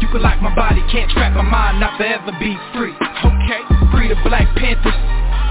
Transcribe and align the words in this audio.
You 0.00 0.08
can 0.08 0.22
lock 0.22 0.42
my 0.42 0.54
body, 0.54 0.82
can't 0.90 1.10
trap 1.10 1.34
my 1.34 1.42
mind, 1.42 1.80
not 1.80 1.96
forever 1.96 2.32
be 2.38 2.56
free. 2.74 2.94
Okay, 2.94 3.62
free 3.92 4.08
the 4.08 4.18
Black 4.26 4.48
Panthers, 4.56 4.98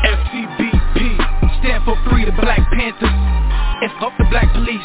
FCBP, 0.03 0.99
stand 1.63 1.83
for 1.85 1.95
Free 2.09 2.25
the 2.25 2.35
Black 2.35 2.59
Panthers. 2.75 3.15
And 3.83 3.91
fuck 3.99 4.13
the 4.17 4.27
black 4.29 4.51
police. 4.53 4.83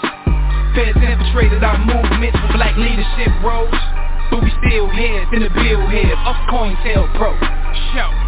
Feds 0.75 0.99
infiltrated 0.99 1.63
our 1.63 1.79
movement 1.79 2.35
for 2.35 2.53
black 2.55 2.77
leadership 2.77 3.31
roles. 3.43 3.75
But 4.31 4.43
we 4.43 4.51
still 4.67 4.89
here, 4.91 5.23
in 5.33 5.43
the 5.43 5.51
bill 5.51 5.87
head 5.87 6.19
of 6.27 6.37
COINTELPRO. 6.51 7.31
Show. 7.95 8.28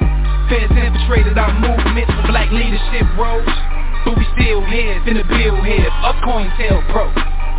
Feds 0.51 0.75
infiltrated 0.75 1.37
our 1.37 1.53
movement 1.63 2.11
black 2.27 2.51
leadership 2.51 3.07
roles. 3.15 3.47
But 4.03 4.17
we 4.17 4.25
still 4.35 4.59
here, 4.65 4.99
in 5.07 5.15
the 5.15 5.23
bill 5.23 5.55
head 5.63 5.87
of 6.03 6.15
COINTELPRO. 6.27 7.50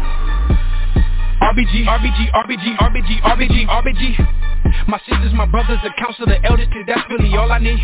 RBG, 1.43 1.85
RBG, 1.91 2.31
RBG, 2.31 2.67
RBG, 2.79 3.21
RBG, 3.23 3.67
RBG. 3.67 4.87
My 4.87 4.99
sisters, 5.11 5.35
my 5.35 5.45
brothers, 5.45 5.79
the 5.83 5.91
council, 5.99 6.25
the 6.25 6.39
elders, 6.47 6.69
cause 6.71 6.87
that's 6.87 7.03
really 7.11 7.37
all 7.37 7.51
I 7.51 7.59
need. 7.59 7.83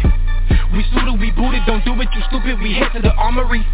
We 0.73 0.87
suited, 0.95 1.19
we 1.19 1.33
booted, 1.33 1.67
don't 1.67 1.85
do 1.85 1.93
it, 2.01 2.09
you 2.15 2.23
stupid, 2.31 2.63
we 2.63 2.75
head 2.75 2.95
to 2.95 3.03
the 3.03 3.11
armory. 3.19 3.67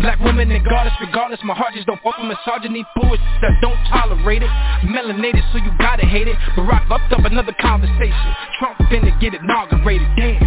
Black 0.00 0.20
woman 0.20 0.50
and 0.50 0.64
goddess, 0.64 0.92
regardless, 1.00 1.40
my 1.42 1.54
heart 1.54 1.74
just 1.74 1.86
don't 1.86 2.00
fuck 2.02 2.14
with 2.18 2.30
misogyny, 2.30 2.86
bullshit 2.94 3.18
that 3.42 3.58
don't 3.60 3.78
tolerate 3.90 4.42
it. 4.42 4.50
Melanated, 4.86 5.42
so 5.50 5.58
you 5.58 5.70
gotta 5.78 6.06
hate 6.06 6.28
it. 6.28 6.36
Barack 6.54 6.88
upped 6.88 7.12
up 7.12 7.24
another 7.24 7.54
conversation. 7.60 8.30
Trump 8.58 8.78
finna 8.86 9.10
get 9.20 9.34
inaugurated, 9.34 10.06
damn. 10.16 10.38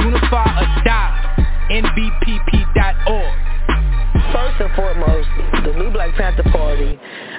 Unify 0.00 0.48
or 0.56 0.84
die, 0.84 1.68
NBPP.org. 1.68 3.54
First 4.32 4.60
and 4.60 4.72
foremost, 4.74 5.28
the 5.64 5.72
new 5.78 5.90
Black 5.90 6.14
Panther 6.14 6.48
Party, 6.50 6.98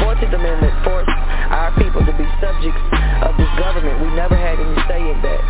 The 0.00 0.06
14th 0.06 0.34
Amendment 0.34 0.72
forced 0.82 1.10
our 1.10 1.76
people 1.76 2.00
to 2.00 2.12
be 2.16 2.24
subjects 2.40 2.80
of 3.22 3.36
this 3.36 3.48
government. 3.58 4.00
We 4.00 4.08
never 4.16 4.34
had 4.34 4.58
any 4.58 4.80
say 4.88 5.00
in 5.00 5.20
that. 5.20 5.42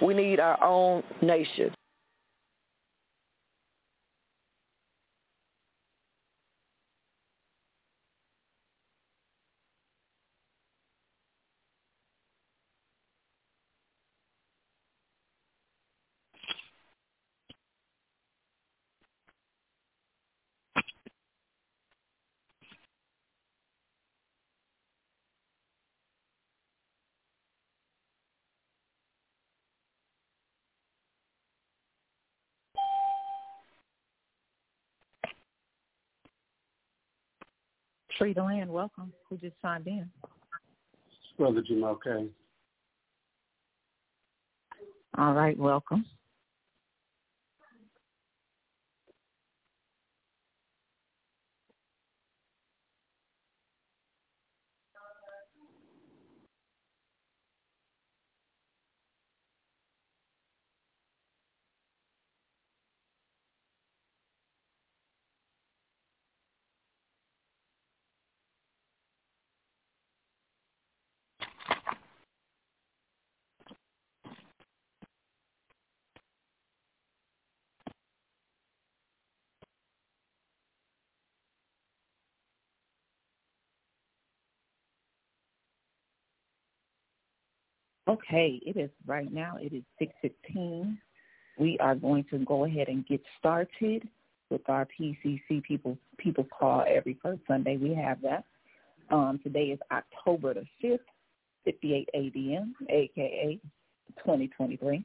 We 0.00 0.14
need 0.14 0.38
our 0.38 0.62
own 0.62 1.02
nation. 1.20 1.74
Free 38.18 38.32
the 38.32 38.42
land, 38.42 38.70
welcome. 38.70 39.12
Who 39.28 39.36
just 39.36 39.56
signed 39.60 39.86
in? 39.86 40.08
Brother 41.36 41.62
Jamal 41.66 41.98
K. 42.02 42.28
All 45.18 45.34
right, 45.34 45.56
welcome. 45.58 46.04
Okay, 88.08 88.60
it 88.64 88.76
is 88.76 88.90
right 89.06 89.32
now. 89.32 89.56
It 89.60 89.72
is 89.72 89.82
six 89.98 90.12
fifteen. 90.22 90.98
We 91.58 91.76
are 91.80 91.94
going 91.94 92.24
to 92.30 92.38
go 92.38 92.64
ahead 92.64 92.88
and 92.88 93.06
get 93.06 93.20
started 93.38 94.06
with 94.48 94.60
our 94.68 94.86
PCC 94.98 95.62
people 95.62 95.98
people 96.16 96.46
call 96.56 96.84
every 96.88 97.18
first 97.20 97.40
Sunday. 97.48 97.76
We 97.76 97.94
have 97.94 98.20
that. 98.22 98.44
Um, 99.10 99.40
today 99.42 99.66
is 99.66 99.80
October 99.90 100.54
the 100.54 100.64
fifth, 100.80 101.00
fifty 101.64 101.94
eight 101.94 102.08
ADM, 102.14 102.72
aka 102.88 103.58
twenty 104.24 104.48
twenty 104.48 104.76
three. 104.76 105.04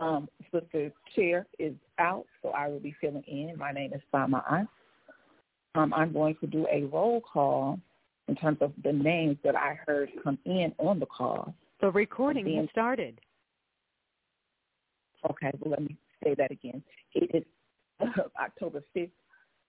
Um, 0.00 0.28
Sister 0.52 0.92
Chair 1.14 1.46
is 1.58 1.74
out, 1.98 2.26
so 2.42 2.50
I 2.50 2.68
will 2.68 2.80
be 2.80 2.94
filling 3.00 3.24
in. 3.26 3.54
My 3.56 3.72
name 3.72 3.92
is 3.94 4.00
Sama 4.10 4.68
Um, 5.74 5.94
I'm 5.94 6.12
going 6.12 6.36
to 6.40 6.46
do 6.46 6.66
a 6.70 6.84
roll 6.84 7.20
call 7.20 7.78
in 8.28 8.34
terms 8.34 8.58
of 8.60 8.72
the 8.82 8.92
names 8.92 9.36
that 9.44 9.54
I 9.54 9.78
heard 9.86 10.10
come 10.22 10.38
in 10.44 10.72
on 10.78 10.98
the 10.98 11.06
call. 11.06 11.54
The 11.80 11.90
recording 11.90 12.56
has 12.56 12.68
started. 12.70 13.20
Okay, 15.30 15.50
well, 15.60 15.72
let 15.72 15.82
me 15.82 15.96
say 16.22 16.34
that 16.34 16.50
again. 16.50 16.82
It 17.14 17.30
is 17.34 17.44
uh, 18.00 18.22
October 18.40 18.82
5th, 18.96 19.10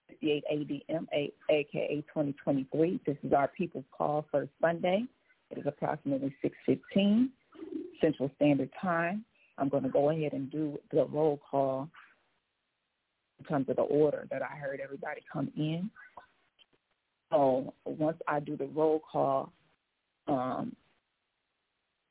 58 0.08 0.44
ADM, 0.52 1.06
aka 1.50 2.04
2023. 2.08 3.00
This 3.06 3.16
is 3.22 3.32
our 3.32 3.48
People's 3.48 3.84
Call 3.96 4.26
First 4.30 4.50
Sunday. 4.60 5.04
It 5.50 5.58
is 5.58 5.64
approximately 5.66 6.34
6.15 6.44 7.28
Central 8.00 8.30
Standard 8.36 8.70
Time. 8.80 9.24
I'm 9.56 9.68
going 9.68 9.82
to 9.82 9.88
go 9.88 10.10
ahead 10.10 10.32
and 10.32 10.50
do 10.50 10.78
the 10.92 11.04
roll 11.06 11.40
call 11.50 11.88
in 13.38 13.44
terms 13.44 13.68
of 13.68 13.76
the 13.76 13.82
order 13.82 14.26
that 14.30 14.42
I 14.42 14.56
heard 14.56 14.80
everybody 14.82 15.22
come 15.32 15.50
in. 15.56 15.90
So 17.30 17.74
once 17.84 18.18
I 18.26 18.40
do 18.40 18.56
the 18.56 18.66
roll 18.66 19.00
call, 19.00 19.52
um, 20.26 20.74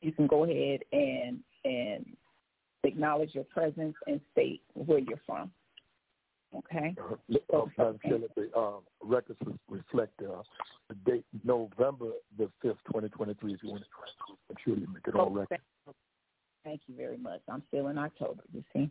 you 0.02 0.12
can 0.12 0.28
go 0.28 0.44
ahead 0.44 0.82
and 0.92 1.40
and 1.66 2.06
acknowledge 2.84 3.34
your 3.34 3.44
presence 3.46 3.96
and 4.06 4.22
state 4.32 4.62
where 4.74 5.00
you're 5.00 5.22
from. 5.26 5.52
Okay. 6.56 6.96
Uh, 7.54 7.66
Madam 7.78 8.00
Chair, 8.06 8.20
the 8.36 8.50
uh, 8.58 8.78
records 9.04 9.40
reflect 9.70 10.14
uh, 10.22 10.42
the 10.88 10.96
date 11.06 11.26
November 11.44 12.12
the 12.38 12.50
fifth, 12.62 12.78
twenty 12.90 13.10
twenty 13.10 13.34
three. 13.36 13.54
If 13.54 13.64
you 13.64 13.72
want 13.72 13.84
to 13.84 14.36
make 14.50 14.60
sure 14.64 14.78
you 14.78 14.88
make 14.94 15.08
it 15.08 15.16
on 15.16 15.34
record. 15.34 15.60
Thank 16.64 16.82
you 16.88 16.96
very 16.96 17.18
much. 17.18 17.42
I'm 17.52 17.64
still 17.68 17.88
in 17.88 17.98
October. 17.98 18.44
You 18.54 18.64
see. 18.74 18.90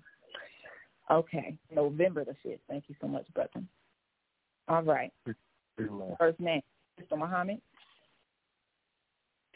Okay, 1.11 1.57
November 1.75 2.25
the 2.25 2.35
fifth. 2.43 2.61
Thank 2.69 2.85
you 2.89 2.97
so 3.01 3.07
much, 3.07 3.27
brother. 3.33 3.63
All 4.69 4.83
right. 4.83 5.13
First 6.19 6.41
name, 6.41 6.63
Mr. 7.01 7.19
Muhammad. 7.19 7.61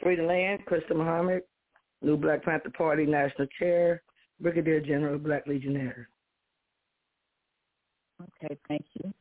Free 0.02 0.16
the 0.16 0.22
land, 0.22 0.64
Crystal 0.66 0.96
Muhammad, 0.96 1.42
New 2.02 2.16
Black 2.16 2.42
Panther 2.44 2.70
Party 2.70 3.04
National 3.04 3.46
Chair, 3.58 4.02
Brigadier 4.40 4.80
General 4.80 5.18
Black 5.18 5.46
Legionnaire. 5.46 6.08
Okay, 8.22 8.56
thank 8.68 8.84
you. 8.94 9.12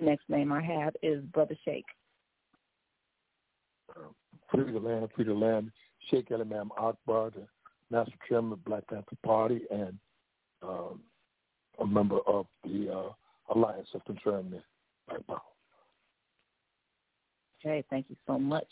Next 0.00 0.28
name 0.28 0.52
I 0.52 0.62
have 0.62 0.94
is 1.02 1.22
Brother 1.26 1.56
Sheikh. 1.64 1.84
free 4.50 4.72
the 4.72 4.78
land, 4.78 5.08
free 5.14 5.24
the 5.24 5.34
land. 5.34 5.70
Sheikh 6.10 6.32
Imam 6.32 6.70
Akbar, 6.78 7.30
the 7.30 7.46
National 7.90 8.16
Chairman 8.28 8.52
of 8.52 8.64
Black 8.64 8.86
Panther 8.88 9.16
Party 9.24 9.62
and 9.70 9.98
um, 10.62 11.00
a 11.80 11.86
member 11.86 12.18
of 12.26 12.46
the 12.64 12.90
uh, 12.92 13.54
Alliance 13.54 13.88
of 13.94 14.04
Concerned 14.04 14.50
Men. 14.50 14.62
Black 15.08 15.26
Power. 15.26 15.40
Okay, 17.64 17.84
thank 17.90 18.06
you 18.08 18.16
so 18.26 18.38
much. 18.38 18.66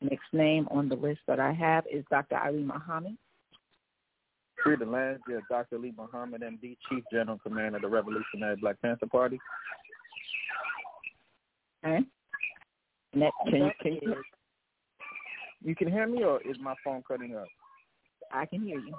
Next 0.00 0.26
name 0.32 0.68
on 0.70 0.88
the 0.88 0.94
list 0.94 1.20
that 1.26 1.40
I 1.40 1.52
have 1.52 1.84
is 1.90 2.04
Dr. 2.10 2.38
Ali 2.38 2.62
Muhammad. 2.62 3.16
Free 4.62 4.76
the 4.76 4.84
land, 4.84 5.20
yeah, 5.28 5.38
Dr. 5.50 5.76
Ali 5.76 5.92
Muhammad, 5.96 6.42
MD, 6.42 6.76
Chief 6.88 7.02
General 7.12 7.38
Commander 7.38 7.76
of 7.76 7.82
the 7.82 7.88
Revolutionary 7.88 8.56
Black 8.56 8.80
Panther 8.82 9.06
Party. 9.06 9.38
Okay. 11.84 12.04
Next 13.14 13.34
can 13.48 13.56
you, 13.56 13.70
can 13.80 13.92
you, 13.94 14.14
you 15.62 15.74
can 15.74 15.90
hear 15.90 16.06
me, 16.06 16.22
or 16.22 16.40
is 16.42 16.56
my 16.60 16.74
phone 16.84 17.02
cutting 17.06 17.34
up? 17.36 17.46
I 18.32 18.46
can 18.46 18.60
hear 18.60 18.78
you. 18.78 18.94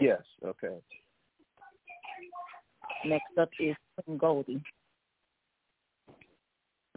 Yes. 0.00 0.22
Okay. 0.44 0.76
Next 3.04 3.38
up 3.38 3.50
is 3.60 3.76
Goldie. 4.18 4.62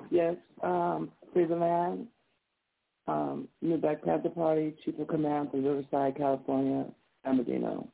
Yes, 0.10 0.36
um, 0.64 1.12
Free 1.34 1.46
the 1.46 1.56
Land, 1.56 2.08
um, 3.08 3.48
New 3.62 3.78
Black 3.78 4.04
Panther 4.04 4.30
Party, 4.30 4.74
Chief 4.84 4.98
of 5.00 5.08
Command 5.08 5.52
from 5.52 5.64
Riverside, 5.64 6.18
California, 6.18 6.86
Amadino. 7.26 7.88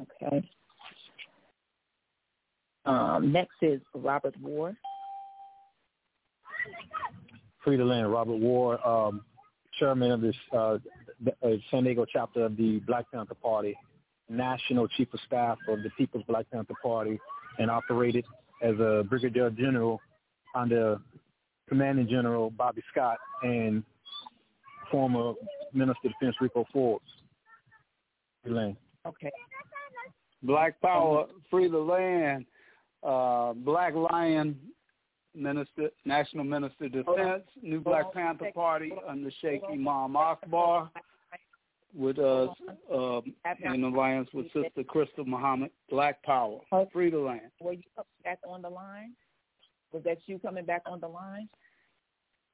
Okay. 0.00 0.48
Um, 2.86 3.32
next 3.32 3.54
is 3.62 3.80
Robert 3.94 4.34
Ward. 4.40 4.76
Free 7.62 7.76
the 7.76 7.84
Land, 7.84 8.10
Robert 8.10 8.36
Ward, 8.38 8.78
um, 8.84 9.22
chairman 9.78 10.10
of 10.10 10.20
this 10.20 10.34
uh, 10.52 10.78
uh, 11.42 11.48
San 11.70 11.84
Diego 11.84 12.06
chapter 12.10 12.44
of 12.44 12.56
the 12.56 12.78
Black 12.86 13.04
Panther 13.12 13.34
Party, 13.34 13.76
national 14.28 14.88
chief 14.88 15.12
of 15.12 15.20
staff 15.26 15.58
of 15.68 15.82
the 15.82 15.90
People's 15.98 16.24
Black 16.26 16.46
Panther 16.50 16.74
Party, 16.82 17.18
and 17.58 17.70
operated 17.70 18.24
as 18.62 18.74
a 18.80 19.04
brigadier 19.08 19.50
general 19.50 20.00
under 20.54 20.98
Commanding 21.70 22.08
General 22.08 22.50
Bobby 22.50 22.82
Scott 22.90 23.16
and 23.42 23.82
former 24.90 25.32
Minister 25.72 26.08
of 26.08 26.12
Defense 26.20 26.36
Rico 26.40 26.66
Forbes. 26.72 27.04
Elaine. 28.44 28.76
Okay. 29.06 29.30
Black 30.42 30.80
Power, 30.80 31.26
Free 31.50 31.68
the 31.68 31.78
Land, 31.78 32.44
uh, 33.02 33.52
Black 33.52 33.94
Lion, 33.94 34.58
Minister, 35.34 35.90
National 36.04 36.44
Minister 36.44 36.86
of 36.86 36.92
Defense, 36.92 37.44
New 37.62 37.80
Black 37.80 38.12
Panther 38.12 38.50
Party 38.52 38.92
under 39.08 39.30
Sheikh 39.40 39.60
Imam 39.70 40.16
Akbar, 40.16 40.90
with 41.94 42.18
us 42.18 42.48
uh, 42.92 43.20
in 43.72 43.84
alliance 43.84 44.28
with 44.34 44.46
Sister 44.46 44.82
Crystal 44.88 45.24
Muhammad. 45.24 45.70
Black 45.88 46.20
Power, 46.24 46.58
Free 46.92 47.10
the 47.10 47.18
Land. 47.18 47.52
Were 47.60 47.74
you 47.74 47.82
back 48.24 48.40
on 48.48 48.62
the 48.62 48.70
line? 48.70 49.12
Was 49.92 50.02
that 50.04 50.18
you 50.26 50.38
coming 50.38 50.64
back 50.64 50.82
on 50.86 51.00
the 51.00 51.08
line? 51.08 51.48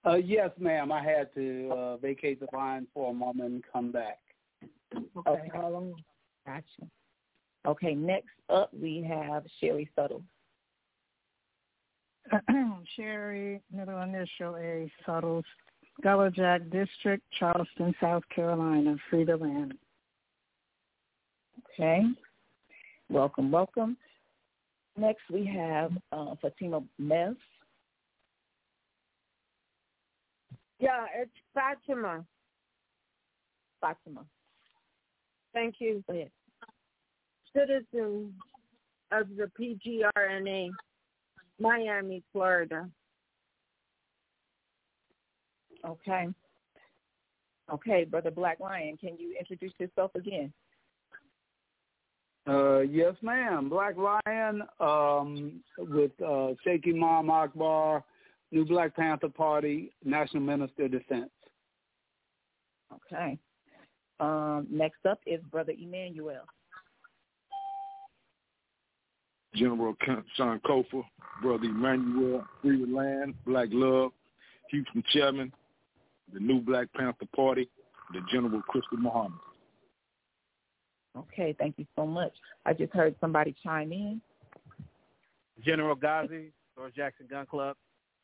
Uh, 0.05 0.15
yes, 0.15 0.50
ma'am. 0.59 0.93
I 0.93 1.03
had 1.03 1.33
to 1.35 1.71
uh, 1.73 1.97
vacate 1.97 2.41
the 2.41 2.49
line 2.57 2.87
for 2.95 3.11
a 3.11 3.15
moment 3.15 3.53
and 3.53 3.65
come 3.73 3.91
back. 3.93 4.19
Okay. 5.26 5.50
Gotcha. 6.47 6.91
Okay, 7.67 7.95
next 7.95 8.29
up 8.49 8.71
we 8.73 9.05
have 9.09 9.45
Sherry 9.61 9.91
Suttle. 9.99 10.23
Sherry, 12.97 13.61
middle 13.73 14.00
initial 14.03 14.57
A, 14.57 14.91
Suttles, 15.05 15.45
Gullah 16.03 16.31
Jack 16.31 16.62
District, 16.71 17.23
Charleston, 17.38 17.95
South 18.00 18.23
Carolina, 18.35 18.97
free 19.11 19.25
the 19.25 19.37
land. 19.37 19.75
Okay. 21.75 22.03
Welcome, 23.09 23.50
welcome. 23.50 23.97
Next 24.97 25.23
we 25.33 25.47
have 25.47 25.93
uh, 26.12 26.35
Fatima 26.41 26.83
Mess. 26.99 27.35
Yeah, 30.78 31.06
it's 31.16 31.30
Fatima. 31.54 32.25
Fatima. 33.80 34.25
Thank 35.52 35.76
you. 35.78 36.04
Go 36.06 36.14
ahead. 36.14 36.30
Citizen 37.54 38.35
of 39.12 39.26
the 39.37 39.50
PGRNA, 39.59 40.71
Miami, 41.59 42.23
Florida. 42.33 42.88
Okay. 45.85 46.28
Okay, 47.73 48.04
Brother 48.04 48.30
Black 48.30 48.61
Lion, 48.61 48.97
can 48.97 49.16
you 49.18 49.35
introduce 49.38 49.73
yourself 49.78 50.12
again? 50.14 50.52
Uh, 52.47 52.80
yes, 52.80 53.14
ma'am. 53.23 53.68
Black 53.68 53.95
Lion 53.97 54.62
um, 54.78 55.61
with 55.78 56.12
uh, 56.25 56.49
Sheikh 56.62 56.85
Imam 56.87 57.28
Akbar, 57.28 58.04
New 58.53 58.65
Black 58.65 58.95
Panther 58.95 59.29
Party, 59.29 59.93
National 60.05 60.43
Minister 60.43 60.85
of 60.85 60.93
Defense. 60.93 61.31
Okay. 62.95 63.38
Um, 64.21 64.67
next 64.71 65.05
up 65.09 65.21
is 65.26 65.41
Brother 65.50 65.73
Emmanuel. 65.79 66.45
General 69.55 69.95
Sean 70.37 70.61
Kofa, 70.61 71.03
Brother 71.43 71.65
Emmanuel, 71.65 72.45
Free 72.62 72.85
the 72.85 72.91
Land, 72.91 73.35
Black 73.47 73.69
Love, 73.73 74.12
Houston 74.71 75.03
Chairman, 75.12 75.53
the 76.33 76.41
New 76.41 76.61
Black 76.61 76.93
Panther 76.95 77.26
Party, 77.35 77.69
the 78.12 78.21
General 78.31 78.62
Crystal 78.62 78.99
Muhammad. 78.99 79.38
Okay, 81.17 81.55
thank 81.59 81.79
you 81.79 81.87
so 81.97 82.07
much. 82.07 82.33
I 82.67 82.75
just 82.75 82.93
heard 82.93 83.15
somebody 83.21 83.55
chime 83.62 83.93
in. 83.93 84.21
General 85.65 85.95
Ghazi, 85.95 86.53
George 86.76 86.95
Jackson 86.95 87.26
Gun 87.31 87.47
Club, 87.47 87.76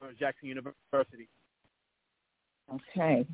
George 0.03 0.19
Jackson 0.19 0.49
University. 0.49 1.29
Okay. 2.73 3.27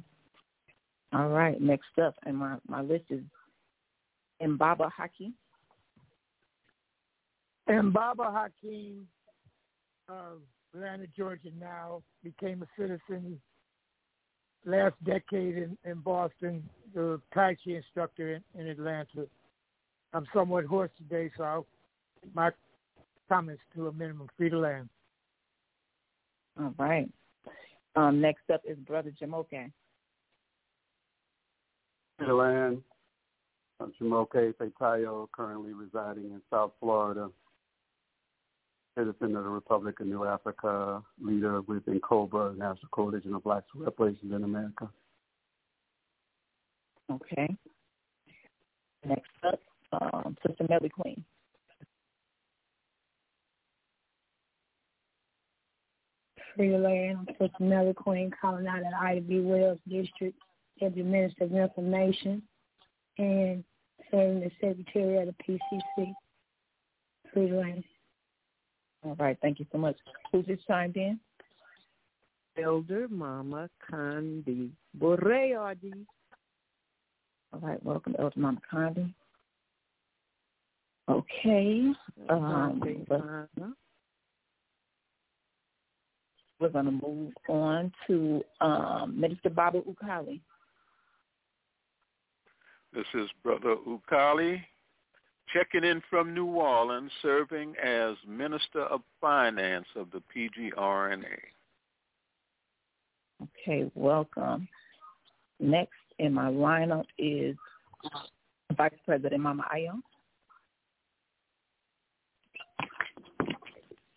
All 1.13 1.29
right. 1.29 1.61
Next 1.61 1.87
up, 2.03 2.15
and 2.27 2.37
my 2.37 2.57
my 2.67 2.83
list 2.83 3.05
is 3.11 3.23
Mbaba 4.43 4.91
Haki. 4.99 5.33
Mbaba 7.69 8.33
Hakeem 8.33 9.07
of 10.09 10.41
Atlanta, 10.75 11.07
Georgia 11.17 11.51
now 11.59 12.03
became 12.23 12.63
a 12.63 12.67
citizen 12.81 13.39
last 14.65 14.95
decade 15.05 15.57
in, 15.57 15.77
in 15.85 15.99
Boston, 16.01 16.63
the 16.95 17.21
Tai 17.35 17.57
Chi 17.63 17.73
instructor 17.73 18.35
in, 18.35 18.61
in 18.61 18.69
Atlanta. 18.69 19.27
I'm 20.15 20.27
somewhat 20.35 20.65
hoarse 20.65 20.91
today, 20.97 21.31
so 21.37 21.45
I'll, 21.45 21.67
my 22.35 22.51
comments 23.29 23.63
to 23.75 23.89
a 23.89 23.93
minimum. 23.93 24.29
Free 24.37 24.51
to 24.51 24.59
land. 24.59 24.89
All 26.59 26.75
right. 26.79 27.09
Um, 27.97 28.21
next 28.21 28.51
up 28.53 28.63
is 28.69 28.77
Brother 28.79 29.13
Jamoke. 29.21 29.71
To. 32.21 32.83
I'm 33.81 33.93
Jamoke 34.01 34.55
Fetayo, 34.55 35.29
currently 35.33 35.73
residing 35.73 36.25
in 36.25 36.41
South 36.51 36.73
Florida 36.81 37.31
citizen 38.99 39.37
of 39.37 39.45
the 39.45 39.51
Republic 39.51 40.01
of 40.01 40.07
New 40.07 40.25
Africa, 40.25 41.03
leader 41.21 41.61
within 41.63 42.01
COBRA, 42.01 42.55
National 42.55 42.89
Coalition 42.91 43.35
of 43.35 43.45
Blacks 43.45 43.67
Reparations 43.75 44.33
in 44.33 44.43
America. 44.43 44.91
Okay. 47.11 47.57
Next 49.07 49.31
up, 49.47 49.61
um, 49.93 50.37
Sister 50.47 50.67
Melly 50.69 50.89
Queen. 50.89 51.25
Free 56.57 56.77
Land, 56.77 57.29
Sister 57.39 57.51
Melly 57.61 57.95
Queen, 57.95 58.31
calling 58.41 58.67
out 58.67 58.79
at 58.79 58.93
Ida 59.01 59.21
B. 59.23 59.41
Wells 59.41 59.79
District, 59.89 60.37
Deputy 60.81 61.03
Minister 61.03 61.45
of 61.45 61.53
Information, 61.53 62.43
and 63.19 63.65
serving 64.11 64.41
the 64.41 64.51
Secretary 64.61 65.19
of 65.19 65.27
the 65.27 65.35
PCC. 65.45 66.15
Free 67.33 67.53
Land. 67.53 67.85
All 69.05 69.15
right, 69.17 69.37
thank 69.43 69.59
you 69.59 69.67
so 69.71 69.79
much. 69.79 69.97
Who 70.33 70.43
just 70.43 70.67
chimed 70.67 70.97
in? 70.97 71.21
Elder 72.63 73.07
Mama 73.09 73.69
Kandi 73.91 74.71
Boreadi. 74.99 76.07
All 77.53 77.61
right, 77.61 77.83
welcome, 77.85 78.17
Elder 78.19 78.41
Mama 78.41 78.61
Kandi. 78.73 79.13
Okay. 81.09 81.93
Um, 82.29 82.83
we're 86.61 86.69
going 86.69 86.87
to 86.87 86.91
move 86.91 87.33
on 87.49 87.93
to 88.07 88.43
um, 88.61 89.19
Minister 89.19 89.51
Baba 89.51 89.81
Ukali. 89.81 90.41
This 92.93 93.07
is 93.15 93.29
Brother 93.43 93.77
Ukali 93.87 94.61
checking 95.53 95.85
in 95.85 96.03
from 96.11 96.35
New 96.35 96.47
Orleans, 96.47 97.11
serving 97.23 97.75
as 97.83 98.17
Minister 98.27 98.83
of 98.83 99.01
Finance 99.21 99.87
of 99.97 100.09
the 100.11 100.23
PGRNA. 100.35 101.39
Okay, 103.43 103.91
welcome. 103.95 104.69
Next 105.61 105.93
in 106.19 106.35
my 106.35 106.51
lineup 106.51 107.05
is 107.19 107.57
Vice 108.77 108.93
President 109.07 109.41
Mama 109.41 109.65
Ayo. 109.75 110.01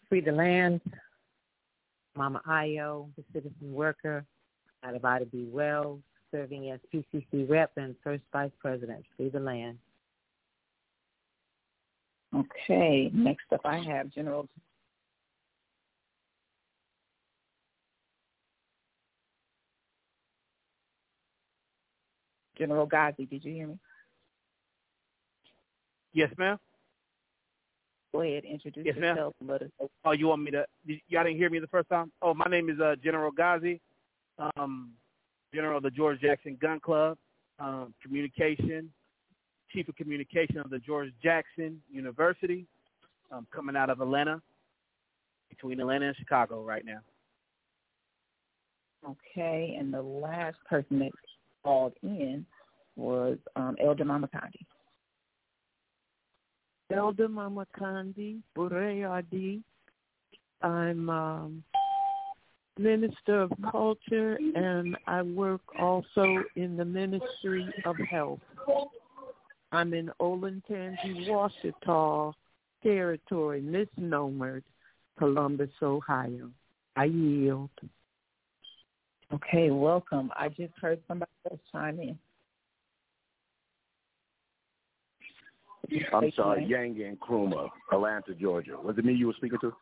Free 0.10 0.22
the 0.22 0.32
land, 0.32 0.82
Mama 2.22 2.40
Ayo, 2.48 3.10
the 3.18 3.24
citizen 3.34 3.74
worker 3.74 4.24
out 4.84 4.96
of 4.96 5.04
Ida 5.04 5.26
B. 5.26 5.48
Wells, 5.52 6.02
serving 6.30 6.70
as 6.70 6.80
PCC 6.94 7.50
rep 7.50 7.72
and 7.78 7.96
first 8.04 8.22
vice 8.32 8.52
president. 8.60 9.04
Free 9.18 9.30
the 9.30 9.40
land. 9.40 9.80
Okay, 12.36 13.10
next 13.12 13.46
up 13.52 13.62
I 13.66 13.80
have 13.80 14.12
General 14.14 14.48
General 22.56 22.86
Ghazi. 22.86 23.26
Did 23.26 23.44
you 23.44 23.52
hear 23.52 23.68
me? 23.68 23.80
Yes, 26.14 26.30
ma'am. 26.38 26.60
Go 28.14 28.22
ahead, 28.22 28.44
introduce 28.44 28.86
yes, 28.86 28.96
yourself. 28.98 29.34
Ma'am. 29.42 29.52
Let 29.52 29.62
us 29.62 29.70
know. 29.80 29.90
Oh, 30.04 30.12
you 30.12 30.28
want 30.28 30.42
me 30.42 30.52
to? 30.52 30.66
Y'all 31.08 31.24
didn't 31.24 31.38
hear 31.38 31.50
me 31.50 31.60
the 31.60 31.68
first 31.68 31.88
time. 31.90 32.12
Oh, 32.22 32.34
my 32.34 32.46
name 32.50 32.70
is 32.70 32.80
uh, 32.80 32.96
General 33.02 33.32
Ghazi, 33.32 33.80
um, 34.58 34.92
General 35.54 35.78
of 35.78 35.84
the 35.84 35.92
George 35.92 36.20
Jackson 36.20 36.58
Gun 36.62 36.80
Club, 36.80 37.18
um, 37.60 37.94
communication, 38.04 38.92
Chief 39.72 39.88
of 39.88 39.96
Communication 39.96 40.58
of 40.58 40.70
the 40.70 40.80
George 40.80 41.10
Jackson 41.24 41.82
University, 41.90 42.66
um, 43.32 43.48
coming 43.54 43.78
out 43.78 43.90
of 43.90 44.02
Atlanta, 44.02 44.42
between 45.50 45.80
Atlanta 45.80 46.08
and 46.08 46.18
Chicago 46.18 46.64
right 46.64 46.86
now. 46.86 47.00
Okay, 49.08 49.78
and 49.80 49.94
the 49.94 50.02
last 50.02 50.58
person 50.70 51.00
that 51.00 51.12
called 51.64 51.94
in 52.04 52.46
was 52.96 53.38
um, 53.56 53.76
Elder 53.84 54.06
Mama 54.06 54.30
Kandi. 54.36 54.66
Elder 56.94 57.28
Mama 57.28 57.66
Kandi 57.78 58.40
Bureadi. 58.56 59.62
I'm 60.62 61.10
um, 61.10 61.64
Minister 62.78 63.42
of 63.42 63.52
Culture 63.72 64.38
and 64.56 64.98
I 65.08 65.22
work 65.22 65.62
also 65.80 66.44
in 66.56 66.78
the 66.78 66.86
Ministry 66.86 67.68
of 67.86 67.96
Health. 68.10 68.40
I'm 69.72 69.94
in 69.94 70.12
Olentangy, 70.20 71.28
Washita 71.28 72.34
territory, 72.84 73.62
misnomered, 73.62 74.64
Columbus, 75.18 75.70
Ohio. 75.82 76.50
I 76.96 77.06
yield. 77.06 77.70
Okay, 79.34 79.72
welcome. 79.72 80.32
I 80.36 80.50
just 80.50 80.74
heard 80.82 81.00
somebody 81.08 81.32
else 81.50 81.60
chime 81.72 82.00
in. 82.00 82.20
I'm 86.14 86.32
sorry, 86.36 86.66
Yang 86.66 87.04
and 87.04 87.20
Kruma, 87.20 87.70
Atlanta, 87.92 88.34
Georgia. 88.34 88.78
Was 88.82 88.98
it 88.98 89.06
me 89.06 89.14
you 89.14 89.28
were 89.28 89.34
speaking 89.34 89.60
to? 89.62 89.74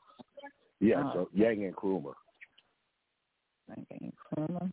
Yeah, 0.79 1.03
Oh. 1.03 1.13
so 1.13 1.29
Yang 1.33 1.65
and 1.65 1.75
Kruma. 1.75 2.13
Yang 3.67 3.85
and 4.01 4.13
Kruma. 4.17 4.71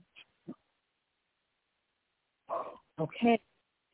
Okay, 2.99 3.39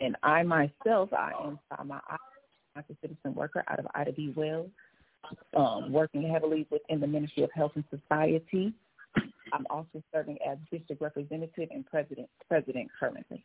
and 0.01 0.17
I 0.23 0.43
myself, 0.45 1.13
I 1.13 1.33
am 1.43 1.59
I'm 1.71 1.91
a 1.91 2.97
citizen 3.01 3.35
worker 3.35 3.65
out 3.69 3.81
of 3.81 3.87
Ida 3.95 4.13
B. 4.13 4.33
Wells, 4.37 4.71
um, 5.57 5.93
working 5.93 6.23
heavily 6.23 6.67
within 6.71 7.01
the 7.01 7.07
Ministry 7.07 7.43
of 7.43 7.51
Health 7.53 7.73
and 7.75 7.85
Society. 7.91 8.73
I'm 9.53 9.67
also 9.69 10.03
serving 10.13 10.39
as 10.49 10.57
district 10.71 11.03
representative 11.03 11.69
and 11.73 11.85
president 11.85 12.29
president 12.49 12.89
currently. 12.99 13.43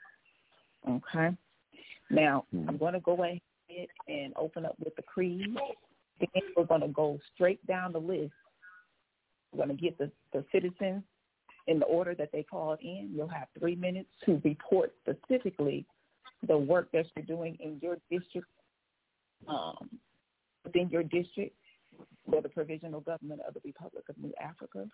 Okay. 0.87 1.35
Now 2.09 2.45
I'm 2.67 2.77
going 2.77 2.93
to 2.93 2.99
go 2.99 3.21
ahead 3.23 3.41
and 4.07 4.33
open 4.35 4.65
up 4.65 4.75
with 4.83 4.95
the 4.95 5.01
creed. 5.03 5.55
Then 6.19 6.41
we're 6.55 6.65
going 6.65 6.81
to 6.81 6.87
go 6.87 7.19
straight 7.33 7.65
down 7.67 7.93
the 7.93 7.99
list. 7.99 8.33
We're 9.51 9.65
going 9.65 9.75
to 9.77 9.81
get 9.81 9.97
the, 9.97 10.11
the 10.33 10.43
citizens 10.51 11.03
in 11.67 11.79
the 11.79 11.85
order 11.85 12.15
that 12.15 12.29
they 12.31 12.43
called 12.43 12.79
in. 12.81 13.11
You'll 13.13 13.27
have 13.27 13.47
three 13.59 13.75
minutes 13.75 14.09
to 14.25 14.41
report 14.43 14.93
specifically 15.01 15.85
the 16.47 16.57
work 16.57 16.89
that 16.93 17.05
you're 17.15 17.25
doing 17.25 17.57
in 17.59 17.79
your 17.81 17.97
district, 18.09 18.47
um, 19.47 19.89
within 20.63 20.89
your 20.89 21.03
district 21.03 21.55
for 22.29 22.41
the 22.41 22.49
provisional 22.49 23.01
government 23.01 23.41
of 23.47 23.53
the 23.53 23.61
Republic 23.63 24.03
of 24.09 24.17
New 24.17 24.33
Africa. 24.41 24.85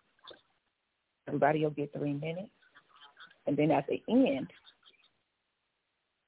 Everybody 1.27 1.63
will 1.63 1.71
get 1.71 1.93
three 1.93 2.13
minutes. 2.13 2.51
And 3.45 3.57
then 3.57 3.71
at 3.71 3.85
the 3.87 4.01
end, 4.09 4.47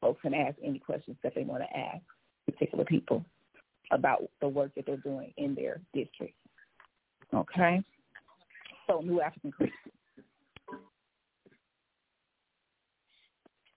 folks 0.01 0.21
can 0.21 0.33
ask 0.33 0.57
any 0.63 0.79
questions 0.79 1.17
that 1.23 1.33
they 1.33 1.43
want 1.43 1.63
to 1.63 1.77
ask 1.77 2.03
particular 2.45 2.85
people 2.85 3.23
about 3.91 4.23
the 4.41 4.47
work 4.47 4.71
that 4.75 4.85
they're 4.85 4.97
doing 4.97 5.33
in 5.37 5.55
their 5.55 5.81
district. 5.93 6.35
Okay? 7.33 7.81
So, 8.87 9.01
New 9.01 9.21
African 9.21 9.51
Creed. 9.51 9.71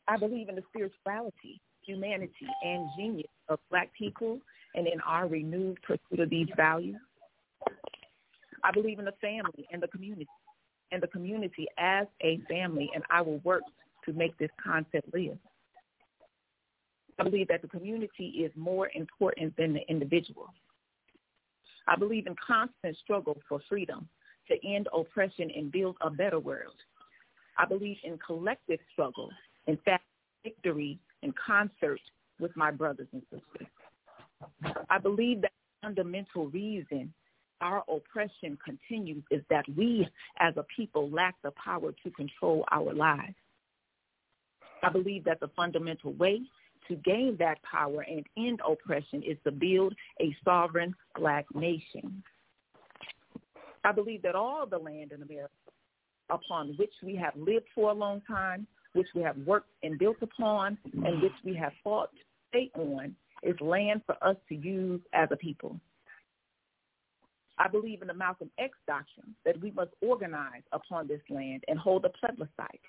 I 0.07 0.17
believe 0.17 0.49
in 0.49 0.55
the 0.55 0.63
spirituality, 0.71 1.61
humanity, 1.83 2.47
and 2.65 2.89
genius 2.97 3.29
of 3.49 3.59
Black 3.71 3.91
people 3.97 4.39
and 4.75 4.87
in 4.87 5.01
our 5.07 5.27
renewed 5.27 5.79
pursuit 5.83 6.21
of 6.21 6.31
these 6.31 6.49
values. 6.57 6.97
I 8.65 8.73
believe 8.73 8.99
in 8.99 9.05
the 9.05 9.15
family 9.21 9.67
and 9.71 9.83
the 9.83 9.89
community, 9.89 10.27
and 10.93 11.03
the 11.03 11.07
community 11.09 11.67
as 11.79 12.07
a 12.23 12.41
family, 12.49 12.91
and 12.95 13.05
I 13.11 13.21
will 13.21 13.39
work 13.45 13.63
to 14.05 14.13
make 14.13 14.37
this 14.39 14.51
concept 14.63 15.13
live. 15.13 15.39
I 17.19 17.25
believe 17.25 17.49
that 17.49 17.63
the 17.63 17.69
community 17.69 18.27
is 18.45 18.53
more 18.55 18.91
important 18.95 19.57
than 19.57 19.75
the 19.75 19.89
individual. 19.89 20.49
I 21.87 21.97
believe 21.97 22.27
in 22.27 22.37
constant 22.45 22.97
struggle 22.99 23.39
for 23.49 23.61
freedom 23.69 24.09
to 24.49 24.55
end 24.67 24.89
oppression 24.95 25.51
and 25.55 25.73
build 25.73 25.97
a 26.01 26.11
better 26.11 26.39
world. 26.39 26.77
I 27.57 27.65
believe 27.65 27.97
in 28.05 28.19
collective 28.19 28.79
struggle 28.93 29.31
In 29.67 29.77
fact, 29.85 30.05
victory 30.43 30.99
in 31.23 31.33
concert 31.33 32.01
with 32.41 32.57
my 32.57 32.71
brothers 32.71 33.09
and 33.13 33.23
sisters. 33.31 33.69
I 34.89 34.99
believe 34.99 35.43
that 35.43 35.53
the 35.83 35.89
fundamental 35.89 36.47
reason 36.47 37.13
our 37.61 37.85
oppression 37.93 38.57
continues 38.65 39.23
is 39.31 39.43
that 39.51 39.65
we 39.77 40.09
as 40.39 40.55
a 40.57 40.65
people 40.75 41.11
lack 41.11 41.35
the 41.43 41.51
power 41.53 41.93
to 42.05 42.11
control 42.13 42.65
our 42.71 42.95
lives. 42.95 43.35
I 44.83 44.91
believe 44.91 45.25
that 45.25 45.41
the 45.41 45.49
fundamental 45.57 46.13
way 46.15 46.41
to 46.89 46.97
gain 46.97 47.37
that 47.39 47.59
power 47.63 48.03
and 48.03 48.25
end 48.37 48.61
oppression 48.69 49.23
is 49.23 49.37
to 49.45 49.51
build 49.51 49.95
a 50.21 50.35
sovereign 50.45 50.95
black 51.17 51.47
nation. 51.55 52.23
I 53.85 53.93
believe 53.93 54.23
that 54.23 54.35
all 54.35 54.67
the 54.67 54.79
land 54.79 55.13
in 55.13 55.23
America 55.23 55.53
upon 56.31 56.75
which 56.77 56.93
we 57.03 57.17
have 57.17 57.35
lived 57.37 57.67
for 57.75 57.91
a 57.91 57.95
long 57.95 58.21
time, 58.29 58.67
which 58.93 59.09
we 59.15 59.23
have 59.23 59.37
worked 59.47 59.71
and 59.83 59.99
built 59.99 60.17
upon, 60.21 60.77
and 60.93 61.23
which 61.23 61.33
we 61.45 61.55
have 61.55 61.73
fought 61.83 62.11
to 62.13 62.19
stay 62.51 62.71
on, 62.79 63.15
is 63.43 63.59
land 63.61 64.03
for 64.05 64.17
us 64.23 64.37
to 64.49 64.55
use 64.55 65.01
as 65.13 65.29
a 65.31 65.37
people. 65.37 65.79
I 67.59 67.69
believe 67.69 68.03
in 68.03 68.09
the 68.09 68.15
Malcolm 68.15 68.51
X 68.59 68.77
doctrine 68.87 69.35
that 69.45 69.61
we 69.61 69.71
must 69.73 69.91
organize 70.01 70.63
upon 70.73 71.09
this 71.09 71.21
land 71.29 71.65
and 71.67 71.79
hold 71.79 72.05
a 72.05 72.11
plebiscite 72.11 72.81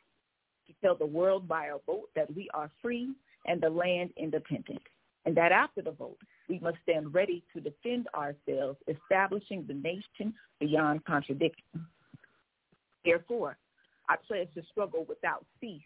to 0.67 0.73
tell 0.81 0.95
the 0.95 1.05
world 1.05 1.47
by 1.47 1.67
a 1.67 1.77
vote 1.85 2.09
that 2.15 2.33
we 2.35 2.49
are 2.53 2.69
free 2.81 3.13
and 3.45 3.61
the 3.61 3.69
land 3.69 4.11
independent, 4.17 4.81
and 5.25 5.35
that 5.37 5.51
after 5.51 5.81
the 5.81 5.91
vote, 5.91 6.17
we 6.47 6.59
must 6.59 6.77
stand 6.83 7.13
ready 7.13 7.43
to 7.53 7.61
defend 7.61 8.07
ourselves, 8.15 8.77
establishing 8.87 9.65
the 9.67 9.73
nation 9.73 10.33
beyond 10.59 11.05
contradiction. 11.05 11.85
Therefore, 13.05 13.57
I 14.09 14.15
pledge 14.27 14.49
to 14.55 14.63
struggle 14.71 15.05
without 15.07 15.45
cease 15.61 15.81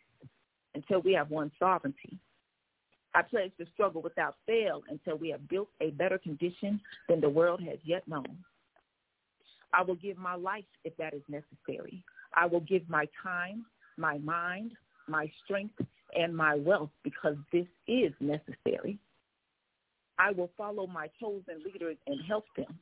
until 0.73 1.01
we 1.01 1.13
have 1.13 1.29
won 1.29 1.51
sovereignty. 1.59 2.17
I 3.13 3.21
pledge 3.21 3.51
to 3.59 3.65
struggle 3.73 4.01
without 4.01 4.35
fail 4.47 4.81
until 4.89 5.17
we 5.17 5.29
have 5.29 5.47
built 5.47 5.69
a 5.81 5.91
better 5.91 6.17
condition 6.17 6.81
than 7.07 7.21
the 7.21 7.29
world 7.29 7.61
has 7.61 7.77
yet 7.83 8.07
known. 8.07 8.37
I 9.73 9.83
will 9.83 9.95
give 9.95 10.17
my 10.17 10.35
life 10.35 10.65
if 10.83 10.95
that 10.97 11.13
is 11.13 11.21
necessary. 11.27 12.03
I 12.33 12.45
will 12.45 12.61
give 12.61 12.87
my 12.89 13.07
time, 13.21 13.65
my 13.97 14.17
mind, 14.19 14.71
my 15.07 15.31
strength, 15.43 15.75
and 16.15 16.35
my 16.35 16.55
wealth 16.55 16.91
because 17.03 17.35
this 17.51 17.67
is 17.87 18.13
necessary. 18.19 18.97
I 20.19 20.31
will 20.31 20.51
follow 20.57 20.87
my 20.87 21.07
chosen 21.19 21.63
leaders 21.65 21.97
and 22.07 22.19
help 22.27 22.45
them. 22.55 22.77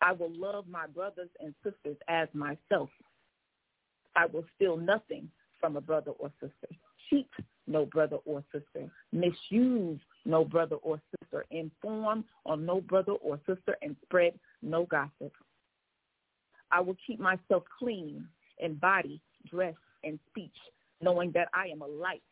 I 0.00 0.12
will 0.12 0.32
love 0.34 0.66
my 0.68 0.86
brothers 0.86 1.30
and 1.40 1.54
sisters 1.62 1.96
as 2.08 2.28
myself. 2.34 2.90
I 4.16 4.26
will 4.26 4.44
steal 4.56 4.76
nothing 4.76 5.30
from 5.60 5.76
a 5.76 5.80
brother 5.80 6.10
or 6.18 6.30
sister, 6.40 6.76
cheat 7.08 7.28
no 7.66 7.86
brother 7.86 8.18
or 8.26 8.44
sister, 8.52 8.90
misuse 9.12 9.98
no 10.26 10.44
brother 10.44 10.76
or 10.76 11.00
sister, 11.20 11.46
inform 11.50 12.24
on 12.44 12.66
no 12.66 12.80
brother 12.82 13.12
or 13.12 13.40
sister, 13.46 13.76
and 13.82 13.96
spread 14.04 14.34
no 14.62 14.84
gossip. 14.84 15.32
I 16.70 16.80
will 16.80 16.96
keep 17.06 17.18
myself 17.18 17.62
clean 17.78 18.26
in 18.58 18.74
body, 18.74 19.20
dress, 19.50 19.74
and 20.02 20.18
speech, 20.28 20.50
knowing 21.04 21.30
that 21.32 21.48
I 21.54 21.66
am 21.68 21.82
a 21.82 21.86
light 21.86 22.22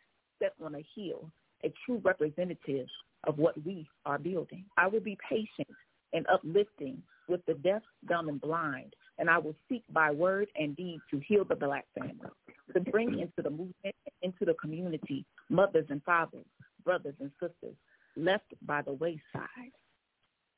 set 0.41 0.55
on 0.65 0.75
a 0.75 0.85
hill, 0.97 1.31
a 1.65 1.73
true 1.87 2.01
representative 2.03 2.89
of 3.25 3.39
what 3.39 3.55
we 3.65 3.87
are 4.05 4.19
building. 4.19 4.65
I 4.77 4.89
will 4.89 5.01
be 5.01 5.17
patient 5.29 5.69
and 6.13 6.27
uplifting 6.33 7.03
with 7.29 7.45
the 7.47 7.55
deaf, 7.55 7.83
dumb, 8.09 8.29
and 8.29 8.41
blind, 8.41 8.95
and 9.19 9.31
I 9.31 9.39
will 9.39 9.55
seek 9.69 9.85
by 9.93 10.11
word 10.11 10.49
and 10.57 10.77
deed 10.77 11.01
to 11.11 11.21
heal 11.21 11.45
the 11.45 11.55
black 11.55 11.87
family, 11.97 12.31
to 12.75 12.81
bring 12.81 13.21
into 13.21 13.43
the 13.43 13.51
movement, 13.51 13.95
into 14.23 14.45
the 14.45 14.55
community, 14.55 15.25
mothers 15.49 15.87
and 15.89 16.03
fathers, 16.03 16.47
brothers 16.85 17.15
and 17.21 17.31
sisters, 17.41 17.77
left 18.17 18.53
by 18.63 18.83
the 18.83 18.93
wayside. 18.93 19.73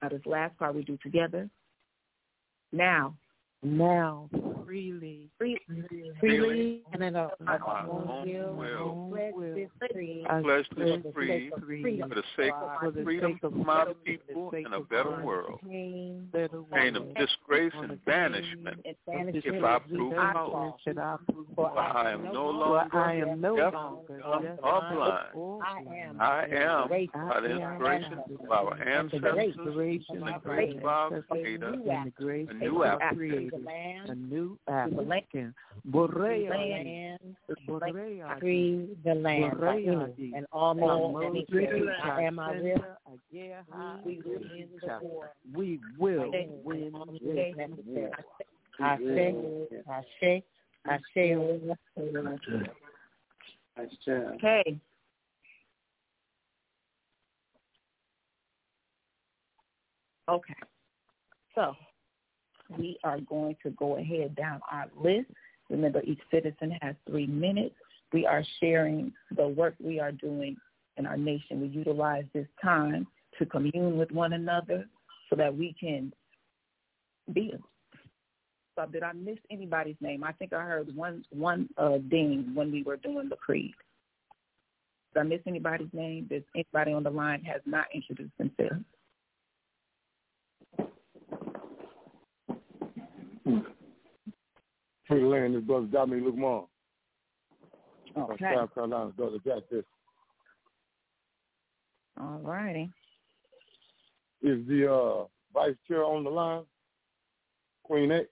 Now, 0.00 0.09
this 0.09 0.22
last 0.24 0.57
part 0.59 0.74
we 0.74 0.85
do 0.85 0.98
together. 1.03 1.48
Now, 2.72 3.14
now 3.64 4.29
freely, 4.74 5.29
freely, 5.38 5.61
freely, 6.18 6.83
and 6.92 7.03
in 7.03 7.14
a 7.14 7.31
my 7.40 7.59
own 7.87 8.57
will. 8.57 9.14
I 10.29 10.40
pledge 10.42 10.66
this 10.77 11.00
free. 11.14 11.53
for 12.00 12.14
the 12.14 12.22
sake 12.37 12.53
of 12.83 12.94
freedom 13.05 13.38
of 13.42 13.53
my 13.53 13.87
people 14.05 14.50
and 14.53 14.74
a 14.74 14.81
better 14.81 15.22
world. 15.22 15.61
Pain 15.62 16.96
of 16.96 17.14
disgrace 17.14 17.72
and 17.74 18.05
banishment. 18.05 18.81
if 18.85 19.64
I 19.64 19.79
prove 19.79 20.14
false. 20.14 20.81
For 21.55 21.79
I 21.79 22.12
am 22.12 22.24
no 22.24 22.50
longer 22.50 22.98
I 22.98 23.16
am 23.16 23.40
no 23.40 23.57
deaf, 23.57 23.72
dumb, 23.72 24.00
or 24.62 24.83
blind. 24.92 26.20
I 26.20 26.46
am, 26.50 26.88
by 26.88 27.40
the 27.40 27.50
inspiration 27.50 28.18
of 28.40 28.50
our 28.50 28.83
ancestors 28.83 29.55
and 30.09 30.22
the 30.22 30.40
grace 30.42 30.74
of 30.85 31.29
Creator, 31.29 31.74
a 32.50 32.55
new 32.55 32.83
African 33.58 34.10
a 34.10 34.14
new 34.14 34.58
African. 34.68 35.54
Borea 35.90 36.50
land, 36.50 37.36
Borea 37.68 38.38
free 38.40 38.88
the 39.04 39.14
land, 39.14 39.52
Borea 39.54 40.12
and 40.36 40.46
all 40.52 40.74
Borea 40.74 40.74
men 40.74 40.86
Borea 41.50 42.26
and 42.26 42.36
my 42.36 42.52
will. 42.52 42.84
We 44.04 44.20
will 44.26 44.40
win 44.50 44.68
We 45.54 45.80
will 45.98 46.30
win 46.64 46.92
this 47.26 47.56
war. 47.86 48.10
I 48.80 48.96
say, 48.98 49.34
I 49.88 50.02
say, 50.20 50.36
I 50.86 50.98
say. 51.14 51.36
Okay. 54.16 54.78
Okay. 60.28 60.54
So 61.54 61.74
we 62.68 62.98
are 63.05 63.20
going 63.20 63.57
to 63.62 63.70
go 63.70 63.96
ahead 63.96 64.35
down 64.37 64.61
our 64.70 64.87
list. 64.96 65.31
Remember, 65.70 66.03
each 66.03 66.20
citizen 66.31 66.77
has 66.83 66.94
three 67.09 67.27
minutes. 67.27 67.74
We 68.12 68.27
are 68.27 68.44
sharing 68.61 69.12
the 69.37 69.48
work 69.48 69.74
we 69.81 69.98
are 70.00 70.12
doing 70.12 70.57
in 70.96 71.07
our 71.07 71.16
nation. 71.16 71.61
We 71.61 71.68
utilize 71.68 72.24
this 72.33 72.46
time 72.62 73.07
to 73.38 73.46
commune 73.46 73.96
with 73.96 74.11
one 74.12 74.35
another 74.35 74.87
so 75.29 75.37
that 75.37 75.57
we 75.57 75.74
can 75.79 76.12
build. 77.33 77.62
So 78.77 78.87
did 78.87 79.03
I 79.03 79.12
miss 79.12 79.38
anybody's 79.50 79.96
name? 80.00 80.24
I 80.24 80.33
think 80.33 80.53
I 80.53 80.62
heard 80.62 80.94
one 80.94 81.24
one 81.31 81.68
uh, 81.79 81.90
when 81.90 82.70
we 82.72 82.83
were 82.83 82.96
doing 82.96 83.29
the 83.29 83.37
creed. 83.37 83.74
Did 85.14 85.20
I 85.20 85.22
miss 85.24 85.40
anybody's 85.46 85.92
name? 85.92 86.27
Does 86.29 86.42
anybody 86.55 86.92
on 86.92 87.05
the 87.05 87.11
line 87.11 87.42
has 87.44 87.61
not 87.66 87.87
introduced 87.94 88.37
themselves? 88.37 88.85
Free 93.44 95.20
the 95.20 95.26
land, 95.26 95.54
his 95.54 95.64
brother 95.64 95.87
Dominic 95.87 96.24
Lukman. 96.24 96.66
Okay. 98.16 98.37
From 98.37 98.54
South 98.54 98.74
Carolina, 98.74 99.12
brother 99.16 99.38
Jack 99.44 99.62
this. 99.70 99.85
All 102.20 102.40
righty. 102.42 102.90
Is 104.42 104.66
the 104.68 104.92
uh, 104.92 105.24
vice 105.52 105.74
chair 105.88 106.04
on 106.04 106.24
the 106.24 106.30
line? 106.30 106.62
Queen 107.83 108.12
X? 108.12 108.26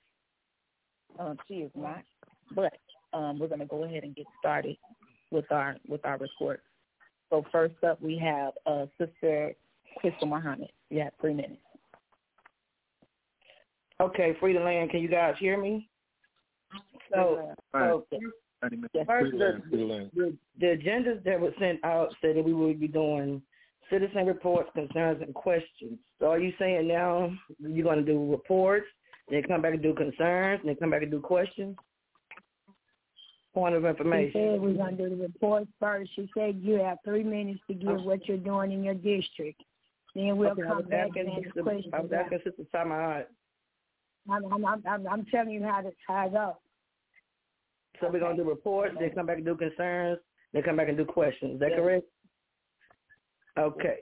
Um, 1.18 1.36
she 1.46 1.54
is 1.54 1.70
not, 1.74 2.02
but 2.54 2.72
um, 3.12 3.38
we're 3.38 3.48
going 3.48 3.60
to 3.60 3.66
go 3.66 3.84
ahead 3.84 4.02
and 4.02 4.14
get 4.14 4.26
started 4.38 4.76
with 5.30 5.50
our 5.50 5.76
with 5.88 6.04
our 6.04 6.16
report. 6.16 6.62
So 7.28 7.44
first 7.52 7.74
up, 7.82 8.00
we 8.00 8.18
have 8.18 8.52
uh, 8.66 8.86
Sister 8.98 9.54
Crystal 9.98 10.28
Muhammad. 10.28 10.70
You 10.90 11.00
have 11.00 11.12
three 11.20 11.34
minutes. 11.34 11.60
Okay, 14.00 14.36
free 14.40 14.52
the 14.52 14.60
land. 14.60 14.90
Can 14.90 15.00
you 15.00 15.08
guys 15.08 15.34
hear 15.38 15.60
me? 15.60 15.88
So, 17.14 17.54
so 17.72 18.04
first, 19.06 19.32
the, 19.32 19.60
the, 19.70 20.36
the 20.60 20.66
agendas 20.66 21.22
that 21.24 21.40
were 21.40 21.52
sent 21.58 21.84
out 21.84 22.14
said 22.20 22.36
that 22.36 22.44
we 22.44 22.52
would 22.54 22.80
be 22.80 22.88
doing 22.88 23.42
citizen 23.90 24.26
reports, 24.26 24.70
concerns, 24.74 25.20
and 25.20 25.34
questions. 25.34 25.98
So 26.18 26.26
are 26.26 26.38
you 26.38 26.52
saying 26.58 26.88
now 26.88 27.32
you're 27.60 27.84
going 27.84 28.04
to 28.04 28.04
do 28.04 28.30
reports, 28.30 28.86
then 29.30 29.42
come 29.42 29.60
back 29.62 29.74
and 29.74 29.82
do 29.82 29.94
concerns, 29.94 30.60
and 30.60 30.68
then 30.68 30.76
come 30.76 30.90
back 30.90 31.02
and 31.02 31.10
do 31.10 31.20
questions? 31.20 31.76
Point 33.52 33.74
of 33.74 33.84
information. 33.84 34.32
She 34.32 34.38
said 34.38 34.60
we're 34.62 34.72
going 34.72 34.96
to 34.96 35.08
do 35.10 35.16
the 35.16 35.22
reports 35.24 35.70
first. 35.78 36.10
She 36.16 36.30
said 36.32 36.58
you 36.62 36.74
have 36.76 36.98
three 37.04 37.22
minutes 37.22 37.60
to 37.68 37.74
give 37.74 38.02
what 38.02 38.26
you're 38.26 38.38
doing 38.38 38.72
in 38.72 38.82
your 38.82 38.94
district. 38.94 39.62
Then 40.14 40.36
we'll 40.38 40.50
Okay, 40.50 40.62
come 40.62 40.84
back 40.84 41.10
and 41.16 41.28
Sister- 41.44 41.50
ask 41.58 41.62
questions. 41.62 41.94
I 41.94 42.00
was 42.00 42.12
asking 42.12 42.38
Sister 42.44 42.62
Samad. 42.74 43.26
I'm, 44.30 44.44
I'm, 44.52 44.64
I'm, 44.64 44.82
I'm, 44.88 45.06
I'm 45.08 45.24
telling 45.26 45.50
you 45.50 45.62
how 45.62 45.80
to 45.80 45.90
how 46.06 46.26
it 46.26 46.32
goes. 46.32 46.52
So 48.00 48.10
we're 48.10 48.20
going 48.20 48.36
to 48.36 48.42
do 48.42 48.48
reports, 48.48 48.96
then 48.98 49.10
come 49.14 49.26
back 49.26 49.36
and 49.36 49.46
do 49.46 49.54
concerns, 49.54 50.18
then 50.52 50.62
come 50.62 50.76
back 50.76 50.88
and 50.88 50.96
do 50.96 51.04
questions. 51.04 51.54
Is 51.54 51.60
that 51.60 51.76
correct? 51.76 52.06
Okay. 53.58 53.96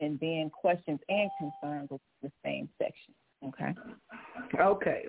And 0.00 0.18
then 0.18 0.50
questions 0.50 1.00
and 1.08 1.30
concerns 1.38 1.88
with 1.90 2.00
the 2.22 2.30
same 2.44 2.68
section. 2.78 3.14
Okay. 3.46 3.74
Okay. 4.58 5.04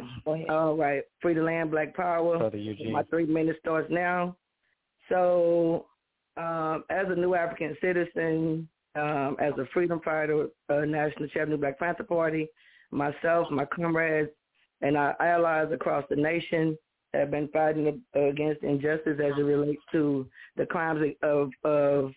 All 0.49 0.75
right. 0.75 1.03
Free 1.21 1.33
the 1.33 1.41
land, 1.41 1.71
Black 1.71 1.95
Power. 1.95 2.37
Brother 2.37 2.57
Eugene. 2.57 2.91
My 2.91 3.03
three 3.03 3.25
minutes 3.25 3.59
starts 3.59 3.87
now. 3.89 4.35
So, 5.09 5.85
um, 6.37 6.83
as 6.89 7.05
a 7.09 7.15
new 7.15 7.35
African 7.35 7.75
citizen, 7.81 8.67
um, 8.95 9.37
as 9.39 9.53
a 9.57 9.65
freedom 9.73 9.99
fighter, 10.03 10.47
uh, 10.69 10.85
national 10.85 11.27
chair 11.29 11.43
of 11.43 11.49
the 11.49 11.57
Black 11.57 11.79
Panther 11.79 12.03
Party, 12.03 12.47
myself, 12.91 13.49
my 13.49 13.65
comrades, 13.65 14.29
and 14.81 14.97
our 14.97 15.15
allies 15.21 15.71
across 15.71 16.03
the 16.09 16.15
nation 16.15 16.77
have 17.13 17.31
been 17.31 17.47
fighting 17.49 18.01
against 18.13 18.63
injustice 18.63 19.19
as 19.23 19.33
it 19.37 19.43
relates 19.43 19.81
to 19.91 20.27
the 20.55 20.65
crimes 20.65 21.13
of, 21.21 21.49
of, 21.63 22.11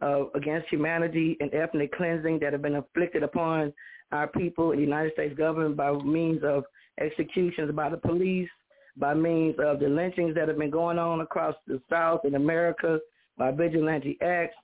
of 0.00 0.28
against 0.34 0.68
humanity 0.68 1.36
and 1.40 1.54
ethnic 1.54 1.92
cleansing 1.92 2.38
that 2.40 2.52
have 2.52 2.62
been 2.62 2.74
inflicted 2.74 3.22
upon 3.22 3.72
our 4.12 4.26
people 4.26 4.72
in 4.72 4.78
the 4.78 4.84
United 4.84 5.12
States 5.12 5.36
government 5.36 5.76
by 5.76 5.92
means 5.92 6.42
of 6.42 6.64
executions 7.00 7.72
by 7.72 7.88
the 7.88 7.96
police, 7.96 8.48
by 8.96 9.14
means 9.14 9.54
of 9.58 9.78
the 9.78 9.88
lynchings 9.88 10.34
that 10.34 10.48
have 10.48 10.58
been 10.58 10.70
going 10.70 10.98
on 10.98 11.20
across 11.20 11.54
the 11.66 11.80
South 11.88 12.24
in 12.24 12.34
America, 12.34 12.98
by 13.38 13.50
vigilante 13.52 14.18
acts, 14.20 14.56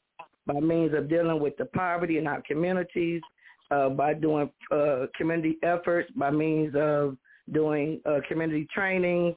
by 0.46 0.58
means 0.60 0.94
of 0.94 1.08
dealing 1.08 1.40
with 1.40 1.56
the 1.56 1.64
poverty 1.66 2.18
in 2.18 2.26
our 2.26 2.42
communities, 2.42 3.22
uh, 3.70 3.88
by 3.90 4.14
doing 4.14 4.50
uh, 4.70 5.06
community 5.16 5.58
efforts, 5.62 6.10
by 6.16 6.30
means 6.30 6.74
of 6.76 7.16
doing 7.52 8.00
uh, 8.06 8.18
community 8.28 8.66
training, 8.74 9.34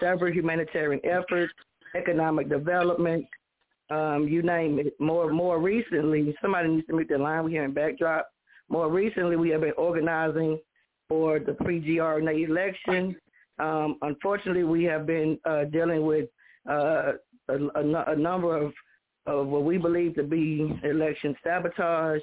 several 0.00 0.32
humanitarian 0.32 1.00
efforts, 1.04 1.52
economic 1.96 2.48
development, 2.48 3.24
um, 3.90 4.28
you 4.28 4.42
name 4.42 4.78
it. 4.78 4.98
More 5.00 5.30
more 5.32 5.58
recently, 5.58 6.34
somebody 6.42 6.68
needs 6.68 6.86
to 6.88 6.94
meet 6.94 7.08
the 7.08 7.18
line 7.18 7.44
we 7.44 7.52
hear 7.52 7.64
in 7.64 7.72
backdrop. 7.72 8.28
More 8.68 8.90
recently, 8.90 9.36
we 9.36 9.48
have 9.50 9.62
been 9.62 9.72
organizing 9.78 10.58
for 11.08 11.38
the 11.38 11.52
PGRNA 11.52 12.48
election. 12.48 13.16
Um, 13.58 13.96
unfortunately, 14.02 14.64
we 14.64 14.84
have 14.84 15.06
been 15.06 15.38
uh, 15.44 15.64
dealing 15.64 16.04
with 16.04 16.28
uh, 16.68 17.12
a, 17.48 17.54
a, 17.54 18.12
a, 18.12 18.16
number 18.16 18.56
of, 18.56 18.72
of 19.26 19.46
what 19.46 19.64
we 19.64 19.78
believe 19.78 20.14
to 20.16 20.22
be 20.22 20.78
election 20.84 21.34
sabotage, 21.42 22.20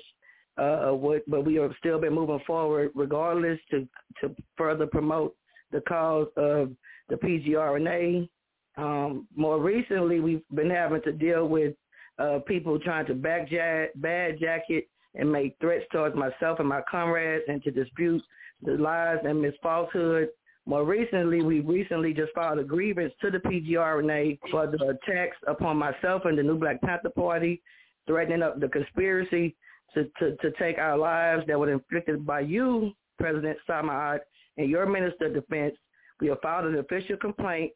uh, 0.57 0.91
what, 0.91 1.23
but 1.27 1.45
we 1.45 1.55
have 1.55 1.71
still 1.79 1.99
been 1.99 2.13
moving 2.13 2.39
forward 2.47 2.91
regardless 2.95 3.59
to, 3.71 3.87
to 4.21 4.35
further 4.57 4.87
promote 4.87 5.35
the 5.71 5.81
cause 5.81 6.27
of 6.37 6.71
the 7.09 7.15
PGRNA. 7.15 8.29
Um, 8.77 9.27
more 9.35 9.61
recently, 9.61 10.19
we've 10.19 10.41
been 10.53 10.69
having 10.69 11.01
to 11.03 11.11
deal 11.11 11.47
with 11.47 11.75
uh, 12.19 12.39
people 12.47 12.79
trying 12.79 13.05
to 13.07 13.13
back 13.13 13.49
bad 13.95 14.39
jacket 14.39 14.87
and 15.15 15.31
make 15.31 15.55
threats 15.59 15.85
towards 15.91 16.15
myself 16.15 16.59
and 16.59 16.67
my 16.67 16.81
comrades 16.89 17.43
and 17.47 17.63
to 17.63 17.71
dispute 17.71 18.21
the 18.61 18.73
lies 18.73 19.17
and 19.23 19.41
misfalsehood. 19.43 20.27
More 20.65 20.83
recently, 20.83 21.41
we 21.41 21.59
recently 21.59 22.13
just 22.13 22.33
filed 22.33 22.59
a 22.59 22.63
grievance 22.63 23.13
to 23.21 23.29
the 23.29 23.37
PGRNA 23.37 24.39
for 24.49 24.67
the 24.67 24.97
attacks 24.97 25.37
upon 25.47 25.77
myself 25.77 26.23
and 26.25 26.37
the 26.37 26.43
New 26.43 26.57
Black 26.57 26.81
Panther 26.81 27.09
Party, 27.09 27.61
threatening 28.07 28.41
up 28.41 28.59
the 28.59 28.67
conspiracy 28.67 29.55
to, 29.95 30.03
to, 30.19 30.35
to 30.37 30.51
take 30.59 30.77
our 30.77 30.97
lives 30.97 31.43
that 31.47 31.59
were 31.59 31.71
inflicted 31.71 32.25
by 32.25 32.41
you, 32.41 32.91
President 33.19 33.57
Samad, 33.67 34.19
and 34.57 34.69
your 34.69 34.85
Minister 34.85 35.27
of 35.27 35.33
Defense. 35.33 35.75
We 36.21 36.27
have 36.27 36.39
filed 36.41 36.65
an 36.65 36.77
official 36.77 37.17
complaint. 37.17 37.71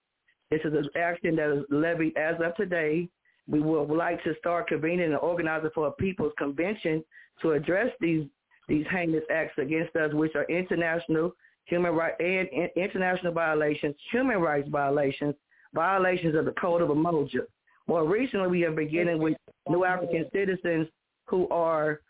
This 0.52 0.62
is 0.64 0.74
an 0.74 0.90
action 0.96 1.36
that 1.38 1.58
is 1.58 1.66
levied 1.70 2.18
as 2.18 2.36
of 2.44 2.56
today. 2.56 3.10
We 3.48 3.60
would 3.60 3.90
like 3.90 4.24
to 4.24 4.36
start 4.38 4.68
convening 4.68 5.08
and 5.08 5.18
organizing 5.18 5.72
for 5.74 5.88
a 5.88 5.92
people's 5.92 6.34
convention 6.38 7.04
to 7.42 7.52
address 7.52 7.90
these 8.00 8.28
these 8.68 8.86
heinous 8.92 9.24
acts 9.32 9.58
against 9.58 9.96
us, 9.96 10.14
which 10.14 10.36
are 10.36 10.46
international 10.46 11.34
human 11.66 11.94
right 11.94 12.14
and 12.20 12.70
international 12.76 13.34
violations, 13.34 13.96
human 14.12 14.38
rights 14.38 14.68
violations, 14.70 15.34
violations 15.74 16.36
of 16.36 16.46
the 16.46 16.52
Code 16.52 16.82
of 16.82 16.90
Umoja. 16.90 17.42
More 17.88 18.06
recently, 18.06 18.48
we 18.48 18.62
been 18.62 18.76
beginning 18.76 19.20
with 19.20 19.38
new 19.68 19.86
African 19.86 20.26
citizens 20.32 20.88
who 21.26 21.48
are 21.50 22.02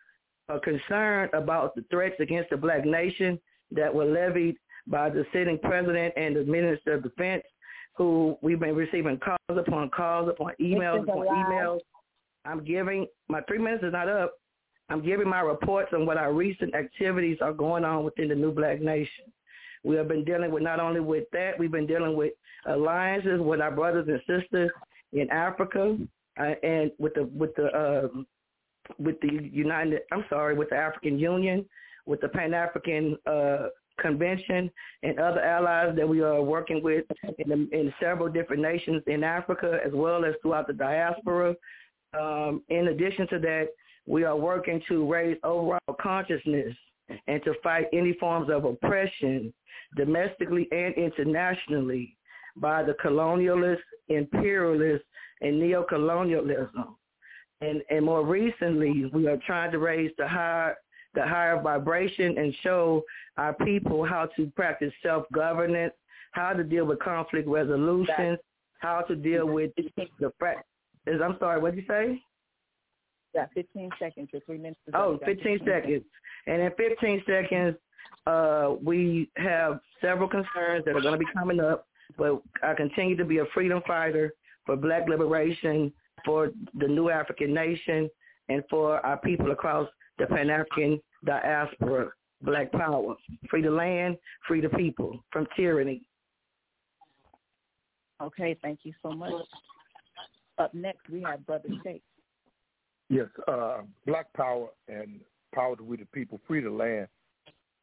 uh, 0.49 0.59
concerned 0.59 1.31
about 1.33 1.75
the 1.75 1.83
threats 1.89 2.15
against 2.19 2.49
the 2.49 2.57
black 2.57 2.85
nation 2.85 3.39
that 3.71 3.93
were 3.93 4.05
levied 4.05 4.55
by 4.88 5.09
the 5.09 5.25
sitting 5.31 5.59
president 5.59 6.13
and 6.17 6.35
the 6.35 6.43
minister 6.43 6.93
of 6.93 7.03
defense, 7.03 7.43
who 7.95 8.38
we've 8.41 8.59
been 8.59 8.75
receiving 8.75 9.19
calls 9.19 9.59
upon 9.59 9.89
calls 9.89 10.29
upon 10.29 10.53
emails 10.59 11.03
upon 11.03 11.27
emails. 11.27 11.79
I'm 12.45 12.63
giving 12.63 13.05
my 13.27 13.41
three 13.41 13.59
minutes 13.59 13.83
is 13.83 13.93
not 13.93 14.09
up. 14.09 14.33
I'm 14.89 15.05
giving 15.05 15.29
my 15.29 15.41
reports 15.41 15.91
on 15.93 16.05
what 16.05 16.17
our 16.17 16.33
recent 16.33 16.73
activities 16.73 17.38
are 17.41 17.53
going 17.53 17.85
on 17.85 18.03
within 18.03 18.29
the 18.29 18.35
New 18.35 18.51
Black 18.51 18.81
Nation. 18.81 19.25
We 19.83 19.95
have 19.95 20.07
been 20.07 20.23
dealing 20.23 20.51
with 20.51 20.63
not 20.63 20.79
only 20.79 20.99
with 20.99 21.25
that, 21.31 21.59
we've 21.59 21.71
been 21.71 21.85
dealing 21.85 22.15
with 22.15 22.33
alliances 22.65 23.39
with 23.39 23.62
our 23.62 23.71
brothers 23.71 24.07
and 24.07 24.19
sisters 24.21 24.71
in 25.13 25.29
Africa 25.29 25.97
uh, 26.39 26.43
and 26.63 26.91
with 26.97 27.13
the 27.13 27.25
with 27.25 27.55
the 27.55 27.67
uh, 27.67 28.07
with 28.97 29.19
the 29.21 29.49
United. 29.52 30.02
I'm 30.12 30.25
sorry, 30.30 30.56
with 30.56 30.69
the 30.69 30.78
African 30.78 31.19
Union, 31.19 31.65
with 32.06 32.21
the 32.21 32.30
Pan 32.30 32.54
African 32.54 33.17
uh, 33.25 33.67
Convention, 33.99 34.71
and 35.04 35.19
other 35.19 35.41
allies 35.41 35.95
that 35.95 36.08
we 36.08 36.21
are 36.21 36.41
working 36.41 36.82
with 36.82 37.06
in, 37.38 37.49
the, 37.49 37.78
in 37.78 37.93
several 37.99 38.30
different 38.30 38.62
nations 38.62 39.04
in 39.08 39.23
Africa 39.23 39.80
as 39.86 39.91
well 39.93 40.25
as 40.25 40.34
throughout 40.41 40.67
the 40.67 40.73
diaspora. 40.73 41.56
Um, 42.19 42.63
in 42.69 42.88
addition 42.88 43.28
to 43.28 43.39
that, 43.39 43.67
we 44.08 44.23
are 44.23 44.36
working 44.36 44.82
to 44.88 45.06
raise 45.06 45.38
overall 45.43 45.80
consciousness 46.02 46.75
and 47.28 47.43
to 47.43 47.54
fight 47.62 47.86
any 47.93 48.13
forms 48.13 48.49
of 48.49 48.65
oppression 48.65 49.54
domestically 49.95 50.67
and 50.71 50.93
internationally 50.95 52.15
by 52.56 52.84
the 52.84 52.93
colonialists, 52.93 53.78
imperialists, 54.08 55.06
and 55.41 55.62
neocolonialism. 55.62 56.95
And, 57.62 57.82
and 57.89 58.06
more 58.06 58.26
recently, 58.26 59.10
we 59.13 59.28
are 59.28 59.38
trying 59.45 59.72
to 59.72 59.80
raise 59.80 60.12
the 60.17 60.28
higher, 60.28 60.78
the 61.13 61.26
higher 61.26 61.62
vibration 61.62 62.38
and 62.38 62.54
show 62.62 63.04
our 63.38 63.54
people 63.54 64.06
how 64.06 64.30
to 64.38 64.48
practice 64.56 64.93
self-governance, 65.04 65.93
how 66.32 66.54
to 66.54 66.63
deal 66.63 66.86
with 66.86 67.00
conflict 67.00 67.48
resolutions, 67.48 68.39
how 68.80 69.02
to 69.02 69.15
deal 69.15 69.45
with 69.45 69.72
the 69.76 70.32
fact. 70.39 70.65
I'm 71.08 71.36
sorry, 71.39 71.60
what 71.60 71.76
did 71.76 71.84
you 71.84 71.88
say? 71.89 72.22
got 73.36 73.50
15 73.54 73.89
seconds. 74.00 74.30
Your 74.32 74.41
three 74.41 74.58
minutes. 74.58 74.80
Oh, 74.93 75.17
15, 75.26 75.36
15 75.36 75.60
seconds. 75.60 75.84
seconds. 75.84 76.04
And 76.48 76.62
in 76.62 76.72
15 76.78 77.24
seconds, 77.28 77.76
uh, 78.26 78.76
we 78.84 79.30
have 79.38 79.80
several 80.02 80.28
concerns 80.28 80.86
that 80.86 80.95
are 80.95 81.02
going 81.02 81.13
to 81.13 81.26
be 81.26 81.32
coming 81.34 81.60
up, 81.60 81.88
but 82.17 82.41
I 82.63 82.74
continue 82.74 83.15
to 83.17 83.26
be 83.26 83.39
a 83.39 83.45
freedom 83.54 83.82
fighter 83.88 84.34
for 84.65 84.76
black 84.76 85.08
liberation, 85.08 85.91
for 86.25 86.49
the 86.77 86.88
new 86.88 87.10
African 87.10 87.53
nation, 87.53 88.10
and 88.49 88.63
for 88.69 89.03
our 89.05 89.17
people 89.17 89.51
across 89.51 89.88
the 90.17 90.25
Pan-African 90.27 90.99
diaspora, 91.25 92.10
black 92.41 92.71
power. 92.71 93.15
Free 93.49 93.62
the 93.62 93.71
land, 93.71 94.17
free 94.47 94.62
the 94.62 94.69
people 94.69 95.23
from 95.32 95.47
tyranny. 95.55 96.01
Okay, 98.21 98.58
thank 98.62 98.79
you 98.84 98.93
so 99.01 99.12
much. 99.12 99.32
Up 100.58 100.73
next, 100.73 101.10
we 101.10 101.21
have 101.21 101.45
Brother 101.45 101.69
Sheikh. 101.84 102.01
Yes, 103.10 103.27
uh, 103.47 103.79
Black 104.05 104.32
Power 104.34 104.67
and 104.88 105.21
Power 105.55 105.75
to 105.77 105.84
We 105.84 105.97
the 105.97 106.05
People, 106.05 106.39
Free 106.47 106.62
the 106.62 106.69
Land. 106.69 107.08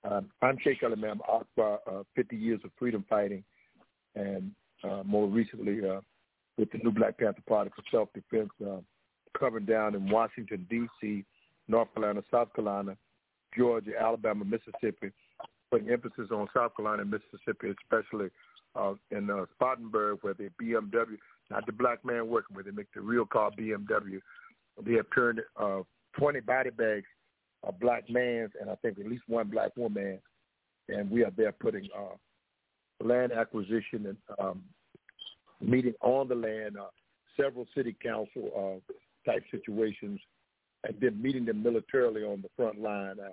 Um, 0.09 0.31
I'm 0.43 0.57
Sheikh 0.63 0.83
Elimam 0.83 1.19
Akbar, 1.29 1.81
uh, 1.91 2.03
50 2.15 2.37
years 2.37 2.61
of 2.65 2.71
freedom 2.79 3.05
fighting, 3.09 3.43
and 4.15 4.53
uh, 4.85 5.03
more 5.05 5.27
recently 5.27 5.81
uh, 5.89 6.01
with 6.59 6.71
the 6.73 6.79
New 6.79 6.91
Black 6.91 7.19
Panther 7.19 7.43
Party 7.47 7.71
for 7.75 7.83
Self-Defense, 7.91 8.51
uh, 8.67 8.81
covering 9.39 9.67
down 9.67 9.95
in 9.95 10.09
Washington, 10.09 10.67
D.C., 10.71 11.25
North 11.69 11.93
Carolina, 11.95 12.23
South 12.31 12.53
Carolina, 12.55 12.97
Georgia, 13.57 13.93
Alabama, 14.01 14.45
Mississippi, 14.45 15.13
putting 15.71 15.91
emphasis 15.91 16.29
on 16.31 16.49
South 16.55 16.77
Carolina 16.77 17.03
and 17.03 17.11
Mississippi, 17.11 17.75
especially 17.83 18.29
uh, 18.75 18.95
in 19.11 19.31
uh, 19.31 19.47
Spartanburg, 19.55 20.19
where 20.23 20.35
the 20.35 20.51
BMW, 20.61 21.17
not 21.51 21.67
the 21.67 21.73
black 21.73 22.05
man 22.05 22.29
working, 22.29 22.55
where 22.55 22.65
they 22.65 22.71
make 22.71 22.93
the 22.95 23.01
real 23.01 23.27
car 23.27 23.51
BMW, 23.59 24.21
they 24.85 24.93
have 24.93 25.07
turned 25.15 25.41
uh, 25.61 25.81
20 26.19 26.41
body 26.41 26.71
bags 26.71 27.07
of 27.63 27.79
black 27.81 28.05
mans 28.09 28.53
and 28.61 28.71
I 28.71 28.75
think 28.77 28.99
at 28.99 29.07
least 29.07 29.25
one 29.27 29.49
black 29.49 29.77
woman. 29.77 30.19
And 30.89 31.11
we 31.11 31.25
are 31.25 31.33
there 31.37 31.53
putting 31.53 31.89
uh, 31.97 32.15
land 33.05 33.33
acquisition 33.33 34.07
and 34.07 34.17
um, 34.39 34.63
meeting 35.61 35.95
on 36.01 36.29
the 36.29 36.35
land, 36.35 36.77
uh, 36.79 36.87
several 37.41 37.67
city 37.75 37.97
council 38.03 38.51
uh, 38.87 39.31
type 39.31 39.43
situations, 39.51 40.21
and 40.85 40.97
then 41.01 41.21
meeting 41.21 41.45
them 41.45 41.63
militarily 41.63 42.23
on 42.23 42.43
the 42.43 42.49
front 42.57 42.81
line 42.81 43.17
uh, 43.21 43.33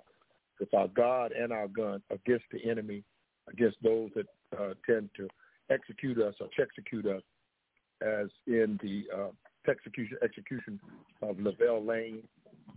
with 0.58 0.72
our 0.74 0.88
God 0.88 1.32
and 1.32 1.52
our 1.52 1.68
gun 1.68 2.02
against 2.10 2.44
the 2.52 2.68
enemy, 2.68 3.02
against 3.48 3.76
those 3.82 4.10
that 4.14 4.26
uh, 4.58 4.74
tend 4.86 5.10
to 5.16 5.28
execute 5.70 6.18
us 6.20 6.34
or 6.40 6.48
execute 6.60 7.06
us, 7.06 7.22
as 8.02 8.28
in 8.46 8.78
the 8.82 9.04
uh, 9.14 9.30
execution 9.70 10.18
execution 10.22 10.80
of 11.22 11.38
Lavelle 11.40 11.84
Lane 11.84 12.22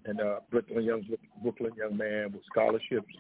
and 0.06 0.22
uh, 0.22 0.40
Brooklyn 0.50 0.84
young 0.84 1.04
Brooklyn 1.42 1.74
young 1.78 1.98
man 1.98 2.32
with 2.32 2.42
scholarships, 2.50 3.14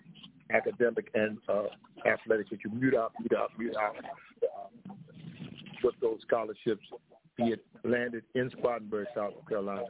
academic 0.51 1.09
and 1.13 1.37
uh, 1.49 1.63
athletic. 2.05 2.47
If 2.51 2.59
you 2.63 2.71
mute 2.71 2.95
out, 2.95 3.11
mute 3.19 3.37
out, 3.37 3.51
mute 3.57 3.75
out 3.75 3.95
with 5.83 5.95
those 6.01 6.19
scholarships 6.25 6.85
He 7.37 7.49
had 7.51 7.59
landed 7.83 8.23
in 8.35 8.49
Spartanburg, 8.57 9.07
South 9.15 9.33
Carolina, 9.47 9.85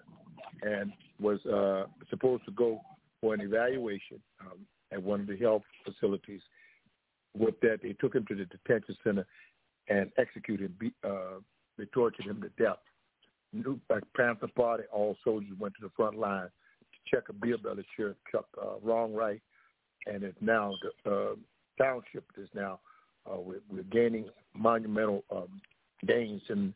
and 0.61 0.91
was 1.19 1.43
uh, 1.45 1.85
supposed 2.09 2.45
to 2.45 2.51
go 2.51 2.81
for 3.21 3.33
an 3.33 3.41
evaluation 3.41 4.21
um, 4.41 4.59
at 4.91 5.01
one 5.01 5.21
of 5.21 5.27
the 5.27 5.37
health 5.37 5.63
facilities. 5.85 6.41
With 7.37 7.59
that, 7.61 7.79
they 7.83 7.93
took 7.93 8.15
him 8.15 8.25
to 8.27 8.35
the 8.35 8.45
detention 8.45 8.95
center 9.03 9.25
and 9.87 10.11
executed 10.17 10.73
him. 10.79 10.93
Uh, 11.03 11.39
they 11.77 11.85
tortured 11.85 12.25
him 12.25 12.41
to 12.41 12.63
death. 12.63 12.77
New 13.53 13.79
Black 13.87 14.03
Panther 14.15 14.47
Party, 14.55 14.83
all 14.91 15.15
soldiers 15.23 15.53
went 15.57 15.73
to 15.75 15.87
the 15.87 15.91
front 15.95 16.17
line 16.17 16.47
to 16.47 17.15
check 17.15 17.29
a 17.29 17.33
beer 17.33 17.57
belly 17.57 17.85
shirt, 17.95 18.17
Chuck 18.31 18.45
uh, 18.61 18.75
Wrong 18.83 19.13
Right, 19.13 19.41
and 20.05 20.23
it's 20.23 20.37
now 20.41 20.73
the 21.03 21.11
uh, 21.11 21.35
township 21.81 22.25
is 22.37 22.49
now 22.53 22.79
uh, 23.25 23.39
we're, 23.39 23.61
we're 23.71 23.83
gaining 23.83 24.25
monumental 24.53 25.23
um, 25.31 25.61
gains 26.05 26.41
in 26.49 26.73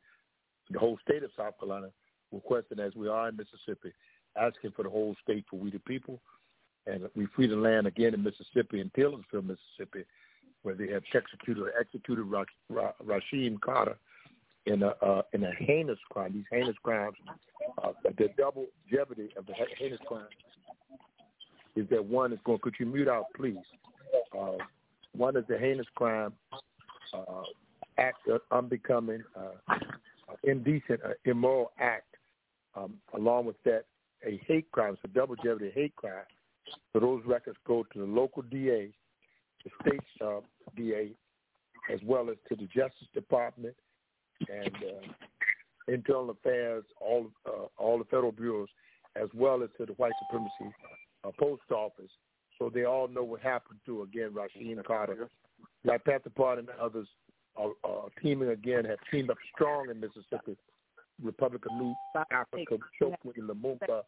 the 0.69 0.79
whole 0.79 0.97
state 1.07 1.23
of 1.23 1.31
South 1.37 1.59
Carolina. 1.59 1.87
Requesting 2.31 2.79
as 2.79 2.95
we 2.95 3.09
are 3.09 3.27
in 3.27 3.35
Mississippi, 3.35 3.91
asking 4.41 4.71
for 4.71 4.83
the 4.83 4.89
whole 4.89 5.15
state 5.21 5.43
for 5.49 5.57
we 5.57 5.69
the 5.69 5.79
people, 5.79 6.21
and 6.87 7.09
we 7.13 7.27
free 7.35 7.47
the 7.47 7.55
land 7.55 7.87
again 7.87 8.13
in 8.13 8.23
Mississippi 8.23 8.79
in 8.79 8.89
Taylorsville, 8.95 9.41
Mississippi, 9.41 10.05
where 10.63 10.75
they 10.75 10.87
have 10.87 11.03
executed 11.13 11.63
executed 11.77 12.25
Rasheem 12.71 13.59
Carter 13.59 13.97
in 14.65 14.83
a 14.83 14.93
uh, 15.01 15.23
in 15.33 15.43
a 15.43 15.51
heinous 15.59 15.99
crime. 16.09 16.33
These 16.33 16.45
heinous 16.51 16.75
crimes, 16.83 17.15
uh, 17.83 17.91
the 18.03 18.29
double 18.37 18.67
jeopardy 18.89 19.29
of 19.37 19.45
the 19.45 19.53
heinous 19.77 19.99
crime 20.07 20.27
is 21.75 21.87
that 21.89 22.03
one 22.03 22.33
is 22.33 22.39
going. 22.45 22.59
Could 22.59 22.75
you 22.79 22.85
mute 22.85 23.07
out, 23.07 23.25
please? 23.35 23.57
Uh, 24.37 24.57
one 25.15 25.35
is 25.35 25.43
the 25.47 25.57
heinous 25.57 25.87
crime 25.95 26.33
uh, 27.13 27.43
act 28.01 28.27
of 28.27 28.41
unbecoming, 28.51 29.23
uh, 29.35 29.75
indecent, 30.43 30.99
uh, 31.05 31.13
immoral 31.25 31.71
act. 31.79 32.15
Um, 32.75 32.95
along 33.15 33.45
with 33.45 33.61
that, 33.65 33.85
a 34.25 34.41
hate 34.47 34.71
crime, 34.71 34.93
it's 34.93 35.01
a 35.03 35.07
double 35.07 35.35
jeopardy 35.35 35.71
hate 35.73 35.95
crime. 35.95 36.23
So 36.93 36.99
those 36.99 37.21
records 37.25 37.57
go 37.67 37.83
to 37.91 37.99
the 37.99 38.05
local 38.05 38.43
DA, 38.43 38.91
the 39.63 39.69
state 39.81 40.01
uh, 40.25 40.39
DA, 40.75 41.11
as 41.91 41.99
well 42.05 42.29
as 42.29 42.37
to 42.49 42.55
the 42.55 42.67
Justice 42.67 43.07
Department 43.13 43.75
and 44.47 44.75
uh, 44.75 45.07
Internal 45.91 46.29
Affairs, 46.29 46.83
all 46.99 47.27
uh, 47.45 47.65
all 47.77 47.97
the 47.97 48.05
federal 48.05 48.31
bureaus, 48.31 48.69
as 49.21 49.27
well 49.33 49.63
as 49.63 49.69
to 49.77 49.85
the 49.85 49.93
white 49.93 50.13
supremacy 50.27 50.75
uh, 51.23 51.31
post 51.39 51.63
office, 51.71 52.11
so 52.57 52.69
they 52.69 52.85
all 52.85 53.07
know 53.07 53.23
what 53.23 53.41
happened 53.41 53.79
to 53.85 54.03
again 54.03 54.31
Rasheem 54.33 54.83
Carter. 54.85 55.29
Black 55.83 56.05
Panther 56.05 56.29
Party 56.29 56.59
and 56.59 56.69
others 56.79 57.07
are, 57.57 57.71
are 57.83 58.07
teaming 58.21 58.49
again, 58.49 58.85
have 58.85 58.99
teamed 59.09 59.29
up 59.29 59.37
strong 59.53 59.89
in 59.89 59.99
Mississippi. 59.99 60.57
Republic 61.23 61.61
of 61.69 61.77
New 61.77 61.93
Africa, 62.31 62.77
Chokwe 62.99 63.37
Lumumba, 63.39 64.01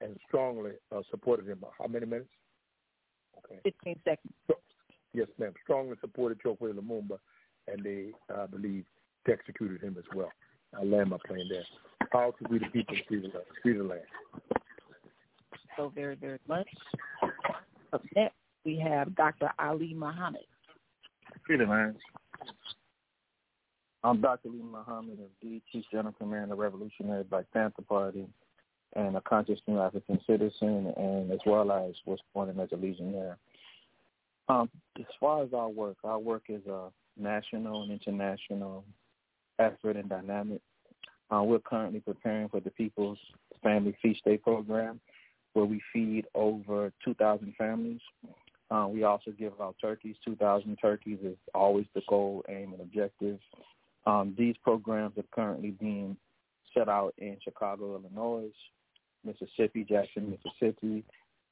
and 0.00 0.16
strongly 0.26 0.72
uh, 0.94 1.02
supported 1.10 1.46
him. 1.46 1.64
How 1.78 1.86
many 1.86 2.06
minutes? 2.06 2.28
Okay. 3.44 3.60
15 3.64 3.96
seconds. 4.04 4.32
So, 4.46 4.54
yes, 5.12 5.28
ma'am. 5.38 5.52
Strongly 5.62 5.96
supported 6.00 6.40
Chokwe 6.42 6.72
Lumumba, 6.72 7.18
and 7.68 7.84
they, 7.84 8.12
I 8.30 8.40
uh, 8.40 8.46
believe, 8.46 8.84
executed 9.30 9.82
him 9.82 9.96
as 9.98 10.04
well. 10.14 10.32
I 10.78 10.84
land 10.84 11.10
my 11.10 11.18
plane 11.26 11.48
there. 11.50 11.64
How 12.12 12.34
to 12.42 12.48
be 12.48 12.58
the 12.58 12.66
people 12.66 12.96
free 13.06 13.20
the 13.20 13.28
land. 13.28 13.44
Free 13.62 13.76
the 13.76 13.84
land. 13.84 14.00
So 15.76 15.92
very, 15.94 16.16
very 16.16 16.38
much. 16.48 16.68
Up 17.92 18.02
next, 18.16 18.34
we 18.64 18.78
have 18.78 19.14
Dr. 19.14 19.50
Ali 19.58 19.94
Muhammad. 19.94 20.42
Free 21.46 21.56
the 21.56 21.64
land. 21.64 21.96
I'm 24.04 24.20
Dr. 24.20 24.48
Ali 24.48 24.62
Muhammad, 24.62 25.18
the 25.42 25.60
Chief 25.72 25.84
General 25.90 26.14
Commander 26.16 26.44
of 26.44 26.50
the 26.50 26.54
Revolutionary 26.56 27.24
Black 27.24 27.46
Panther 27.52 27.82
Party, 27.82 28.28
and 28.94 29.16
a 29.16 29.20
conscious 29.20 29.58
New 29.66 29.80
African 29.80 30.20
citizen, 30.24 30.92
and 30.96 31.32
as 31.32 31.40
well 31.44 31.72
as 31.72 31.94
was 32.06 32.20
born 32.32 32.48
as 32.60 32.68
a 32.72 32.76
Legionnaire. 32.76 33.36
Um, 34.48 34.70
as 34.98 35.04
far 35.18 35.42
as 35.42 35.52
our 35.52 35.68
work, 35.68 35.96
our 36.04 36.18
work 36.18 36.44
is 36.48 36.64
a 36.66 36.90
national 37.18 37.82
and 37.82 37.90
international 37.90 38.84
effort 39.58 39.96
and 39.96 40.08
dynamic. 40.08 40.60
Uh, 41.30 41.42
we're 41.42 41.58
currently 41.58 42.00
preparing 42.00 42.48
for 42.48 42.60
the 42.60 42.70
People's 42.70 43.18
Family 43.64 43.96
Feast 44.00 44.24
Day 44.24 44.36
program, 44.36 45.00
where 45.54 45.66
we 45.66 45.82
feed 45.92 46.24
over 46.36 46.92
2,000 47.04 47.52
families. 47.58 48.00
Uh, 48.70 48.86
we 48.88 49.02
also 49.02 49.32
give 49.32 49.52
out 49.60 49.74
turkeys. 49.80 50.14
2,000 50.24 50.76
turkeys 50.76 51.18
is 51.24 51.36
always 51.52 51.86
the 51.94 52.02
goal, 52.08 52.44
aim, 52.48 52.72
and 52.72 52.80
objective. 52.80 53.40
Um, 54.06 54.34
these 54.38 54.56
programs 54.62 55.18
are 55.18 55.24
currently 55.32 55.70
being 55.70 56.16
set 56.74 56.88
out 56.88 57.14
in 57.18 57.36
Chicago, 57.42 57.96
Illinois, 57.96 58.50
Mississippi, 59.24 59.84
Jackson, 59.84 60.30
Mississippi, 60.30 61.04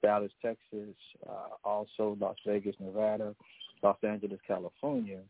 Dallas, 0.03 0.33
Texas, 0.43 0.95
uh, 1.29 1.49
also 1.65 2.17
Las 2.21 2.37
Vegas, 2.47 2.77
Nevada, 2.79 3.35
Los 3.83 3.97
Angeles, 4.03 4.39
California, 4.47 5.21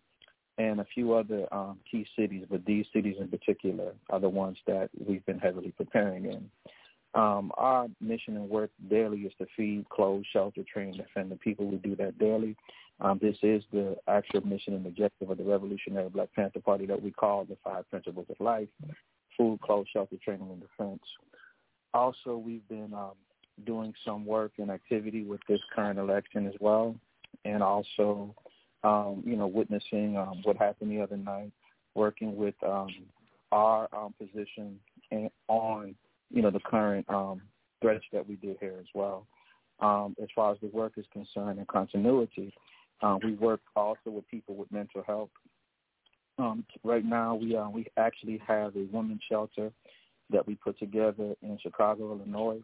and 0.58 0.80
a 0.80 0.86
few 0.94 1.12
other 1.14 1.46
um, 1.52 1.78
key 1.90 2.06
cities, 2.18 2.44
but 2.50 2.64
these 2.64 2.86
cities 2.92 3.16
in 3.20 3.28
particular 3.28 3.92
are 4.10 4.20
the 4.20 4.28
ones 4.28 4.56
that 4.66 4.88
we've 5.06 5.24
been 5.26 5.38
heavily 5.38 5.72
preparing 5.76 6.24
in. 6.26 6.50
Um, 7.16 7.50
our 7.56 7.86
mission 8.00 8.36
and 8.36 8.48
work 8.48 8.70
daily 8.90 9.20
is 9.20 9.32
to 9.38 9.46
feed, 9.56 9.88
clothe, 9.88 10.22
shelter, 10.32 10.62
train, 10.70 10.92
defend 10.92 11.30
the 11.30 11.36
people. 11.36 11.66
We 11.66 11.78
do 11.78 11.96
that 11.96 12.18
daily. 12.18 12.56
Um, 13.00 13.18
this 13.22 13.36
is 13.42 13.62
the 13.72 13.96
actual 14.06 14.46
mission 14.46 14.74
and 14.74 14.86
objective 14.86 15.30
of 15.30 15.38
the 15.38 15.44
Revolutionary 15.44 16.10
Black 16.10 16.28
Panther 16.34 16.60
Party 16.60 16.84
that 16.86 17.02
we 17.02 17.10
call 17.10 17.44
the 17.44 17.56
Five 17.64 17.88
Principles 17.90 18.26
of 18.28 18.38
Life, 18.38 18.68
food, 19.36 19.60
clothes, 19.62 19.86
shelter, 19.92 20.16
training, 20.22 20.50
and 20.50 20.60
defense. 20.60 21.02
Also, 21.94 22.36
we've 22.36 22.66
been 22.68 22.92
um, 22.92 23.12
doing 23.64 23.94
some 24.04 24.26
work 24.26 24.52
and 24.58 24.70
activity 24.70 25.24
with 25.24 25.40
this 25.48 25.60
current 25.74 25.98
election 25.98 26.46
as 26.46 26.54
well, 26.60 26.94
and 27.46 27.62
also 27.62 28.34
um, 28.84 29.22
you 29.24 29.36
know, 29.36 29.46
witnessing 29.46 30.16
um, 30.16 30.40
what 30.44 30.56
happened 30.56 30.90
the 30.90 31.00
other 31.00 31.16
night, 31.16 31.52
working 31.94 32.36
with 32.36 32.54
um, 32.62 32.88
our 33.52 33.88
um, 33.92 34.14
position 34.18 34.78
and 35.10 35.30
on, 35.48 35.94
you 36.30 36.42
know, 36.42 36.50
the 36.50 36.60
current 36.60 37.08
um, 37.08 37.40
threats 37.80 38.04
that 38.12 38.26
we 38.26 38.36
do 38.36 38.56
here 38.60 38.74
as 38.78 38.86
well. 38.94 39.26
Um, 39.80 40.16
as 40.22 40.28
far 40.34 40.52
as 40.52 40.58
the 40.60 40.68
work 40.68 40.92
is 40.96 41.04
concerned 41.12 41.58
and 41.58 41.68
continuity, 41.68 42.54
um, 43.02 43.18
we 43.22 43.34
work 43.34 43.60
also 43.74 43.98
with 44.06 44.26
people 44.28 44.54
with 44.54 44.70
mental 44.72 45.02
health. 45.06 45.28
Um, 46.38 46.64
right 46.82 47.04
now, 47.04 47.34
we 47.34 47.56
uh, 47.56 47.68
we 47.68 47.86
actually 47.96 48.40
have 48.46 48.74
a 48.76 48.86
women's 48.90 49.22
shelter 49.28 49.70
that 50.30 50.46
we 50.46 50.54
put 50.54 50.78
together 50.78 51.34
in 51.42 51.58
Chicago, 51.62 52.12
Illinois. 52.12 52.62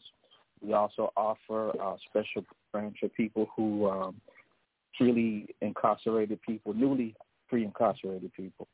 We 0.61 0.73
also 0.73 1.13
offer 1.17 1.71
uh, 1.81 1.97
special 2.09 2.45
programs 2.71 2.99
for 3.01 3.09
people 3.09 3.49
who 3.57 3.89
um, 3.89 4.21
freely 4.97 5.55
incarcerated 5.61 6.41
people, 6.43 6.75
newly 6.75 7.15
pre-incarcerated 7.49 8.33
people. 8.35 8.69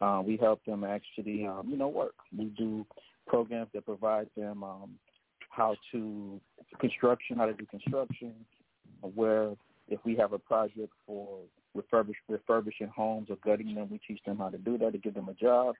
Uh, 0.00 0.22
we 0.24 0.36
help 0.36 0.64
them 0.64 0.84
actually, 0.84 1.46
um, 1.46 1.68
you 1.68 1.76
know, 1.76 1.88
work. 1.88 2.14
We 2.36 2.46
do 2.56 2.86
programs 3.28 3.68
that 3.74 3.84
provide 3.84 4.28
them 4.36 4.64
um, 4.64 4.90
how 5.50 5.76
to 5.92 6.40
construction, 6.80 7.36
how 7.36 7.46
to 7.46 7.52
do 7.52 7.66
construction, 7.66 8.34
where 9.14 9.52
if 9.88 10.00
we 10.04 10.16
have 10.16 10.32
a 10.32 10.38
project 10.38 10.92
for 11.06 11.40
refurbish, 11.76 12.14
refurbishing 12.28 12.88
homes 12.88 13.28
or 13.30 13.36
gutting 13.44 13.74
them, 13.74 13.88
we 13.90 14.00
teach 14.06 14.20
them 14.24 14.38
how 14.38 14.48
to 14.48 14.58
do 14.58 14.76
that 14.78 14.92
to 14.92 14.98
give 14.98 15.14
them 15.14 15.28
a 15.28 15.34
job. 15.34 15.74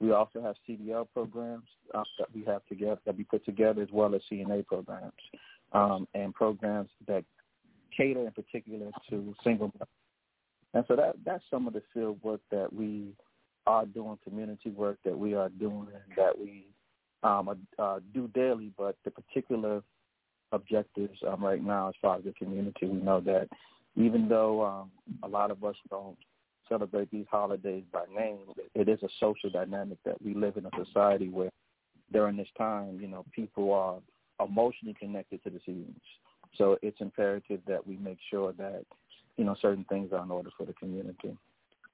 We 0.00 0.12
also 0.12 0.40
have 0.40 0.56
CDL 0.68 1.06
programs 1.12 1.66
uh, 1.94 2.02
that 2.18 2.28
we 2.34 2.42
have 2.44 2.64
together 2.66 3.00
that 3.04 3.16
we 3.16 3.24
put 3.24 3.44
together 3.44 3.82
as 3.82 3.88
well 3.92 4.14
as 4.14 4.22
CNA 4.32 4.66
programs 4.66 5.12
um, 5.72 6.08
and 6.14 6.34
programs 6.34 6.88
that 7.06 7.24
cater 7.94 8.26
in 8.26 8.32
particular 8.32 8.90
to 9.10 9.34
single. 9.44 9.72
And 10.72 10.84
so 10.88 10.96
that 10.96 11.16
that's 11.24 11.44
some 11.50 11.66
of 11.66 11.74
the 11.74 11.82
field 11.92 12.18
work 12.22 12.40
that 12.50 12.72
we 12.72 13.12
are 13.66 13.84
doing, 13.84 14.18
community 14.24 14.70
work 14.70 14.98
that 15.04 15.18
we 15.18 15.34
are 15.34 15.50
doing, 15.50 15.88
that 16.16 16.38
we 16.38 16.66
um, 17.22 17.66
uh, 17.78 18.00
do 18.14 18.28
daily. 18.28 18.72
But 18.76 18.96
the 19.04 19.10
particular 19.10 19.82
objectives 20.52 21.18
um, 21.26 21.44
right 21.44 21.62
now, 21.62 21.88
as 21.88 21.94
far 22.00 22.16
as 22.16 22.24
the 22.24 22.32
community, 22.32 22.86
we 22.86 22.98
know 23.00 23.20
that 23.20 23.48
even 23.96 24.28
though 24.28 24.64
um, 24.64 24.90
a 25.22 25.28
lot 25.28 25.50
of 25.50 25.62
us 25.64 25.76
don't 25.90 26.16
celebrate 26.68 27.10
these 27.10 27.26
holidays 27.30 27.84
by 27.92 28.04
name, 28.16 28.38
it 28.74 28.88
is 28.88 29.02
a 29.02 29.08
social 29.18 29.50
dynamic 29.50 29.98
that 30.04 30.20
we 30.22 30.34
live 30.34 30.56
in 30.56 30.66
a 30.66 30.84
society 30.84 31.28
where 31.28 31.50
during 32.12 32.36
this 32.36 32.48
time, 32.56 32.98
you 33.00 33.08
know, 33.08 33.24
people 33.32 33.72
are 33.72 33.98
emotionally 34.44 34.94
connected 34.98 35.42
to 35.44 35.50
the 35.50 35.60
seasons. 35.66 36.00
So 36.56 36.78
it's 36.82 37.00
imperative 37.00 37.60
that 37.66 37.86
we 37.86 37.96
make 37.96 38.18
sure 38.30 38.52
that 38.54 38.84
you 39.36 39.44
know 39.44 39.56
certain 39.60 39.84
things 39.84 40.12
are 40.12 40.22
in 40.22 40.30
order 40.30 40.50
for 40.56 40.66
the 40.66 40.72
community. 40.74 41.36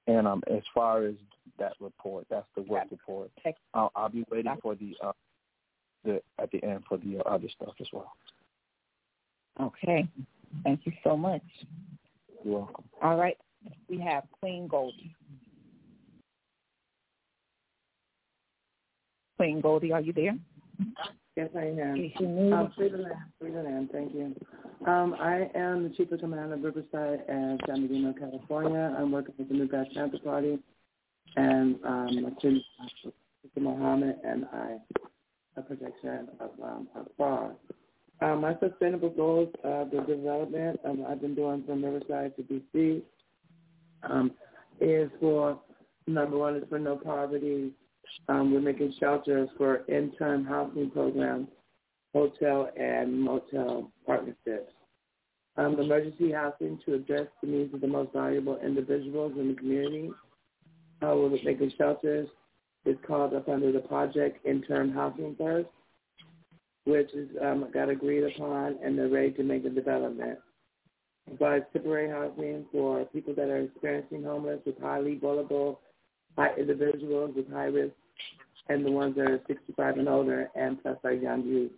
And 0.07 0.25
um, 0.27 0.41
as 0.47 0.63
far 0.73 1.05
as 1.05 1.15
that 1.59 1.73
report, 1.79 2.25
that's 2.29 2.47
the 2.55 2.61
work 2.61 2.85
report. 2.89 3.29
I'll, 3.73 3.91
I'll 3.95 4.09
be 4.09 4.25
waiting 4.31 4.55
for 4.61 4.75
the 4.75 4.95
uh, 5.03 5.11
the 6.05 6.21
at 6.39 6.49
the 6.51 6.63
end 6.63 6.83
for 6.87 6.97
the 6.97 7.19
uh, 7.19 7.29
other 7.29 7.49
stuff 7.49 7.73
as 7.79 7.87
well. 7.91 8.13
Okay, 9.59 10.07
thank 10.63 10.81
you 10.85 10.93
so 11.03 11.17
much. 11.17 11.41
You're 12.43 12.59
welcome. 12.59 12.85
All 13.01 13.17
right, 13.17 13.37
we 13.89 13.99
have 13.99 14.23
Queen 14.39 14.67
Goldie. 14.67 15.13
Queen 19.35 19.61
Goldie, 19.61 19.91
are 19.91 20.01
you 20.01 20.13
there? 20.13 20.37
Yes, 21.35 21.49
I 21.55 21.65
am. 21.65 22.11
Um, 22.53 22.73
Freeland, 22.75 23.13
Freeland, 23.39 23.89
thank 23.91 24.13
you. 24.13 24.35
Um, 24.87 25.15
I 25.19 25.49
am 25.53 25.83
the 25.83 25.93
Chief 25.95 26.11
of 26.11 26.19
Command 26.19 26.51
of 26.51 26.63
Riverside 26.63 27.21
and 27.27 27.61
San 27.67 27.87
Bernardino, 27.87 28.13
California. 28.13 28.95
I'm 28.97 29.11
working 29.11 29.35
with 29.37 29.49
the 29.49 29.53
New 29.53 29.67
Black 29.67 29.87
Panther 29.93 30.17
Party, 30.23 30.57
and 31.35 31.75
um, 31.85 32.07
Mr. 32.43 32.59
Muhammad 33.59 34.15
and 34.23 34.45
I, 34.51 34.77
a 35.57 35.61
protection 35.61 36.29
of 36.39 36.51
um, 36.63 36.87
Akbar. 36.95 37.51
Um, 38.19 38.41
my 38.41 38.55
sustainable 38.59 39.11
goals, 39.11 39.49
uh, 39.63 39.83
the 39.85 40.01
development 40.07 40.79
um, 40.85 41.05
I've 41.07 41.21
been 41.21 41.35
doing 41.35 41.63
from 41.67 41.85
Riverside 41.85 42.33
to 42.37 42.43
DC, 42.43 43.03
um, 44.03 44.31
is 44.81 45.11
for 45.19 45.59
number 46.07 46.37
one 46.37 46.55
is 46.55 46.63
for 46.69 46.79
no 46.79 46.95
poverty. 46.95 47.71
Um, 48.29 48.53
we're 48.53 48.61
making 48.61 48.93
shelters 48.99 49.49
for 49.57 49.85
intern 49.87 50.45
housing 50.45 50.89
programs, 50.91 51.47
hotel 52.13 52.69
and 52.77 53.19
motel 53.19 53.91
partnerships. 54.05 54.71
Um, 55.57 55.79
emergency 55.79 56.31
housing 56.31 56.79
to 56.85 56.93
address 56.93 57.27
the 57.41 57.49
needs 57.49 57.73
of 57.73 57.81
the 57.81 57.87
most 57.87 58.13
valuable 58.13 58.59
individuals 58.63 59.33
in 59.39 59.49
the 59.49 59.55
community. 59.55 60.11
Uh, 61.01 61.15
we're 61.15 61.29
making 61.43 61.71
shelters. 61.77 62.27
It's 62.85 62.99
called 63.05 63.33
up 63.33 63.49
under 63.49 63.71
the 63.71 63.79
project 63.79 64.45
Intern 64.45 64.91
Housing 64.91 65.35
First, 65.37 65.69
which 66.85 67.13
is 67.13 67.29
um, 67.41 67.69
got 67.73 67.89
agreed 67.89 68.23
upon 68.23 68.77
and 68.83 68.97
they're 68.97 69.09
ready 69.09 69.31
to 69.31 69.43
make 69.43 69.63
the 69.63 69.69
development 69.69 70.39
provides 71.27 71.65
temporary 71.73 72.09
housing 72.09 72.65
for 72.71 73.05
people 73.05 73.33
that 73.35 73.49
are 73.49 73.57
experiencing 73.57 74.23
homeless 74.23 74.59
with 74.65 74.79
highly 74.79 75.17
vulnerable 75.17 75.81
high 76.37 76.53
individuals 76.57 77.33
with 77.35 77.51
high 77.51 77.65
risk 77.65 77.93
and 78.69 78.85
the 78.85 78.91
ones 78.91 79.15
that 79.15 79.29
are 79.29 79.41
65 79.47 79.97
and 79.97 80.07
older 80.09 80.49
and 80.55 80.81
plus 80.81 80.97
our 81.03 81.13
young 81.13 81.43
youth. 81.43 81.71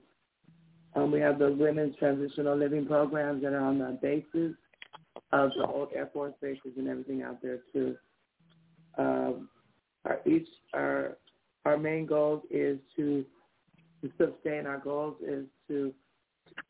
Um, 0.95 1.11
we 1.11 1.19
have 1.19 1.39
the 1.39 1.51
women's 1.51 1.95
transitional 1.97 2.57
living 2.57 2.85
programs 2.85 3.43
that 3.43 3.53
are 3.53 3.63
on 3.63 3.77
the 3.79 3.97
bases 4.01 4.55
of 5.31 5.51
the 5.55 5.65
old 5.65 5.89
Air 5.95 6.09
Force 6.13 6.33
bases 6.41 6.71
and 6.77 6.87
everything 6.87 7.21
out 7.21 7.41
there 7.41 7.59
too. 7.71 7.95
Um, 8.97 9.49
our 10.05 10.19
each 10.25 10.47
our 10.73 11.17
our 11.65 11.77
main 11.77 12.05
goal 12.05 12.41
is 12.49 12.79
to 12.95 13.23
sustain 14.17 14.65
our 14.65 14.79
goals 14.79 15.15
is 15.25 15.45
to 15.67 15.93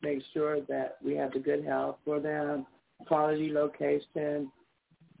make 0.02 0.20
sure 0.34 0.60
that 0.62 0.96
we 1.02 1.14
have 1.16 1.32
the 1.32 1.38
good 1.38 1.64
health 1.64 1.96
for 2.04 2.20
them, 2.20 2.66
quality 3.06 3.50
location, 3.50 4.50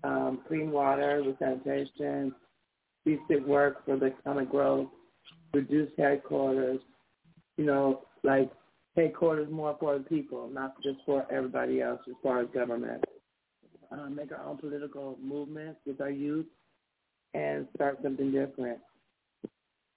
um, 0.04 0.40
clean 0.46 0.70
water 0.70 1.22
sanitation, 1.38 2.34
decent 3.04 3.46
work 3.46 3.84
for 3.84 3.96
the 3.96 4.06
economic 4.06 4.50
growth, 4.50 4.88
reduce 5.52 5.90
headquarters, 5.98 6.80
you 7.56 7.64
know, 7.64 8.02
like 8.22 8.50
headquarters 8.96 9.48
more 9.50 9.76
for 9.80 9.98
the 9.98 10.04
people, 10.04 10.48
not 10.52 10.80
just 10.82 10.98
for 11.06 11.26
everybody 11.30 11.80
else 11.80 12.00
as 12.08 12.14
far 12.22 12.40
as 12.40 12.48
government. 12.52 13.04
Um, 13.92 14.14
make 14.14 14.30
our 14.30 14.44
own 14.44 14.56
political 14.58 15.18
movements 15.20 15.80
with 15.84 16.00
our 16.00 16.10
youth 16.10 16.46
and 17.34 17.66
start 17.74 17.98
something 18.02 18.30
different. 18.30 18.78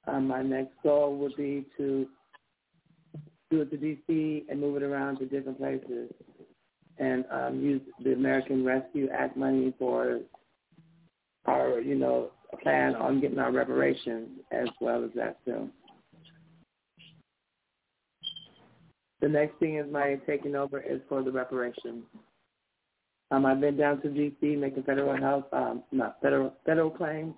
Um, 0.08 0.28
my 0.28 0.42
next 0.42 0.74
goal 0.84 1.16
would 1.18 1.36
be 1.36 1.66
to 1.78 2.08
do 3.52 3.62
it 3.62 3.72
to 3.72 3.78
DC 3.78 4.44
and 4.50 4.60
move 4.60 4.78
it 4.78 4.84
around 4.84 5.20
to 5.20 5.26
different 5.26 5.60
places 5.60 6.12
and 6.98 7.26
um, 7.32 7.62
use 7.62 7.82
the 8.04 8.14
American 8.14 8.66
Rescue 8.66 9.10
Act 9.10 9.38
money 9.38 9.74
for 9.78 10.20
our, 11.46 11.80
you 11.80 11.96
know, 11.96 12.32
plan 12.62 12.96
on 12.96 13.22
getting 13.22 13.40
our 13.40 13.52
reparations 13.52 14.30
as 14.52 14.68
well 14.82 15.04
as 15.04 15.12
that 15.16 15.44
too. 15.46 15.70
The 19.22 19.30
next 19.30 19.58
thing 19.60 19.78
is 19.78 19.86
my 19.92 20.20
taking 20.28 20.56
over 20.56 20.82
is 20.82 21.00
for 21.08 21.24
the 21.24 21.32
reparations. 21.32 22.04
Um, 23.32 23.46
I've 23.46 23.62
been 23.62 23.78
down 23.78 24.02
to 24.02 24.10
DC 24.10 24.58
making 24.58 24.84
federal 24.84 25.16
health, 25.16 25.46
um, 25.54 25.84
not 25.92 26.18
federal 26.22 26.54
federal 26.66 26.90
claims 26.90 27.34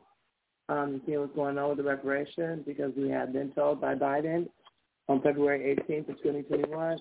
um, 0.68 1.00
to 1.00 1.06
see 1.06 1.18
what's 1.18 1.36
going 1.36 1.58
on 1.58 1.70
with 1.70 1.78
the 1.78 1.84
reparations 1.84 2.64
because 2.66 2.92
we 2.98 3.10
have 3.10 3.32
been 3.32 3.52
told 3.52 3.80
by 3.80 3.96
Biden 3.96 4.50
on 5.08 5.22
February 5.22 5.78
18th 5.78 6.10
of 6.10 6.18
2021 6.24 6.98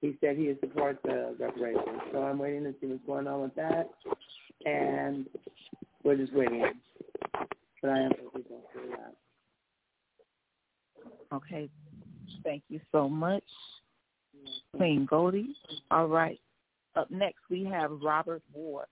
he 0.00 0.16
said 0.20 0.36
he 0.36 0.48
would 0.48 0.60
support 0.60 0.98
the 1.04 1.34
reparations. 1.38 2.00
So 2.12 2.22
I'm 2.22 2.38
waiting 2.38 2.64
to 2.64 2.74
see 2.80 2.86
what's 2.86 3.04
going 3.04 3.26
on 3.26 3.42
with 3.42 3.54
that, 3.56 3.90
and 4.64 5.26
we're 6.04 6.16
just 6.16 6.32
waiting. 6.32 6.64
But 7.82 7.90
I 7.90 7.98
am 8.00 8.12
looking 8.24 8.42
for 8.72 8.82
that. 8.90 9.14
Okay. 11.32 11.68
Thank 12.44 12.62
you 12.68 12.80
so 12.92 13.08
much, 13.08 13.44
Queen 14.76 15.06
Goldie. 15.08 15.54
All 15.90 16.06
right. 16.06 16.40
Up 16.96 17.10
next, 17.10 17.40
we 17.50 17.64
have 17.64 17.90
Robert 18.02 18.42
Ward. 18.52 18.86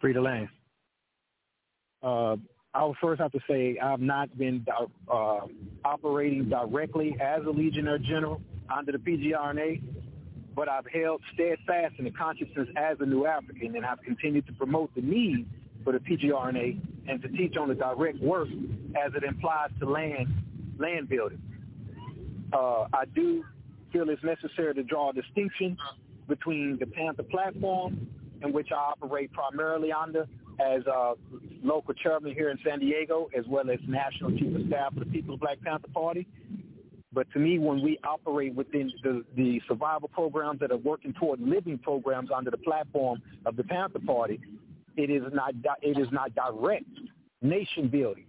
Free 0.00 0.12
the 0.12 0.20
land. 0.20 0.48
Uh, 2.02 2.36
I 2.74 2.84
would 2.84 2.96
first 3.00 3.20
have 3.20 3.32
to 3.32 3.40
say 3.48 3.78
I've 3.82 4.00
not 4.00 4.36
been 4.36 4.66
uh, 5.10 5.46
operating 5.84 6.48
directly 6.48 7.16
as 7.20 7.42
a 7.46 7.50
Legionnaire 7.50 7.98
General 7.98 8.40
under 8.74 8.92
the 8.92 8.98
PGRNA, 8.98 9.80
but 10.54 10.68
I've 10.68 10.86
held 10.86 11.20
steadfast 11.32 11.94
in 11.98 12.04
the 12.04 12.10
consciousness 12.10 12.68
as 12.76 12.96
a 13.00 13.06
New 13.06 13.26
African, 13.26 13.76
and 13.76 13.84
I've 13.84 14.02
continued 14.02 14.46
to 14.46 14.52
promote 14.52 14.94
the 14.94 15.02
need 15.02 15.46
for 15.82 15.92
the 15.92 15.98
PGRNA 15.98 16.80
and 17.08 17.20
to 17.22 17.28
teach 17.28 17.56
on 17.56 17.68
the 17.68 17.74
direct 17.74 18.20
work 18.20 18.48
as 18.96 19.12
it 19.14 19.24
implies 19.24 19.70
to 19.80 19.86
land 19.88 20.28
land 20.78 21.08
building. 21.08 21.40
Uh, 22.52 22.86
I 22.92 23.04
do 23.14 23.44
feel 23.92 24.08
it's 24.10 24.22
necessary 24.22 24.74
to 24.74 24.82
draw 24.82 25.10
a 25.10 25.12
distinction 25.12 25.76
between 26.28 26.78
the 26.78 26.86
Panther 26.86 27.22
platform, 27.22 28.08
in 28.42 28.52
which 28.52 28.68
I 28.72 28.76
operate 28.76 29.32
primarily 29.32 29.92
under, 29.92 30.26
as 30.60 30.86
a 30.86 31.14
local 31.62 31.94
chairman 31.94 32.32
here 32.34 32.50
in 32.50 32.58
San 32.64 32.78
Diego, 32.78 33.28
as 33.36 33.44
well 33.46 33.70
as 33.70 33.78
national 33.86 34.32
chief 34.32 34.54
of 34.54 34.66
staff 34.68 34.94
for 34.94 35.00
the 35.00 35.06
People's 35.06 35.40
Black 35.40 35.60
Panther 35.62 35.88
Party. 35.92 36.26
But 37.14 37.30
to 37.32 37.38
me, 37.38 37.58
when 37.58 37.80
we 37.80 37.98
operate 38.02 38.54
within 38.54 38.92
the, 39.02 39.24
the 39.36 39.62
survival 39.68 40.08
programs 40.08 40.58
that 40.60 40.72
are 40.72 40.76
working 40.76 41.12
toward 41.12 41.40
living 41.40 41.78
programs 41.78 42.30
under 42.34 42.50
the 42.50 42.58
platform 42.58 43.22
of 43.46 43.56
the 43.56 43.62
Panther 43.62 44.00
Party, 44.00 44.40
it 44.96 45.10
is 45.10 45.22
not 45.32 45.54
it 45.82 45.98
is 45.98 46.08
not 46.10 46.34
direct 46.34 46.86
nation 47.40 47.88
building. 47.88 48.26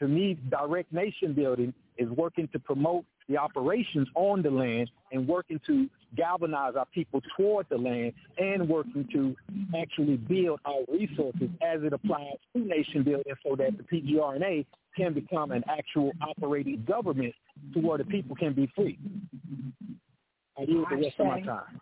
To 0.00 0.08
me, 0.08 0.38
direct 0.50 0.92
nation 0.92 1.32
building 1.32 1.72
is 1.96 2.10
working 2.10 2.48
to 2.48 2.58
promote 2.58 3.04
the 3.28 3.38
operations 3.38 4.08
on 4.14 4.42
the 4.42 4.50
land 4.50 4.90
and 5.12 5.26
working 5.26 5.60
to 5.66 5.88
galvanize 6.14 6.74
our 6.76 6.86
people 6.86 7.20
toward 7.36 7.66
the 7.70 7.76
land 7.76 8.12
and 8.38 8.68
working 8.68 9.08
to 9.12 9.34
actually 9.76 10.16
build 10.16 10.60
our 10.64 10.80
resources 10.88 11.48
as 11.62 11.82
it 11.82 11.92
applies 11.92 12.36
to 12.54 12.62
nation 12.62 13.02
building 13.02 13.32
so 13.42 13.56
that 13.56 13.72
the 13.76 13.82
PGRNA 13.82 14.64
can 14.96 15.12
become 15.12 15.50
an 15.52 15.62
actual 15.68 16.12
operating 16.20 16.84
government 16.86 17.34
to 17.74 17.80
where 17.80 17.98
the 17.98 18.04
people 18.04 18.34
can 18.36 18.52
be 18.52 18.70
free. 18.74 18.98
I 20.58 20.62
use 20.62 20.86
the 20.90 20.96
rest 20.96 21.14
of 21.18 21.26
my 21.26 21.40
time. 21.42 21.80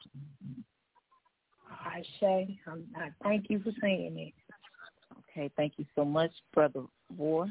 I 1.70 2.03
say, 2.20 2.59
um, 2.66 2.84
I 2.97 3.11
thank 3.22 3.49
you 3.49 3.61
for 3.61 3.70
saying 3.80 4.18
it. 4.18 4.34
Okay, 5.30 5.51
thank 5.57 5.74
you 5.76 5.84
so 5.95 6.05
much, 6.05 6.30
Brother 6.53 6.82
War. 7.16 7.47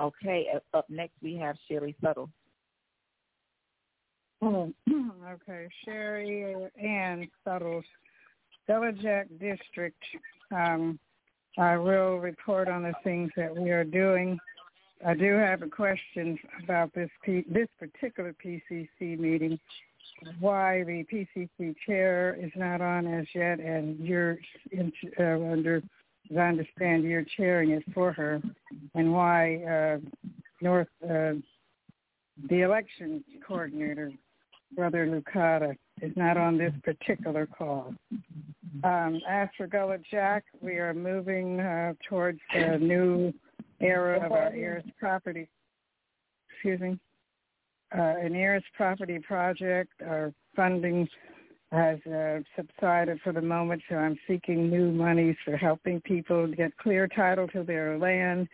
Okay, 0.00 0.46
up 0.74 0.88
next 0.88 1.14
we 1.22 1.36
have 1.36 1.56
Sherry 1.68 1.94
Suttle. 2.02 2.30
Oh, 4.40 4.72
okay, 4.90 5.68
Sherry 5.84 6.54
Ann 6.80 7.28
Suttles, 7.44 7.84
Jack 9.02 9.26
District. 9.40 10.02
Um, 10.54 10.98
I 11.58 11.76
will 11.76 12.18
report 12.18 12.68
on 12.68 12.84
the 12.84 12.94
things 13.02 13.30
that 13.36 13.54
we 13.54 13.70
are 13.70 13.84
doing. 13.84 14.38
I 15.04 15.14
do 15.14 15.34
have 15.34 15.62
a 15.62 15.68
question 15.68 16.38
about 16.62 16.94
this 16.94 17.10
P- 17.24 17.44
this 17.48 17.68
particular 17.78 18.34
PCC 18.44 19.18
meeting. 19.18 19.58
Why 20.40 20.84
the 20.84 21.04
PCC 21.04 21.74
chair 21.84 22.36
is 22.40 22.50
not 22.56 22.80
on 22.80 23.06
as 23.06 23.26
yet, 23.34 23.60
and 23.60 23.98
you're 23.98 24.38
in, 24.70 24.92
uh, 25.18 25.52
under 25.52 25.82
as 26.30 26.36
I 26.36 26.48
understand, 26.48 27.04
you're 27.04 27.24
chairing 27.36 27.70
it 27.70 27.84
for 27.94 28.12
her, 28.12 28.40
and 28.94 29.12
why 29.12 29.56
uh, 29.64 29.98
North 30.60 30.88
uh, 31.04 31.34
the 32.50 32.60
election 32.60 33.24
coordinator, 33.46 34.12
Brother 34.74 35.06
Lucada, 35.06 35.76
is 36.02 36.12
not 36.16 36.36
on 36.36 36.56
this 36.56 36.72
particular 36.84 37.46
call. 37.46 37.94
Um, 38.84 39.20
as 39.28 39.48
Gullah 39.70 39.98
Jack, 40.10 40.44
we 40.60 40.74
are 40.74 40.94
moving 40.94 41.60
uh, 41.60 41.94
towards 42.08 42.40
the 42.54 42.78
new 42.78 43.32
era 43.80 44.24
of 44.24 44.32
our 44.32 44.52
heirs 44.52 44.84
property. 44.98 45.48
Excuse 46.50 46.80
me. 46.80 46.98
Uh, 47.96 48.14
an 48.20 48.34
heirs 48.34 48.64
property 48.76 49.18
project. 49.18 49.92
Our 50.04 50.32
funding 50.54 51.08
has 51.72 51.98
uh, 52.06 52.40
subsided 52.56 53.20
for 53.22 53.32
the 53.32 53.42
moment, 53.42 53.82
so 53.88 53.96
I'm 53.96 54.18
seeking 54.26 54.70
new 54.70 54.90
monies 54.90 55.36
for 55.44 55.56
helping 55.56 56.00
people 56.02 56.46
get 56.48 56.76
clear 56.78 57.08
title 57.08 57.46
to 57.48 57.62
their 57.62 57.98
land 57.98 58.48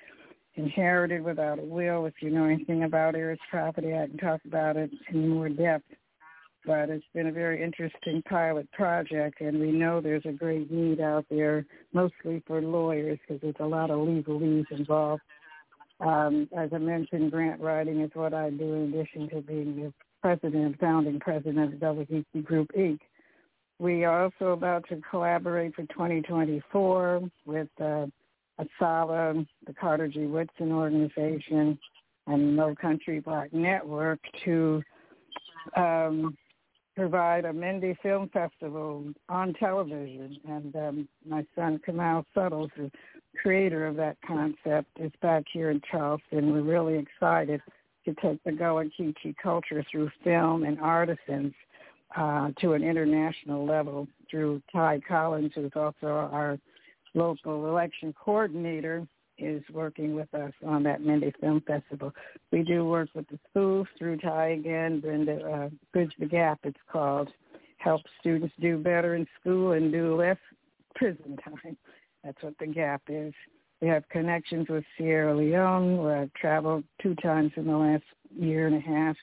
inherited 0.57 1.23
without 1.23 1.59
a 1.59 1.63
will. 1.63 2.07
If 2.07 2.15
you 2.21 2.31
know 2.31 2.45
anything 2.45 2.85
about 2.85 3.15
heirs 3.15 3.39
property, 3.51 3.95
I 3.95 4.07
can 4.07 4.19
talk 4.19 4.41
about 4.47 4.77
it 4.77 4.91
in 5.11 5.29
more 5.29 5.49
depth. 5.49 5.85
But 6.67 6.89
it's 6.89 7.05
been 7.15 7.27
a 7.27 7.33
very 7.33 7.63
interesting 7.63 8.23
pilot 8.29 8.71
project, 8.73 9.41
and 9.41 9.61
we 9.61 9.71
know 9.71 10.01
there's 10.01 10.25
a 10.25 10.33
great 10.33 10.71
need 10.71 11.01
out 11.01 11.27
there, 11.31 11.67
mostly 11.93 12.43
for 12.47 12.63
lawyers, 12.63 13.19
because 13.27 13.43
there's 13.43 13.55
a 13.61 13.67
lot 13.67 13.91
of 13.91 13.99
legalese 13.99 14.71
involved. 14.71 15.23
Um, 16.01 16.49
as 16.57 16.71
I 16.73 16.79
mentioned, 16.79 17.31
grant 17.31 17.61
writing 17.61 18.01
is 18.01 18.11
what 18.15 18.35
I 18.35 18.51
do 18.51 18.75
in 18.75 18.95
addition 18.95 19.29
to 19.31 19.41
being 19.43 19.77
the 19.77 19.93
president, 20.23 20.81
founding 20.81 21.21
president 21.21 21.75
of 21.75 21.81
WGC 21.81 22.45
Group 22.45 22.71
Inc. 22.77 22.99
We 23.79 24.05
are 24.05 24.25
also 24.25 24.53
about 24.53 24.89
to 24.89 25.01
collaborate 25.11 25.75
for 25.75 25.83
2024 25.83 27.23
with 27.45 27.69
uh, 27.81 28.07
ASALA, 28.59 29.47
the 29.67 29.75
Carter 29.75 30.09
G. 30.09 30.27
Woodson 30.27 30.73
Organization, 30.73 31.79
and 32.27 32.57
No 32.57 32.75
Country 32.75 33.21
Black 33.21 33.53
Network 33.53 34.21
to 34.45 34.83
um, 35.77 36.37
provide 36.95 37.45
a 37.45 37.53
Mindy 37.53 37.97
Film 38.03 38.29
Festival 38.33 39.05
on 39.29 39.55
television. 39.55 40.39
And 40.49 40.77
um, 40.77 41.09
my 41.27 41.45
son 41.55 41.81
Kamal 41.85 42.25
Suttles, 42.35 42.71
the 42.77 42.91
creator 43.41 43.87
of 43.87 43.97
that 43.97 44.17
concept, 44.27 44.89
is 44.99 45.13
back 45.21 45.45
here 45.53 45.71
in 45.71 45.81
Charleston. 45.91 46.53
We're 46.53 46.63
really 46.63 46.99
excited 46.99 47.61
to 48.05 48.15
take 48.15 48.43
the 48.45 48.53
Gullah 48.53 48.85
Geechee 48.99 49.35
culture 49.43 49.85
through 49.91 50.11
film 50.23 50.65
and 50.65 50.81
artisans 50.81 51.55
uh, 52.17 52.51
to 52.61 52.75
an 52.75 52.85
international 52.85 53.67
level 53.67 54.07
through 54.31 54.63
Ty 54.73 55.01
Collins, 55.07 55.53
who's 55.55 55.73
also 55.75 56.07
our 56.07 56.59
local 57.15 57.67
election 57.69 58.15
coordinator, 58.19 59.07
is 59.39 59.63
working 59.73 60.15
with 60.15 60.33
us 60.35 60.53
on 60.67 60.83
that 60.85 61.03
Mindy 61.03 61.33
Film 61.41 61.63
Festival. 61.67 62.13
We 62.51 62.63
do 62.63 62.85
work 62.85 63.09
with 63.15 63.29
the 63.29 63.39
schools 63.51 63.87
through 63.99 64.19
Ty 64.19 64.49
again, 64.49 65.01
Brenda, 65.01 65.45
uh, 65.45 65.69
Bridge 65.93 66.13
the 66.19 66.27
Gap 66.27 66.61
it's 66.65 66.79
called, 66.91 67.31
help 67.79 68.03
students 68.21 68.55
do 68.61 68.79
better 68.79 69.15
in 69.15 69.27
school 69.41 69.73
and 69.73 69.93
do 69.93 70.15
less 70.15 70.39
prison 70.95 71.37
time. 71.45 71.77
That's 72.23 72.43
what 72.43 72.55
the 72.59 72.67
gap 72.67 73.03
is. 73.09 73.35
We 73.83 73.89
have 73.89 74.09
connections 74.09 74.69
with 74.71 74.85
Sierra 74.97 75.37
Leone, 75.37 75.99
where 75.99 76.23
I've 76.23 76.33
traveled 76.35 76.85
two 77.03 77.15
times 77.17 77.53
in 77.57 77.67
the 77.67 77.77
last 77.77 78.05
year 78.35 78.67
and 78.67 78.77
a 78.77 78.81
half. 78.81 79.17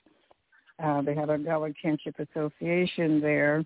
Uh, 0.84 1.02
they 1.02 1.16
have 1.16 1.30
a 1.30 1.38
Gullah 1.38 1.72
Kinship 1.82 2.16
Association 2.20 3.22
there 3.22 3.64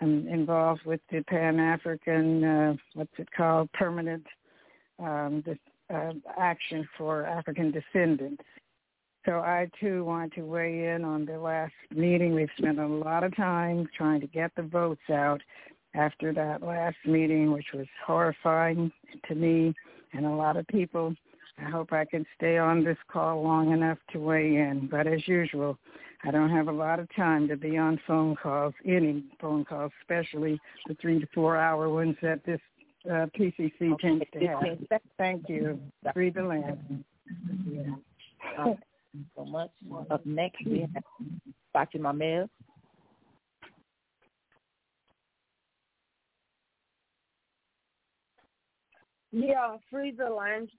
I'm 0.00 0.28
involved 0.28 0.82
with 0.84 1.00
the 1.10 1.22
Pan 1.22 1.58
African, 1.58 2.44
uh, 2.44 2.76
what's 2.94 3.12
it 3.18 3.28
called, 3.34 3.72
permanent 3.72 4.26
um, 4.98 5.42
uh, 5.92 6.12
action 6.38 6.88
for 6.96 7.24
African 7.24 7.70
descendants. 7.70 8.42
So 9.24 9.40
I 9.40 9.68
too 9.80 10.04
want 10.04 10.34
to 10.34 10.42
weigh 10.42 10.86
in 10.94 11.04
on 11.04 11.24
the 11.24 11.38
last 11.38 11.74
meeting. 11.90 12.34
We've 12.34 12.48
spent 12.56 12.78
a 12.78 12.86
lot 12.86 13.24
of 13.24 13.34
time 13.36 13.88
trying 13.96 14.20
to 14.20 14.28
get 14.28 14.52
the 14.56 14.62
votes 14.62 15.10
out 15.12 15.42
after 15.94 16.32
that 16.32 16.62
last 16.62 16.96
meeting, 17.04 17.50
which 17.50 17.66
was 17.74 17.86
horrifying 18.06 18.92
to 19.28 19.34
me 19.34 19.74
and 20.12 20.26
a 20.26 20.30
lot 20.30 20.56
of 20.56 20.66
people. 20.68 21.14
I 21.58 21.68
hope 21.70 21.92
I 21.92 22.04
can 22.04 22.24
stay 22.36 22.58
on 22.58 22.84
this 22.84 22.98
call 23.08 23.42
long 23.42 23.72
enough 23.72 23.98
to 24.12 24.18
weigh 24.18 24.56
in. 24.56 24.88
But 24.90 25.06
as 25.06 25.26
usual, 25.26 25.78
I 26.24 26.30
don't 26.30 26.50
have 26.50 26.68
a 26.68 26.72
lot 26.72 27.00
of 27.00 27.08
time 27.16 27.48
to 27.48 27.56
be 27.56 27.78
on 27.78 28.00
phone 28.06 28.36
calls, 28.36 28.74
any 28.84 29.24
phone 29.40 29.64
calls, 29.64 29.92
especially 30.02 30.60
the 30.86 30.94
three 31.00 31.18
to 31.18 31.26
four 31.34 31.56
hour 31.56 31.88
ones 31.88 32.16
that 32.22 32.44
this 32.44 32.60
uh, 33.10 33.26
PCC 33.38 33.98
tends 34.00 34.24
to 34.32 34.46
have. 34.46 35.00
Thank 35.18 35.48
you. 35.48 35.80
Free 36.12 36.30
the 36.30 36.42
land. 36.42 37.04
Yeah. 37.68 37.82
Uh, 38.58 38.74
so 39.36 39.44
much. 39.44 39.70
Up 40.10 40.24
next, 40.26 40.64
we 40.66 40.80
have 40.80 41.04
Fatima 41.72 42.12
Mills. 42.12 42.50
Yeah, 49.32 49.76
free 49.90 50.12
the 50.16 50.30
land 50.30 50.70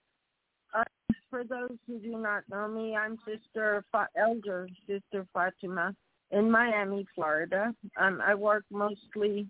for 1.30 1.43
those 1.43 1.78
who 1.86 1.99
do 1.99 2.17
not 2.17 2.43
know 2.49 2.67
me, 2.67 2.95
I'm 2.95 3.17
Sister 3.25 3.84
Fa- 3.91 4.07
Elder 4.17 4.67
Sister 4.88 5.25
Fatima 5.34 5.93
in 6.32 6.49
Miami, 6.49 7.05
Florida. 7.15 7.73
Um, 7.97 8.21
I 8.25 8.36
work 8.36 8.63
mostly 8.71 9.47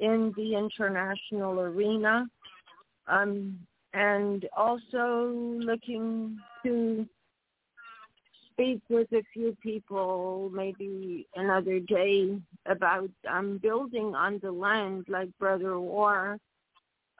in 0.00 0.32
the 0.36 0.54
international 0.54 1.60
arena, 1.60 2.26
um, 3.06 3.58
and 3.92 4.48
also 4.56 5.32
looking 5.58 6.38
to 6.64 7.06
speak 8.52 8.80
with 8.88 9.12
a 9.12 9.22
few 9.32 9.56
people 9.62 10.50
maybe 10.52 11.26
another 11.36 11.80
day 11.80 12.38
about 12.66 13.10
um, 13.30 13.58
building 13.62 14.14
on 14.14 14.38
the 14.42 14.50
land 14.50 15.06
like 15.08 15.28
Brother 15.38 15.78
War 15.80 16.38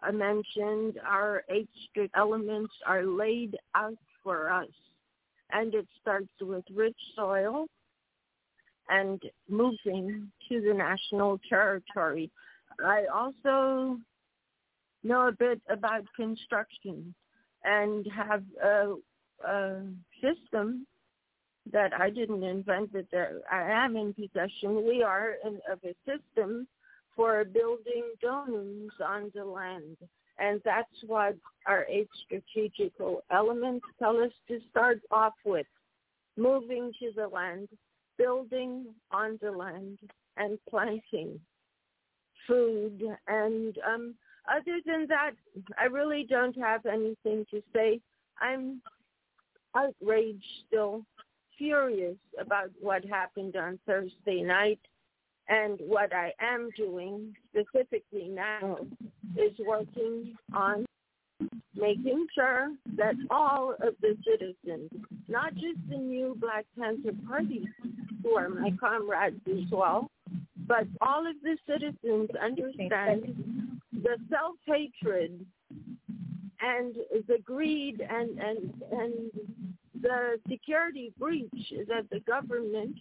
I 0.02 0.10
mentioned, 0.10 0.98
our 1.06 1.44
eight 1.50 1.68
elements 2.14 2.72
are 2.86 3.04
laid 3.04 3.56
out 3.74 3.98
for 4.22 4.50
us. 4.50 4.68
And 5.52 5.74
it 5.74 5.86
starts 6.00 6.30
with 6.40 6.64
rich 6.74 6.96
soil 7.14 7.66
and 8.88 9.20
moving 9.48 10.30
to 10.48 10.60
the 10.60 10.72
national 10.72 11.38
territory. 11.48 12.30
I 12.84 13.04
also 13.12 13.98
know 15.02 15.28
a 15.28 15.32
bit 15.32 15.60
about 15.68 16.04
construction 16.16 17.14
and 17.64 18.06
have 18.14 18.42
a, 18.62 18.94
a 19.46 19.82
system 20.20 20.86
that 21.72 21.92
I 21.98 22.10
didn't 22.10 22.42
invent, 22.42 22.92
but 22.92 23.06
there, 23.12 23.40
I 23.50 23.70
am 23.84 23.96
in 23.96 24.14
possession. 24.14 24.86
We 24.86 25.02
are 25.02 25.34
in, 25.44 25.60
of 25.70 25.78
a 25.84 25.94
system 26.04 26.66
for 27.14 27.44
building 27.44 28.04
domes 28.22 28.92
on 29.04 29.30
the 29.34 29.44
land. 29.44 29.96
And 30.38 30.60
that's 30.64 30.88
what 31.06 31.36
our 31.66 31.84
eight 31.84 32.08
strategical 32.24 33.22
elements 33.30 33.84
tell 33.98 34.16
us 34.16 34.32
to 34.48 34.58
start 34.70 35.00
off 35.10 35.34
with. 35.44 35.66
Moving 36.36 36.92
to 37.00 37.10
the 37.14 37.28
land, 37.28 37.68
building 38.16 38.86
on 39.12 39.38
the 39.42 39.50
land, 39.50 39.98
and 40.38 40.58
planting 40.68 41.38
food. 42.46 43.02
And 43.26 43.76
um, 43.86 44.14
other 44.50 44.80
than 44.84 45.06
that, 45.08 45.32
I 45.78 45.84
really 45.84 46.26
don't 46.28 46.56
have 46.58 46.86
anything 46.86 47.46
to 47.50 47.62
say. 47.74 48.00
I'm 48.40 48.80
outraged 49.76 50.44
still, 50.66 51.04
furious 51.58 52.16
about 52.40 52.70
what 52.80 53.04
happened 53.04 53.56
on 53.56 53.78
Thursday 53.86 54.42
night. 54.42 54.80
And 55.48 55.80
what 55.80 56.14
I 56.14 56.32
am 56.40 56.70
doing 56.76 57.34
specifically 57.50 58.28
now 58.28 58.78
is 59.36 59.52
working 59.66 60.36
on 60.54 60.86
making 61.74 62.26
sure 62.34 62.72
that 62.96 63.14
all 63.30 63.74
of 63.80 63.94
the 64.00 64.16
citizens, 64.24 64.90
not 65.28 65.54
just 65.54 65.78
the 65.88 65.96
new 65.96 66.36
Black 66.40 66.66
Panther 66.78 67.12
Party, 67.26 67.68
who 68.22 68.36
are 68.36 68.48
my 68.48 68.70
comrades 68.78 69.40
as 69.48 69.70
well, 69.72 70.10
but 70.70 70.86
all 71.00 71.26
of 71.26 71.34
the 71.42 71.56
citizens 71.66 72.30
understand 72.40 73.80
the 73.92 74.16
self-hatred 74.30 75.44
and 76.60 76.94
the 77.26 77.38
greed 77.44 78.00
and, 78.08 78.38
and, 78.38 78.72
and 78.92 79.30
the 80.00 80.38
security 80.48 81.12
breach 81.18 81.72
that 81.88 82.08
the 82.12 82.20
government 82.20 82.96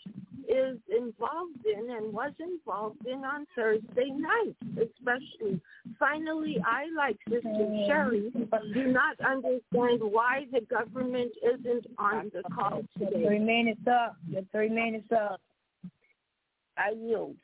is 0.47 0.79
involved 0.89 1.63
in 1.63 1.91
and 1.91 2.11
was 2.11 2.31
involved 2.39 3.05
in 3.05 3.23
on 3.23 3.45
Thursday 3.55 4.09
night, 4.09 4.55
especially. 4.71 5.61
Finally, 5.99 6.57
I, 6.65 6.87
like 6.97 7.17
Sister 7.29 7.67
Sherry, 7.85 8.31
do 8.73 8.87
not 8.87 9.15
understand 9.19 10.01
why 10.01 10.47
the 10.51 10.61
government 10.61 11.33
isn't 11.43 11.85
on 11.99 12.31
the 12.33 12.41
call 12.49 12.81
today. 12.97 13.27
Three 13.27 13.37
minutes 13.37 13.81
up. 13.87 14.15
The 14.33 14.43
three 14.51 14.69
minutes 14.69 15.11
up. 15.11 15.39
I 16.75 16.95
yield. 16.97 17.35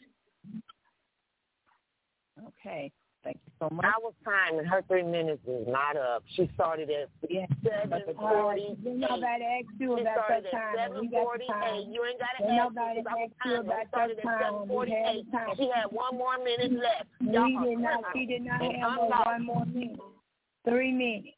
Okay. 2.47 2.91
Thank 3.23 3.39
you 3.43 3.51
so 3.59 3.73
much. 3.73 3.85
I 3.85 3.97
was 3.99 4.13
fine, 4.23 4.59
and 4.59 4.67
her 4.67 4.83
three 4.87 5.01
minutes 5.01 5.41
is 5.47 5.67
not 5.67 5.97
up. 5.97 6.23
She 6.35 6.47
started 6.53 6.91
at 6.91 7.09
yeah. 7.27 7.47
seven 7.63 8.03
forty. 8.15 8.77
You 8.83 8.93
nobody 8.99 9.43
asked 9.43 9.79
you 9.79 9.97
about 9.97 10.29
that 10.29 10.51
time. 10.51 10.75
Seven 10.77 11.09
forty 11.09 11.45
eight. 11.45 11.87
You 11.89 12.05
ain't 12.05 12.19
got 12.19 12.37
to 12.37 12.45
ask 12.45 12.75
nobody 12.75 12.99
asked 12.99 13.33
you 13.45 13.55
about 13.61 13.91
that 13.91 14.23
time. 14.23 14.67
Seven 14.69 14.93
eight. 14.93 15.25
She 15.57 15.71
had 15.73 15.85
one 15.89 16.15
more 16.15 16.37
minute 16.37 16.73
left. 16.73 17.07
Y'all 17.19 17.45
we 17.45 17.69
did 17.69 17.79
not. 17.79 18.03
She 18.13 18.25
did 18.27 18.45
not 18.45 18.61
have 18.61 19.25
one 19.25 19.43
more 19.43 19.65
minute. 19.65 19.97
Three 20.63 20.91
minutes. 20.91 21.29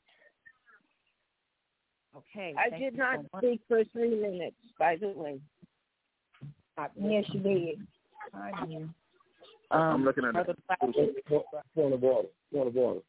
Okay. 2.18 2.53
I 2.58 2.78
did 2.78 2.97
not 2.97 3.20
so 3.32 3.38
speak 3.38 3.62
for 3.70 3.84
three 3.93 4.20
minutes. 4.20 4.58
By 4.78 4.97
the 4.97 5.14
way. 5.16 5.39
Yes, 6.99 7.24
you 7.32 7.39
did. 7.39 7.88
I 8.34 8.65
did. 8.65 8.89
Um, 9.69 9.82
I'm 9.82 10.05
looking 10.05 10.25
at 10.25 10.34
Brother 10.34 10.55
Black. 10.67 10.80
Point 10.80 11.93
of 11.93 12.03
order. 12.03 12.30
Point 12.53 12.67
of 12.67 12.78
order. 12.78 12.99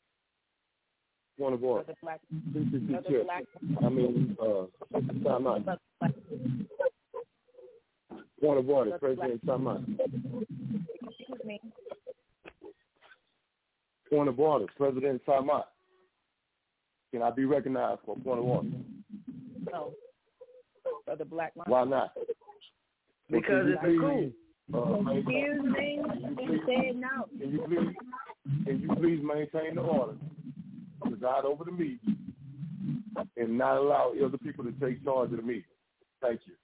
Point 1.38 1.54
of 1.54 1.62
order. 1.62 1.84
Brother 1.84 1.98
Black. 2.02 2.20
CCC 2.52 2.90
Brother 2.90 3.08
chair. 3.08 3.24
Black. 3.24 3.44
I 3.84 3.88
mean, 3.88 4.36
uh, 4.40 4.66
time 5.28 5.46
out. 5.46 5.64
Brother 5.64 5.80
Point 8.40 8.58
of 8.58 8.68
order. 8.68 8.98
Brother 8.98 9.16
President, 9.16 9.46
time 9.46 9.68
out. 9.68 9.82
Excuse 9.88 11.40
me. 11.44 11.60
Point 14.10 14.28
of 14.28 14.40
order. 14.40 14.66
President, 14.76 15.24
time 15.26 15.50
out. 15.50 15.68
Can 17.12 17.22
I 17.22 17.30
be 17.30 17.44
recognized 17.44 18.00
for 18.04 18.16
a 18.16 18.20
point 18.20 18.38
of 18.40 18.44
order? 18.44 18.68
No. 19.72 19.92
Brother 21.06 21.24
Black. 21.24 21.52
Why 21.66 21.84
not? 21.84 22.12
Because 23.30 23.66
it's 23.68 23.82
a 23.82 23.86
coup. 23.86 24.32
Uh, 24.74 25.00
Excuse 25.10 25.62
me. 25.62 26.00
He 26.38 26.58
said 26.66 26.96
no. 26.96 27.26
Can 27.38 27.52
you 27.52 27.64
please, 27.66 28.64
can 28.64 28.80
you 28.80 28.94
please 28.96 29.20
maintain 29.22 29.76
the 29.76 29.80
order, 29.80 30.14
preside 31.02 31.44
over 31.44 31.64
the 31.64 31.72
meeting, 31.72 32.16
and 33.36 33.56
not 33.58 33.78
allow 33.78 34.12
other 34.24 34.38
people 34.38 34.64
to 34.64 34.72
take 34.72 35.02
charge 35.04 35.30
of 35.30 35.36
the 35.36 35.42
meeting? 35.42 35.64
Thank 36.20 36.40
you. 36.46 36.54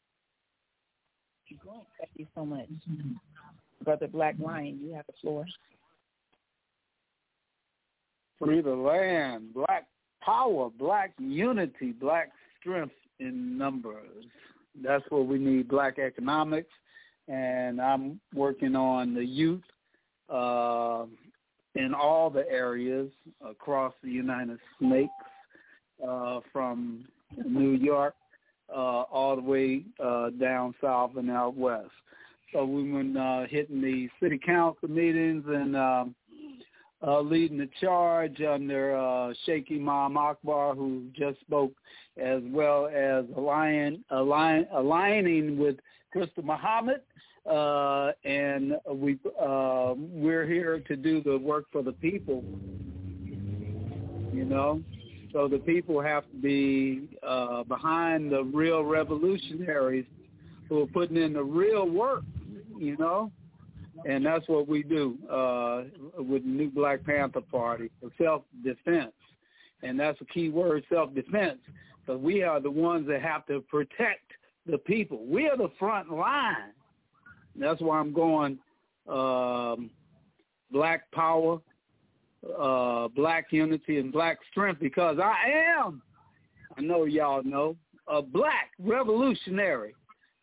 Thank 1.98 2.10
you 2.16 2.26
so 2.34 2.44
much. 2.44 2.68
Brother 3.84 4.08
Black 4.08 4.34
Lion, 4.38 4.80
you 4.82 4.94
have 4.94 5.06
the 5.06 5.12
floor. 5.20 5.44
Free 8.38 8.60
the 8.60 8.70
land, 8.70 9.54
black 9.54 9.86
power, 10.22 10.70
black 10.78 11.12
unity, 11.18 11.92
black 11.92 12.32
strength 12.60 12.94
in 13.20 13.56
numbers. 13.56 14.24
That's 14.82 15.04
what 15.10 15.26
we 15.26 15.38
need, 15.38 15.68
black 15.68 15.98
economics. 15.98 16.72
And 17.28 17.80
I'm 17.80 18.20
working 18.34 18.76
on 18.76 19.14
the 19.14 19.24
youth 19.24 19.62
uh, 20.28 21.04
in 21.74 21.94
all 21.94 22.30
the 22.30 22.48
areas 22.50 23.10
across 23.44 23.94
the 24.02 24.10
United 24.10 24.58
States, 24.76 25.10
uh, 26.06 26.40
from 26.52 27.04
New 27.44 27.72
York 27.72 28.14
uh, 28.70 29.02
all 29.02 29.36
the 29.36 29.42
way 29.42 29.82
uh, 30.02 30.30
down 30.30 30.74
south 30.80 31.12
and 31.16 31.30
out 31.30 31.56
west. 31.56 31.90
So 32.52 32.64
we've 32.64 32.92
been 32.92 33.16
uh, 33.16 33.46
hitting 33.48 33.80
the 33.80 34.08
city 34.22 34.38
council 34.44 34.88
meetings 34.88 35.44
and 35.48 35.76
um, 35.76 36.14
uh, 37.04 37.20
leading 37.20 37.58
the 37.58 37.68
charge 37.80 38.40
under 38.40 38.96
uh, 38.96 39.32
Sheikh 39.44 39.66
Imam 39.70 40.16
Akbar, 40.16 40.74
who 40.74 41.04
just 41.16 41.40
spoke, 41.40 41.72
as 42.16 42.40
well 42.46 42.86
as 42.86 43.24
align, 43.36 44.04
align, 44.10 44.66
aligning 44.72 45.58
with 45.58 45.76
Crystal 46.12 46.44
Muhammad. 46.44 47.00
Uh, 47.48 48.12
and 48.24 48.74
we 48.90 49.18
uh, 49.40 49.94
we're 49.96 50.46
here 50.46 50.80
to 50.80 50.96
do 50.96 51.22
the 51.22 51.36
work 51.36 51.66
for 51.70 51.82
the 51.82 51.92
people. 51.92 52.42
You 54.32 54.44
know, 54.44 54.82
so 55.32 55.46
the 55.46 55.58
people 55.58 56.00
have 56.00 56.24
to 56.30 56.36
be 56.36 57.08
uh, 57.26 57.62
behind 57.64 58.32
the 58.32 58.44
real 58.44 58.82
revolutionaries 58.82 60.06
who 60.68 60.82
are 60.82 60.86
putting 60.86 61.16
in 61.16 61.34
the 61.34 61.44
real 61.44 61.88
work. 61.88 62.24
You 62.78 62.96
know, 62.96 63.30
and 64.06 64.24
that's 64.24 64.48
what 64.48 64.66
we 64.66 64.82
do 64.82 65.16
uh, 65.30 65.84
with 66.16 66.42
the 66.44 66.48
new 66.48 66.70
Black 66.70 67.04
Panther 67.04 67.40
Party, 67.40 67.90
self-defense. 68.18 69.12
And 69.82 70.00
that's 70.00 70.20
a 70.20 70.24
key 70.24 70.48
word, 70.48 70.84
self-defense, 70.90 71.58
because 72.00 72.20
we 72.20 72.42
are 72.42 72.58
the 72.58 72.70
ones 72.70 73.06
that 73.08 73.20
have 73.22 73.46
to 73.46 73.60
protect 73.60 74.32
the 74.66 74.78
people. 74.78 75.24
We 75.26 75.48
are 75.48 75.56
the 75.56 75.70
front 75.78 76.10
line. 76.10 76.72
That's 77.56 77.80
why 77.80 77.98
I'm 77.98 78.12
going 78.12 78.58
um, 79.08 79.90
black 80.70 81.10
power, 81.12 81.60
uh, 82.58 83.08
black 83.08 83.46
unity, 83.50 83.98
and 83.98 84.12
black 84.12 84.38
strength, 84.50 84.80
because 84.80 85.18
I 85.22 85.50
am, 85.50 86.02
I 86.76 86.80
know 86.80 87.04
y'all 87.04 87.42
know, 87.42 87.76
a 88.08 88.20
black 88.20 88.70
revolutionary. 88.78 89.94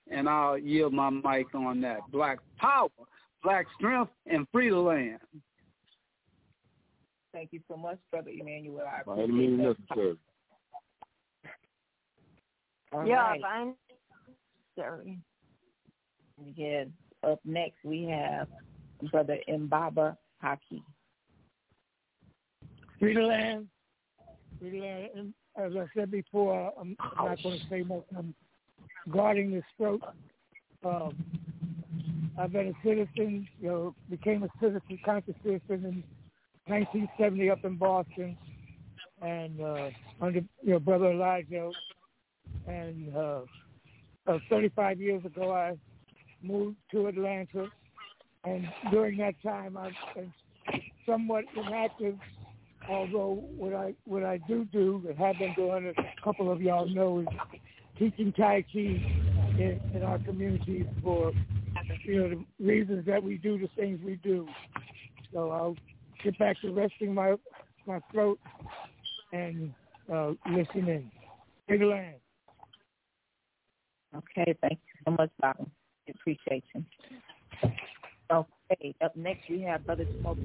And 0.10 0.28
I'll 0.28 0.58
yield 0.58 0.94
my 0.94 1.10
mic 1.10 1.54
on 1.56 1.80
that. 1.82 2.00
Black 2.12 2.40
power, 2.58 2.90
black 3.44 3.66
strength, 3.78 4.12
and 4.26 4.46
free 4.52 4.70
the 4.70 4.76
land. 4.76 5.20
Thank 7.34 7.54
you 7.54 7.62
so 7.70 7.78
much, 7.78 7.98
Brother 8.12 8.32
Emmanuel. 8.32 8.86
I 8.86 9.04
By 9.04 9.20
any 9.20 9.32
means 9.32 9.60
appreciate 9.60 9.78
that. 9.78 9.88
necessary. 9.90 10.18
All 12.92 13.08
yeah, 13.08 13.22
right. 13.22 13.42
I'm 13.46 13.76
sorry. 14.78 15.20
Yes. 16.56 16.88
Up 17.24 17.40
next, 17.46 17.76
we 17.84 18.06
have 18.06 18.48
Brother 19.12 19.38
Mbaba 19.48 20.18
Haki. 20.44 20.82
Free 23.00 23.14
the 23.14 23.22
land. 23.22 23.68
Free 24.60 24.82
land. 24.82 25.34
As 25.56 25.74
I 25.76 25.86
said 25.96 26.12
before, 26.12 26.72
I'm 26.80 26.96
not 27.18 27.44
going 27.44 27.60
to 27.60 27.66
say 27.70 27.84
much. 27.84 28.04
I'm 28.18 28.34
guarding 29.12 29.52
this 29.52 29.64
throat. 29.78 30.02
Um, 30.84 31.16
I've 32.40 32.52
been 32.52 32.68
a 32.68 32.88
citizen, 32.88 33.48
you 33.60 33.68
know, 33.68 33.96
became 34.10 34.44
a 34.44 34.50
citizen, 34.60 35.00
conscious 35.06 35.36
citizen 35.44 35.86
in 35.86 36.04
1970 36.68 37.50
up 37.50 37.66
in 37.66 37.76
Boston, 37.76 38.38
and 39.22 39.62
uh, 39.62 39.90
under 40.22 40.42
your 40.64 40.80
know 40.80 40.80
Brother 40.80 41.12
Elijah, 41.12 41.72
and 42.68 43.16
uh, 43.16 43.42
uh, 44.28 44.40
35 44.50 45.02
years 45.02 45.26
ago 45.26 45.52
I 45.52 45.76
moved 46.44 46.78
to 46.92 47.08
Atlanta, 47.08 47.68
and 48.44 48.68
during 48.92 49.18
that 49.18 49.36
time 49.44 49.78
I've 49.78 49.92
been 50.16 50.34
somewhat 51.06 51.46
inactive. 51.56 52.18
Although 52.90 53.44
what 53.58 53.74
I 53.74 53.94
what 54.06 54.24
I 54.24 54.38
do 54.48 54.66
do 54.66 55.04
and 55.08 55.18
have 55.18 55.38
been 55.38 55.54
doing, 55.56 55.94
a 55.96 56.24
couple 56.24 56.52
of 56.52 56.62
y'all 56.62 56.88
know, 56.88 57.20
is 57.20 57.28
teaching 58.00 58.34
Tai 58.34 58.66
Chi 58.74 58.80
in, 58.80 59.80
in 59.94 60.04
our 60.04 60.18
community 60.20 60.88
for 61.04 61.32
you 62.04 62.20
know 62.20 62.30
the 62.30 62.66
reasons 62.66 63.06
that 63.06 63.22
we 63.22 63.38
do 63.38 63.60
the 63.60 63.70
things 63.76 64.00
we 64.04 64.16
do. 64.16 64.48
So 65.34 65.52
I'll 65.52 65.76
get 66.24 66.38
back 66.40 66.60
to 66.62 66.72
resting 66.72 67.14
my 67.14 67.36
my 67.86 68.00
throat 68.12 68.40
and 69.32 69.74
uh, 70.12 70.32
listen 70.50 70.88
in. 70.88 71.12
Big 71.68 71.82
land. 71.82 72.16
Okay, 74.16 74.56
thank 74.62 74.74
you 74.74 75.02
so 75.06 75.12
much, 75.12 75.30
Bob. 75.40 75.70
Okay, 78.32 78.96
up 79.04 79.16
next 79.16 79.50
we 79.50 79.62
have 79.62 79.86
Brother 79.86 80.06
Smoke. 80.22 80.38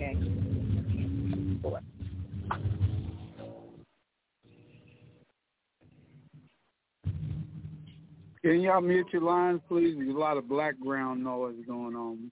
Can 8.42 8.60
y'all 8.60 8.80
mute 8.80 9.06
your 9.12 9.22
lines, 9.22 9.60
please? 9.68 9.96
There's 9.98 10.14
a 10.14 10.18
lot 10.18 10.36
of 10.36 10.48
background 10.48 11.24
noise 11.24 11.56
going 11.66 11.96
on. 11.96 12.30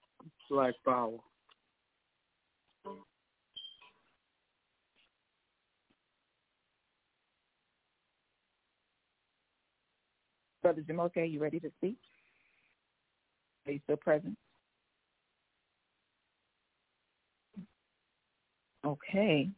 Black 0.49 0.73
power. 0.85 1.17
Brother 10.61 10.81
Jamoke, 10.81 11.17
are 11.17 11.23
you 11.23 11.39
ready 11.39 11.59
to 11.59 11.69
speak? 11.77 11.97
Are 13.65 13.71
you 13.71 13.79
still 13.83 13.97
present? 13.97 14.37
Okay. 18.85 19.49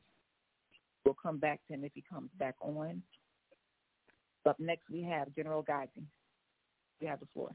We'll 1.03 1.17
come 1.21 1.37
back 1.37 1.59
to 1.67 1.73
him 1.73 1.83
if 1.83 1.91
he 1.93 2.03
comes 2.09 2.29
back 2.39 2.55
on. 2.61 3.01
Up 4.45 4.59
next, 4.59 4.89
we 4.89 5.01
have 5.03 5.33
General 5.35 5.61
Gazi. 5.61 6.03
You 7.01 7.07
have 7.07 7.19
the 7.19 7.27
floor. 7.33 7.49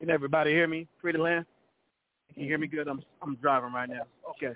Can 0.00 0.10
everybody 0.10 0.50
hear 0.50 0.66
me? 0.66 0.88
Free 1.00 1.12
to 1.12 1.22
land? 1.22 1.46
Can 2.32 2.42
you 2.42 2.48
hear 2.48 2.58
me 2.58 2.66
good? 2.66 2.88
I'm 2.88 3.02
I'm 3.22 3.36
driving 3.36 3.72
right 3.72 3.88
now. 3.88 4.02
Okay. 4.30 4.52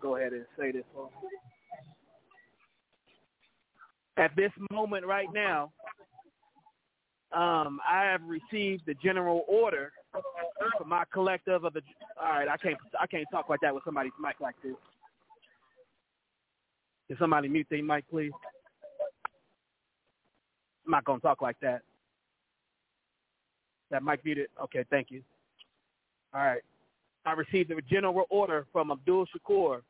Go 0.00 0.16
ahead 0.16 0.32
and 0.32 0.44
say 0.58 0.72
this. 0.72 0.84
For. 4.20 4.24
At 4.24 4.36
this 4.36 4.52
moment 4.70 5.06
right 5.06 5.28
now, 5.32 5.72
um, 7.32 7.80
I 7.88 8.04
have 8.04 8.22
received 8.26 8.82
the 8.86 8.94
general 9.02 9.44
order 9.48 9.92
from 10.78 10.88
my 10.88 11.04
collective 11.12 11.64
of 11.64 11.72
the. 11.72 11.82
All 12.20 12.28
right, 12.28 12.48
I 12.48 12.56
can't 12.56 12.76
I 13.00 13.06
can't 13.06 13.26
talk 13.30 13.48
like 13.48 13.60
that 13.60 13.74
with 13.74 13.84
somebody's 13.84 14.12
mic 14.20 14.40
like 14.40 14.56
this. 14.62 14.74
Can 17.08 17.16
somebody 17.18 17.48
mute 17.48 17.66
their 17.70 17.82
mic, 17.82 18.04
please? 18.10 18.32
I'm 20.86 20.92
not 20.92 21.04
gonna 21.04 21.20
talk 21.20 21.40
like 21.40 21.58
that. 21.60 21.82
That 23.90 24.02
mic 24.02 24.24
muted. 24.24 24.48
Okay, 24.64 24.84
thank 24.90 25.10
you. 25.10 25.22
All 26.34 26.44
right. 26.44 26.62
I 27.26 27.32
received 27.32 27.70
a 27.70 27.82
general 27.82 28.24
order 28.30 28.66
from 28.72 28.90
Abdul 28.90 29.26
Shakur 29.26 29.82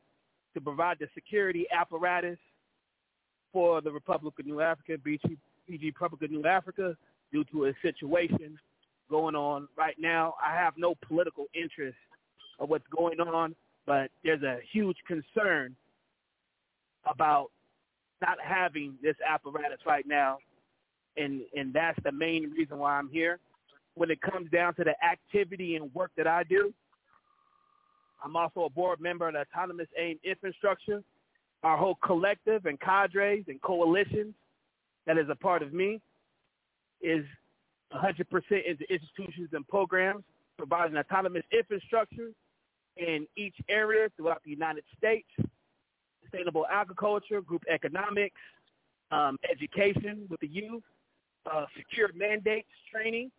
to 0.53 0.61
provide 0.61 0.97
the 0.99 1.07
security 1.13 1.65
apparatus 1.71 2.37
for 3.53 3.81
the 3.81 3.91
Republic 3.91 4.33
of 4.39 4.45
New 4.45 4.61
Africa, 4.61 4.97
BG, 5.05 5.37
BG 5.69 5.85
Republic 5.85 6.21
of 6.23 6.31
New 6.31 6.45
Africa, 6.45 6.95
due 7.31 7.43
to 7.45 7.65
a 7.65 7.73
situation 7.81 8.57
going 9.09 9.35
on 9.35 9.67
right 9.77 9.95
now. 9.99 10.35
I 10.43 10.55
have 10.55 10.73
no 10.77 10.95
political 11.07 11.45
interest 11.53 11.97
of 12.59 12.69
what's 12.69 12.87
going 12.95 13.19
on, 13.19 13.55
but 13.85 14.09
there's 14.23 14.43
a 14.43 14.59
huge 14.71 14.97
concern 15.07 15.75
about 17.05 17.49
not 18.21 18.37
having 18.43 18.93
this 19.01 19.15
apparatus 19.27 19.79
right 19.85 20.05
now, 20.07 20.37
and 21.17 21.41
and 21.55 21.73
that's 21.73 21.97
the 22.03 22.11
main 22.11 22.51
reason 22.51 22.77
why 22.77 22.97
I'm 22.97 23.09
here. 23.09 23.39
When 23.95 24.09
it 24.09 24.21
comes 24.21 24.49
down 24.51 24.75
to 24.75 24.83
the 24.83 24.93
activity 25.03 25.75
and 25.75 25.93
work 25.93 26.11
that 26.15 26.27
I 26.27 26.43
do, 26.43 26.73
I'm 28.23 28.35
also 28.35 28.63
a 28.63 28.69
board 28.69 29.01
member 29.01 29.27
of 29.27 29.33
the 29.33 29.41
Autonomous 29.41 29.87
AIM 29.97 30.19
Infrastructure, 30.23 31.03
our 31.63 31.77
whole 31.77 31.97
collective 32.03 32.65
and 32.65 32.79
cadres 32.79 33.45
and 33.47 33.61
coalitions 33.61 34.33
that 35.05 35.17
is 35.17 35.27
a 35.29 35.35
part 35.35 35.61
of 35.61 35.73
me 35.73 35.99
is 37.01 37.25
100% 37.93 38.19
into 38.65 38.93
institutions 38.93 39.49
and 39.53 39.67
programs, 39.67 40.23
providing 40.57 40.97
autonomous 40.97 41.43
infrastructure 41.51 42.29
in 42.97 43.27
each 43.35 43.55
area 43.69 44.09
throughout 44.15 44.41
the 44.43 44.51
United 44.51 44.83
States, 44.97 45.27
sustainable 46.23 46.65
agriculture, 46.71 47.41
group 47.41 47.63
economics, 47.69 48.39
um, 49.11 49.37
education 49.49 50.25
with 50.29 50.39
the 50.39 50.47
youth, 50.47 50.83
uh, 51.51 51.65
secure 51.75 52.09
mandates 52.15 52.69
training, 52.93 53.31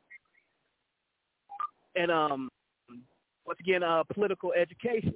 and 1.95 2.11
um, 2.11 2.49
once 3.47 3.59
again, 3.61 3.83
uh, 3.83 4.03
political 4.13 4.53
education. 4.53 5.15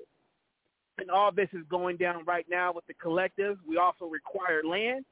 And 0.99 1.11
all 1.11 1.31
this 1.31 1.49
is 1.53 1.63
going 1.69 1.97
down 1.97 2.25
right 2.25 2.47
now 2.49 2.73
with 2.73 2.87
the 2.87 2.95
collective. 2.95 3.59
We 3.69 3.77
also 3.77 4.07
require 4.07 4.63
land 4.65 5.05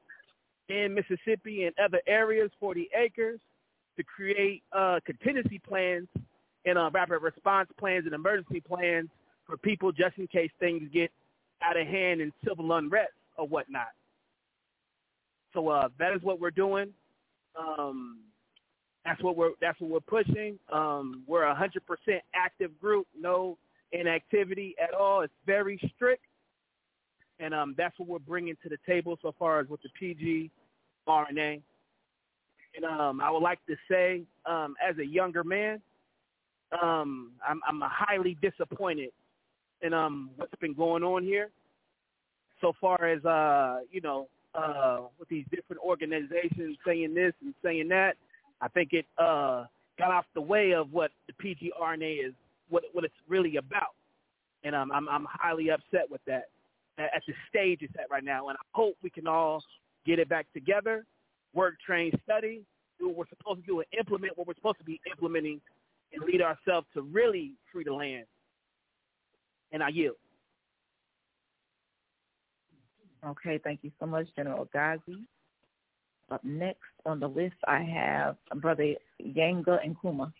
in 0.69 0.95
Mississippi 0.95 1.65
and 1.65 1.75
other 1.83 2.01
areas, 2.07 2.49
40 2.59 2.89
acres, 2.95 3.39
to 3.97 4.03
create 4.03 4.63
uh, 4.71 4.99
contingency 5.05 5.59
plans 5.59 6.07
and 6.65 6.77
uh, 6.77 6.89
rapid 6.93 7.19
response 7.19 7.69
plans 7.79 8.05
and 8.05 8.15
emergency 8.15 8.61
plans 8.61 9.09
for 9.45 9.57
people 9.57 9.91
just 9.91 10.17
in 10.17 10.27
case 10.27 10.49
things 10.59 10.89
get 10.91 11.11
out 11.61 11.79
of 11.79 11.87
hand 11.87 12.19
and 12.21 12.31
civil 12.47 12.73
unrest 12.73 13.13
or 13.37 13.47
whatnot. 13.47 13.89
So 15.53 15.69
uh, 15.69 15.89
that 15.99 16.13
is 16.13 16.21
what 16.23 16.39
we're 16.39 16.51
doing. 16.51 16.89
Um, 17.57 18.19
that's 19.05 19.21
what 19.21 19.37
we're 19.37 19.51
that's 19.61 19.79
what 19.79 19.89
we're 19.91 20.23
pushing. 20.23 20.59
Um, 20.73 21.23
we're 21.27 21.43
a 21.43 21.55
hundred 21.55 21.85
percent 21.85 22.23
active 22.33 22.71
group, 22.81 23.07
no 23.17 23.57
inactivity 23.91 24.75
at 24.81 24.93
all. 24.93 25.21
It's 25.21 25.33
very 25.45 25.79
strict, 25.95 26.23
and 27.39 27.53
um, 27.53 27.75
that's 27.77 27.97
what 27.99 28.07
we're 28.07 28.19
bringing 28.19 28.55
to 28.63 28.69
the 28.69 28.77
table 28.87 29.17
so 29.21 29.33
far 29.37 29.59
as 29.59 29.67
with 29.67 29.81
the 29.81 29.89
PG 29.99 30.51
RNA. 31.07 31.61
And 32.75 32.85
um, 32.85 33.21
I 33.21 33.31
would 33.31 33.43
like 33.43 33.59
to 33.67 33.75
say, 33.89 34.23
um, 34.45 34.75
as 34.85 34.97
a 34.97 35.05
younger 35.05 35.43
man, 35.43 35.81
um, 36.81 37.31
I'm, 37.47 37.61
I'm 37.67 37.81
highly 37.83 38.37
disappointed 38.41 39.11
in 39.81 39.93
um, 39.93 40.31
what's 40.35 40.55
been 40.59 40.73
going 40.73 41.03
on 41.03 41.23
here. 41.23 41.51
So 42.61 42.73
far 42.81 43.05
as 43.05 43.23
uh, 43.25 43.81
you 43.91 44.01
know, 44.01 44.27
uh, 44.53 45.01
with 45.19 45.29
these 45.29 45.45
different 45.51 45.81
organizations 45.83 46.77
saying 46.85 47.13
this 47.13 47.33
and 47.41 47.53
saying 47.63 47.89
that, 47.89 48.15
I 48.61 48.67
think 48.69 48.93
it 48.93 49.05
uh, 49.17 49.65
got 49.97 50.11
off 50.11 50.25
the 50.33 50.41
way 50.41 50.73
of 50.73 50.91
what 50.91 51.11
the 51.27 51.33
PGRNA 51.33 52.27
is, 52.27 52.33
what 52.69 52.83
what 52.93 53.03
it's 53.03 53.13
really 53.27 53.57
about, 53.57 53.95
and 54.63 54.75
um, 54.75 54.91
I'm 54.91 55.07
I'm 55.09 55.27
highly 55.29 55.69
upset 55.69 56.09
with 56.09 56.21
that 56.27 56.45
at 56.97 57.21
the 57.27 57.33
stage 57.49 57.79
it's 57.81 57.93
at 57.99 58.09
right 58.09 58.23
now, 58.23 58.49
and 58.49 58.57
I 58.57 58.65
hope 58.71 58.95
we 59.03 59.09
can 59.09 59.27
all 59.27 59.63
get 60.05 60.19
it 60.19 60.29
back 60.29 60.47
together, 60.53 61.05
work, 61.53 61.75
train, 61.85 62.11
study, 62.23 62.61
do 62.99 63.07
what 63.07 63.17
we're 63.17 63.37
supposed 63.37 63.61
to 63.61 63.65
do, 63.65 63.79
and 63.79 63.87
implement 63.97 64.37
what 64.37 64.47
we're 64.47 64.55
supposed 64.55 64.77
to 64.77 64.83
be 64.83 64.99
implementing, 65.09 65.59
and 66.13 66.23
lead 66.23 66.41
ourselves 66.41 66.87
to 66.93 67.01
really 67.01 67.53
free 67.71 67.83
the 67.83 67.93
land. 67.93 68.25
And 69.71 69.83
I 69.83 69.89
yield. 69.89 70.15
Okay, 73.25 73.59
thank 73.63 73.79
you 73.81 73.91
so 73.99 74.05
much, 74.05 74.27
General 74.35 74.69
Ghazi. 74.71 75.25
Up 76.31 76.43
next 76.43 76.79
on 77.05 77.19
the 77.19 77.27
list, 77.27 77.55
I 77.67 77.81
have 77.81 78.37
Brother 78.61 78.95
Yanga 79.21 79.83
and 79.83 79.95
Kuma. 79.99 80.31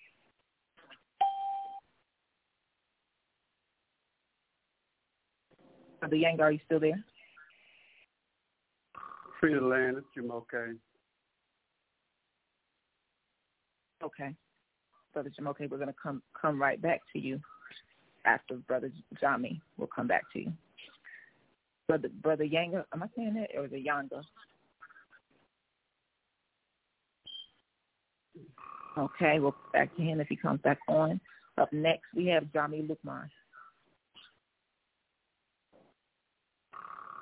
Brother 6.05 6.17
Yanga, 6.17 6.41
are 6.41 6.51
you 6.51 6.59
still 6.65 6.79
there? 6.79 7.03
Free 9.39 9.55
the 9.55 9.61
land, 9.61 9.97
it's 9.97 10.05
Jim 10.13 10.29
okay. 10.29 10.73
Okay. 14.03 14.35
Brother 15.15 15.31
Jim, 15.35 15.47
okay, 15.47 15.65
we're 15.65 15.79
gonna 15.79 15.95
come 16.01 16.21
come 16.39 16.61
right 16.61 16.79
back 16.79 17.01
to 17.13 17.19
you 17.19 17.39
after 18.23 18.57
Brother 18.67 18.91
Jami. 19.19 19.59
We'll 19.77 19.87
come 19.87 20.05
back 20.05 20.21
to 20.33 20.41
you. 20.41 20.53
Brother 21.87 22.09
Brother 22.21 22.43
Yanga, 22.43 22.85
am 22.93 23.01
I 23.01 23.07
saying 23.17 23.33
that 23.33 23.57
or 23.57 23.65
is 23.65 23.73
it 23.73 23.83
Yanga? 23.83 24.21
Okay, 28.95 29.39
we'll 29.39 29.55
back 29.73 29.95
to 29.95 30.03
him 30.03 30.19
if 30.19 30.27
he 30.27 30.35
comes 30.35 30.61
back 30.61 30.77
on. 30.87 31.19
Up 31.57 31.73
next, 31.73 32.05
we 32.15 32.27
have 32.27 32.53
Jami 32.53 32.83
Lukman. 32.87 33.27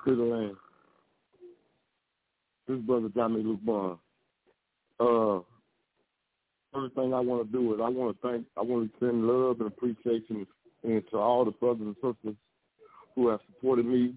To 0.04 0.14
the 0.14 0.22
land. 0.22 0.56
This 2.68 2.76
is 2.76 2.82
Brother 2.82 3.08
Jami 3.14 3.42
Lukman. 3.42 3.98
Uh, 5.00 5.42
first 6.74 6.94
thing 6.94 7.14
I 7.14 7.20
want 7.20 7.50
to 7.50 7.52
do 7.52 7.72
is 7.72 7.80
I 7.82 7.88
want 7.88 8.14
to 8.14 8.28
thank, 8.28 8.44
I 8.58 8.62
want 8.62 8.92
to 8.92 8.98
send 8.98 9.26
love 9.26 9.60
and 9.60 9.68
appreciation 9.68 10.46
to 10.84 11.16
all 11.16 11.46
the 11.46 11.52
brothers 11.52 11.86
and 11.86 11.96
sisters 11.96 12.36
who 13.14 13.28
have 13.28 13.40
supported 13.46 13.86
me 13.86 14.14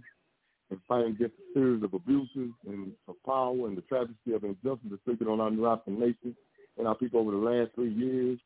in 0.72 0.82
fighting 0.90 1.12
against 1.12 1.36
a 1.36 1.54
series 1.54 1.82
of 1.84 1.94
abuses 1.94 2.52
and 2.68 2.92
of 3.08 3.16
power 3.26 3.68
and 3.68 3.78
the 3.78 3.82
tragedy 3.84 4.34
of 4.34 4.44
injustice 4.44 4.92
inflicted 4.92 5.30
on 5.30 5.40
our 5.40 5.50
New 5.50 5.68
African 5.68 6.02
nation 6.02 6.36
and 6.78 6.86
our 6.86 6.96
people 6.96 7.22
over 7.22 7.32
the 7.32 7.38
last 7.38 7.74
three 7.76 7.94
years 7.94 8.40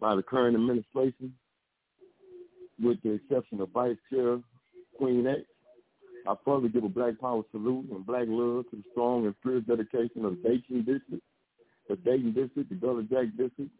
by 0.00 0.14
the 0.14 0.22
current 0.22 0.54
administration, 0.54 1.32
with 2.78 2.98
the 3.02 3.12
exception 3.12 3.62
of 3.62 3.70
Vice 3.70 3.96
Chair 4.12 4.38
Queen 4.98 5.26
X. 5.26 5.40
I 6.28 6.34
further 6.44 6.68
give 6.68 6.84
a 6.84 6.88
Black 6.90 7.18
Power 7.18 7.42
salute 7.50 7.88
and 7.90 8.04
Black 8.04 8.26
love 8.28 8.66
to 8.70 8.76
the 8.76 8.82
strong 8.92 9.24
and 9.24 9.34
fierce 9.42 9.64
dedication 9.66 10.26
of 10.26 10.36
the 10.36 10.48
Dayton 10.48 10.84
District, 10.84 11.24
the 11.88 11.96
Dayton 11.96 12.34
District, 12.34 12.68
the 12.68 12.74
Gullah 12.74 13.04
Jack 13.04 13.28
District, 13.38 13.70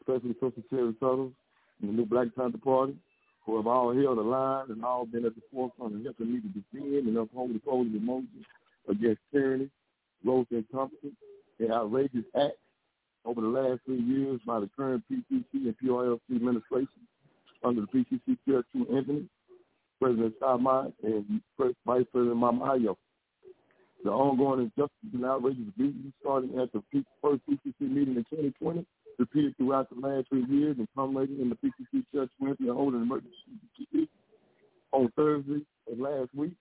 especially 0.00 0.34
Sister 0.34 0.60
Terry 0.68 0.94
Suttles 1.00 1.32
and 1.80 1.88
the 1.88 1.94
new 1.94 2.04
Black 2.04 2.28
Panther 2.36 2.58
Party, 2.58 2.96
who 3.46 3.56
have 3.56 3.66
all 3.66 3.94
held 3.94 4.18
the 4.18 4.22
line 4.22 4.66
and 4.68 4.84
all 4.84 5.06
been 5.06 5.24
at 5.24 5.34
the 5.34 5.40
forefront 5.50 5.96
of 5.96 6.02
helping 6.04 6.34
me 6.34 6.40
to 6.42 6.48
defend 6.48 7.08
and 7.08 7.16
uphold 7.16 7.54
the 7.54 7.60
Code 7.60 7.86
of 7.86 7.92
Umoja 7.94 8.26
against 8.90 9.22
tyranny, 9.32 9.70
gross 10.22 10.46
incompetence, 10.50 11.16
and 11.60 11.72
outrageous 11.72 12.26
acts 12.36 12.60
over 13.24 13.40
the 13.40 13.48
last 13.48 13.80
three 13.86 14.02
years 14.02 14.38
by 14.46 14.60
the 14.60 14.68
current 14.76 15.02
PCC 15.10 15.44
and 15.54 15.74
PRLC 15.82 16.20
administration 16.36 17.08
under 17.64 17.80
the 17.80 17.86
PCC 17.86 18.36
Chair 18.46 18.64
True 18.70 18.86
Infinite, 18.90 19.24
President 20.00 20.34
Salmai, 20.40 20.92
and 21.02 21.40
Vice 21.58 22.04
President 22.12 22.36
Mama 22.36 22.64
Ayo. 22.64 22.96
The 24.02 24.10
ongoing 24.10 24.60
injustice 24.60 25.12
and 25.12 25.24
outrageous 25.24 25.68
abuses 25.68 26.12
starting 26.20 26.58
at 26.58 26.72
the 26.72 26.82
first 27.22 27.42
PCC 27.48 27.80
meeting 27.80 28.16
in 28.16 28.24
2020, 28.30 28.86
repeated 29.18 29.56
throughout 29.58 29.88
the 29.90 30.00
last 30.00 30.28
three 30.30 30.46
years, 30.46 30.76
and 30.78 30.88
culminating 30.94 31.40
in 31.40 31.50
the 31.50 31.56
PCC 31.56 32.02
True 32.10 32.28
Infinite 32.40 32.72
holding 32.72 33.02
an 33.02 33.06
emergency 33.06 34.08
on 34.92 35.12
Thursday 35.16 35.60
of 35.92 35.98
last 35.98 36.34
week 36.34 36.52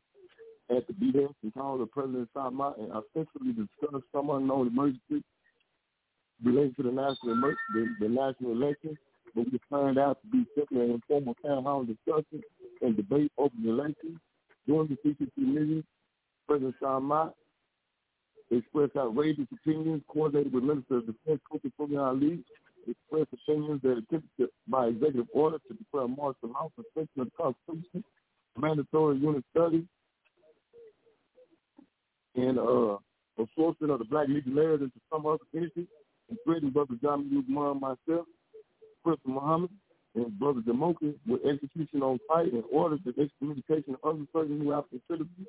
at 0.70 0.86
the 0.88 0.94
behest 0.94 1.34
and 1.42 1.54
call 1.54 1.82
of 1.82 1.92
President 1.92 2.30
Salmai 2.36 2.78
and 2.78 2.92
ostensibly 2.92 3.54
discussed 3.54 4.06
some 4.12 4.30
unknown 4.30 4.68
emergency 4.68 5.24
related 6.44 6.76
to 6.78 6.84
the 6.84 6.92
national 6.92 7.32
emer- 7.34 7.58
the, 7.74 7.88
the 8.02 8.08
national 8.08 8.52
election, 8.52 8.98
but 9.34 9.46
we 9.52 9.60
turned 9.70 9.98
out 9.98 10.20
to 10.22 10.28
be 10.28 10.46
simply 10.56 10.82
an 10.82 10.92
informal 10.92 11.36
town 11.44 11.64
hall 11.64 11.84
discussion 11.84 12.44
and 12.82 12.96
debate 12.96 13.32
over 13.38 13.54
the 13.62 13.70
election. 13.70 14.20
During 14.68 14.88
the 14.88 14.98
CCC 15.04 15.30
meeting, 15.38 15.84
President 16.48 16.76
Sean 16.80 17.04
Mott 17.04 17.36
expressed 18.52 18.96
outrageous 18.98 19.48
opinions 19.54 20.02
coordinated 20.08 20.54
with 20.54 20.64
Minister 20.64 20.98
of 20.98 21.06
Defense 21.06 21.40
Kofi 21.52 21.72
Fulton 21.78 21.98
Ali, 21.98 22.44
expressed 22.88 23.30
opinions 23.34 23.82
that 23.84 23.98
attempted 23.98 24.50
by 24.68 24.88
executive 24.88 25.28
order 25.34 25.58
to 25.68 25.74
declare 25.76 26.08
martial 26.08 26.50
law 26.50 26.70
suspension 26.76 27.22
of 27.22 27.28
the 27.28 27.32
Constitution, 27.44 28.04
mandatory 28.58 29.18
unit 29.18 29.44
study, 29.52 29.86
and 32.36 32.58
uh, 32.58 32.98
absorption 33.38 33.90
of 33.90 34.00
the 34.00 34.06
Black 34.06 34.28
Legionnaires 34.28 34.82
into 34.82 35.00
some 35.12 35.26
other 35.26 35.40
entities 35.56 35.88
and 36.30 36.74
Brother 36.74 36.96
John 37.02 37.30
Lukman, 37.34 37.80
myself, 37.80 38.26
Crystal 39.04 39.32
Muhammad, 39.32 39.70
and 40.16 40.40
Brother 40.40 40.62
Demoka 40.62 41.14
with 41.28 41.46
execution 41.46 42.02
on 42.02 42.20
site 42.28 42.52
and 42.52 42.64
orders 42.72 43.00
the 43.06 43.14
excommunication 43.22 43.96
of 44.04 44.16
other 44.16 44.26
certain 44.34 44.60
New 44.60 44.74
African 44.74 45.02
citizens 45.10 45.48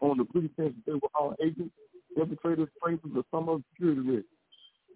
on 0.00 0.16
the 0.16 0.24
pretense 0.24 0.74
that 0.74 0.86
they 0.86 0.92
were 0.92 1.10
all 1.14 1.34
agents, 1.42 1.74
perpetrators, 2.16 2.68
traitors, 2.82 3.10
or 3.14 3.24
some 3.30 3.48
other 3.48 3.62
security 3.72 4.00
risk. 4.00 4.26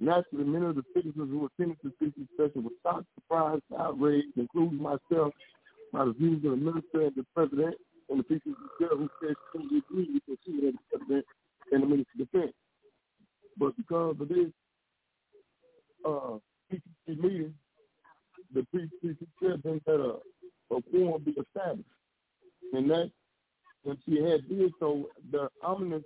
Naturally, 0.01 0.45
many 0.45 0.67
of 0.67 0.77
the 0.77 0.85
citizens 0.95 1.31
who 1.31 1.47
attended 1.47 1.79
the 1.83 1.93
speaking 1.97 2.29
session 2.37 2.65
were 2.65 2.71
shocked, 2.83 3.07
surprised, 3.15 3.63
outraged, 3.79 4.37
including 4.37 4.81
myself, 4.81 5.33
by 5.93 6.05
the 6.05 6.13
views 6.13 6.45
of 6.45 6.51
the 6.51 6.57
minister 6.57 7.03
and 7.03 7.15
the 7.17 7.25
president 7.35 7.77
and 8.11 8.19
the 8.19 8.25
chair 8.79 8.89
who 8.91 9.09
said 9.23 9.35
she 9.53 9.59
totally 9.59 9.83
agree 9.89 10.09
with 10.13 10.23
the 10.27 10.77
president 10.91 11.25
and 11.71 11.83
the 11.83 11.87
minister 11.87 12.11
of 12.21 12.31
defense. 12.31 12.53
But 13.57 13.77
because 13.77 14.17
of 14.21 14.29
this 14.29 14.51
uh, 16.05 16.39
meeting, 17.07 17.55
the 18.55 18.67
PCC 18.75 19.17
chair 19.41 19.57
then 19.63 19.81
had 19.87 20.01
a, 20.01 20.17
a 20.75 20.83
quorum 20.91 21.23
be 21.23 21.33
established. 21.33 21.89
Uh, 22.73 22.79
and 22.79 22.91
that, 22.91 23.11
when 23.83 23.99
she 24.07 24.23
had 24.23 24.49
did 24.49 24.73
so, 24.81 25.09
the 25.31 25.49
ominous 25.63 26.03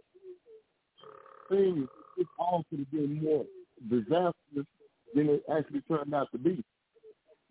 thing 1.48 1.86
is 2.18 2.26
all 2.38 2.64
could 2.68 2.80
have 2.80 2.90
been 2.90 3.22
more 3.22 3.44
disastrous 3.88 4.66
than 5.14 5.28
it 5.28 5.42
actually 5.50 5.80
turned 5.82 6.14
out 6.14 6.28
to 6.32 6.38
be. 6.38 6.62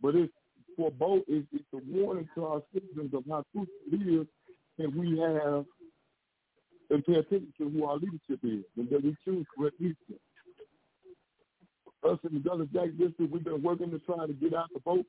But 0.01 0.15
it's 0.15 0.33
for 0.75 0.91
both, 0.91 1.23
it's, 1.27 1.47
it's 1.53 1.63
a 1.73 1.79
warning 1.87 2.27
to 2.35 2.45
our 2.45 2.61
citizens 2.73 3.13
of 3.13 3.23
how 3.29 3.43
crucial 3.51 3.73
it 3.91 4.21
is 4.21 4.27
that 4.77 4.95
we 4.95 5.17
have 5.17 5.65
and 6.89 7.05
pay 7.05 7.15
attention 7.15 7.53
to 7.57 7.69
who 7.69 7.85
our 7.85 7.97
leadership 7.97 8.39
is 8.43 8.63
and 8.77 8.89
that 8.89 9.03
we 9.03 9.15
choose 9.25 9.45
correct 9.57 9.75
leadership. 9.79 10.21
Us 12.07 12.19
in 12.27 12.33
the 12.33 12.39
Douglas 12.39 12.69
Jack 12.73 12.89
District, 12.97 13.31
we've 13.31 13.43
been 13.43 13.61
working 13.61 13.91
to 13.91 13.99
try 13.99 14.25
to 14.25 14.33
get 14.33 14.53
out 14.53 14.69
the 14.73 14.79
vote 14.79 15.05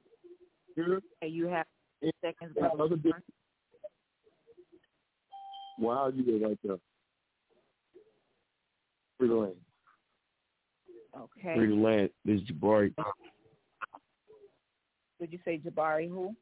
here. 0.74 1.00
And 1.22 1.32
you 1.32 1.46
have 1.46 1.66
and, 2.02 2.12
seconds. 2.20 2.54
And 2.56 2.80
other 2.80 2.96
districts. 2.96 3.30
Wow, 5.78 6.10
you 6.14 6.24
did 6.24 6.42
right 6.42 6.58
there. 6.64 6.76
Free 9.18 9.28
the 9.28 9.34
land. 9.34 9.54
Okay. 11.16 11.54
Free 11.56 11.68
the 11.68 11.74
land. 11.74 12.10
This 12.24 12.40
is 12.40 12.48
Jabari. 12.48 12.92
Did 15.20 15.32
you 15.32 15.38
say 15.44 15.60
Jabari 15.64 16.08
who? 16.08 16.34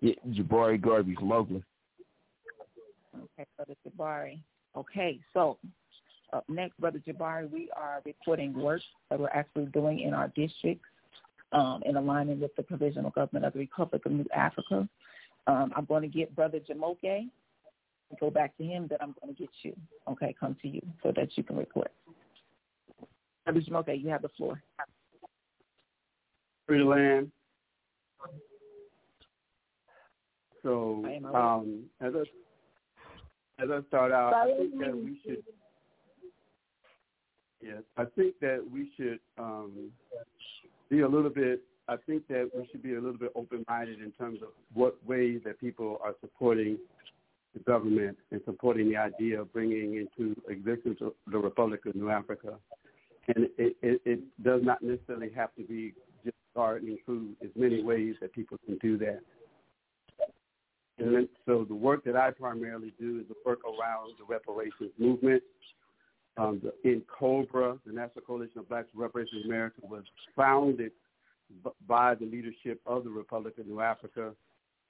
Yeah, 0.00 0.14
Jabari 0.30 0.80
Garvey 0.80 1.14
from 1.14 1.32
Oakland. 1.32 1.64
Okay, 3.16 3.44
Brother 3.56 3.74
Jabari. 3.86 4.40
Okay, 4.76 5.20
so 5.34 5.58
up 6.32 6.44
next, 6.48 6.78
Brother 6.80 7.02
Jabari, 7.06 7.50
we 7.50 7.68
are 7.76 8.00
reporting 8.04 8.52
work 8.54 8.82
that 9.08 9.18
we're 9.18 9.28
actually 9.28 9.66
doing 9.66 10.00
in 10.00 10.14
our 10.14 10.28
district 10.28 10.82
um, 11.52 11.82
in 11.84 11.96
alignment 11.96 12.40
with 12.40 12.54
the 12.56 12.62
provisional 12.62 13.10
government 13.10 13.44
of 13.44 13.52
the 13.52 13.60
Republic 13.60 14.04
of 14.06 14.12
New 14.12 14.26
Africa. 14.34 14.88
Um, 15.46 15.72
I'm 15.74 15.84
going 15.84 16.02
to 16.02 16.08
get 16.08 16.34
Brother 16.34 16.60
Jamoke 16.60 16.96
and 17.02 17.30
go 18.20 18.30
back 18.30 18.56
to 18.58 18.64
him, 18.64 18.86
then 18.88 18.98
I'm 19.00 19.14
going 19.22 19.34
to 19.34 19.40
get 19.40 19.50
you. 19.62 19.74
Okay, 20.08 20.34
come 20.38 20.56
to 20.62 20.68
you 20.68 20.82
so 21.02 21.12
that 21.16 21.28
you 21.36 21.42
can 21.42 21.56
report. 21.56 21.90
Brother 23.44 23.60
Jamoke, 23.60 24.00
you 24.00 24.08
have 24.10 24.22
the 24.22 24.28
floor. 24.36 24.62
Free 26.66 26.82
land. 26.82 27.30
So 30.62 31.04
um, 31.34 31.84
as 32.00 32.12
I 32.14 33.62
as 33.62 33.70
I 33.70 33.80
start 33.88 34.12
out, 34.12 34.34
I 34.34 34.56
think 34.56 34.78
that 34.78 34.94
we 34.94 35.20
should. 35.24 35.42
Yes, 37.62 37.82
I 37.96 38.04
think 38.16 38.34
that 38.40 38.64
we 38.72 38.90
should 38.96 39.20
um, 39.38 39.90
be 40.88 41.00
a 41.00 41.08
little 41.08 41.30
bit. 41.30 41.62
I 41.88 41.96
think 42.06 42.26
that 42.28 42.50
we 42.54 42.66
should 42.70 42.82
be 42.82 42.94
a 42.94 43.00
little 43.00 43.18
bit 43.18 43.32
open-minded 43.34 44.00
in 44.00 44.12
terms 44.12 44.40
of 44.42 44.48
what 44.72 44.96
ways 45.06 45.40
that 45.44 45.60
people 45.60 45.98
are 46.02 46.14
supporting 46.20 46.78
the 47.52 47.60
government 47.60 48.16
and 48.30 48.40
supporting 48.44 48.88
the 48.88 48.96
idea 48.96 49.40
of 49.40 49.52
bringing 49.52 49.96
into 49.96 50.40
existence 50.48 50.98
the 51.00 51.38
Republic 51.38 51.84
of 51.86 51.94
New 51.96 52.08
Africa. 52.08 52.54
And 53.28 53.48
it, 53.58 53.76
it, 53.82 54.00
it 54.04 54.20
does 54.42 54.60
not 54.64 54.82
necessarily 54.82 55.30
have 55.34 55.54
to 55.56 55.64
be 55.64 55.92
just 56.24 56.36
gardening 56.54 56.98
food. 57.04 57.36
There's 57.40 57.52
many 57.56 57.82
ways 57.82 58.14
that 58.20 58.32
people 58.32 58.56
can 58.64 58.78
do 58.78 58.96
that. 58.98 59.20
And 60.98 61.14
then, 61.14 61.28
so 61.46 61.64
the 61.66 61.74
work 61.74 62.04
that 62.04 62.16
I 62.16 62.30
primarily 62.30 62.92
do 63.00 63.20
is 63.20 63.28
the 63.28 63.34
work 63.44 63.60
around 63.64 64.14
the 64.18 64.24
reparations 64.28 64.92
movement. 64.98 65.42
Um, 66.40 66.62
the, 66.62 66.90
in 66.90 67.02
COBRA, 67.18 67.78
the 67.86 67.92
National 67.92 68.22
Coalition 68.26 68.60
of 68.60 68.68
Blacks 68.68 68.88
for 68.94 69.02
Reparations 69.02 69.44
America, 69.44 69.80
was 69.82 70.04
founded 70.34 70.92
b- 71.62 71.70
by 71.86 72.14
the 72.14 72.24
leadership 72.24 72.80
of 72.86 73.04
the 73.04 73.10
Republic 73.10 73.58
of 73.58 73.66
New 73.66 73.80
Africa 73.80 74.32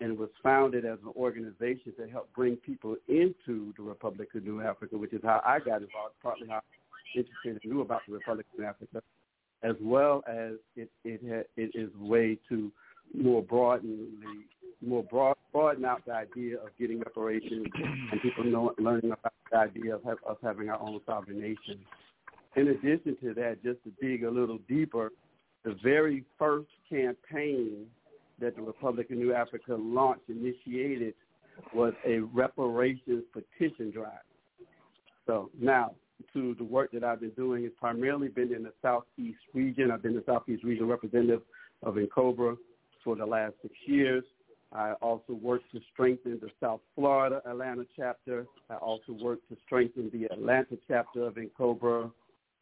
and 0.01 0.17
was 0.17 0.31
founded 0.43 0.85
as 0.85 0.99
an 1.05 1.13
organization 1.17 1.93
to 1.99 2.09
help 2.09 2.33
bring 2.35 2.57
people 2.57 2.97
into 3.09 3.75
the 3.77 3.83
Republic 3.83 4.29
of 4.35 4.45
New 4.45 4.63
Africa, 4.63 4.97
which 4.97 5.13
is 5.13 5.21
how 5.23 5.43
I 5.45 5.59
got 5.59 5.83
involved, 5.83 6.15
partly 6.23 6.49
how 6.49 6.57
I'm 6.57 6.63
interested 7.17 7.61
and 7.63 7.73
knew 7.73 7.81
about 7.81 8.03
the 8.07 8.15
Republic 8.15 8.47
of 8.53 8.61
New 8.61 8.67
Africa, 8.67 9.03
as 9.63 9.75
well 9.81 10.23
as 10.29 10.53
it 10.77 10.89
it, 11.05 11.21
ha, 11.29 11.43
it 11.57 11.71
is 11.75 11.91
a 12.01 12.05
way 12.05 12.39
to 12.49 12.71
more 13.13 13.43
broaden 13.43 14.09
the 14.21 14.60
more 14.85 15.03
broad, 15.05 15.37
broaden 15.53 15.85
out 15.85 16.05
the 16.07 16.13
idea 16.13 16.57
of 16.57 16.69
getting 16.79 16.99
reparations 16.99 17.67
and 18.13 18.21
people 18.23 18.45
know, 18.45 18.75
learning 18.79 19.13
about 19.13 19.33
the 19.51 19.59
idea 19.59 19.95
of, 19.95 20.05
have, 20.05 20.19
of 20.27 20.37
having 20.43 20.69
our 20.69 20.81
own 20.81 21.01
sovereign 21.07 21.41
nation. 21.41 21.81
In 22.57 22.69
addition 22.69 23.17
to 23.23 23.35
that, 23.35 23.63
just 23.63 23.79
to 23.85 23.93
dig 24.01 24.25
a 24.25 24.31
little 24.31 24.59
deeper, 24.69 25.13
the 25.65 25.77
very 25.83 26.25
first 26.39 26.71
campaign 26.89 27.87
that 28.41 28.57
the 28.57 28.63
Republic 28.63 29.11
of 29.11 29.19
New 29.19 29.35
Africa 29.35 29.77
launched, 29.79 30.29
initiated, 30.29 31.15
was 31.75 31.93
a 32.07 32.21
reparations 32.21 33.25
petition 33.33 33.91
drive. 33.91 34.25
So 35.27 35.51
now, 35.61 35.95
to 36.33 36.55
the 36.57 36.65
work 36.65 36.93
that 36.93 37.05
I've 37.05 37.21
been 37.21 37.31
doing, 37.31 37.65
has 37.65 37.73
primarily 37.79 38.29
been 38.29 38.55
in 38.55 38.63
the 38.63 38.73
Southeast 38.83 39.39
region. 39.55 39.91
I've 39.91 40.03
been 40.03 40.15
the 40.15 40.25
Southeast 40.27 40.65
region 40.65 40.87
representative 40.87 41.43
of 41.83 41.95
NCOBRA 41.95 42.57
for 43.05 43.17
the 43.17 43.27
last 43.27 43.55
six 43.63 43.75
years. 43.87 44.25
I 44.73 44.93
also 45.03 45.33
work 45.33 45.63
to 45.73 45.81
strengthen 45.93 46.39
the 46.41 46.49
South 46.61 46.81
Florida 46.95 47.43
Atlanta 47.45 47.85
chapter. 47.97 48.47
I 48.69 48.77
also 48.77 49.13
work 49.13 49.41
to 49.49 49.57
strengthen 49.67 50.11
the 50.13 50.27
Atlanta 50.33 50.79
chapter 50.87 51.25
of 51.25 51.35
NCOBRA. 51.35 52.11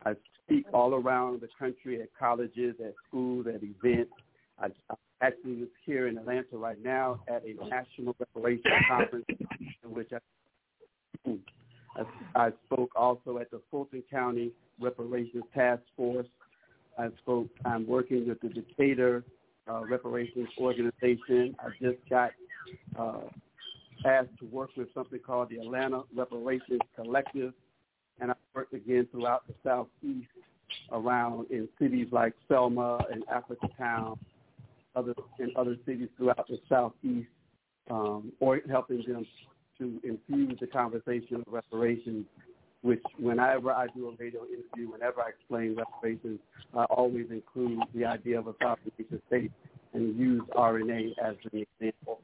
I 0.06 0.14
speak 0.44 0.64
all 0.72 0.94
around 0.94 1.42
the 1.42 1.48
country 1.58 2.00
at 2.00 2.08
colleges, 2.18 2.76
at 2.82 2.94
schools, 3.06 3.46
at 3.46 3.60
events. 3.62 4.12
I, 4.58 4.66
I 4.90 4.94
actually 5.20 5.56
was 5.56 5.68
here 5.84 6.08
in 6.08 6.16
Atlanta 6.16 6.56
right 6.56 6.82
now 6.82 7.20
at 7.28 7.42
a 7.44 7.54
national 7.68 8.16
reparations 8.18 8.64
conference 8.88 9.26
in 9.28 9.90
which 9.90 10.10
I, 10.12 11.36
I, 11.96 12.46
I 12.46 12.50
spoke 12.64 12.90
also 12.96 13.38
at 13.38 13.50
the 13.50 13.60
Fulton 13.70 14.02
County 14.10 14.52
Reparations 14.80 15.44
Task 15.54 15.82
Force. 15.94 16.26
I 16.98 17.08
spoke. 17.20 17.48
I'm 17.64 17.86
working 17.86 18.26
with 18.26 18.40
the 18.40 18.48
Decatur 18.48 19.24
uh, 19.68 19.84
Reparations 19.84 20.48
Organization. 20.58 21.56
I 21.60 21.68
just 21.80 21.98
got 22.08 22.30
uh, 22.98 23.20
asked 24.06 24.38
to 24.40 24.46
work 24.46 24.70
with 24.76 24.88
something 24.94 25.18
called 25.18 25.50
the 25.50 25.58
Atlanta 25.58 26.02
Reparations 26.14 26.80
Collective, 26.96 27.52
and 28.20 28.30
I 28.30 28.34
worked 28.54 28.74
again 28.74 29.06
throughout 29.10 29.46
the 29.46 29.54
Southeast 29.62 30.28
around 30.92 31.46
in 31.50 31.68
cities 31.80 32.08
like 32.10 32.34
Selma 32.46 33.04
and 33.10 33.24
Africatown, 33.26 34.18
other 34.94 35.14
in 35.38 35.52
other 35.56 35.76
cities 35.86 36.08
throughout 36.16 36.46
the 36.48 36.58
Southeast, 36.68 37.28
um, 37.90 38.32
or 38.40 38.60
helping 38.68 39.02
them 39.06 39.26
to 39.78 40.00
infuse 40.02 40.58
the 40.60 40.66
conversation 40.66 41.36
of 41.36 41.44
reparations. 41.46 42.26
Which, 42.82 43.02
whenever 43.18 43.72
I 43.72 43.88
do 43.96 44.08
a 44.08 44.12
radio 44.22 44.42
interview, 44.44 44.92
whenever 44.92 45.20
I 45.20 45.30
explain 45.30 45.76
reparations, 45.76 46.38
I 46.74 46.84
always 46.84 47.26
include 47.30 47.80
the 47.92 48.04
idea 48.04 48.38
of 48.38 48.46
a 48.46 48.54
sovereign 48.62 48.92
nation 48.98 49.20
state 49.26 49.52
and 49.94 50.16
use 50.16 50.42
RNA 50.56 51.10
as 51.24 51.34
an 51.52 51.66
example. 51.80 52.20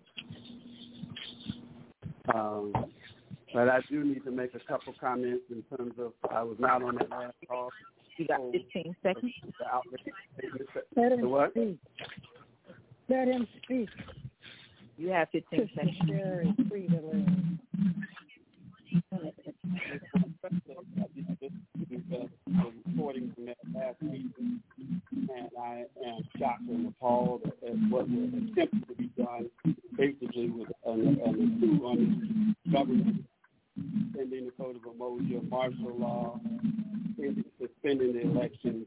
Um, 2.33 2.73
but 3.53 3.69
I 3.69 3.81
do 3.91 4.05
need 4.05 4.25
to 4.25 4.31
make 4.31 4.55
a 4.55 4.61
couple 4.61 4.95
comments 5.01 5.45
in 5.51 5.63
terms 5.77 5.95
of 5.99 6.13
I 6.31 6.43
was 6.43 6.57
not 6.59 6.83
on 6.83 6.97
that 6.97 7.11
last 7.11 7.35
call. 7.49 7.71
You 8.17 8.27
got 8.27 8.41
15 8.53 8.97
seconds. 9.03 9.33
Let 10.97 11.13
him 11.13 11.31
what? 11.31 11.51
speak. 11.51 11.79
Let 13.09 13.29
him 13.29 13.47
speak. 13.63 13.89
You 14.97 15.11
have 15.11 15.29
15 15.31 15.71
seconds. 15.75 15.97
Very 16.07 16.55
free 20.41 20.61
to 21.89 22.17
learn. 22.17 22.71
reporting 22.87 23.33
from 23.35 23.47
that 23.47 23.57
last 23.75 24.03
meeting, 24.03 24.61
and 25.12 25.49
I 25.61 25.85
am 26.05 26.23
shocked 26.39 26.69
and 26.69 26.89
appalled 26.89 27.43
at 27.45 27.75
what 27.91 28.09
was 28.09 28.31
attempted 28.35 28.89
to 28.89 28.95
be 28.95 29.11
done, 29.17 29.51
basically 29.97 30.51
with 30.51 30.69
an, 30.87 31.19
an 31.25 31.59
coup 31.61 31.87
on 31.87 32.55
the 32.65 32.73
government, 32.73 33.25
suspending 33.75 34.45
the 34.47 34.53
Code 34.53 34.77
of 34.77 34.83
Umoja, 34.83 35.49
martial 35.49 35.97
law, 35.99 36.41
suspending 37.61 38.15
the 38.15 38.23
elections, 38.23 38.87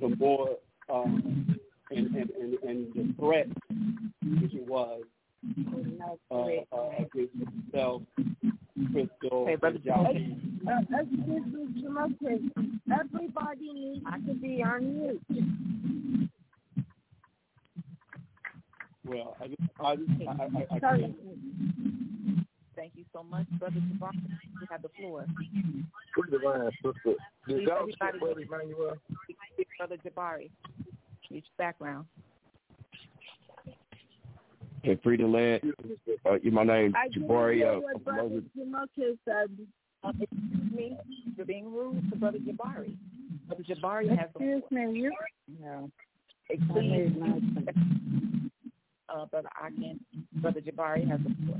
the 0.00 0.08
more 0.16 0.56
um, 0.92 1.56
and, 1.90 2.14
and, 2.14 2.30
and, 2.30 2.54
and 2.62 2.94
the 2.94 3.14
threat 3.18 3.48
which 4.40 4.54
it 4.54 4.66
was 4.66 5.02
uh, 6.30 6.34
uh, 6.34 6.88
against 6.98 7.34
itself 7.66 8.02
Crystal, 8.92 9.46
hey, 9.46 9.56
brother 9.56 9.78
Jackie. 9.78 10.36
Uh, 10.66 10.80
excuse 11.00 11.46
me, 11.46 11.82
Jamoke. 11.82 12.50
Everybody 12.92 13.72
needs 13.72 14.04
to 14.26 14.34
be 14.34 14.62
on 14.62 14.98
mute. 14.98 16.30
Well, 19.04 19.36
I 19.40 19.48
just, 19.48 19.60
I, 19.80 19.96
just, 19.96 20.10
I, 20.28 20.32
I, 20.32 20.76
I, 20.76 20.80
Sorry. 20.80 21.14
Thank 22.76 22.92
you 22.96 23.04
so 23.12 23.22
much, 23.22 23.46
Brother 23.58 23.76
Jabbar. 23.76 24.12
You 24.14 24.66
have 24.70 24.82
the 24.82 24.88
floor. 24.98 25.26
Put 26.14 26.30
the 26.30 26.38
line, 26.38 26.70
sister. 26.82 26.92
Did 27.04 27.16
Please, 27.46 27.68
y'all 27.68 28.18
Brother 28.18 28.40
Emmanuel? 28.40 28.96
Brother 29.78 29.96
Jabari. 30.04 30.50
Each 31.30 31.46
background. 31.58 32.06
Hey, 34.82 34.98
free 35.02 35.16
the 35.16 35.26
land. 35.26 35.62
Uh, 36.26 36.38
my 36.50 36.64
name 36.64 36.92
I 36.96 37.08
Jabari. 37.08 37.56
hear 37.56 37.68
Uh, 37.68 37.78
what 37.80 38.04
Brother 38.04 38.22
Moses. 38.28 38.44
Jamoke 38.58 39.18
said. 39.24 39.50
Uh, 40.04 40.12
excuse 40.20 40.72
me, 40.74 40.96
you're 41.36 41.46
being 41.46 41.72
rude 41.72 42.02
to 42.10 42.16
Brother 42.16 42.38
Jabari. 42.38 42.96
Brother 43.46 43.62
Jabari 43.62 44.08
has 44.08 44.28
the 44.36 44.56
Excuse 44.56 44.62
me, 44.72 45.00
you. 45.00 45.12
No. 45.60 45.90
I 46.50 46.80
made 46.80 47.18
my 47.20 47.38
Uh, 49.08 49.26
Brother 49.26 49.48
Akin, 49.64 50.00
Brother 50.36 50.60
Jabari 50.60 51.08
has 51.08 51.20
the 51.20 51.34
floor. 51.44 51.58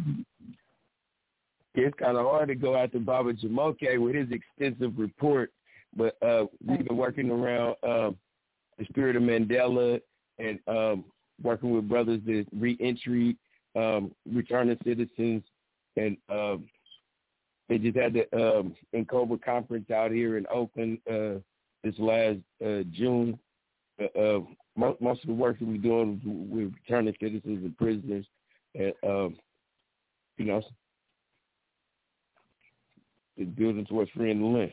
It's 1.75 1.97
kind 1.99 2.17
of 2.17 2.27
hard 2.27 2.49
to 2.49 2.55
go 2.57 2.77
after 2.77 2.99
Baba 2.99 3.33
Jamoke 3.35 3.99
with 4.01 4.15
his 4.17 4.29
extensive 4.31 4.99
report, 4.99 5.53
but 5.97 6.21
uh, 6.23 6.47
we've 6.67 6.87
been 6.87 6.97
working 6.97 7.31
around 7.31 7.77
um, 7.85 8.17
the 8.79 8.85
spirit 8.87 9.15
of 9.17 9.23
Mandela 9.23 10.01
and 10.39 10.59
um, 10.67 11.05
working 11.43 11.71
with 11.71 11.89
brothers 11.89 12.21
that 12.27 12.47
reentry, 12.53 13.37
um, 13.77 14.13
returning 14.31 14.79
citizens, 14.85 15.43
and 15.97 16.17
um, 16.29 16.69
they 17.69 17.79
just 17.79 17.97
had 17.97 18.15
the 18.15 18.27
um, 18.37 18.75
NCOBRA 18.95 19.43
conference 19.43 19.91
out 19.91 20.11
here 20.11 20.37
in 20.37 20.47
Oakland 20.53 20.99
uh, 21.11 21.41
this 21.83 21.99
last 21.99 22.39
uh, 22.65 22.83
June. 22.93 23.39
Uh, 24.01 24.19
uh, 24.19 24.41
most, 24.77 25.01
most 25.01 25.23
of 25.23 25.29
the 25.29 25.35
work 25.35 25.59
that 25.59 25.69
we're 25.69 25.77
doing 25.77 26.21
with 26.25 26.73
returning 26.75 27.15
citizens 27.21 27.65
and 27.65 27.77
prisoners, 27.77 28.27
and 28.75 28.93
um, 29.07 29.37
you 30.39 30.47
know, 30.47 30.63
is 33.37 33.49
building 33.49 33.87
towards 33.87 34.11
freeing 34.11 34.41
the 34.41 34.47
land. 34.47 34.73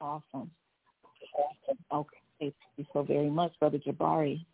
Awesome. 0.00 0.50
Okay. 1.92 2.23
Thank 2.40 2.54
you 2.76 2.84
so 2.92 3.02
very 3.02 3.30
much, 3.30 3.52
Brother 3.60 3.78
Jabari. 3.78 4.44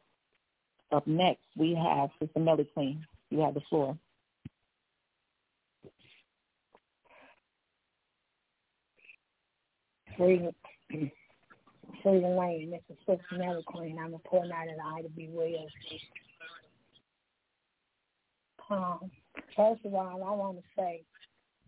Up 0.92 1.06
next, 1.06 1.44
we 1.56 1.74
have 1.74 2.10
Sister 2.20 2.40
Melly 2.40 2.68
Queen. 2.74 3.06
You 3.30 3.40
have 3.40 3.54
the 3.54 3.60
floor. 3.68 3.96
Freedom, 10.16 10.52
Freedom 12.02 12.36
Lane. 12.36 12.70
This 12.70 12.80
is 12.90 12.96
Sister 13.06 13.38
Melly 13.38 13.62
Queen. 13.64 13.98
I'm 13.98 14.12
reporting 14.12 14.52
out 14.52 14.68
of 14.68 14.76
the 14.76 14.82
Ida 14.82 15.08
B. 15.16 15.28
Williams. 15.32 15.72
Um, 18.68 19.10
first 19.56 19.84
of 19.84 19.94
all, 19.94 20.22
I 20.24 20.30
want 20.30 20.58
to 20.58 20.62
say 20.76 21.02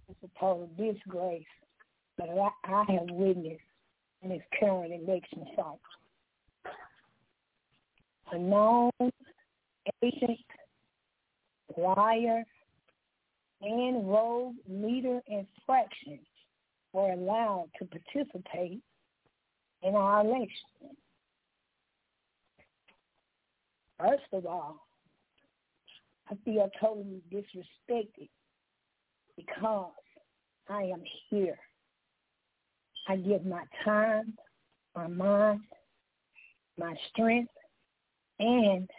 it's 0.08 0.18
a 0.22 0.38
total 0.38 0.68
disgrace 0.76 1.44
that 2.18 2.28
I, 2.28 2.48
I 2.64 2.84
have 2.92 3.08
witnessed 3.10 3.60
in 4.22 4.30
this 4.30 4.42
current 4.60 4.92
election 4.92 5.46
cycle. 5.56 5.80
A 8.32 8.38
known 8.38 8.90
agent, 10.02 10.38
liar, 11.76 12.44
and 13.60 14.08
rogue 14.08 14.54
leader 14.66 15.20
and 15.28 15.46
faction 15.66 16.18
were 16.94 17.12
allowed 17.12 17.68
to 17.78 17.84
participate 17.84 18.80
in 19.82 19.94
our 19.94 20.24
election. 20.24 20.96
First 24.00 24.24
of 24.32 24.46
all, 24.46 24.86
I 26.30 26.34
feel 26.44 26.70
totally 26.80 27.20
disrespected 27.30 28.30
because 29.36 29.92
I 30.70 30.84
am 30.84 31.02
here. 31.28 31.58
I 33.08 33.16
give 33.16 33.44
my 33.44 33.64
time, 33.84 34.34
my 34.96 35.06
mind, 35.06 35.60
my 36.78 36.94
strength, 37.10 37.50
and 38.42 38.90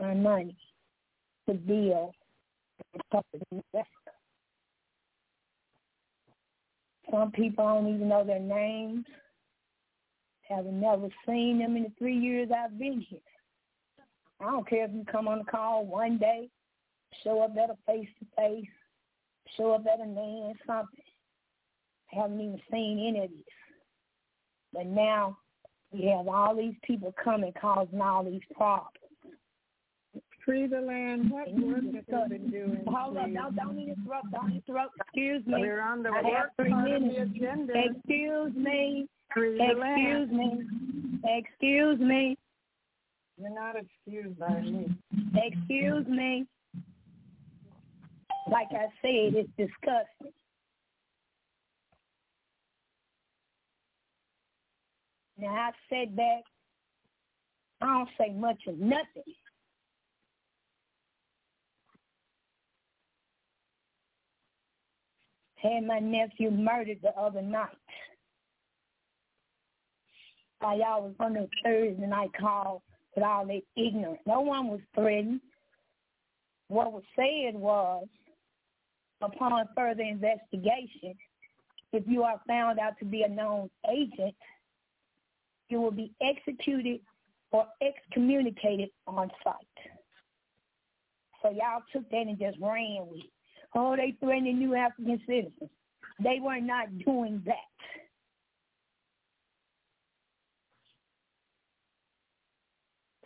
my 0.00 0.14
money 0.14 0.56
to 1.48 1.54
build 1.54 2.14
the. 3.12 3.82
Some 7.10 7.30
people 7.32 7.64
don't 7.64 7.94
even 7.94 8.08
know 8.08 8.24
their 8.24 8.40
names. 8.40 9.04
Have 10.48 10.66
never 10.66 11.08
seen 11.26 11.58
them 11.58 11.76
in 11.76 11.84
the 11.84 11.92
three 11.98 12.16
years 12.16 12.48
I've 12.56 12.78
been 12.78 13.00
here. 13.00 13.18
I 14.40 14.44
don't 14.44 14.68
care 14.68 14.84
if 14.84 14.92
you 14.92 15.04
come 15.10 15.28
on 15.28 15.38
the 15.38 15.44
call 15.44 15.86
one 15.86 16.18
day, 16.18 16.48
show 17.24 17.40
up 17.40 17.52
at 17.56 17.70
a 17.70 17.76
face 17.86 18.08
to 18.18 18.26
face, 18.36 18.68
show 19.56 19.72
up 19.72 19.84
at 19.92 20.00
a 20.00 20.06
man, 20.06 20.52
something. 20.66 21.00
I 22.12 22.20
haven't 22.20 22.40
even 22.40 22.60
seen 22.70 23.04
any 23.08 23.24
of 23.24 23.30
this. 23.30 23.40
But 24.72 24.86
now 24.86 25.38
we 25.96 26.06
have 26.06 26.28
all 26.28 26.54
these 26.54 26.74
people 26.82 27.14
coming 27.22 27.52
causing 27.60 28.00
all 28.00 28.24
these 28.24 28.42
problems. 28.54 28.90
Free 30.44 30.68
the 30.68 30.80
land. 30.80 31.30
What 31.30 31.48
mm-hmm. 31.48 31.72
work 31.72 32.06
have 32.08 32.28
you 32.30 32.38
been 32.38 32.50
doing? 32.50 32.84
Hold 32.86 33.16
up, 33.16 33.26
don't, 33.34 33.56
don't 33.56 33.78
interrupt, 33.78 34.30
don't 34.30 34.52
interrupt. 34.52 34.94
Excuse 35.00 35.44
me. 35.44 35.54
We're 35.58 35.80
on 35.80 36.04
the 36.04 36.10
I 36.10 36.22
work 36.22 36.50
three 36.56 36.70
part 36.70 36.90
of 36.90 37.02
the 37.02 37.08
minutes. 37.08 37.32
agenda. 37.34 37.72
Excuse 37.74 38.54
me. 38.54 39.08
Free 39.34 39.58
the 39.58 39.64
Excuse 39.64 39.80
land. 39.80 40.30
me. 40.30 41.20
Excuse 41.24 41.98
me. 41.98 42.38
You're 43.38 43.54
not 43.54 43.74
excused 43.76 44.38
by 44.38 44.60
me. 44.60 44.96
Excuse 45.34 46.06
me. 46.06 46.46
Like 48.50 48.68
I 48.70 48.86
said, 49.02 49.34
it's 49.34 49.50
disgusting. 49.58 50.32
Now 55.38 55.48
I 55.48 55.70
said 55.90 56.16
that 56.16 56.40
I 57.80 57.86
don't 57.86 58.08
say 58.18 58.32
much 58.32 58.62
of 58.66 58.78
nothing. 58.78 59.22
Had 65.56 65.84
my 65.84 65.98
nephew 65.98 66.50
murdered 66.50 66.98
the 67.02 67.10
other 67.18 67.42
night. 67.42 67.68
While 70.60 70.78
y'all 70.78 71.02
was 71.02 71.14
on 71.20 71.34
the 71.34 71.48
Thursday 71.62 72.06
night 72.06 72.30
call 72.38 72.82
with 73.14 73.24
all 73.24 73.46
that 73.46 73.62
ignorance. 73.76 74.20
No 74.26 74.40
one 74.40 74.68
was 74.68 74.80
threatened. 74.94 75.40
What 76.68 76.92
was 76.92 77.02
said 77.14 77.54
was, 77.54 78.06
upon 79.20 79.68
further 79.76 80.02
investigation, 80.02 81.14
if 81.92 82.04
you 82.06 82.22
are 82.22 82.40
found 82.46 82.78
out 82.78 82.98
to 82.98 83.04
be 83.04 83.22
a 83.22 83.28
known 83.28 83.70
agent, 83.90 84.34
you 85.68 85.80
will 85.80 85.90
be 85.90 86.12
executed 86.20 87.00
or 87.52 87.66
excommunicated 87.82 88.90
on 89.06 89.30
site. 89.42 89.54
So 91.42 91.50
y'all 91.50 91.82
took 91.92 92.08
that 92.10 92.26
and 92.26 92.38
just 92.38 92.58
ran 92.60 93.06
with 93.08 93.20
it. 93.20 93.30
Oh, 93.74 93.96
they 93.96 94.16
threatening 94.20 94.58
new 94.58 94.74
African 94.74 95.20
citizens. 95.26 95.70
They 96.22 96.38
were 96.40 96.60
not 96.60 96.98
doing 97.04 97.42
that. 97.46 97.54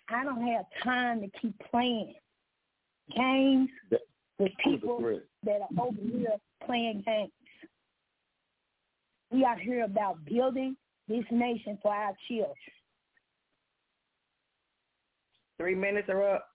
I 0.08 0.24
don't 0.24 0.44
have 0.48 0.64
time 0.82 1.20
to 1.20 1.28
keep 1.40 1.54
playing 1.70 2.14
games 3.16 3.70
with 4.38 4.52
people 4.64 5.20
that 5.44 5.60
are 5.60 5.84
over 5.84 5.96
here 6.02 6.36
playing 6.66 7.04
games. 7.06 7.30
We 9.30 9.44
are 9.44 9.56
here 9.56 9.84
about 9.84 10.24
building 10.24 10.76
this 11.10 11.24
nation 11.32 11.76
for 11.82 11.92
our 11.92 12.12
children. 12.28 12.54
Three 15.58 15.74
minutes 15.74 16.08
are 16.08 16.36
up. 16.36 16.46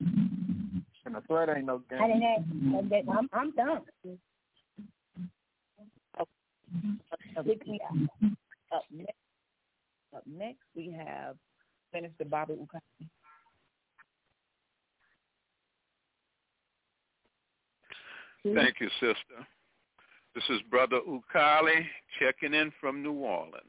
And 0.00 1.14
the 1.14 1.20
threat 1.26 1.48
ain't 1.54 1.66
no 1.66 1.78
game. 1.90 2.00
I 2.00 2.06
didn't 2.06 2.22
ask. 2.22 2.88
that- 2.90 3.04
I'm, 3.12 3.28
I'm 3.32 3.50
done. 3.52 3.82
Pick 7.44 7.66
me 7.66 7.80
up. 7.88 7.96
Up 8.72 8.84
next, 8.92 9.12
up 10.14 10.22
next 10.26 10.60
we 10.76 10.90
have 10.92 11.36
Minister 11.94 12.24
Bobby 12.26 12.54
Ukani. 12.54 13.08
Thank 18.54 18.80
you, 18.80 18.88
sister. 19.00 19.46
This 20.34 20.44
is 20.50 20.60
Brother 20.70 21.00
Ukali 21.08 21.86
checking 22.20 22.54
in 22.54 22.72
from 22.80 23.02
New 23.02 23.14
Orleans. 23.14 23.64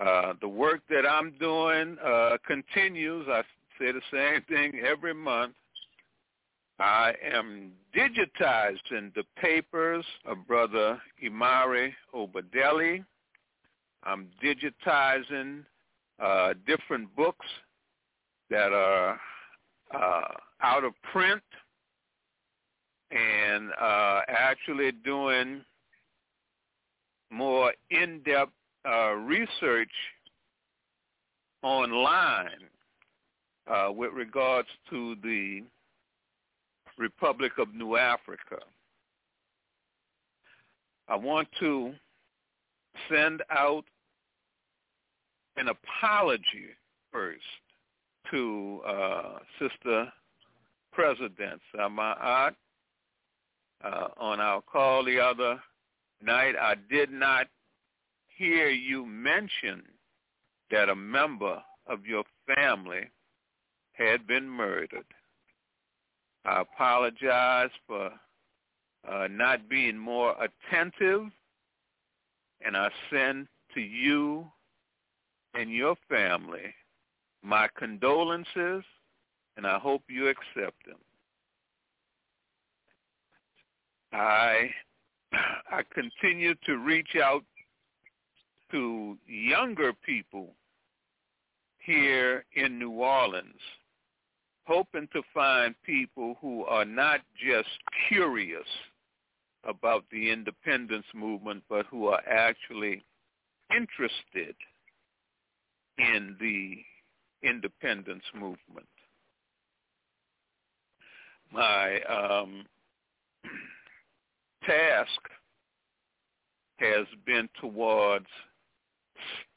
Uh, 0.00 0.34
the 0.40 0.48
work 0.48 0.80
that 0.88 1.04
I'm 1.08 1.32
doing 1.40 1.96
uh, 2.04 2.36
continues. 2.46 3.26
I 3.28 3.42
say 3.78 3.92
the 3.92 4.00
same 4.12 4.42
thing 4.48 4.80
every 4.86 5.14
month. 5.14 5.54
I 6.78 7.12
am 7.34 7.72
digitizing 7.94 9.12
the 9.14 9.24
papers 9.40 10.04
of 10.24 10.46
Brother 10.46 11.00
Imari 11.22 11.92
Obadele. 12.14 13.04
I'm 14.04 14.28
digitizing 14.42 15.64
uh, 16.22 16.54
different 16.66 17.14
books 17.16 17.46
that 18.48 18.72
are 18.72 19.20
uh, 19.94 20.28
out 20.62 20.84
of 20.84 20.92
print 21.12 21.42
and 23.10 23.70
uh, 23.80 24.20
actually 24.28 24.92
doing 24.92 25.62
more 27.30 27.72
in-depth 27.90 28.52
uh, 28.88 29.12
research 29.12 29.90
online 31.62 32.48
uh, 33.66 33.90
with 33.92 34.12
regards 34.12 34.68
to 34.88 35.16
the 35.22 35.62
Republic 36.98 37.52
of 37.58 37.74
New 37.74 37.96
Africa. 37.96 38.58
I 41.08 41.16
want 41.16 41.48
to 41.60 41.92
send 43.10 43.42
out 43.50 43.84
an 45.56 45.68
apology 45.68 46.68
first 47.12 47.42
to 48.30 48.80
uh, 48.86 49.38
Sister 49.58 50.12
President 50.92 51.60
Samaat. 51.74 52.54
Uh, 53.82 54.08
on 54.18 54.40
our 54.40 54.60
call 54.60 55.04
the 55.04 55.18
other 55.18 55.58
night, 56.22 56.54
I 56.60 56.74
did 56.90 57.10
not 57.10 57.46
hear 58.36 58.68
you 58.68 59.06
mention 59.06 59.82
that 60.70 60.88
a 60.88 60.94
member 60.94 61.62
of 61.86 62.04
your 62.04 62.24
family 62.54 63.10
had 63.92 64.26
been 64.26 64.48
murdered. 64.48 65.06
I 66.44 66.60
apologize 66.60 67.70
for 67.86 68.10
uh, 69.08 69.28
not 69.30 69.68
being 69.68 69.96
more 69.96 70.34
attentive, 70.42 71.26
and 72.64 72.76
I 72.76 72.90
send 73.10 73.46
to 73.74 73.80
you 73.80 74.46
and 75.54 75.70
your 75.70 75.96
family 76.08 76.74
my 77.42 77.68
condolences, 77.76 78.84
and 79.56 79.66
I 79.66 79.78
hope 79.78 80.02
you 80.08 80.28
accept 80.28 80.84
them. 80.86 80.98
I 84.12 84.70
I 85.70 85.82
continue 85.94 86.54
to 86.66 86.78
reach 86.78 87.16
out 87.22 87.44
to 88.72 89.16
younger 89.26 89.92
people 89.92 90.54
here 91.78 92.44
in 92.54 92.78
New 92.78 92.90
Orleans 92.90 93.60
hoping 94.70 95.08
to 95.12 95.20
find 95.34 95.74
people 95.84 96.36
who 96.40 96.64
are 96.64 96.84
not 96.84 97.20
just 97.44 97.68
curious 98.08 98.66
about 99.64 100.04
the 100.12 100.30
independence 100.30 101.06
movement, 101.12 101.62
but 101.68 101.86
who 101.86 102.06
are 102.06 102.22
actually 102.28 103.02
interested 103.74 104.54
in 105.98 106.36
the 106.40 106.76
independence 107.46 108.22
movement. 108.32 108.86
My 111.52 112.00
um, 112.02 112.64
task 114.64 115.20
has 116.78 117.06
been 117.26 117.48
towards 117.60 118.26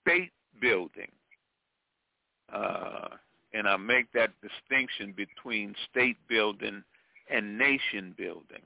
state 0.02 0.32
building. 0.62 1.12
Uh, 2.54 3.08
and 3.54 3.68
I 3.68 3.78
make 3.78 4.12
that 4.14 4.32
distinction 4.42 5.14
between 5.16 5.76
state 5.90 6.18
building 6.28 6.84
and 7.30 7.58
nation 7.58 8.14
building. 8.18 8.62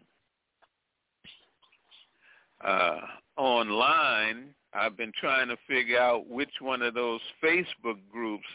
Uh, 2.64 3.00
online, 3.38 4.50
I've 4.74 4.98
been 4.98 5.12
trying 5.20 5.50
to 5.50 5.58
figure 5.68 6.00
out 6.00 6.28
which 6.28 6.50
one 6.60 6.82
of 6.82 6.94
those 6.94 7.22
Facebook 7.44 7.98
groups 8.12 8.46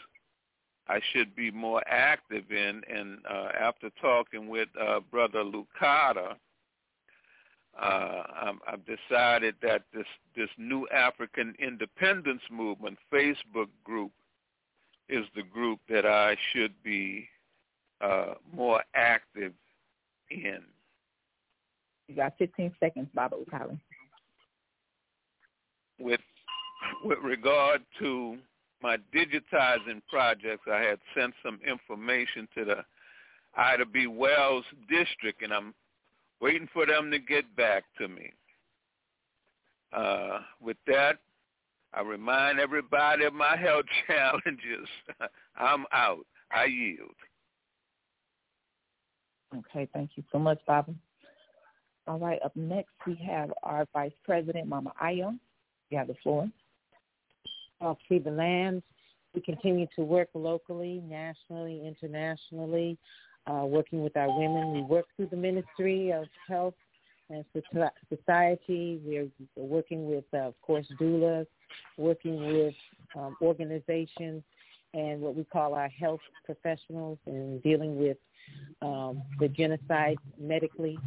I 0.87 0.99
should 1.13 1.35
be 1.35 1.49
more 1.51 1.81
active 1.87 2.51
in. 2.51 2.81
And 2.93 3.19
uh, 3.29 3.49
after 3.59 3.89
talking 4.01 4.49
with 4.49 4.67
uh, 4.79 4.99
Brother 5.11 5.43
Lucada, 5.43 6.35
uh, 7.81 8.53
I've 8.67 8.85
decided 8.85 9.55
that 9.61 9.83
this 9.93 10.05
this 10.35 10.49
new 10.57 10.87
African 10.89 11.55
independence 11.59 12.41
movement 12.51 12.97
Facebook 13.11 13.67
group 13.83 14.11
is 15.09 15.25
the 15.35 15.43
group 15.43 15.79
that 15.89 16.05
I 16.05 16.37
should 16.51 16.73
be 16.83 17.27
uh, 18.01 18.35
more 18.51 18.83
active 18.95 19.53
in. 20.29 20.59
You 22.07 22.15
got 22.15 22.37
15 22.37 22.73
seconds, 22.79 23.07
Baba 23.13 23.35
Ukali. 23.37 23.79
With 25.99 26.21
with 27.03 27.19
regard 27.23 27.81
to 27.99 28.37
my 28.81 28.97
digitizing 29.15 30.01
projects, 30.09 30.65
I 30.71 30.81
had 30.81 30.99
sent 31.15 31.33
some 31.43 31.59
information 31.65 32.47
to 32.55 32.65
the 32.65 32.85
Ida 33.55 33.85
B. 33.85 34.07
Wells 34.07 34.65
district, 34.89 35.41
and 35.41 35.53
I'm 35.53 35.73
waiting 36.43 36.67
for 36.73 36.85
them 36.85 37.09
to 37.09 37.19
get 37.19 37.55
back 37.55 37.85
to 37.97 38.09
me. 38.09 38.33
Uh, 39.93 40.39
with 40.61 40.75
that, 40.87 41.19
I 41.93 42.01
remind 42.01 42.59
everybody 42.59 43.23
of 43.23 43.33
my 43.33 43.55
health 43.61 43.85
challenges. 44.05 44.87
I'm 45.55 45.85
out. 45.93 46.25
I 46.51 46.65
yield. 46.65 47.15
Okay, 49.55 49.87
thank 49.93 50.11
you 50.15 50.23
so 50.31 50.39
much, 50.39 50.59
Bobby. 50.67 50.95
All 52.07 52.19
right, 52.19 52.39
up 52.43 52.53
next 52.57 52.91
we 53.07 53.15
have 53.25 53.53
our 53.63 53.87
Vice 53.93 54.11
President, 54.25 54.67
Mama 54.67 54.91
Ayo. 55.01 55.39
You 55.89 55.97
have 55.97 56.07
the 56.07 56.15
floor. 56.21 56.49
I'll 57.79 57.97
free 58.07 58.19
the 58.19 58.31
land. 58.31 58.83
We 59.33 59.41
continue 59.41 59.87
to 59.95 60.03
work 60.03 60.27
locally, 60.33 61.01
nationally, 61.07 61.87
internationally, 61.87 62.97
uh, 63.47 63.65
working 63.65 64.03
with 64.03 64.15
our 64.17 64.27
women. 64.37 64.73
We 64.73 64.81
work 64.81 65.05
through 65.15 65.27
the 65.27 65.37
Ministry 65.37 66.11
of 66.11 66.25
Health 66.47 66.75
and 67.29 67.43
Society. 68.09 69.01
We're 69.05 69.27
working 69.55 70.09
with, 70.09 70.25
uh, 70.33 70.47
of 70.47 70.61
course, 70.61 70.85
doulas, 70.99 71.47
working 71.97 72.45
with 72.45 72.75
um, 73.15 73.35
organizations 73.41 74.43
and 74.93 75.21
what 75.21 75.35
we 75.35 75.43
call 75.43 75.73
our 75.73 75.89
health 75.89 76.19
professionals 76.45 77.17
and 77.25 77.61
dealing 77.63 77.97
with 77.97 78.17
um, 78.81 79.23
the 79.39 79.47
genocide 79.47 80.17
medically, 80.39 80.99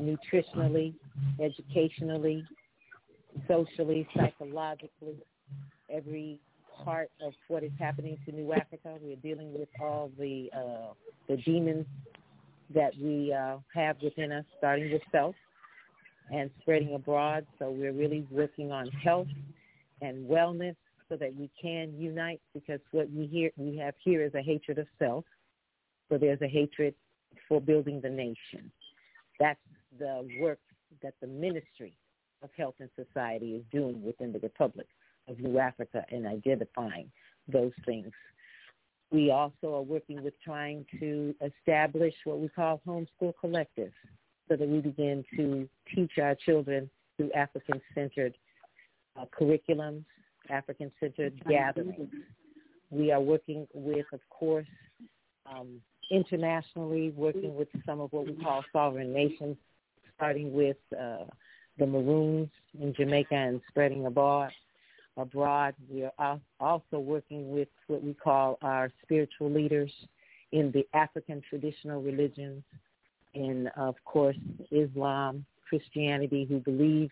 nutritionally, 0.00 0.94
educationally, 1.40 2.44
socially, 3.48 4.08
psychologically, 4.16 5.16
every 5.90 6.38
part 6.84 7.10
of 7.24 7.32
what 7.48 7.62
is 7.62 7.72
happening 7.78 8.18
to 8.26 8.32
New 8.32 8.52
Africa. 8.52 8.96
We're 9.00 9.16
dealing 9.16 9.52
with 9.52 9.68
all 9.80 10.10
the 10.18 10.50
uh, 10.54 10.92
the 11.28 11.36
demons 11.38 11.86
that 12.74 12.92
we 13.00 13.32
uh, 13.32 13.58
have 13.74 13.96
within 14.02 14.32
us, 14.32 14.44
starting 14.58 14.92
with 14.92 15.02
self 15.10 15.34
and 16.32 16.50
spreading 16.60 16.94
abroad. 16.94 17.46
So 17.58 17.70
we're 17.70 17.92
really 17.92 18.26
working 18.30 18.72
on 18.72 18.88
health 18.88 19.28
and 20.00 20.28
wellness 20.28 20.76
so 21.08 21.16
that 21.16 21.34
we 21.36 21.50
can 21.60 21.92
unite 21.98 22.40
because 22.54 22.80
what 22.90 23.10
we 23.10 23.26
hear 23.26 23.50
we 23.56 23.76
have 23.78 23.94
here 24.02 24.24
is 24.24 24.34
a 24.34 24.42
hatred 24.42 24.78
of 24.78 24.86
self. 24.98 25.24
So 26.08 26.18
there's 26.18 26.40
a 26.42 26.48
hatred 26.48 26.94
for 27.48 27.60
building 27.60 28.00
the 28.00 28.08
nation. 28.08 28.70
That's 29.38 29.60
the 29.98 30.26
work 30.40 30.58
that 31.02 31.14
the 31.20 31.26
Ministry 31.26 31.96
of 32.42 32.50
Health 32.56 32.74
and 32.80 32.88
Society 32.96 33.52
is 33.52 33.62
doing 33.70 34.02
within 34.02 34.32
the 34.32 34.38
Republic 34.38 34.86
of 35.28 35.38
New 35.38 35.58
Africa 35.58 36.04
and 36.10 36.26
identifying 36.26 37.10
those 37.48 37.72
things. 37.84 38.10
We 39.10 39.30
also 39.30 39.74
are 39.74 39.82
working 39.82 40.22
with 40.22 40.34
trying 40.42 40.86
to 40.98 41.34
establish 41.44 42.14
what 42.24 42.40
we 42.40 42.48
call 42.48 42.80
homeschool 42.86 43.34
collectives 43.42 43.92
so 44.48 44.56
that 44.56 44.66
we 44.66 44.80
begin 44.80 45.24
to 45.36 45.68
teach 45.94 46.12
our 46.20 46.34
children 46.34 46.88
through 47.16 47.30
African-centered 47.32 48.34
uh, 49.18 49.24
curriculums, 49.38 50.04
African-centered 50.48 51.42
gatherings. 51.48 52.10
We 52.90 53.12
are 53.12 53.20
working 53.20 53.66
with, 53.74 54.06
of 54.12 54.20
course, 54.30 54.66
um, 55.46 55.80
internationally, 56.10 57.10
working 57.10 57.54
with 57.54 57.68
some 57.86 58.00
of 58.00 58.12
what 58.12 58.26
we 58.26 58.34
call 58.34 58.64
sovereign 58.72 59.12
nations, 59.12 59.56
starting 60.16 60.52
with 60.52 60.76
uh, 60.98 61.24
the 61.78 61.86
Maroons 61.86 62.50
in 62.80 62.94
Jamaica 62.94 63.34
and 63.34 63.60
spreading 63.68 64.06
abroad. 64.06 64.50
Abroad, 65.16 65.74
we 65.90 66.08
are 66.18 66.40
also 66.58 66.98
working 66.98 67.52
with 67.52 67.68
what 67.86 68.02
we 68.02 68.14
call 68.14 68.58
our 68.62 68.90
spiritual 69.02 69.50
leaders 69.50 69.92
in 70.52 70.70
the 70.72 70.86
African 70.94 71.42
traditional 71.48 72.02
religions, 72.02 72.62
in 73.34 73.68
of 73.76 73.94
course 74.04 74.36
Islam, 74.70 75.44
Christianity, 75.68 76.46
who 76.48 76.60
believe 76.60 77.10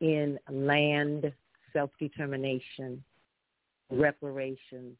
in 0.00 0.38
land 0.48 1.32
self-determination, 1.72 3.02
reparations, 3.90 4.96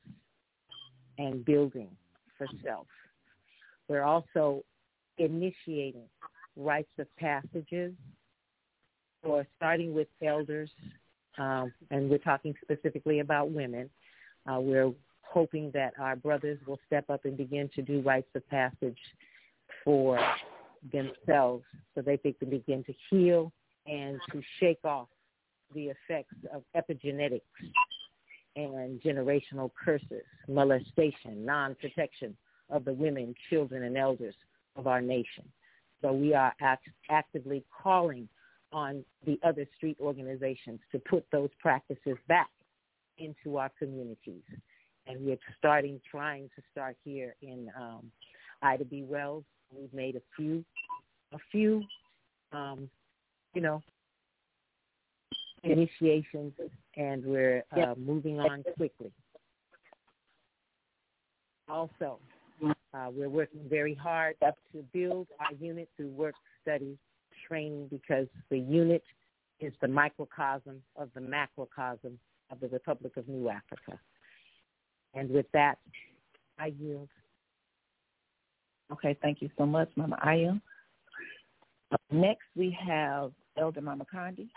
and 1.18 1.44
building 1.44 1.88
for 2.36 2.46
self. 2.64 2.86
We're 3.88 4.02
also 4.02 4.64
initiating 5.18 6.08
rites 6.56 6.92
of 6.98 7.06
passages 7.16 7.92
or 9.22 9.46
starting 9.56 9.94
with 9.94 10.08
elders, 10.24 10.70
um, 11.40 11.72
and 11.90 12.10
we're 12.10 12.18
talking 12.18 12.54
specifically 12.62 13.20
about 13.20 13.50
women. 13.50 13.88
Uh, 14.46 14.60
we're 14.60 14.92
hoping 15.22 15.70
that 15.72 15.94
our 15.98 16.14
brothers 16.14 16.58
will 16.66 16.78
step 16.86 17.08
up 17.08 17.24
and 17.24 17.36
begin 17.36 17.70
to 17.74 17.82
do 17.82 18.02
rites 18.02 18.28
of 18.34 18.46
passage 18.50 18.98
for 19.82 20.20
themselves 20.92 21.64
so 21.94 22.02
that 22.02 22.20
they 22.22 22.32
can 22.32 22.50
begin 22.50 22.84
to 22.84 22.92
heal 23.08 23.50
and 23.86 24.20
to 24.30 24.42
shake 24.58 24.84
off 24.84 25.08
the 25.74 25.86
effects 25.86 26.34
of 26.52 26.62
epigenetics 26.76 27.40
and 28.56 29.00
generational 29.00 29.70
curses, 29.82 30.24
molestation, 30.46 31.46
non-protection 31.46 32.36
of 32.68 32.84
the 32.84 32.92
women, 32.92 33.34
children, 33.48 33.84
and 33.84 33.96
elders 33.96 34.34
of 34.76 34.86
our 34.86 35.00
nation. 35.00 35.44
So 36.02 36.12
we 36.12 36.34
are 36.34 36.52
act- 36.60 36.88
actively 37.08 37.64
calling 37.82 38.28
on 38.72 39.04
the 39.26 39.38
other 39.42 39.66
street 39.76 39.96
organizations 40.00 40.80
to 40.92 40.98
put 40.98 41.24
those 41.32 41.50
practices 41.58 42.16
back 42.28 42.50
into 43.18 43.56
our 43.56 43.70
communities. 43.78 44.42
And 45.06 45.24
we're 45.24 45.38
starting, 45.58 46.00
trying 46.08 46.50
to 46.56 46.62
start 46.70 46.96
here 47.04 47.34
in 47.42 47.70
um, 47.76 48.10
Ida 48.62 48.84
B. 48.84 49.02
Wells. 49.02 49.44
We've 49.74 49.92
made 49.92 50.16
a 50.16 50.22
few, 50.36 50.64
a 51.32 51.38
few, 51.50 51.82
um, 52.52 52.88
you 53.54 53.60
know, 53.60 53.82
initiations, 55.62 56.52
and 56.96 57.24
we're 57.24 57.64
uh, 57.72 57.94
moving 57.96 58.40
on 58.40 58.64
quickly. 58.76 59.12
Also, 61.68 62.18
uh, 62.94 63.08
we're 63.12 63.28
working 63.28 63.60
very 63.68 63.94
hard 63.94 64.34
to 64.40 64.82
build 64.92 65.28
our 65.38 65.52
unit 65.60 65.88
through 65.96 66.08
work 66.08 66.34
study 66.62 66.98
training 67.50 67.88
because 67.90 68.28
the 68.48 68.58
unit 68.58 69.02
is 69.58 69.72
the 69.82 69.88
microcosm 69.88 70.80
of 70.96 71.10
the 71.14 71.20
macrocosm 71.20 72.18
of 72.50 72.60
the 72.60 72.68
Republic 72.68 73.16
of 73.16 73.28
New 73.28 73.48
Africa. 73.48 73.98
And 75.14 75.28
with 75.30 75.46
that, 75.52 75.78
I 76.58 76.72
yield. 76.78 77.08
Okay, 78.92 79.16
thank 79.20 79.42
you 79.42 79.50
so 79.58 79.66
much, 79.66 79.88
Mama 79.96 80.18
Aya. 80.22 80.52
Next, 82.12 82.46
we 82.56 82.76
have 82.86 83.32
Elder 83.58 83.80
Mama 83.80 84.06
Condi. 84.12 84.48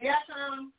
Yes, 0.00 0.16
um. 0.34 0.72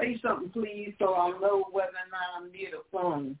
Say 0.00 0.18
something, 0.22 0.50
please, 0.50 0.94
so 0.98 1.12
I'll 1.12 1.38
know 1.40 1.66
whether 1.72 1.88
or 1.88 2.10
not 2.10 2.42
I'm 2.42 2.50
near 2.52 2.70
the 2.70 2.82
phone. 2.90 3.36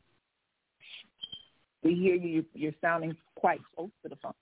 We 1.82 1.94
hear 1.94 2.16
you. 2.16 2.44
You're 2.52 2.74
sounding 2.80 3.16
quite 3.34 3.60
close 3.74 3.90
to 4.02 4.10
the 4.10 4.16
phone. 4.16 4.34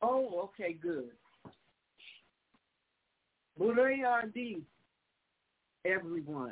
Oh, 0.00 0.50
okay, 0.60 0.72
good. 0.72 1.10
Burayadi, 3.60 4.62
everyone 5.84 6.50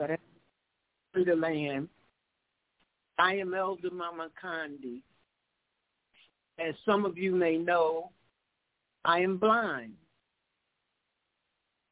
in 1.15 1.25
the 1.25 1.35
land. 1.35 1.89
I 3.19 3.35
am 3.37 3.55
Elder 3.55 3.91
Mama 3.91 4.29
Condi. 4.43 5.01
As 6.59 6.75
some 6.85 7.05
of 7.05 7.17
you 7.17 7.35
may 7.35 7.57
know, 7.57 8.11
I 9.05 9.21
am 9.21 9.39
blind 9.39 9.95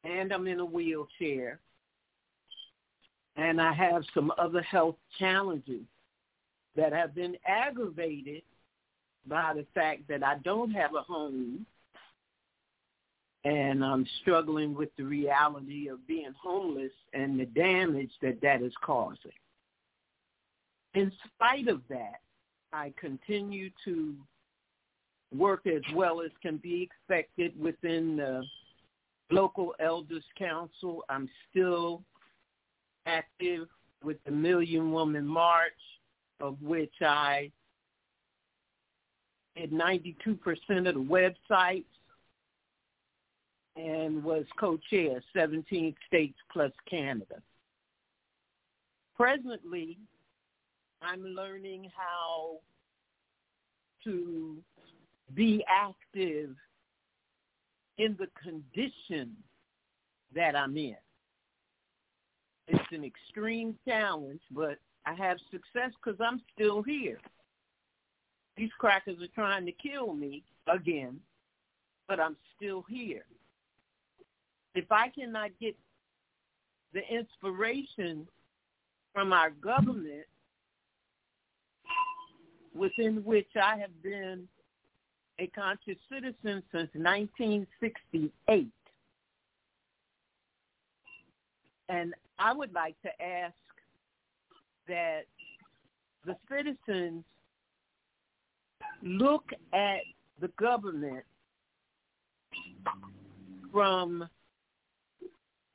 and 0.04 0.32
I'm 0.32 0.46
in 0.46 0.61
a 0.61 0.64
wheelchair 0.64 1.61
and 3.41 3.61
I 3.61 3.72
have 3.72 4.03
some 4.12 4.30
other 4.36 4.61
health 4.61 4.97
challenges 5.18 5.84
that 6.76 6.93
have 6.93 7.14
been 7.14 7.36
aggravated 7.47 8.43
by 9.26 9.55
the 9.55 9.66
fact 9.74 10.03
that 10.09 10.22
I 10.22 10.36
don't 10.45 10.70
have 10.72 10.95
a 10.95 11.01
home 11.01 11.64
and 13.45 13.82
I'm 13.82 14.07
struggling 14.20 14.74
with 14.74 14.91
the 14.99 15.05
reality 15.05 15.88
of 15.88 16.07
being 16.07 16.34
homeless 16.41 16.93
and 17.14 17.41
the 17.41 17.47
damage 17.47 18.11
that 18.20 18.43
that 18.43 18.61
is 18.61 18.74
causing. 18.82 19.32
In 20.95 21.11
spite 21.24 21.68
of 21.68 21.80
that, 21.88 22.20
I 22.74 22.93
continue 23.01 23.70
to 23.86 24.14
work 25.34 25.66
as 25.66 25.82
well 25.95 26.20
as 26.20 26.30
can 26.43 26.59
be 26.59 26.82
expected 26.82 27.59
within 27.59 28.18
the 28.18 28.43
local 29.30 29.74
elders 29.80 30.24
council. 30.36 31.05
I'm 31.09 31.28
still 31.51 32.03
active 33.11 33.68
with 34.04 34.16
the 34.24 34.30
Million 34.30 34.92
Woman 34.92 35.26
March, 35.26 35.72
of 36.40 36.61
which 36.62 36.94
I 37.02 37.50
did 39.56 39.72
92% 39.72 40.16
of 40.88 40.94
the 40.94 41.34
websites 41.52 41.84
and 43.76 44.22
was 44.22 44.44
co-chair 44.58 45.22
17 45.34 45.94
states 46.06 46.38
plus 46.52 46.72
Canada. 46.88 47.36
Presently, 49.16 49.98
I'm 51.02 51.22
learning 51.22 51.90
how 51.94 52.58
to 54.04 54.56
be 55.34 55.64
active 55.68 56.54
in 57.98 58.16
the 58.18 58.28
condition 58.42 59.36
that 60.34 60.56
I'm 60.56 60.76
in. 60.76 60.96
An 62.93 63.05
extreme 63.05 63.76
challenge, 63.86 64.41
but 64.51 64.78
I 65.07 65.14
have 65.14 65.38
success 65.51 65.93
because 66.03 66.20
I'm 66.20 66.41
still 66.55 66.82
here. 66.82 67.19
These 68.56 68.70
crackers 68.78 69.23
are 69.23 69.35
trying 69.35 69.64
to 69.66 69.73
kill 69.73 70.12
me 70.12 70.43
again, 70.66 71.20
but 72.09 72.19
I'm 72.19 72.36
still 72.56 72.85
here. 72.89 73.24
If 74.74 74.90
I 74.90 75.09
cannot 75.09 75.51
get 75.60 75.77
the 76.93 77.02
inspiration 77.09 78.27
from 79.14 79.32
our 79.32 79.51
government 79.51 80.27
within 82.74 83.24
which 83.24 83.48
I 83.60 83.77
have 83.78 84.02
been 84.02 84.48
a 85.39 85.47
conscious 85.48 85.97
citizen 86.10 86.62
since 86.73 86.90
1968. 86.94 88.69
And 91.89 92.14
I 92.40 92.54
would 92.54 92.72
like 92.72 92.96
to 93.02 93.22
ask 93.22 93.54
that 94.88 95.22
the 96.24 96.36
citizens 96.48 97.22
look 99.02 99.44
at 99.74 100.00
the 100.40 100.48
government 100.58 101.24
from 103.70 104.26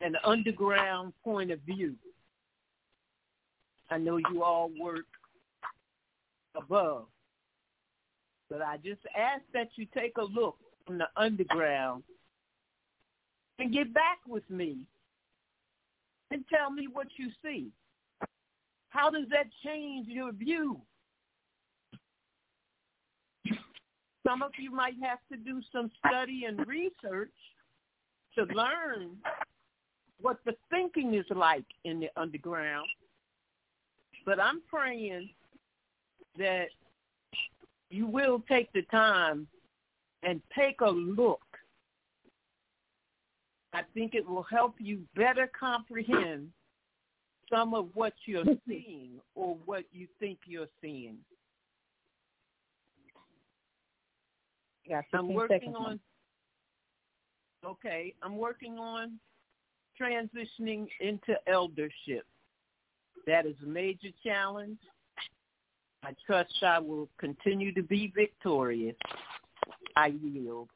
an 0.01 0.15
underground 0.23 1.13
point 1.23 1.51
of 1.51 1.59
view. 1.61 1.93
I 3.91 3.99
know 3.99 4.17
you 4.17 4.43
all 4.43 4.71
work 4.79 5.05
above, 6.55 7.05
but 8.49 8.61
I 8.61 8.77
just 8.77 9.01
ask 9.15 9.43
that 9.53 9.69
you 9.75 9.85
take 9.95 10.17
a 10.17 10.23
look 10.23 10.57
from 10.85 10.97
the 10.97 11.07
underground 11.15 12.03
and 13.59 13.71
get 13.71 13.93
back 13.93 14.17
with 14.27 14.47
me 14.49 14.79
and 16.31 16.43
tell 16.53 16.71
me 16.71 16.87
what 16.91 17.07
you 17.17 17.29
see. 17.43 17.69
How 18.89 19.09
does 19.09 19.25
that 19.29 19.47
change 19.63 20.07
your 20.07 20.31
view? 20.31 20.79
Some 24.25 24.41
of 24.41 24.51
you 24.57 24.71
might 24.71 24.95
have 25.03 25.19
to 25.31 25.37
do 25.37 25.61
some 25.71 25.91
study 26.05 26.45
and 26.47 26.65
research 26.65 27.29
to 28.35 28.43
learn 28.53 29.11
what 30.19 30.39
the 30.45 30.55
thinking 30.69 31.13
is 31.13 31.25
like 31.29 31.65
in 31.83 31.99
the 31.99 32.09
underground. 32.17 32.87
But 34.25 34.39
I'm 34.39 34.61
praying 34.67 35.29
that 36.37 36.67
you 37.89 38.07
will 38.07 38.43
take 38.49 38.71
the 38.73 38.81
time 38.83 39.47
and 40.23 40.41
take 40.57 40.81
a 40.81 40.89
look. 40.89 41.44
I 43.75 43.81
think 43.93 44.15
it 44.15 44.25
will 44.25 44.43
help 44.43 44.75
you 44.79 45.01
better 45.17 45.51
comprehend 45.59 46.49
some 47.51 47.73
of 47.73 47.89
what 47.93 48.13
you're 48.25 48.45
seeing 48.65 49.19
or 49.35 49.57
what 49.65 49.83
you 49.91 50.07
think 50.17 50.39
you're 50.45 50.69
seeing. 50.81 51.17
Yeah, 54.85 55.01
I'm 55.13 55.33
working 55.33 55.75
on 55.75 55.99
okay, 57.65 58.13
I'm 58.23 58.37
working 58.37 58.77
on 58.77 59.19
transitioning 59.99 60.87
into 61.01 61.35
eldership. 61.45 62.25
That 63.27 63.45
is 63.45 63.55
a 63.61 63.67
major 63.67 64.09
challenge. 64.23 64.77
I 66.01 66.13
trust 66.25 66.53
I 66.63 66.79
will 66.79 67.09
continue 67.17 67.73
to 67.73 67.83
be 67.83 68.13
victorious. 68.15 68.95
I 69.97 70.13
yield. 70.21 70.69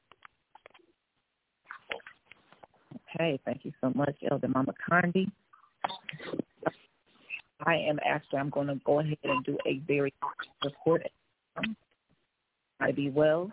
Okay, 3.19 3.37
thank 3.43 3.65
you 3.65 3.73
so 3.81 3.91
much, 3.95 4.15
Elder 4.31 4.47
Mama 4.47 4.73
Condi. 4.89 5.29
I 7.65 7.75
am 7.75 7.99
actually, 8.05 8.39
I'm 8.39 8.49
going 8.49 8.67
to 8.67 8.79
go 8.85 9.01
ahead 9.01 9.17
and 9.25 9.43
do 9.43 9.57
a 9.67 9.79
very 9.85 10.13
report. 10.63 11.03
I 12.79 12.91
be 12.93 13.09
well. 13.09 13.51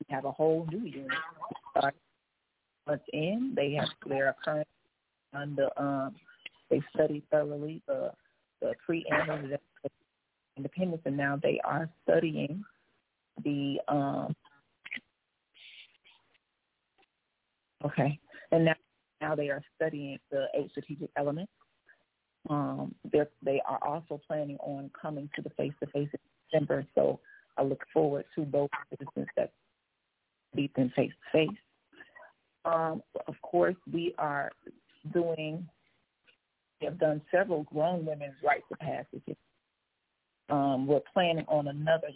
We 0.00 0.14
have 0.14 0.24
a 0.24 0.32
whole 0.32 0.66
new 0.72 0.78
unit. 0.78 1.10
Start 1.76 1.94
in, 3.12 3.52
they 3.54 3.72
have 3.74 3.88
they 4.08 4.16
are 4.16 4.34
currently 4.42 4.64
under 5.34 5.68
um 5.78 6.14
they 6.70 6.80
studied 6.94 7.22
thoroughly 7.30 7.82
the 7.86 8.10
the 8.62 8.72
preamble 8.84 9.58
independence 10.56 11.02
and 11.04 11.16
now 11.18 11.38
they 11.42 11.60
are 11.64 11.86
studying 12.02 12.64
the 13.44 13.78
um 13.88 14.34
okay 17.84 18.18
and 18.52 18.64
now 18.64 18.74
now 19.20 19.34
they 19.34 19.48
are 19.48 19.62
studying 19.74 20.18
the 20.30 20.46
eight 20.54 20.70
strategic 20.70 21.10
elements. 21.16 21.52
Um 22.48 22.94
they 23.42 23.60
are 23.66 23.78
also 23.82 24.20
planning 24.26 24.56
on 24.60 24.90
coming 25.00 25.28
to 25.36 25.42
the 25.42 25.50
face 25.50 25.72
to 25.80 25.86
face 25.90 26.08
in 26.12 26.20
december 26.50 26.86
so 26.94 27.20
i 27.58 27.62
look 27.62 27.82
forward 27.92 28.24
to 28.34 28.42
both 28.42 28.70
citizens 28.88 29.26
that 29.36 29.52
meet 30.54 30.74
them 30.74 30.90
face 30.96 31.10
to 31.10 31.38
face 31.38 31.58
um 32.64 33.02
of 33.26 33.34
course 33.42 33.76
we 33.92 34.14
are 34.18 34.50
doing 35.12 35.68
we 36.80 36.86
have 36.86 36.98
done 36.98 37.20
several 37.30 37.64
grown 37.64 38.06
women's 38.06 38.36
rights 38.42 38.64
of 38.72 38.78
passage 38.78 39.36
um, 40.50 40.86
we're 40.86 41.00
planning 41.12 41.44
on 41.48 41.68
another 41.68 42.08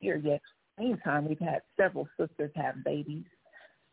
year 0.00 0.16
yet. 0.16 0.40
Meantime, 0.78 1.28
we've 1.28 1.38
had 1.38 1.62
several 1.76 2.08
sisters 2.18 2.50
have 2.54 2.84
babies, 2.84 3.24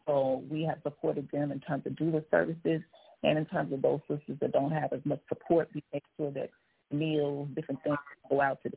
so 0.08 0.44
we 0.50 0.64
have 0.64 0.78
supported 0.84 1.30
them 1.32 1.52
in 1.52 1.60
terms 1.60 1.86
of 1.86 1.94
doula 1.94 2.24
services 2.30 2.82
and 3.24 3.38
in 3.38 3.46
terms 3.46 3.72
of 3.72 3.82
those 3.82 4.00
sisters 4.10 4.38
that 4.42 4.52
don't 4.52 4.72
have 4.72 4.92
as 4.92 5.00
much 5.06 5.22
support. 5.30 5.70
We 5.74 5.84
make 5.94 6.04
sure 6.18 6.32
that 6.32 6.50
meals, 6.92 7.50
different 7.56 7.82
things 7.84 7.98
go 8.30 8.42
out 8.42 8.60
to 8.64 8.72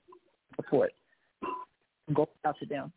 support, 0.55 0.93
go 2.13 2.29
out 2.45 2.57
to 2.61 2.67
them. 2.67 2.93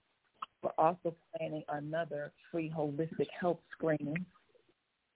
We're 0.62 0.72
also 0.78 1.16
planning 1.36 1.64
another 1.70 2.32
free 2.52 2.72
holistic 2.76 3.28
health 3.40 3.60
screening. 3.72 4.26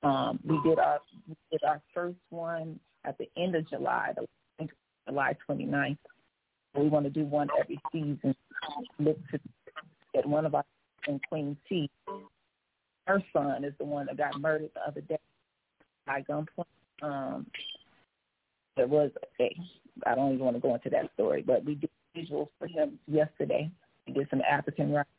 Um, 0.01 0.39
we 0.43 0.59
did 0.67 0.79
our 0.79 0.99
we 1.27 1.35
did 1.51 1.63
our 1.63 1.81
first 1.93 2.17
one 2.29 2.79
at 3.05 3.17
the 3.17 3.29
end 3.37 3.55
of 3.55 3.69
July, 3.69 4.13
July 5.07 5.35
29th. 5.49 5.97
We 6.75 6.87
want 6.87 7.05
to 7.05 7.09
do 7.09 7.25
one 7.25 7.49
every 7.59 7.79
season. 7.91 8.35
Look 8.99 9.17
to 9.31 9.39
get 10.13 10.25
one 10.25 10.45
of 10.45 10.55
our 10.55 10.65
in 11.07 11.19
Queen 11.27 11.57
T. 11.67 11.89
Her 13.05 13.21
son 13.33 13.63
is 13.63 13.73
the 13.77 13.85
one 13.85 14.05
that 14.05 14.17
got 14.17 14.39
murdered 14.39 14.71
the 14.73 14.81
other 14.87 15.01
day 15.01 15.19
by 16.05 16.21
gunpoint. 16.21 16.65
Um, 17.01 17.45
there 18.77 18.87
was 18.87 19.11
a, 19.39 19.55
I 20.05 20.15
don't 20.15 20.33
even 20.33 20.45
want 20.45 20.55
to 20.55 20.61
go 20.61 20.73
into 20.73 20.89
that 20.89 21.11
story, 21.13 21.43
but 21.45 21.63
we 21.65 21.75
did 21.75 21.89
visuals 22.15 22.49
for 22.57 22.67
him 22.67 22.99
yesterday. 23.07 23.69
We 24.07 24.13
did 24.13 24.27
some 24.29 24.41
African 24.49 24.91
rights, 24.91 25.09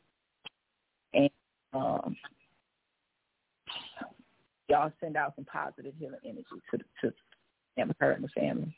and 1.13 1.29
um, 1.73 2.15
y'all 4.67 4.91
send 4.99 5.15
out 5.15 5.33
some 5.35 5.45
positive 5.45 5.93
healing 5.99 6.19
energy 6.23 6.43
to 6.71 6.77
to 7.01 7.13
him, 7.75 7.93
her, 7.99 8.11
and 8.11 8.23
the 8.23 8.29
family. 8.29 8.75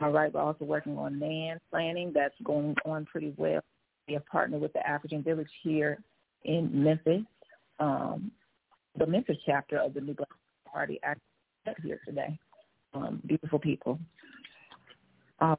All 0.00 0.10
right, 0.10 0.32
we're 0.32 0.40
also 0.40 0.64
working 0.64 0.98
on 0.98 1.18
NAN 1.18 1.60
planning. 1.70 2.12
That's 2.14 2.34
going 2.42 2.74
on 2.84 3.04
pretty 3.06 3.32
well. 3.36 3.60
We 4.08 4.14
have 4.14 4.26
partnered 4.26 4.60
with 4.60 4.72
the 4.72 4.86
African 4.86 5.22
Village 5.22 5.50
here 5.62 5.98
in 6.44 6.70
Memphis. 6.72 7.22
Um, 7.82 8.30
the 8.96 9.06
Memphis 9.06 9.38
chapter 9.44 9.78
of 9.78 9.94
the 9.94 10.00
New 10.00 10.14
Black 10.14 10.28
Party 10.70 11.00
actually 11.02 11.82
here 11.82 12.00
today. 12.06 12.38
Um, 12.94 13.20
beautiful 13.26 13.58
people. 13.58 13.98
Uh, 15.40 15.56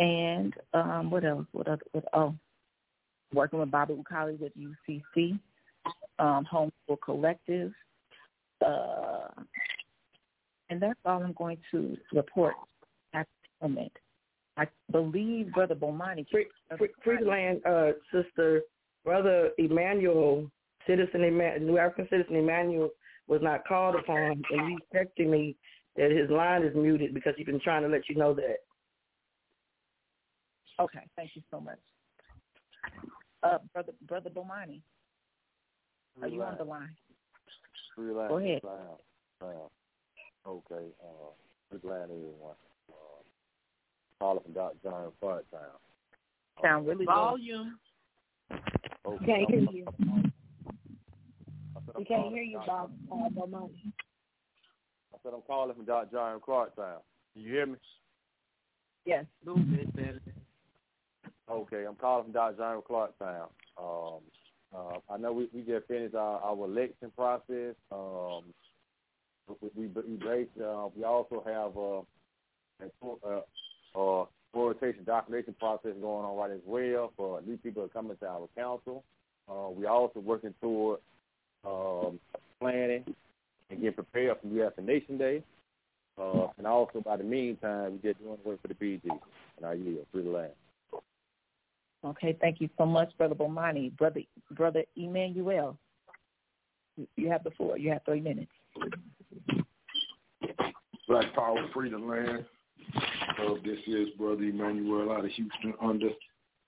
and 0.00 0.52
um, 0.72 1.10
what 1.10 1.24
else? 1.24 1.46
What 1.52 1.68
other? 1.68 1.82
What, 1.92 2.04
oh, 2.12 2.34
working 3.32 3.60
with 3.60 3.70
Bobby 3.70 3.94
Ukali 3.94 4.40
with 4.40 4.52
UCC, 4.56 5.38
um, 6.18 6.44
Homeschool 6.52 6.96
Collective, 7.04 7.72
uh, 8.66 9.28
and 10.70 10.82
that's 10.82 10.98
all 11.04 11.22
I'm 11.22 11.34
going 11.34 11.58
to 11.70 11.96
report 12.12 12.54
at 13.12 13.28
the 13.60 13.68
moment. 13.68 13.92
I 14.56 14.66
believe 14.90 15.52
Brother 15.52 15.76
Bomani. 15.76 16.26
Free, 16.30 16.46
free, 17.04 17.60
uh, 17.64 17.90
sister, 18.12 18.62
Brother 19.04 19.50
Emmanuel, 19.58 20.50
citizen 20.86 21.20
New 21.66 21.78
African 21.78 22.08
citizen 22.10 22.36
Emmanuel 22.36 22.90
was 23.26 23.40
not 23.42 23.66
called 23.66 23.96
upon, 23.96 24.42
and 24.50 24.68
he's 24.68 24.78
texting 24.94 25.30
me 25.30 25.56
that 25.96 26.10
his 26.10 26.30
line 26.30 26.62
is 26.62 26.74
muted 26.74 27.14
because 27.14 27.34
he's 27.36 27.46
been 27.46 27.60
trying 27.60 27.82
to 27.82 27.88
let 27.88 28.08
you 28.08 28.16
know 28.16 28.34
that. 28.34 28.56
Okay, 30.80 31.00
thank 31.16 31.30
you 31.34 31.42
so 31.50 31.60
much. 31.60 31.78
Uh, 33.42 33.58
brother, 33.72 33.92
brother 34.06 34.30
Bomani, 34.30 34.80
are 36.20 36.28
you 36.28 36.42
on 36.42 36.56
the 36.58 36.64
line? 36.64 36.94
Relax. 37.96 38.30
Go 38.30 38.38
ahead. 38.38 38.60
Uh, 38.64 39.46
okay, 40.48 40.86
uh, 41.02 41.30
we're 41.70 41.78
glad 41.78 42.04
everyone 42.04 42.54
calling 44.24 44.42
from 44.42 44.52
Dr. 44.52 44.76
John 44.82 45.12
Clark 45.20 45.50
Town. 45.50 45.60
Sound 46.62 46.86
really 46.86 47.04
Volume. 47.04 47.78
Okay. 49.06 49.26
Can't 49.26 49.50
hear 49.50 49.60
you. 49.70 49.86
We 51.96 52.04
can't 52.04 52.32
hear 52.32 52.42
you, 52.42 52.60
Bob. 52.66 52.90
Uh, 53.10 53.14
I 53.14 53.28
said 55.22 55.32
I'm 55.32 55.42
calling 55.46 55.74
from 55.74 55.84
Dr. 55.84 56.08
John 56.12 56.40
Clark 56.40 56.76
Town. 56.76 56.98
Can 57.32 57.42
you 57.42 57.52
hear 57.52 57.66
me? 57.66 57.76
Yes. 59.04 59.24
A 59.44 59.50
little 59.50 59.64
bit 59.64 59.94
better. 59.94 60.20
Okay, 61.48 61.84
I'm 61.86 61.94
calling 61.94 62.24
from 62.24 62.32
Dr. 62.32 62.56
John 62.56 62.82
Clark 62.86 63.18
Town. 63.18 63.48
Um, 63.78 64.20
uh, 64.74 64.98
I 65.08 65.18
know 65.18 65.32
we, 65.32 65.48
we 65.52 65.62
just 65.62 65.86
finished 65.86 66.14
our, 66.14 66.40
our 66.40 66.64
election 66.64 67.12
process. 67.14 67.74
Um, 67.92 68.44
we, 69.60 69.68
we, 69.74 69.86
we, 69.86 70.16
based, 70.16 70.50
uh, 70.60 70.88
we 70.96 71.04
also 71.04 71.42
have 71.46 71.76
uh, 71.76 72.02
uh, 73.26 73.40
uh, 73.94 74.24
orientation 74.54 75.04
documentation 75.04 75.54
process 75.60 75.92
going 76.00 76.24
on 76.24 76.36
right 76.36 76.50
as 76.50 76.60
well 76.66 77.12
for 77.16 77.40
new 77.42 77.56
people 77.58 77.82
that 77.82 77.92
coming 77.92 78.16
to 78.16 78.26
our 78.26 78.48
council. 78.56 79.04
Uh, 79.48 79.68
we're 79.70 79.88
also 79.88 80.20
working 80.20 80.54
toward 80.60 81.00
um, 81.66 82.18
planning 82.60 83.04
and 83.70 83.80
getting 83.80 83.94
prepared 83.94 84.36
for 84.40 84.48
U.S. 84.48 84.72
Nation 84.82 85.18
Day. 85.18 85.42
Uh, 86.20 86.46
and 86.58 86.66
also, 86.66 87.00
by 87.00 87.16
the 87.16 87.24
meantime, 87.24 87.98
we're 88.02 88.12
just 88.12 88.22
doing 88.22 88.38
work 88.44 88.62
for 88.62 88.68
the 88.68 88.74
BG. 88.74 89.02
And 89.56 89.66
I 89.66 89.72
yield. 89.74 90.06
Free 90.12 90.22
the 90.22 90.30
land. 90.30 90.52
Okay, 92.04 92.36
thank 92.40 92.60
you 92.60 92.68
so 92.76 92.84
much, 92.84 93.10
Brother 93.16 93.34
Bomani. 93.34 93.96
Brother 93.96 94.20
Brother 94.50 94.84
Emmanuel, 94.94 95.76
you 97.16 97.30
have 97.30 97.42
the 97.44 97.50
floor. 97.52 97.78
You 97.78 97.90
have 97.90 98.02
three 98.04 98.20
minutes. 98.20 98.52
Black 101.08 101.34
Power, 101.34 101.66
free 101.72 101.90
the 101.90 101.98
land. 101.98 102.44
Uh, 102.96 103.54
this 103.64 103.78
is 103.86 104.08
Brother 104.18 104.42
Emmanuel 104.42 105.12
out 105.12 105.24
of 105.24 105.30
Houston 105.32 105.74
under 105.82 106.10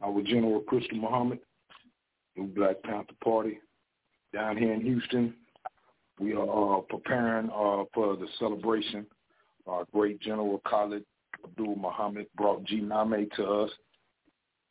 our 0.03 0.23
General 0.23 0.61
Crystal 0.61 0.99
Muhammad, 0.99 1.39
New 2.37 2.47
Black 2.49 2.83
Panther 2.83 3.15
Party. 3.23 3.59
Down 4.33 4.57
here 4.57 4.73
in 4.73 4.81
Houston, 4.81 5.35
we 6.21 6.35
are 6.35 6.79
uh, 6.79 6.81
preparing 6.83 7.51
uh, 7.51 7.85
for 7.95 8.17
the 8.17 8.27
celebration. 8.39 9.07
Our 9.67 9.85
great 9.93 10.21
General 10.21 10.61
Khalid 10.69 11.05
Abdul 11.45 11.77
Muhammad 11.77 12.27
brought 12.37 12.65
G 12.65 12.81
Name 12.81 13.29
to 13.37 13.45
us 13.45 13.71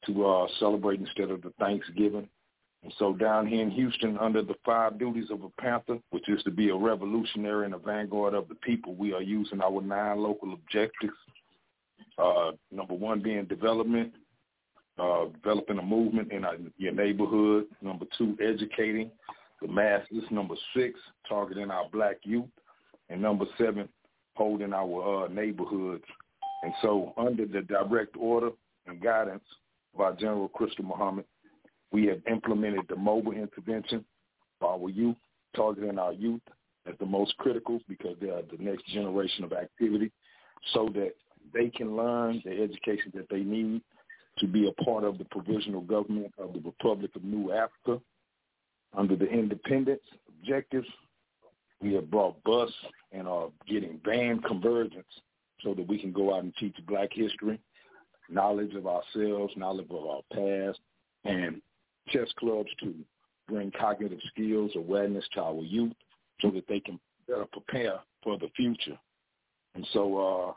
to 0.06 0.26
uh, 0.26 0.48
celebrate 0.60 1.00
instead 1.00 1.32
of 1.32 1.42
the 1.42 1.52
Thanksgiving. 1.60 2.28
And 2.84 2.94
so 3.00 3.14
down 3.14 3.48
here 3.48 3.62
in 3.62 3.72
Houston, 3.72 4.18
under 4.20 4.44
the 4.44 4.54
five 4.64 5.00
duties 5.00 5.32
of 5.32 5.44
a 5.44 5.50
Panther, 5.60 5.98
which 6.12 6.30
is 6.30 6.44
to 6.44 6.52
be 6.52 6.70
a 6.70 6.76
revolutionary 6.76 7.66
and 7.66 7.74
a 7.74 7.80
vanguard 7.80 8.36
of 8.36 8.48
the 8.48 8.56
people, 8.56 8.94
we 8.94 9.14
are 9.14 9.24
using 9.24 9.62
our 9.62 9.82
nine 9.82 10.20
local 10.20 10.54
objectives 10.54 11.16
uh, 12.18 12.52
number 12.72 12.94
one 12.94 13.22
being 13.22 13.46
development, 13.46 14.14
uh, 14.98 15.26
developing 15.34 15.80
a 15.80 15.82
movement 15.82 16.32
in 16.32 16.46
our, 16.46 16.56
your 16.78 16.94
neighborhood. 16.94 17.66
Number 17.82 18.06
two, 18.18 18.38
educating 18.42 19.12
the 19.66 19.72
masses. 19.72 20.24
Number 20.32 20.56
six, 20.76 21.00
targeting 21.28 21.72
our 21.72 21.90
black 21.90 22.18
youth. 22.24 22.46
And 23.10 23.22
number 23.22 23.46
seven, 23.58 23.88
holding 24.36 24.74
our 24.74 25.26
uh, 25.26 25.28
neighborhoods. 25.28 26.04
And 26.64 26.74
so 26.82 27.14
under 27.18 27.46
the 27.46 27.62
direct 27.62 28.16
order 28.18 28.50
and 28.88 29.02
guidance 29.02 29.44
of 29.94 30.02
our 30.02 30.14
General 30.14 30.50
Crystal 30.50 30.86
Muhammad, 30.86 31.26
we 31.92 32.06
have 32.08 32.22
implemented 32.30 32.86
the 32.90 32.96
mobile 32.96 33.32
intervention 33.32 34.04
for 34.60 34.72
our 34.72 34.90
youth, 34.90 35.16
targeting 35.56 36.00
our 36.00 36.14
youth 36.14 36.42
as 36.88 36.96
the 37.00 37.06
most 37.06 37.36
critical 37.38 37.80
because 37.88 38.16
they 38.20 38.30
are 38.30 38.42
the 38.42 38.64
next 38.64 38.86
generation 38.88 39.44
of 39.44 39.54
activity 39.54 40.12
so 40.74 40.90
that 40.94 41.14
they 41.54 41.70
can 41.70 41.96
learn 41.96 42.42
the 42.44 42.52
education 42.52 43.12
that 43.14 43.28
they 43.30 43.42
need 43.42 43.82
to 44.40 44.48
be 44.48 44.68
a 44.68 44.84
part 44.84 45.04
of 45.04 45.18
the 45.18 45.26
provisional 45.26 45.82
government 45.82 46.34
of 46.38 46.54
the 46.54 46.60
Republic 46.60 47.12
of 47.16 47.24
New 47.24 47.54
Africa 47.54 48.02
under 48.98 49.16
the 49.16 49.28
independence 49.28 50.02
objectives. 50.28 50.88
We 51.82 51.94
have 51.94 52.10
brought 52.10 52.42
bus 52.44 52.72
and 53.12 53.28
are 53.28 53.50
getting 53.68 53.98
band 53.98 54.44
convergence 54.46 55.06
so 55.64 55.74
that 55.74 55.88
we 55.88 56.00
can 56.00 56.12
go 56.12 56.36
out 56.36 56.44
and 56.44 56.56
teach 56.58 56.76
black 56.88 57.10
history, 57.12 57.60
knowledge 58.30 58.74
of 58.76 58.88
ourselves, 58.88 59.54
knowledge 59.56 59.88
of 59.90 60.06
our 60.06 60.22
past, 60.34 60.80
and 61.24 61.62
chess 62.10 62.28
clubs 62.38 62.70
to 62.82 62.94
bring 63.48 63.72
cognitive 63.80 64.20
skills, 64.28 64.72
awareness 64.76 65.26
to 65.34 65.42
our 65.42 65.62
youth 65.62 65.94
so 66.42 66.50
that 66.52 66.68
they 66.68 66.80
can 66.80 67.00
better 67.28 67.46
prepare 67.52 68.00
for 68.24 68.38
the 68.38 68.50
future. 68.56 68.98
And 69.76 69.86
so 69.94 70.56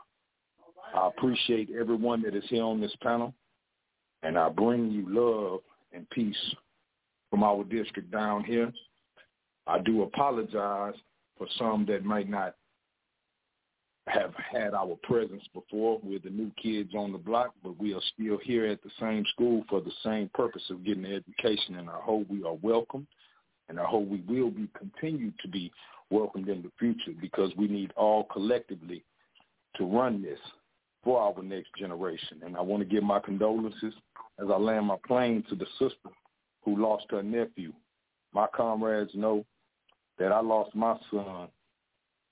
uh, 0.93 0.97
I 0.97 1.07
appreciate 1.07 1.69
everyone 1.77 2.21
that 2.23 2.35
is 2.35 2.43
here 2.49 2.63
on 2.63 2.79
this 2.79 2.95
panel, 3.01 3.33
and 4.23 4.37
I 4.37 4.49
bring 4.49 4.91
you 4.91 5.05
love 5.07 5.59
and 5.93 6.09
peace 6.09 6.35
from 7.29 7.43
our 7.43 7.63
district 7.63 8.11
down 8.11 8.43
here. 8.43 8.71
I 9.67 9.79
do 9.79 10.03
apologize 10.03 10.95
for 11.37 11.47
some 11.57 11.85
that 11.87 12.03
might 12.03 12.29
not 12.29 12.55
have 14.07 14.33
had 14.51 14.73
our 14.73 14.97
presence 15.03 15.43
before. 15.53 15.99
We're 16.03 16.19
the 16.19 16.31
new 16.31 16.51
kids 16.61 16.93
on 16.95 17.11
the 17.11 17.17
block, 17.17 17.53
but 17.63 17.79
we 17.79 17.93
are 17.93 18.01
still 18.13 18.39
here 18.43 18.65
at 18.65 18.81
the 18.81 18.89
same 18.99 19.23
school 19.33 19.63
for 19.69 19.81
the 19.81 19.91
same 20.03 20.29
purpose 20.33 20.63
of 20.69 20.83
getting 20.83 21.05
education. 21.05 21.75
And 21.75 21.89
I 21.89 21.99
hope 22.01 22.27
we 22.27 22.43
are 22.43 22.55
welcomed, 22.61 23.07
and 23.67 23.79
I 23.79 23.85
hope 23.85 24.07
we 24.07 24.23
will 24.27 24.49
be 24.49 24.67
continued 24.77 25.35
to 25.41 25.47
be 25.47 25.71
welcomed 26.09 26.49
in 26.49 26.63
the 26.63 26.71
future 26.79 27.17
because 27.21 27.51
we 27.55 27.67
need 27.67 27.91
all 27.95 28.23
collectively 28.25 29.03
to 29.75 29.85
run 29.85 30.23
this 30.23 30.39
for 31.03 31.21
our 31.21 31.43
next 31.43 31.69
generation. 31.77 32.41
And 32.43 32.57
I 32.57 32.61
want 32.61 32.81
to 32.81 32.89
give 32.89 33.03
my 33.03 33.19
condolences 33.19 33.93
as 34.39 34.47
I 34.49 34.57
land 34.57 34.87
my 34.87 34.97
plane 35.07 35.43
to 35.49 35.55
the 35.55 35.67
sister 35.77 36.09
who 36.63 36.81
lost 36.81 37.05
her 37.09 37.23
nephew. 37.23 37.73
My 38.33 38.47
comrades 38.55 39.11
know 39.13 39.45
that 40.17 40.31
I 40.31 40.41
lost 40.41 40.75
my 40.75 40.97
son, 41.11 41.47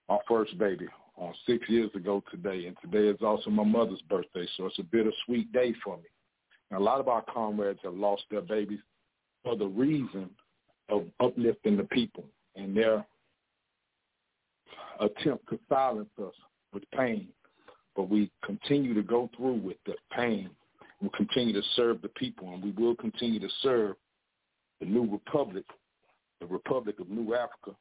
my 0.10 0.18
first 0.28 0.58
baby, 0.58 0.88
on 1.16 1.34
six 1.46 1.68
years 1.70 1.90
ago 1.96 2.24
today, 2.30 2.68
and 2.68 2.78
today 2.82 3.08
is 3.08 3.22
also 3.24 3.50
my 3.50 3.64
mother's 3.64 4.02
birthday, 4.04 4.48
so 4.56 4.68
it's 4.68 4.80
a 4.80 4.84
bittersweet 4.84 5.52
day 5.52 5.74
for 5.84 5.98
me. 5.98 6.04
And 6.70 6.80
a 6.80 6.84
lot 6.84 7.00
of 7.00 7.08
our 7.08 7.24
comrades 7.24 7.80
have 7.84 7.96
lost 7.96 8.24
their 8.30 8.42
babies 8.42 8.80
for 9.44 9.56
the 9.56 9.66
reason 9.66 10.30
of 10.90 11.06
uplifting 11.20 11.78
the 11.78 11.86
people 11.86 12.26
and 12.56 12.76
their 12.76 13.06
attempt 15.00 15.48
to 15.50 15.60
silence 15.70 16.10
us 16.22 16.34
with 16.74 16.84
pain. 16.92 17.30
But 17.96 18.10
we 18.10 18.30
continue 18.44 18.94
to 18.94 19.02
go 19.02 19.30
through 19.36 19.56
with 19.56 19.78
the 19.86 19.96
pain. 20.16 20.50
We 21.02 21.10
continue 21.16 21.54
to 21.54 21.68
serve 21.76 22.02
the 22.02 22.10
people, 22.10 22.54
and 22.54 22.64
we 22.64 22.72
will 22.72 22.96
continue 22.96 23.40
to 23.40 23.50
serve 23.62 23.96
the 24.80 24.86
new 24.86 25.10
republic, 25.10 25.66
the 26.40 26.46
Republic 26.46 27.00
of 27.00 27.10
New 27.10 27.34
Africa, 27.34 27.76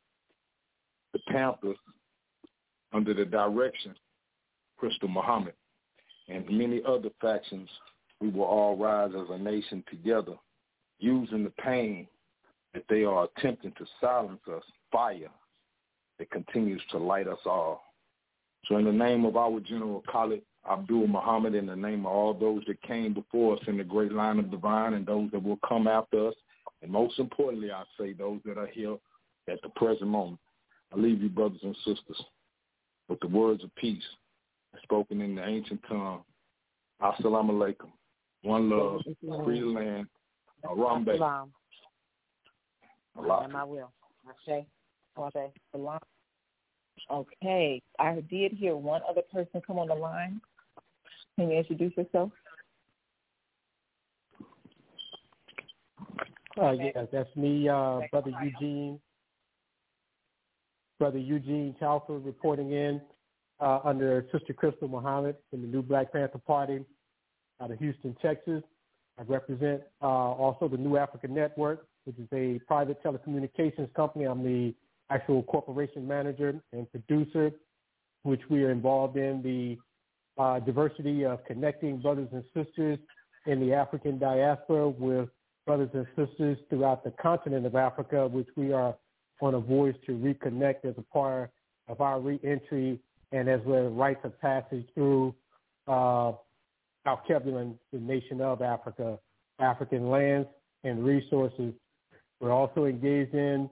the 1.12 1.20
Panthers, 1.28 1.76
under 2.92 3.12
the 3.12 3.24
direction 3.24 3.94
Crystal 4.78 5.08
Muhammad 5.08 5.54
and 6.28 6.48
many 6.48 6.82
other 6.86 7.10
factions, 7.20 7.68
we 8.20 8.28
will 8.28 8.44
all 8.44 8.76
rise 8.76 9.12
as 9.14 9.26
a 9.30 9.38
nation 9.38 9.84
together, 9.90 10.34
using 10.98 11.44
the 11.44 11.50
pain 11.62 12.06
that 12.74 12.84
they 12.88 13.04
are 13.04 13.28
attempting 13.36 13.72
to 13.72 13.86
silence 14.00 14.40
us, 14.52 14.62
fire 14.90 15.30
that 16.18 16.30
continues 16.30 16.82
to 16.90 16.98
light 16.98 17.28
us 17.28 17.38
all. 17.44 17.82
So 18.66 18.76
in 18.76 18.84
the 18.84 18.92
name 18.92 19.24
of 19.24 19.36
our 19.36 19.60
General 19.60 20.02
Khalid 20.10 20.42
Abdul 20.68 21.06
Muhammad, 21.06 21.54
in 21.54 21.66
the 21.66 21.76
name 21.76 22.06
of 22.06 22.12
all 22.12 22.34
those 22.34 22.62
that 22.66 22.82
came 22.82 23.14
before 23.14 23.54
us 23.54 23.62
in 23.68 23.78
the 23.78 23.84
great 23.84 24.12
line 24.12 24.38
of 24.38 24.50
divine 24.50 24.94
and 24.94 25.06
those 25.06 25.30
that 25.30 25.42
will 25.42 25.58
come 25.66 25.86
after 25.86 26.28
us, 26.28 26.34
and 26.82 26.90
most 26.90 27.18
importantly, 27.18 27.70
I 27.70 27.84
say 27.98 28.12
those 28.12 28.40
that 28.44 28.58
are 28.58 28.66
here 28.66 28.96
at 29.48 29.60
the 29.62 29.68
present 29.70 30.10
moment, 30.10 30.40
I 30.92 30.98
leave 30.98 31.22
you 31.22 31.28
brothers 31.28 31.60
and 31.62 31.76
sisters 31.84 32.22
with 33.08 33.20
the 33.20 33.28
words 33.28 33.64
of 33.64 33.74
peace 33.76 34.02
spoken 34.82 35.20
in 35.20 35.34
the 35.34 35.44
ancient 35.44 35.80
tongue. 35.88 36.22
Assalamu 37.02 37.50
alaikum. 37.50 37.90
One 38.42 38.70
love, 38.70 39.00
free 39.44 39.62
land, 39.62 40.06
Arambe. 40.64 41.16
Salam. 41.16 41.52
I 43.18 43.64
will. 43.64 43.90
Okay. 44.46 44.66
Okay. 45.18 45.50
Salam. 45.72 45.98
Okay. 47.10 47.82
I 47.98 48.22
did 48.30 48.52
hear 48.52 48.76
one 48.76 49.00
other 49.08 49.22
person 49.32 49.62
come 49.66 49.78
on 49.78 49.88
the 49.88 49.94
line. 49.94 50.40
Can 51.38 51.50
you 51.50 51.58
introduce 51.58 51.96
yourself? 51.96 52.30
Uh, 56.60 56.72
yeah, 56.72 57.04
that's 57.12 57.34
me, 57.36 57.68
uh, 57.68 58.00
Brother 58.10 58.32
Eugene 58.42 58.98
Brother 60.98 61.18
Eugene 61.18 61.74
Chalford 61.78 62.24
reporting 62.24 62.72
in 62.72 63.00
uh, 63.60 63.80
under 63.84 64.26
Sister 64.32 64.54
Crystal 64.54 64.88
Muhammad 64.88 65.36
in 65.52 65.60
the 65.60 65.68
New 65.68 65.82
Black 65.82 66.12
Panther 66.12 66.38
Party 66.38 66.84
out 67.60 67.70
of 67.70 67.78
Houston, 67.78 68.16
Texas. 68.22 68.62
I 69.18 69.22
represent 69.22 69.82
uh, 70.02 70.06
also 70.06 70.68
the 70.68 70.76
New 70.76 70.96
Africa 70.96 71.28
Network, 71.28 71.86
which 72.04 72.18
is 72.18 72.28
a 72.32 72.60
private 72.66 73.02
telecommunications 73.02 73.92
company. 73.94 74.24
I'm 74.24 74.42
the 74.42 74.74
actual 75.10 75.42
corporation 75.42 76.06
manager 76.06 76.54
and 76.72 76.90
producer, 76.90 77.50
which 78.22 78.42
we 78.50 78.62
are 78.64 78.70
involved 78.70 79.16
in 79.16 79.42
the 79.42 80.42
uh, 80.42 80.60
diversity 80.60 81.24
of 81.24 81.44
connecting 81.44 82.00
brothers 82.00 82.28
and 82.32 82.44
sisters 82.54 82.98
in 83.46 83.60
the 83.60 83.72
African 83.72 84.18
diaspora 84.18 84.88
with 84.88 85.28
brothers 85.66 85.90
and 85.94 86.06
sisters 86.16 86.56
throughout 86.70 87.04
the 87.04 87.10
continent 87.20 87.66
of 87.66 87.74
Africa, 87.74 88.28
which 88.28 88.48
we 88.56 88.72
are 88.72 88.94
on 89.42 89.54
a 89.54 89.60
voyage 89.60 89.96
to 90.06 90.12
reconnect 90.12 90.84
as 90.84 90.94
a 90.96 91.02
part 91.12 91.50
of 91.88 92.00
our 92.00 92.20
reentry 92.20 92.98
and 93.32 93.48
as 93.48 93.60
we're 93.66 93.88
rites 93.88 94.20
of 94.24 94.40
passage 94.40 94.86
through 94.94 95.34
uh, 95.88 96.32
our 97.04 97.20
Kebulin, 97.28 97.74
the 97.92 97.98
nation 97.98 98.40
of 98.40 98.62
Africa, 98.62 99.18
African 99.58 100.08
lands 100.08 100.48
and 100.84 101.04
resources. 101.04 101.74
We're 102.40 102.52
also 102.52 102.84
engaged 102.84 103.34
in 103.34 103.68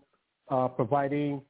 uh, 0.51 0.69
providing 0.69 1.43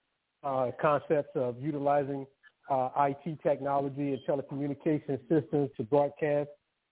uh, 0.42 0.70
concepts 0.80 1.30
of 1.34 1.56
utilizing 1.60 2.26
uh, 2.70 2.90
IT 2.98 3.38
technology 3.42 4.12
and 4.12 4.20
telecommunication 4.28 5.18
systems 5.28 5.70
to 5.76 5.82
broadcast 5.82 6.50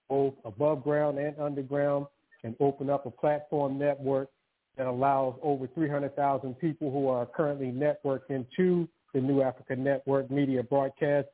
both 0.09 0.35
above 0.45 0.85
ground 0.85 1.19
and 1.19 1.39
underground 1.39 2.07
and 2.45 2.55
open 2.61 2.91
up 2.91 3.07
a 3.07 3.11
platform 3.11 3.79
network 3.79 4.29
that 4.77 4.87
allows 4.87 5.35
over 5.43 5.67
300,000 5.75 6.55
people 6.59 6.91
who 6.91 7.09
are 7.09 7.27
currently 7.27 7.67
networked 7.67 8.31
into 8.31 8.89
the 9.13 9.21
New 9.21 9.43
Africa 9.43 9.77
Network 9.77 10.31
media 10.31 10.63
broadcast. 10.63 11.29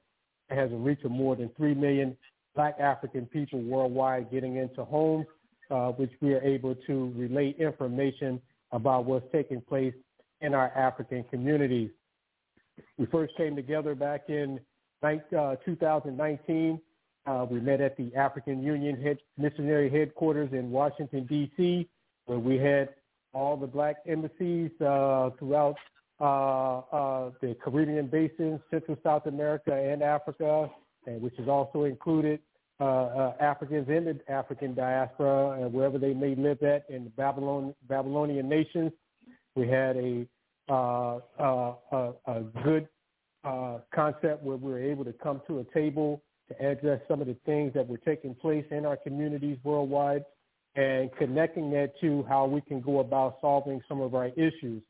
It 0.51 0.56
has 0.56 0.72
a 0.72 0.76
reach 0.76 1.01
of 1.05 1.10
more 1.10 1.36
than 1.36 1.51
3 1.56 1.74
million 1.74 2.16
black 2.55 2.80
African 2.80 3.26
people 3.26 3.60
worldwide 3.60 4.30
getting 4.32 4.56
into 4.56 4.85
homes, 4.85 5.26
uh, 5.70 5.90
which 5.93 6.10
we 6.20 6.35
are 6.35 6.43
able 6.43 6.74
to 6.86 7.12
relay 7.14 7.55
information 7.59 8.40
about 8.72 9.05
what's 9.05 9.26
taking 9.32 9.60
place 9.60 9.94
in 10.40 10.55
our 10.55 10.68
African 10.76 11.24
communities. 11.24 11.90
We 12.97 13.06
first 13.06 13.36
came 13.36 13.55
together 13.56 13.94
back 13.94 14.24
in 14.28 14.60
uh, 15.02 15.56
2019. 15.64 16.80
Uh, 17.29 17.45
we 17.45 17.61
met 17.61 17.83
at 17.83 17.95
the 17.99 18.15
African 18.15 18.63
Union 18.63 18.99
head, 19.03 19.19
missionary 19.37 19.91
headquarters 19.91 20.49
in 20.53 20.71
Washington, 20.71 21.27
D.C., 21.27 21.87
where 22.25 22.39
we 22.39 22.57
had 22.57 22.89
all 23.35 23.55
the 23.55 23.67
black 23.67 23.97
embassies 24.07 24.71
uh, 24.81 25.29
throughout 25.39 25.77
uh, 26.21 26.79
uh, 26.79 27.31
the 27.43 27.55
Caribbean 27.63 28.07
basin, 28.07 28.59
Central 28.71 28.97
South 29.03 29.27
America, 29.27 29.75
and 29.75 30.03
Africa, 30.03 30.71
and 31.07 31.21
which 31.21 31.39
is 31.39 31.49
also 31.49 31.85
included 31.85 32.41
uh, 32.81 32.85
uh, 32.85 33.35
Africans 33.41 33.89
in 33.91 34.05
the 34.07 34.33
African 34.33 34.75
diaspora, 34.75 35.63
and 35.63 35.71
wherever 35.71 35.99
they 35.99 36.15
may 36.15 36.35
live 36.35 36.63
at 36.63 36.87
in 36.89 37.05
the 37.05 37.11
Babylon, 37.11 37.75
Babylonian 37.89 38.49
nations. 38.49 38.91
We 39.55 39.69
had 39.69 39.97
a, 39.97 40.27
a, 40.71 41.21
good 42.65 42.89
concept 43.95 44.43
where 44.43 44.57
we 44.57 44.73
were 44.73 44.79
able 44.79 45.05
to 45.05 45.13
come 45.13 45.43
to 45.47 45.59
a 45.59 45.65
table 45.75 46.23
to 46.49 46.66
address 46.66 47.01
some 47.09 47.20
of 47.20 47.27
the 47.27 47.37
things 47.45 47.73
that 47.75 47.87
were 47.87 47.99
taking 47.99 48.35
place 48.35 48.65
in 48.70 48.87
our 48.87 48.97
communities 48.97 49.59
worldwide 49.65 50.25
and 50.77 51.11
connecting 51.19 51.70
that 51.70 51.93
to 52.01 52.25
how 52.29 52.47
we 52.47 52.61
can 52.61 52.81
go 52.81 53.01
about 53.01 53.39
solving 53.41 53.81
some 53.89 54.01
of 54.01 54.15
our 54.15 54.29
issues. 54.29 54.83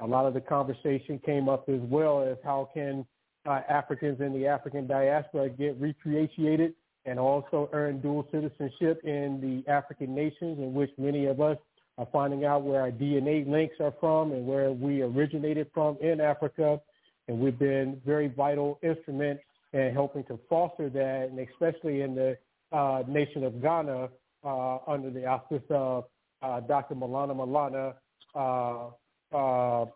A 0.00 0.06
lot 0.06 0.26
of 0.26 0.34
the 0.34 0.40
conversation 0.40 1.20
came 1.24 1.48
up 1.48 1.68
as 1.68 1.80
well 1.82 2.22
as 2.22 2.36
how 2.44 2.68
can 2.74 3.06
uh, 3.46 3.60
Africans 3.68 4.20
in 4.20 4.32
the 4.32 4.46
African 4.46 4.86
diaspora 4.86 5.48
get 5.50 5.80
repatriated 5.80 6.74
and 7.04 7.18
also 7.18 7.68
earn 7.72 8.00
dual 8.00 8.26
citizenship 8.32 9.00
in 9.04 9.40
the 9.40 9.70
African 9.70 10.14
nations 10.14 10.58
in 10.58 10.74
which 10.74 10.90
many 10.98 11.26
of 11.26 11.40
us 11.40 11.56
are 11.98 12.08
finding 12.12 12.44
out 12.44 12.62
where 12.62 12.80
our 12.80 12.90
DNA 12.90 13.48
links 13.48 13.76
are 13.80 13.94
from 14.00 14.32
and 14.32 14.46
where 14.46 14.72
we 14.72 15.02
originated 15.02 15.68
from 15.74 15.96
in 16.00 16.20
Africa. 16.20 16.80
And 17.28 17.38
we've 17.38 17.58
been 17.58 18.00
very 18.04 18.28
vital 18.28 18.78
instrument 18.82 19.40
in 19.72 19.92
helping 19.92 20.24
to 20.24 20.38
foster 20.48 20.88
that, 20.90 21.28
and 21.30 21.38
especially 21.38 22.02
in 22.02 22.14
the 22.14 22.36
uh, 22.72 23.02
nation 23.08 23.44
of 23.44 23.60
Ghana, 23.62 24.08
uh, 24.44 24.78
under 24.86 25.10
the 25.10 25.24
auspice 25.26 25.62
of 25.70 26.04
uh, 26.42 26.60
Dr. 26.60 26.94
Maulana 26.94 27.34
Maulana, 27.36 27.94
uh, 28.34 28.88
uh, 29.36 29.86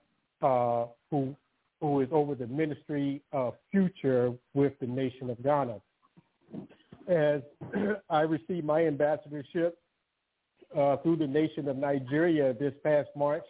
uh, 0.46 0.86
who 1.10 1.34
who 1.80 2.00
is 2.00 2.08
over 2.10 2.34
the 2.34 2.46
Ministry 2.46 3.22
of 3.32 3.54
Future 3.70 4.32
with 4.54 4.72
the 4.80 4.86
nation 4.86 5.28
of 5.28 5.42
Ghana. 5.42 5.76
As 7.06 7.42
I 8.10 8.22
received 8.22 8.64
my 8.64 8.86
ambassadorship 8.86 9.78
through 10.72 11.16
the 11.18 11.26
nation 11.26 11.68
of 11.68 11.76
Nigeria 11.76 12.54
this 12.54 12.72
past 12.82 13.08
March 13.14 13.44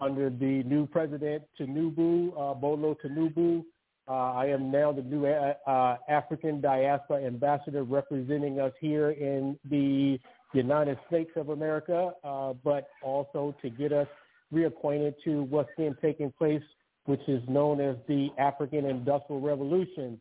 under 0.00 0.30
the 0.30 0.64
new 0.64 0.86
president 0.86 1.44
Tinubu, 1.58 2.60
Bola 2.60 2.94
Tinubu. 2.96 3.64
Uh, 4.08 4.32
I 4.32 4.46
am 4.46 4.70
now 4.70 4.92
the 4.92 5.02
new 5.02 5.26
uh, 5.26 5.54
uh, 5.66 5.96
African 6.08 6.60
diaspora 6.60 7.24
ambassador 7.24 7.84
representing 7.84 8.58
us 8.60 8.72
here 8.80 9.10
in 9.10 9.58
the 9.68 10.18
United 10.52 10.98
States 11.06 11.30
of 11.36 11.50
America, 11.50 12.12
uh, 12.24 12.54
but 12.64 12.88
also 13.02 13.54
to 13.62 13.70
get 13.70 13.92
us 13.92 14.08
reacquainted 14.52 15.14
to 15.24 15.42
what's 15.44 15.70
been 15.76 15.96
taking 16.02 16.32
place, 16.32 16.62
which 17.04 17.20
is 17.28 17.42
known 17.48 17.80
as 17.80 17.96
the 18.08 18.30
African 18.38 18.84
Industrial 18.86 19.40
Revolution. 19.40 20.20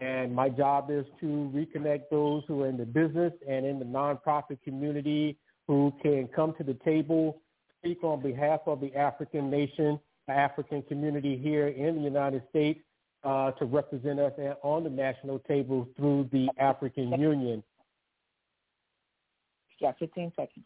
And 0.00 0.34
my 0.34 0.50
job 0.50 0.90
is 0.90 1.06
to 1.20 1.50
reconnect 1.54 2.10
those 2.10 2.42
who 2.46 2.62
are 2.62 2.66
in 2.66 2.76
the 2.76 2.84
business 2.84 3.32
and 3.48 3.64
in 3.64 3.78
the 3.78 3.84
nonprofit 3.84 4.62
community 4.62 5.38
who 5.66 5.94
can 6.02 6.28
come 6.28 6.52
to 6.58 6.64
the 6.64 6.76
table, 6.84 7.40
speak 7.80 8.04
on 8.04 8.20
behalf 8.20 8.60
of 8.66 8.80
the 8.80 8.94
African 8.94 9.48
nation, 9.48 9.98
the 10.26 10.34
African 10.34 10.82
community 10.82 11.38
here 11.38 11.68
in 11.68 11.96
the 11.96 12.02
United 12.02 12.42
States 12.50 12.80
uh, 13.24 13.52
to 13.52 13.64
represent 13.64 14.20
us 14.20 14.32
on 14.62 14.84
the 14.84 14.90
national 14.90 15.38
table 15.40 15.88
through 15.96 16.28
the 16.32 16.48
African 16.58 17.10
Union. 17.20 17.62
Yeah, 19.80 19.92
15 19.98 20.32
seconds. 20.36 20.64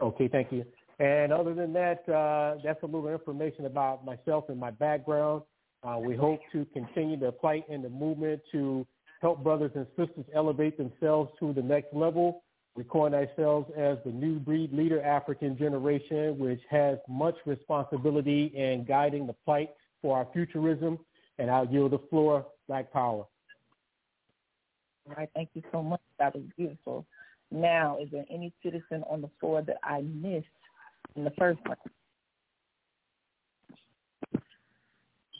Okay, 0.00 0.28
thank 0.28 0.52
you. 0.52 0.64
And 0.98 1.32
other 1.32 1.54
than 1.54 1.72
that, 1.72 2.06
uh, 2.08 2.60
that's 2.62 2.82
a 2.82 2.86
little 2.86 3.08
information 3.08 3.66
about 3.66 4.04
myself 4.04 4.44
and 4.48 4.58
my 4.58 4.70
background. 4.70 5.42
Uh, 5.82 5.98
we 5.98 6.14
hope 6.14 6.40
to 6.52 6.66
continue 6.74 7.18
the 7.18 7.34
fight 7.40 7.64
and 7.70 7.82
the 7.82 7.88
movement 7.88 8.42
to 8.52 8.86
help 9.22 9.42
brothers 9.42 9.70
and 9.74 9.86
sisters 9.96 10.24
elevate 10.34 10.76
themselves 10.76 11.30
to 11.40 11.52
the 11.52 11.62
next 11.62 11.94
level. 11.94 12.42
We 12.76 12.84
coin 12.84 13.14
ourselves 13.14 13.70
as 13.76 13.98
the 14.04 14.12
new 14.12 14.38
breed 14.38 14.72
leader 14.72 15.02
African 15.02 15.56
generation, 15.56 16.38
which 16.38 16.60
has 16.70 16.98
much 17.08 17.34
responsibility 17.46 18.52
in 18.54 18.84
guiding 18.84 19.26
the 19.26 19.34
fight 19.44 19.70
for 20.02 20.16
our 20.16 20.26
futurism. 20.32 20.98
And 21.40 21.50
I'll 21.50 21.66
yield 21.66 21.92
the 21.92 21.98
floor, 22.10 22.46
Black 22.68 22.92
Power. 22.92 23.24
All 25.08 25.14
right, 25.16 25.30
thank 25.34 25.48
you 25.54 25.62
so 25.72 25.82
much. 25.82 26.02
That 26.18 26.34
was 26.34 26.44
beautiful. 26.54 27.06
Now, 27.50 27.96
is 28.00 28.08
there 28.12 28.26
any 28.30 28.52
citizen 28.62 29.02
on 29.08 29.22
the 29.22 29.30
floor 29.40 29.62
that 29.62 29.78
I 29.82 30.02
missed 30.02 30.46
in 31.16 31.24
the 31.24 31.32
first 31.38 31.58
one? 31.64 31.78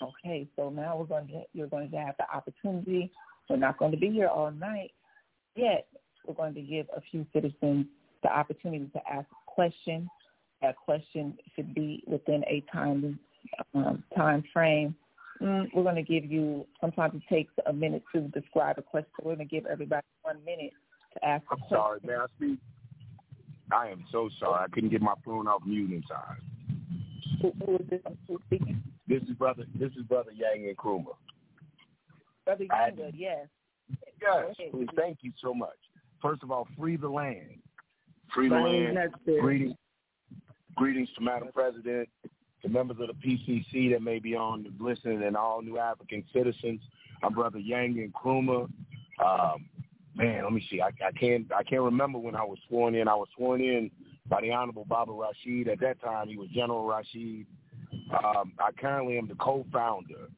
Okay, 0.03 0.49
so 0.57 0.71
now 0.71 0.97
we're 0.97 1.05
going 1.05 1.29
to 1.29 1.43
you're 1.53 1.67
going 1.67 1.91
to 1.91 1.97
have 1.99 2.15
the 2.19 2.25
opportunity. 2.35 3.13
We're 3.51 3.57
not 3.57 3.77
going 3.77 3.91
to 3.91 3.99
be 3.99 4.11
here 4.11 4.29
all 4.29 4.51
night 4.51 4.93
yet. 5.55 5.87
We're 6.27 6.35
going 6.35 6.55
to 6.55 6.63
give 6.63 6.87
a 6.97 7.03
few 7.11 7.27
citizens 7.35 7.85
the 8.23 8.33
opportunity 8.33 8.89
to 8.95 9.01
ask 9.13 9.27
a 9.31 9.51
question. 9.51 10.09
That 10.63 10.77
question 10.77 11.39
should 11.55 11.75
be 11.75 12.03
within 12.07 12.43
a 12.45 12.65
time 12.73 13.19
um, 13.75 14.03
time 14.17 14.43
frame. 14.51 14.95
Mm, 15.43 15.69
we're 15.75 15.83
going 15.83 15.97
to 15.97 16.03
give 16.03 16.25
you. 16.31 16.67
Sometimes 16.81 17.15
it 17.15 17.23
takes 17.35 17.53
a 17.67 17.73
minute 17.73 18.03
to 18.15 18.23
describe 18.29 18.79
a 18.79 18.83
question. 18.83 19.11
We're 19.23 19.37
going 19.37 19.49
to 19.49 19.55
give 19.55 19.67
everybody 19.67 20.07
one 20.23 20.39
minute 20.45 20.73
to 21.15 21.25
ask. 21.25 21.45
I'm 21.51 21.59
sorry, 21.69 22.01
may 22.05 22.15
I 22.15 22.27
speak? 22.37 22.59
I 23.73 23.89
am 23.89 24.05
so 24.13 24.29
sorry. 24.39 24.65
I 24.65 24.69
couldn't 24.73 24.91
get 24.91 25.01
my 25.01 25.15
phone 25.25 25.47
off 25.49 25.63
mute 25.65 25.93
in 25.93 26.03
time. 26.03 26.43
Who, 27.41 27.53
who 27.65 27.77
is 27.77 27.89
this? 27.89 28.01
Who's 28.29 28.41
speaking? 28.47 28.83
This 29.09 29.23
is 29.23 29.31
brother. 29.31 29.65
This 29.79 29.93
is 29.93 30.03
brother 30.03 30.33
Yang 30.33 30.75
Nkrumah. 30.75 31.17
Brother 32.45 32.65
Yang, 32.65 33.13
yes. 33.17 33.47
Yes. 34.21 34.57
Thank 34.97 35.19
you 35.23 35.33
so 35.43 35.55
much. 35.55 35.77
First 36.21 36.43
of 36.43 36.51
all, 36.51 36.69
free 36.79 36.97
the 36.97 37.09
land. 37.09 37.61
Free 38.35 38.49
the 38.49 38.57
land. 38.57 38.99
Greetings. 39.41 39.75
Greetings 40.77 41.09
to 41.19 41.25
Madam 41.25 41.49
President, 41.53 42.09
to 42.63 42.69
members 42.69 42.99
of 43.01 43.09
the 43.09 43.15
PCC 43.15 43.93
that 43.93 44.03
may 44.03 44.19
be 44.19 44.35
on 44.35 44.63
the 44.65 44.85
listening, 44.85 45.23
and 45.23 45.37
all 45.37 45.63
new 45.63 45.79
African 45.79 46.25
citizens. 46.33 46.81
I'm 47.23 47.35
brother 47.35 47.59
Yang 47.59 48.13
Nkrumah. 48.13 48.69
Um, 49.25 49.67
man, 50.15 50.45
let 50.45 50.53
me 50.53 50.67
see. 50.71 50.81
I, 50.81 50.89
I 51.07 51.13
can't 51.13 51.51
I 51.53 51.63
can't 51.63 51.83
remember 51.83 52.19
when 52.19 52.35
I 52.35 52.45
was 52.45 52.59
sworn 52.69 52.95
in. 52.95 53.09
I 53.09 53.15
was 53.15 53.29
sworn 53.37 53.61
in 53.61 53.91
by 54.29 54.41
the 54.41 54.53
Honorable 54.53 54.85
Baba 54.85 55.13
Rashid. 55.13 55.69
At 55.69 55.81
that 55.81 56.01
time, 56.01 56.29
he 56.29 56.37
was 56.37 56.49
General 56.51 56.87
Rashid. 56.87 57.47
Um, 58.25 58.53
I 58.59 58.71
currently 58.79 59.19
am 59.19 59.29
the 59.29 59.35
co-founder 59.37 60.29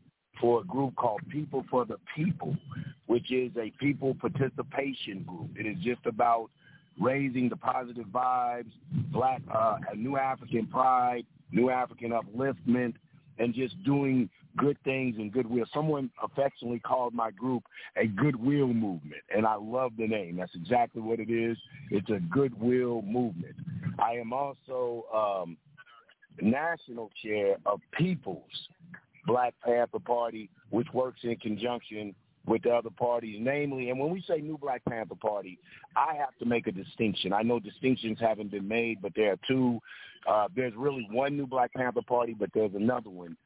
for 0.40 0.60
a 0.60 0.64
group 0.64 0.94
called 0.96 1.20
People 1.28 1.64
for 1.70 1.84
the 1.84 1.96
People, 2.16 2.56
which 3.06 3.30
is 3.32 3.50
a 3.56 3.70
people 3.78 4.14
participation 4.14 5.22
group. 5.22 5.50
It 5.56 5.66
is 5.66 5.76
just 5.82 6.04
about 6.06 6.50
raising 7.00 7.48
the 7.48 7.56
positive 7.56 8.06
vibes, 8.06 8.72
black, 9.12 9.42
uh, 9.52 9.76
new 9.94 10.16
African 10.16 10.66
pride, 10.66 11.24
new 11.52 11.70
African 11.70 12.10
upliftment, 12.10 12.94
and 13.38 13.54
just 13.54 13.82
doing 13.84 14.28
good 14.56 14.76
things 14.84 15.16
and 15.18 15.32
goodwill. 15.32 15.64
Someone 15.72 16.10
affectionately 16.22 16.80
called 16.80 17.14
my 17.14 17.30
group 17.30 17.64
a 17.96 18.06
goodwill 18.06 18.68
movement, 18.68 19.22
and 19.34 19.46
I 19.46 19.54
love 19.54 19.92
the 19.96 20.06
name. 20.06 20.36
That's 20.36 20.54
exactly 20.54 21.00
what 21.00 21.20
it 21.20 21.30
is. 21.30 21.56
It's 21.90 22.10
a 22.10 22.20
goodwill 22.30 23.02
movement. 23.02 23.54
I 23.98 24.12
am 24.12 24.32
also 24.32 25.04
um, 25.14 25.56
national 26.40 27.10
chair 27.22 27.56
of 27.66 27.80
People's 27.96 28.68
Black 29.26 29.54
Panther 29.64 30.00
Party, 30.00 30.50
which 30.70 30.88
works 30.92 31.20
in 31.22 31.36
conjunction 31.36 32.14
with 32.46 32.62
the 32.62 32.70
other 32.70 32.90
parties, 32.90 33.38
namely, 33.40 33.90
and 33.90 33.98
when 33.98 34.10
we 34.10 34.22
say 34.26 34.40
New 34.40 34.58
Black 34.58 34.84
Panther 34.84 35.14
Party, 35.14 35.58
I 35.96 36.14
have 36.14 36.36
to 36.40 36.44
make 36.44 36.66
a 36.66 36.72
distinction. 36.72 37.32
I 37.32 37.42
know 37.42 37.60
distinctions 37.60 38.18
haven't 38.20 38.50
been 38.50 38.66
made, 38.66 39.00
but 39.00 39.12
there 39.14 39.32
are 39.32 39.38
two. 39.46 39.78
Uh, 40.28 40.48
there's 40.54 40.74
really 40.76 41.06
one 41.10 41.36
New 41.36 41.46
Black 41.46 41.72
Panther 41.72 42.02
Party, 42.02 42.34
but 42.38 42.50
there's 42.54 42.74
another 42.74 43.10
one 43.10 43.36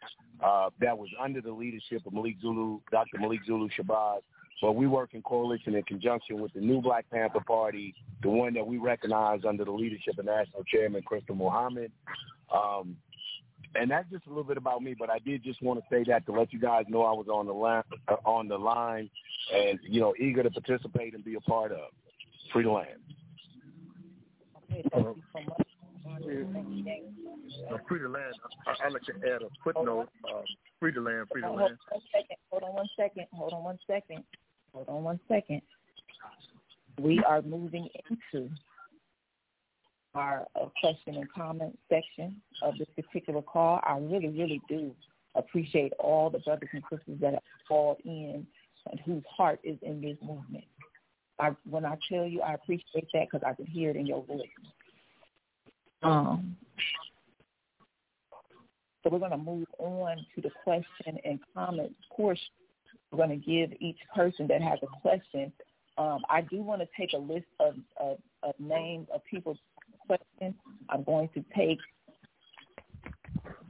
uh, 0.44 0.70
that 0.80 0.96
was 0.96 1.08
under 1.20 1.40
the 1.40 1.52
leadership 1.52 2.06
of 2.06 2.12
Malik 2.12 2.36
Zulu, 2.40 2.80
Dr. 2.90 3.18
Malik 3.18 3.40
Zulu 3.46 3.68
Shabazz. 3.78 4.20
But 4.62 4.72
we 4.72 4.86
work 4.86 5.10
in 5.12 5.20
coalition 5.20 5.74
in 5.74 5.82
conjunction 5.82 6.40
with 6.40 6.52
the 6.54 6.60
New 6.60 6.80
Black 6.80 7.04
Panther 7.10 7.40
Party, 7.46 7.94
the 8.22 8.30
one 8.30 8.54
that 8.54 8.66
we 8.66 8.78
recognize 8.78 9.40
under 9.46 9.66
the 9.66 9.70
leadership 9.70 10.18
of 10.18 10.24
National 10.24 10.64
Chairman 10.64 11.02
Crystal 11.02 11.34
Muhammad. 11.34 11.92
Um, 12.54 12.96
and 13.74 13.90
that's 13.90 14.08
just 14.10 14.26
a 14.26 14.28
little 14.28 14.44
bit 14.44 14.56
about 14.56 14.82
me. 14.82 14.94
But 14.98 15.10
I 15.10 15.18
did 15.18 15.42
just 15.42 15.62
want 15.62 15.80
to 15.80 15.86
say 15.90 16.04
that 16.08 16.26
to 16.26 16.32
let 16.32 16.52
you 16.52 16.60
guys 16.60 16.84
know 16.88 17.02
I 17.02 17.12
was 17.12 17.26
on 17.28 17.46
the 17.46 17.52
line, 17.52 17.82
uh, 18.08 18.16
on 18.24 18.48
the 18.48 18.58
line, 18.58 19.10
and 19.54 19.78
you 19.82 20.00
know, 20.00 20.14
eager 20.18 20.42
to 20.42 20.50
participate 20.50 21.14
and 21.14 21.24
be 21.24 21.34
a 21.34 21.40
part 21.40 21.72
of 21.72 21.90
free 22.52 22.64
the 22.64 22.70
land. 22.70 23.00
Okay, 24.70 24.82
thank 24.92 25.16
you 25.16 25.22
so 25.32 25.40
much. 25.40 25.66
Uh, 27.70 27.78
free 27.88 28.00
the 28.00 28.08
land. 28.08 28.34
I, 28.66 28.86
I'd 28.86 28.92
like 28.92 29.02
to 29.02 29.12
add 29.34 29.42
a 29.42 29.48
footnote. 29.62 30.08
Uh, 30.24 30.42
free 30.80 30.92
the 30.92 31.00
land, 31.00 31.26
free 31.32 31.42
the 31.42 31.48
hold 31.48 31.60
land. 31.60 31.78
Hold 32.50 32.62
on 32.62 32.74
one 32.74 32.88
second. 32.96 33.26
Hold 33.32 33.52
on 33.52 33.64
one 33.64 33.78
second. 33.86 34.24
Hold 34.72 34.88
on 34.88 35.04
one 35.04 35.20
second. 35.28 35.62
We 37.00 37.22
are 37.28 37.42
moving 37.42 37.88
into 38.10 38.50
our 40.16 40.46
uh, 40.60 40.66
question 40.80 41.16
and 41.16 41.32
comment 41.32 41.78
section 41.88 42.40
of 42.62 42.74
this 42.78 42.88
particular 42.96 43.42
call. 43.42 43.80
I 43.82 43.98
really, 43.98 44.28
really 44.28 44.60
do 44.68 44.92
appreciate 45.34 45.92
all 45.98 46.30
the 46.30 46.38
brothers 46.40 46.70
and 46.72 46.82
sisters 46.90 47.20
that 47.20 47.34
have 47.34 47.42
called 47.68 47.98
in 48.04 48.46
and 48.90 49.00
whose 49.00 49.22
heart 49.36 49.60
is 49.62 49.76
in 49.82 50.00
this 50.00 50.16
movement. 50.22 50.64
I, 51.38 51.50
when 51.68 51.84
I 51.84 51.96
tell 52.10 52.24
you 52.24 52.40
I 52.40 52.54
appreciate 52.54 53.06
that 53.12 53.26
because 53.30 53.46
I 53.46 53.52
can 53.54 53.66
hear 53.66 53.90
it 53.90 53.96
in 53.96 54.06
your 54.06 54.24
voice. 54.24 54.40
Um, 56.02 56.56
so 59.02 59.10
we're 59.10 59.18
going 59.18 59.32
to 59.32 59.36
move 59.36 59.66
on 59.78 60.16
to 60.34 60.40
the 60.40 60.50
question 60.64 61.18
and 61.24 61.38
comment 61.54 61.94
portion. 62.10 62.48
We're 63.10 63.18
going 63.18 63.40
to 63.40 63.46
give 63.46 63.72
each 63.80 63.98
person 64.14 64.46
that 64.48 64.62
has 64.62 64.78
a 64.82 65.00
question. 65.00 65.52
Um, 65.98 66.22
I 66.28 66.42
do 66.42 66.62
want 66.62 66.82
to 66.82 66.88
take 66.98 67.12
a 67.12 67.18
list 67.18 67.46
of, 67.60 67.74
of, 67.98 68.18
of 68.42 68.54
names 68.58 69.06
of 69.14 69.20
people 69.24 69.56
question. 70.06 70.54
I'm 70.88 71.04
going 71.04 71.28
to 71.34 71.44
take, 71.56 71.78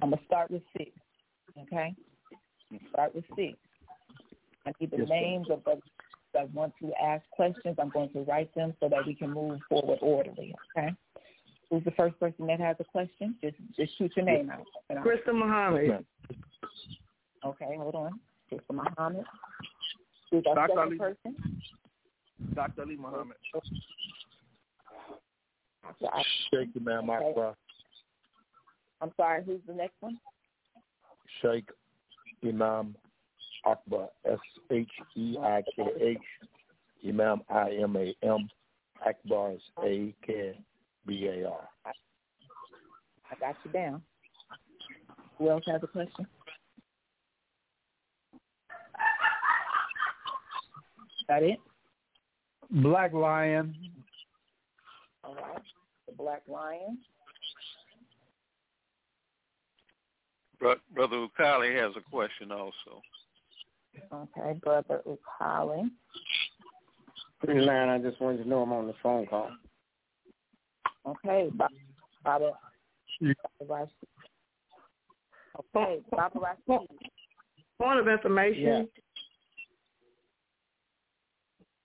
I'm 0.03 0.11
going 0.11 0.19
to 0.19 0.27
start 0.27 0.51
with 0.51 0.63
six, 0.77 0.91
okay? 1.63 1.95
Start 2.91 3.15
with 3.15 3.25
six. 3.37 3.57
I 4.67 4.73
need 4.81 4.91
the 4.91 4.99
yes, 4.99 5.09
names 5.09 5.47
of 5.51 5.63
those 5.65 5.81
that 6.35 6.53
want 6.53 6.73
to 6.83 6.93
ask 7.03 7.25
questions. 7.31 7.77
I'm 7.81 7.91
going 7.91 8.11
to 8.11 8.21
write 8.21 8.55
them 8.55 8.75
so 8.81 8.89
that 8.89 9.07
we 9.07 9.15
can 9.15 9.33
move 9.33 9.61
forward 9.69 9.99
orderly, 10.03 10.55
okay? 10.77 10.95
Who's 11.71 11.85
the 11.85 11.91
first 11.93 12.19
person 12.21 12.47
that 12.47 12.61
has 12.61 12.77
a 12.79 12.85
question? 12.85 13.37
Just 13.43 13.57
just 13.77 13.99
shoot 13.99 14.13
your 14.17 14.25
name 14.25 14.51
out. 14.51 15.03
Crystal 15.03 15.35
Muhammad. 15.35 16.05
Okay, 17.45 17.77
hold 17.77 17.95
on. 17.95 18.21
Crystal 18.49 18.75
Muhammad. 18.75 19.25
Who's 20.31 20.45
our 20.49 20.55
Dr. 20.55 20.69
second 20.69 20.81
Ali. 20.81 20.99
person? 20.99 21.61
Dr. 22.55 22.83
Ali 22.83 22.97
Muhammad. 22.97 23.37
Oh, 23.55 23.61
Sheikh 26.51 26.71
Imam 26.77 27.11
Akbar. 27.11 27.55
I'm 29.01 29.13
sorry, 29.17 29.45
who's 29.45 29.61
the 29.67 29.75
next 29.75 29.95
one? 30.01 30.19
Sheikh 31.43 31.69
Imam 32.45 32.97
Akbar. 33.65 34.09
S 34.25 34.39
H 34.71 34.89
E 35.17 35.37
I 35.41 35.63
K 35.75 35.83
H. 36.01 36.19
Imam 37.07 37.43
I 37.49 37.71
M 37.83 37.97
A 37.97 38.15
M. 38.23 38.49
Akbar 39.07 39.53
is 39.53 39.61
A 39.85 40.15
K 40.25 40.59
B 41.07 41.27
A 41.27 41.49
R. 41.49 41.69
I 43.31 43.35
got 43.41 43.57
you 43.65 43.71
down. 43.73 44.03
Who 45.39 45.51
else 45.51 45.65
has 45.67 45.83
a 45.83 45.87
question? 45.87 46.27
That 51.29 51.43
it? 51.43 51.59
Black 52.71 53.13
Lion. 53.13 53.75
All 55.27 55.35
right. 55.35 55.63
The 56.07 56.13
Black 56.13 56.43
Lion. 56.49 56.99
Brother 60.59 61.17
Ukali 61.17 61.79
has 61.81 61.93
a 61.97 62.11
question 62.11 62.51
also. 62.51 63.03
Okay, 64.13 64.59
Brother 64.63 65.03
Ukali. 65.07 65.91
Pretty 67.45 67.61
line, 67.61 67.89
I 67.89 67.99
just 67.99 68.21
wanted 68.21 68.43
to 68.43 68.49
know 68.49 68.63
I'm 68.63 68.73
on 68.73 68.87
the 68.87 68.95
phone 69.03 69.27
call. 69.27 69.51
Okay, 71.07 71.51
Baba. 71.53 71.75
Baba 72.25 72.53
Okay, 75.59 76.03
Baba 76.11 76.41
Rashid. 76.41 76.89
Point 77.79 78.01
of 78.01 78.09
information. 78.09 78.63
Yeah. 78.63 78.83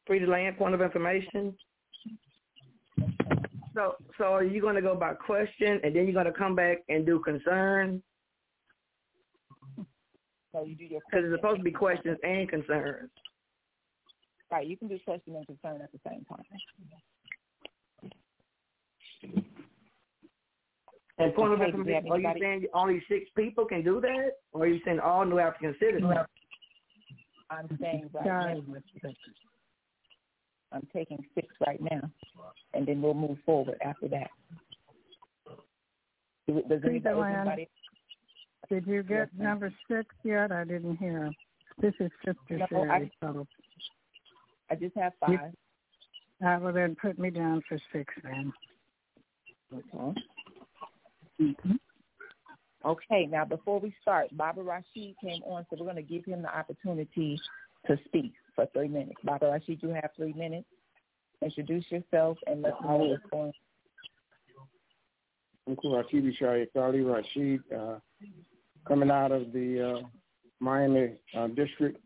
Free 0.07 0.19
to 0.19 0.27
land 0.27 0.57
point 0.57 0.73
of 0.73 0.81
information. 0.81 1.55
So, 3.73 3.95
so 4.17 4.25
are 4.25 4.43
you 4.43 4.61
going 4.61 4.75
to 4.75 4.81
go 4.81 4.95
by 4.95 5.13
question 5.13 5.79
and 5.83 5.95
then 5.95 6.05
you're 6.05 6.13
going 6.13 6.25
to 6.25 6.33
come 6.33 6.55
back 6.55 6.79
and 6.89 7.05
do 7.05 7.19
concern? 7.19 8.03
So 10.51 10.63
you 10.63 10.75
do 10.75 10.83
your 10.83 11.01
because 11.09 11.25
it's 11.25 11.35
supposed 11.35 11.59
to 11.59 11.63
be 11.63 11.71
questions 11.71 12.17
and 12.23 12.49
concerns. 12.49 13.09
Right, 14.51 14.67
you 14.67 14.75
can 14.75 14.89
do 14.89 14.99
question 15.05 15.35
and 15.35 15.47
concern 15.47 15.81
at 15.81 15.91
the 15.93 15.99
same 16.05 16.25
time. 16.25 16.43
And 21.17 21.33
point 21.35 21.53
Okay, 21.53 21.69
of 21.69 21.71
do 21.71 21.89
you 21.89 21.95
information, 21.95 22.11
are 22.11 22.19
you 22.19 22.39
saying 22.39 22.65
only 22.73 23.03
six 23.07 23.29
people 23.37 23.65
can 23.65 23.83
do 23.83 24.01
that? 24.01 24.31
Or 24.51 24.63
are 24.63 24.67
you 24.67 24.81
saying 24.83 24.99
all 24.99 25.23
New 25.23 25.39
African 25.39 25.75
citizens? 25.79 26.11
I'm 27.49 27.67
saying 27.79 28.09
right 28.11 28.25
Got 28.25 28.57
now. 29.03 29.11
I'm 30.71 30.87
taking 30.93 31.23
six 31.35 31.47
right 31.65 31.81
now, 31.81 32.09
and 32.73 32.87
then 32.87 33.01
we'll 33.01 33.13
move 33.13 33.37
forward 33.45 33.77
after 33.83 34.07
that. 34.09 34.29
Does 36.47 36.81
anybody, 36.85 37.69
Did 38.69 38.87
you 38.87 39.03
get 39.03 39.17
Yes, 39.17 39.27
number 39.37 39.73
six 39.89 40.07
yet? 40.23 40.51
I 40.51 40.63
didn't 40.63 40.97
hear. 40.97 41.31
This 41.79 41.93
is 41.99 42.11
Sister 42.25 42.57
No, 42.57 42.67
Sherry. 42.67 42.89
I- 42.89 43.11
so 43.19 43.47
I 44.69 44.75
just 44.75 44.95
have 44.95 45.13
You- 45.27 45.37
five. 45.37 45.55
I 46.43 46.57
will 46.57 46.73
then 46.73 46.95
put 46.95 47.19
me 47.19 47.29
down 47.29 47.61
for 47.61 47.77
six 47.91 48.13
then. 48.23 48.51
Okay. 49.73 50.21
Mm-hmm. 51.39 51.75
Okay, 52.83 53.25
now 53.27 53.45
before 53.45 53.79
we 53.79 53.95
start, 54.01 54.35
Baba 54.35 54.63
Rashid 54.63 55.15
came 55.19 55.41
on, 55.43 55.65
so 55.69 55.77
we're 55.77 55.85
going 55.85 55.95
to 55.97 56.01
give 56.01 56.25
him 56.25 56.41
the 56.41 56.57
opportunity 56.57 57.39
to 57.87 57.97
speak 58.05 58.33
for 58.55 58.67
three 58.73 58.87
minutes. 58.87 59.17
Baba 59.23 59.47
Rashid, 59.47 59.81
you 59.81 59.89
have 59.89 60.09
three 60.15 60.33
minutes. 60.33 60.67
Introduce 61.41 61.85
yourself 61.89 62.37
and 62.47 62.61
let 62.61 62.73
us 62.73 62.79
know 62.83 62.97
what's 62.97 63.23
going 63.31 63.53
I'm 65.67 65.75
Kuratibi 65.75 66.31
Shayakali 66.39 67.05
Rashid, 67.05 67.61
uh, 67.75 67.99
coming 68.87 69.11
out 69.11 69.31
of 69.31 69.53
the 69.53 69.99
uh, 69.99 70.07
Miami 70.59 71.13
uh, 71.37 71.47
district, 71.47 71.99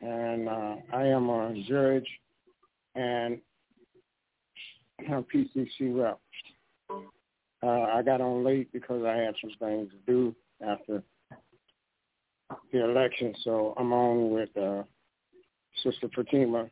and 0.00 0.48
uh, 0.48 0.76
I 0.92 1.04
am 1.06 1.28
a 1.28 1.54
judge 1.68 2.06
and 2.94 3.38
I'm 5.08 5.24
PCC 5.24 5.94
rep. 5.94 6.18
Uh, 7.62 7.66
I 7.66 8.02
got 8.02 8.20
on 8.20 8.44
late 8.44 8.72
because 8.72 9.04
I 9.04 9.16
had 9.16 9.34
some 9.40 9.50
things 9.58 9.90
to 9.90 10.12
do 10.12 10.34
after 10.66 11.02
the 12.72 12.84
election, 12.84 13.34
so 13.42 13.74
I'm 13.76 13.92
on 13.92 14.30
with 14.30 14.56
uh, 14.56 14.82
Sister 15.82 16.08
Fatima 16.14 16.68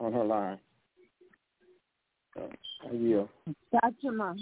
on 0.00 0.12
her 0.12 0.24
line. 0.24 0.58
Uh, 2.38 2.46
I 2.88 2.92
yield. 2.92 3.28
Fatima. 3.70 4.36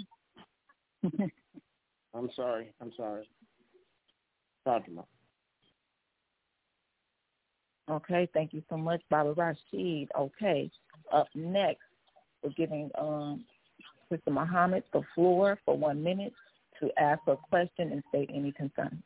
I'm 2.13 2.29
sorry. 2.35 2.73
I'm 2.81 2.91
sorry. 2.95 3.27
Fatima. 4.63 5.05
Okay, 7.89 8.27
thank 8.33 8.53
you 8.53 8.63
so 8.69 8.77
much, 8.77 9.01
Baba 9.11 9.33
Rashid. 9.33 10.09
Okay, 10.17 10.71
up 11.13 11.27
next, 11.35 11.83
we're 12.43 12.49
giving 12.51 12.89
um, 12.97 13.45
Sister 14.11 14.31
Muhammad 14.31 14.83
the 14.91 15.03
floor 15.13 15.59
for 15.65 15.77
one 15.77 16.03
minute 16.03 16.33
to 16.79 16.89
ask 16.99 17.21
a 17.27 17.35
question 17.35 17.91
and 17.91 18.03
state 18.09 18.31
any 18.33 18.51
concerns. 18.51 19.03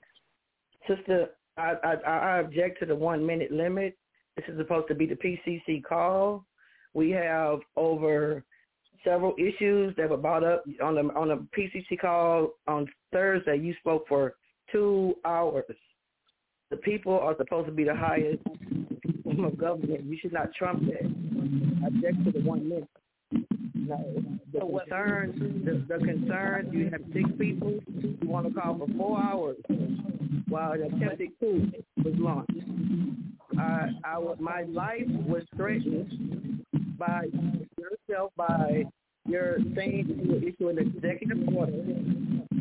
Sister, 0.87 1.29
I, 1.57 1.73
I, 1.83 1.93
I 2.09 2.39
object 2.39 2.79
to 2.79 2.85
the 2.85 2.95
one 2.95 3.25
minute 3.25 3.51
limit. 3.51 3.97
This 4.35 4.45
is 4.47 4.57
supposed 4.57 4.87
to 4.87 4.95
be 4.95 5.05
the 5.05 5.15
PCC 5.15 5.83
call. 5.83 6.45
We 6.93 7.09
have 7.11 7.59
over 7.75 8.43
several 9.03 9.33
issues 9.37 9.93
that 9.97 10.09
were 10.09 10.17
brought 10.17 10.43
up 10.43 10.63
on 10.81 10.95
the 10.95 11.01
on 11.13 11.29
the 11.29 11.45
PCC 11.57 11.99
call 11.99 12.51
on 12.67 12.87
Thursday. 13.11 13.57
You 13.57 13.73
spoke 13.79 14.07
for 14.07 14.35
two 14.71 15.15
hours. 15.25 15.65
The 16.69 16.77
people 16.77 17.19
are 17.19 17.35
supposed 17.37 17.67
to 17.67 17.73
be 17.73 17.83
the 17.83 17.95
highest 17.95 18.43
form 19.23 19.43
of 19.43 19.57
government. 19.57 20.05
You 20.05 20.17
should 20.21 20.33
not 20.33 20.53
trump 20.53 20.83
that. 20.85 21.05
Object 21.85 22.25
to 22.25 22.31
the 22.31 22.41
one 22.41 22.67
minute. 22.69 22.87
The 23.87 24.59
concerns, 24.59 25.39
the, 25.65 25.85
the 25.87 26.05
concerns. 26.05 26.73
You 26.73 26.89
have 26.91 27.01
six 27.13 27.29
people. 27.37 27.79
You 27.87 28.17
want 28.27 28.47
to 28.47 28.59
call 28.59 28.77
for 28.77 28.87
four 28.97 29.19
hours 29.19 29.57
while 30.47 30.77
the 30.77 30.85
attempted 30.85 31.29
coup 31.39 31.71
was 32.03 32.13
launched. 32.17 32.51
I, 33.57 33.89
I, 34.03 34.19
my 34.39 34.63
life 34.63 35.07
was 35.27 35.43
threatened 35.55 36.65
by 36.97 37.25
yourself, 37.77 38.31
by 38.35 38.85
your 39.27 39.57
saying 39.75 40.21
you 40.23 40.37
issue 40.37 40.69
an 40.69 40.79
executive 40.79 41.47
order 41.55 41.83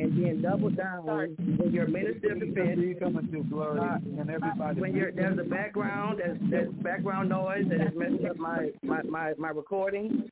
and 0.01 0.25
then 0.25 0.43
double 0.43 0.71
down 0.71 1.07
when 1.07 1.73
your 1.73 1.87
minister 1.87 2.33
of 2.33 2.41
defense 2.41 2.79
you 2.79 2.97
coming 2.99 3.31
to 3.33 3.43
glory 3.45 3.81
uh, 3.81 3.95
and 4.21 4.31
everybody. 4.31 4.81
when 4.81 4.95
you're, 4.95 5.11
there's 5.13 5.39
a 5.39 5.45
background, 5.45 6.19
there's, 6.19 6.39
there's 6.51 6.73
background 6.83 7.29
noise 7.29 7.65
that 7.69 7.81
is 7.81 7.93
messing 7.97 8.27
up 8.29 8.37
my, 8.37 8.71
my, 8.83 9.03
my, 9.03 9.35
my 9.39 9.49
recording. 9.49 10.29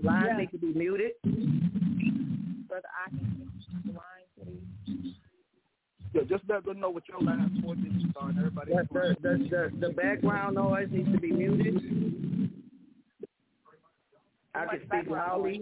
The 0.00 0.06
line 0.06 0.26
Yeah. 0.26 0.36
needs 0.38 0.52
to 0.52 0.58
be 0.58 0.72
muted. 0.72 1.12
Brother, 2.68 2.88
I 3.04 3.10
can 3.10 3.50
the 3.84 3.92
line, 3.92 4.26
please. 4.36 5.14
Yeah, 6.14 6.22
just 6.28 6.44
let 6.48 6.64
them 6.64 6.80
know 6.80 6.90
what 6.90 7.06
your 7.08 7.20
last 7.20 7.52
four 7.62 7.74
digits 7.74 8.12
are 8.16 8.30
everybody. 8.30 8.72
The, 8.72 8.88
the, 8.92 9.16
the, 9.20 9.70
the, 9.78 9.86
the 9.88 9.92
background 9.92 10.54
noise 10.56 10.88
needs 10.90 11.10
to 11.12 11.18
be 11.18 11.30
muted. 11.32 12.50
I 14.54 14.66
can 14.66 14.80
speak 14.86 15.10
loudly. 15.10 15.60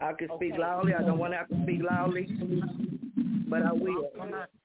I 0.00 0.12
can 0.14 0.28
speak 0.36 0.54
loudly. 0.58 0.94
I 0.94 1.02
don't 1.02 1.18
want 1.18 1.32
to 1.34 1.36
have 1.38 1.48
to 1.48 1.62
speak 1.62 1.80
loudly, 1.88 2.26
but 3.48 3.62
I 3.62 3.72
will. 3.72 4.10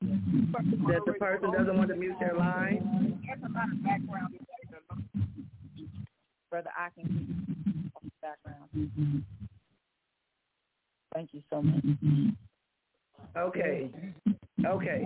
That 0.02 1.02
the 1.06 1.14
person 1.20 1.52
doesn't 1.52 1.78
want 1.78 1.90
to 1.90 1.96
mute 1.96 2.16
their 2.20 2.36
line. 2.36 3.20
Brother, 6.52 6.70
I 6.78 6.90
can 6.90 7.46
the 8.04 8.10
background. 8.22 9.24
Thank 11.14 11.30
you 11.34 11.42
so 11.50 11.62
much. 11.62 11.84
Okay. 13.38 13.90
Okay. 14.66 15.06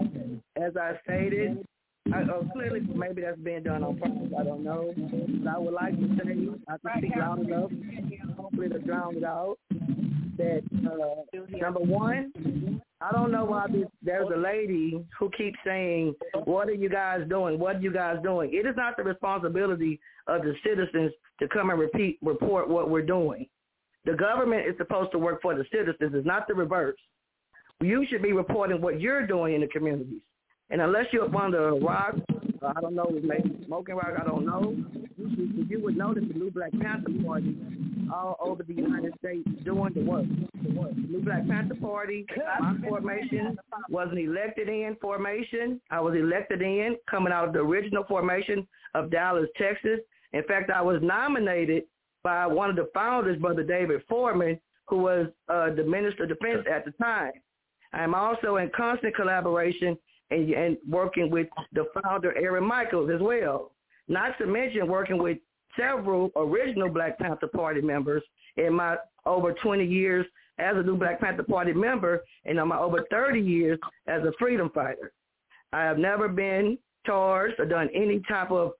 As 0.60 0.76
I 0.76 0.94
stated, 1.04 1.64
I, 2.12 2.24
oh, 2.34 2.48
clearly 2.52 2.82
maybe 2.96 3.22
that's 3.22 3.40
being 3.40 3.62
done 3.62 3.84
on 3.84 3.98
purpose. 3.98 4.34
I 4.40 4.44
don't 4.44 4.64
know. 4.64 4.92
But 4.96 5.50
I 5.50 5.58
would 5.60 5.74
like 5.74 5.96
to 5.96 6.08
say, 6.18 6.50
I 6.68 6.78
can 6.78 6.98
speak 6.98 7.16
loud 7.16 7.40
enough, 7.40 7.72
hopefully 8.38 8.70
to 8.70 8.80
drown 8.80 9.18
it 9.18 9.24
out, 9.24 9.58
that 10.38 10.64
uh, 10.88 11.58
number 11.58 11.80
one, 11.80 12.32
I 13.06 13.12
don't 13.12 13.32
know 13.32 13.46
why 13.46 13.68
this, 13.72 13.86
there's 14.02 14.28
a 14.34 14.38
lady 14.38 15.00
who 15.20 15.30
keeps 15.38 15.60
saying, 15.64 16.16
what 16.46 16.68
are 16.68 16.74
you 16.74 16.90
guys 16.90 17.22
doing? 17.30 17.60
What 17.60 17.76
are 17.76 17.80
you 17.80 17.94
guys 17.94 18.18
doing? 18.24 18.50
It 18.52 18.66
is 18.66 18.76
not 18.76 18.98
the 18.98 19.04
responsibility 19.04 20.00
of 20.26 20.42
the 20.42 20.56
citizens 20.66 21.12
to 21.40 21.48
come 21.50 21.70
and 21.70 21.80
repeat, 21.80 22.18
report 22.24 22.68
what 22.68 22.90
we're 22.90 23.06
doing. 23.06 23.48
The 24.06 24.14
government 24.14 24.68
is 24.68 24.74
supposed 24.80 25.12
to 25.12 25.20
work 25.20 25.40
for 25.44 25.54
the 25.56 25.66
citizens. 25.72 26.14
It's 26.16 26.26
not 26.26 26.48
the 26.48 26.56
reverse. 26.56 26.98
You 27.80 28.08
should 28.10 28.24
be 28.24 28.32
reporting 28.32 28.82
what 28.82 29.00
you're 29.00 29.28
doing 29.28 29.54
in 29.54 29.62
the 29.62 29.68
communities. 29.68 30.22
And 30.72 30.82
unless 30.82 31.06
you're 31.12 31.26
up 31.26 31.36
under 31.36 31.70
a 31.70 31.76
rock, 31.76 32.16
uh, 32.64 32.74
I 32.76 32.82
don't 32.82 32.96
know, 32.96 33.08
maybe 33.12 33.64
smoking 33.68 33.96
rock, 33.96 34.14
I 34.20 34.26
don't 34.26 34.48
know, 34.48 34.76
you, 35.16 35.66
you 35.70 35.84
would 35.84 35.96
know 35.96 36.16
that 36.16 36.28
the 36.28 36.34
New 36.34 36.50
Black 36.50 36.72
Panther 36.82 37.12
Party 37.24 37.56
all 38.14 38.38
over 38.40 38.64
the 38.64 38.74
United 38.74 39.14
States 39.20 39.48
doing 39.64 39.94
the 39.94 40.02
work. 40.02 40.26
The 40.64 40.74
work. 40.74 40.96
New 40.96 41.22
Black 41.22 41.48
Panther 41.48 41.76
Party, 41.76 42.26
my 42.60 42.76
formation 42.88 43.58
wasn't 43.90 44.20
elected 44.20 44.70
in 44.70 44.96
formation. 45.02 45.82
I 45.92 46.00
was 46.02 46.16
elected 46.16 46.62
in 46.62 46.98
coming 47.10 47.34
out 47.34 47.48
of 47.48 47.54
the 47.54 47.60
original 47.60 48.04
formation 48.06 48.68
of 48.94 49.12
Dallas, 49.12 49.48
Texas. 49.58 50.00
In 50.34 50.44
fact, 50.44 50.70
I 50.70 50.82
was 50.82 51.00
nominated 51.02 51.84
by 52.24 52.48
one 52.48 52.70
of 52.70 52.76
the 52.76 52.90
founders, 52.94 53.40
Brother 53.40 53.64
David 53.64 54.02
Foreman, 54.10 54.60
who 54.88 54.98
was 54.98 55.28
uh, 55.50 55.74
the 55.74 55.84
Minister 55.84 56.24
of 56.24 56.30
Defense 56.30 56.66
at 56.72 56.86
the 56.86 56.92
time. 56.92 57.32
I'm 57.94 58.14
also 58.14 58.58
in 58.58 58.70
constant 58.76 59.16
collaboration 59.16 59.98
and, 60.32 60.50
and 60.52 60.78
working 60.90 61.30
with 61.30 61.48
the 61.74 61.86
founder, 62.02 62.38
Aaron 62.38 62.66
Michaels, 62.66 63.10
as 63.14 63.22
well. 63.22 63.72
Not 64.08 64.38
to 64.40 64.46
mention 64.46 64.88
working 64.88 65.18
with 65.18 65.38
several 65.78 66.32
original 66.36 66.90
Black 66.90 67.18
Panther 67.20 67.48
Party 67.48 67.82
members 67.82 68.24
in 68.58 68.74
my 68.74 68.98
over 69.26 69.54
20 69.54 69.86
years 69.86 70.26
as 70.58 70.76
a 70.78 70.84
new 70.84 70.98
Black 70.98 71.20
Panther 71.20 71.44
Party 71.44 71.74
member 71.74 72.24
and 72.46 72.58
in 72.58 72.68
my 72.68 72.78
over 72.78 73.06
30 73.12 73.40
years 73.40 73.80
as 74.08 74.22
a 74.24 74.32
freedom 74.40 74.70
fighter. 74.74 75.12
I 75.74 75.84
have 75.84 75.98
never 75.98 76.28
been 76.30 76.78
charged 77.06 77.60
or 77.60 77.66
done 77.66 77.90
any 77.94 78.22
type 78.28 78.52
of 78.52 78.72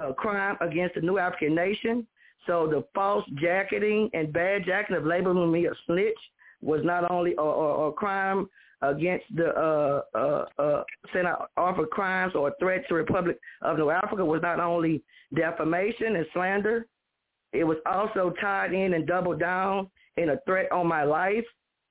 uh, 0.00 0.12
crime 0.12 0.56
against 0.60 0.94
the 0.96 1.00
new 1.00 1.18
African 1.18 1.54
nation. 1.54 2.06
So 2.46 2.66
the 2.66 2.84
false 2.94 3.24
jacketing 3.40 4.10
and 4.14 4.32
bad 4.32 4.64
jacketing 4.64 4.96
of 4.96 5.06
labeling 5.06 5.52
me 5.52 5.66
a 5.66 5.72
snitch 5.86 6.18
was 6.62 6.80
not 6.84 7.10
only 7.10 7.34
a, 7.38 7.42
a, 7.42 7.88
a 7.88 7.92
crime 7.92 8.48
against 8.82 9.24
the 9.34 9.48
uh, 9.48 10.02
uh, 10.14 10.44
uh, 10.58 11.46
offer 11.56 11.86
crimes 11.86 12.34
or 12.34 12.52
threats 12.58 12.86
to 12.88 12.94
Republic 12.94 13.38
of 13.62 13.78
North 13.78 13.96
Africa 14.02 14.24
was 14.24 14.40
not 14.42 14.60
only 14.60 15.02
defamation 15.34 16.16
and 16.16 16.26
slander, 16.32 16.86
it 17.52 17.64
was 17.64 17.76
also 17.86 18.32
tied 18.40 18.72
in 18.72 18.94
and 18.94 19.06
doubled 19.06 19.40
down 19.40 19.90
in 20.16 20.30
a 20.30 20.38
threat 20.46 20.70
on 20.72 20.86
my 20.86 21.04
life, 21.04 21.44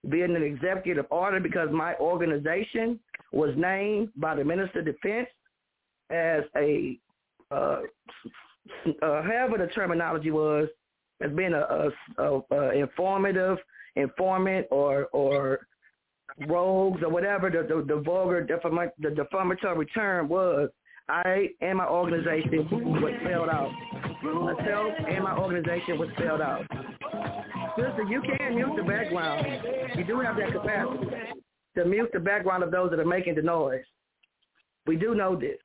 being 0.10 0.36
an 0.36 0.44
executive 0.44 1.06
order 1.10 1.40
because 1.40 1.70
my 1.72 1.96
organization 1.96 3.00
was 3.32 3.54
named 3.58 4.10
by 4.16 4.36
the 4.36 4.44
Minister 4.44 4.80
of 4.80 4.86
Defense 4.86 5.28
as 6.10 6.44
a, 6.56 6.98
uh, 7.52 7.82
uh, 9.02 9.22
however 9.22 9.58
the 9.58 9.70
terminology 9.76 10.32
was, 10.32 10.68
as 11.22 11.32
being 11.32 11.54
a, 11.54 11.92
a, 12.18 12.24
a, 12.24 12.42
a 12.52 12.72
informative 12.72 13.58
informant 13.96 14.66
or 14.72 15.08
or 15.08 15.60
rogues 16.48 17.02
or 17.04 17.10
whatever 17.10 17.50
the 17.50 17.64
the, 17.64 17.84
the 17.84 18.02
vulgar 18.02 18.46
the 19.00 19.10
defamatory 19.10 19.86
term 19.88 20.30
was, 20.30 20.70
I 21.08 21.50
and 21.62 21.78
my 21.78 21.88
organization 21.88 22.68
was 22.72 23.14
spelled 23.22 23.50
out. 23.50 23.72
Myself 24.24 24.94
and 25.08 25.24
my 25.24 25.38
organization 25.38 25.98
was 25.98 26.10
spelled 26.18 26.42
out. 26.42 26.66
Sister, 27.78 28.04
you 28.10 28.22
can 28.22 28.56
mute 28.56 28.76
the 28.76 28.84
background. 28.84 29.46
You 29.96 30.04
do 30.04 30.20
have 30.20 30.36
that 30.38 30.52
capacity 30.52 31.08
to 31.76 31.86
mute 31.86 32.10
the 32.14 32.20
background 32.20 32.64
of 32.64 32.72
those 32.72 32.90
that 32.92 33.00
are 33.00 33.06
making 33.06 33.36
the 33.36 33.42
noise. 33.42 33.84
We 34.86 34.96
do 34.96 35.16
know 35.16 35.36
this. 35.36 35.60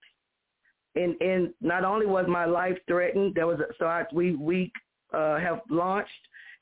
And 0.95 1.21
and 1.21 1.53
not 1.61 1.85
only 1.85 2.07
was 2.07 2.27
my 2.29 2.45
life 2.45 2.79
threatened, 2.87 3.35
there 3.35 3.47
was 3.47 3.59
a, 3.61 3.73
so 3.79 3.87
I, 3.87 4.05
we 4.13 4.37
we 4.37 4.73
uh, 5.13 5.39
have 5.39 5.61
launched 5.69 6.11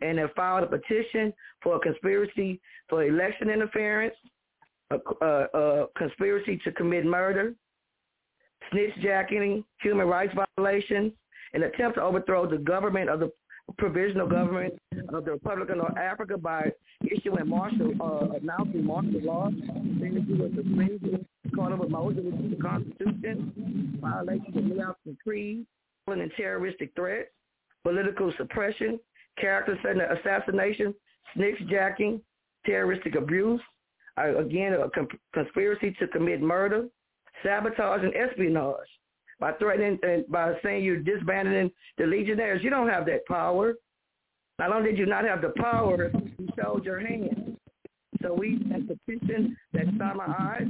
and 0.02 0.18
have 0.18 0.32
filed 0.34 0.64
a 0.64 0.66
petition 0.66 1.32
for 1.62 1.76
a 1.76 1.80
conspiracy 1.80 2.60
for 2.88 3.04
election 3.04 3.50
interference, 3.50 4.14
a, 4.90 4.96
a, 5.24 5.26
a 5.26 5.86
conspiracy 5.96 6.60
to 6.64 6.72
commit 6.72 7.04
murder, 7.04 7.54
snitch 8.70 8.94
jacking, 9.02 9.64
human 9.80 10.06
rights 10.06 10.34
violations, 10.56 11.12
an 11.54 11.62
attempt 11.64 11.96
to 11.96 12.02
overthrow 12.02 12.48
the 12.48 12.58
government 12.58 13.08
of 13.08 13.20
the 13.20 13.30
provisional 13.78 14.26
government 14.26 14.74
of 15.10 15.24
the 15.24 15.32
Republic 15.32 15.70
of 15.70 15.76
North 15.76 15.96
Africa 15.96 16.36
by 16.36 16.70
issuing 17.04 17.48
martial, 17.48 17.92
uh, 18.00 18.36
announcing 18.36 18.84
martial 18.84 19.20
law, 19.22 19.46
with 19.46 20.26
the 20.26 20.52
Supreme 20.56 21.26
Court 21.54 21.72
of 21.72 21.90
Moses, 21.90 22.24
is 22.24 22.50
the 22.50 22.56
Constitution, 22.60 23.98
violations 24.00 24.56
of 24.56 24.96
the 25.06 25.16
Creed, 25.22 25.66
and 26.08 26.32
terroristic 26.36 26.92
threats, 26.96 27.30
political 27.84 28.32
suppression, 28.36 28.98
character 29.38 29.76
assassination, 30.18 30.94
snitch 31.34 31.58
jacking, 31.68 32.20
terroristic 32.66 33.14
abuse, 33.14 33.60
uh, 34.18 34.36
again, 34.38 34.74
a 34.74 34.88
conspiracy 35.32 35.94
to 35.98 36.06
commit 36.08 36.42
murder, 36.42 36.88
sabotage, 37.42 38.02
and 38.02 38.14
espionage. 38.14 38.76
By 39.40 39.52
threatening 39.52 39.98
and 40.02 40.24
by 40.28 40.52
saying 40.62 40.84
you're 40.84 40.98
disbanding 40.98 41.70
the 41.98 42.06
legionnaires, 42.06 42.62
you 42.62 42.70
don't 42.70 42.88
have 42.88 43.06
that 43.06 43.26
power. 43.26 43.74
Not 44.58 44.72
only 44.72 44.90
did 44.90 44.98
you 44.98 45.06
not 45.06 45.24
have 45.24 45.42
the 45.42 45.52
power, 45.56 46.12
you 46.38 46.48
showed 46.56 46.84
your 46.84 47.00
hand. 47.00 47.56
So 48.22 48.34
we, 48.34 48.58
petition 48.58 49.56
that 49.72 49.86
Sama 49.98 50.36
Eyes, 50.38 50.68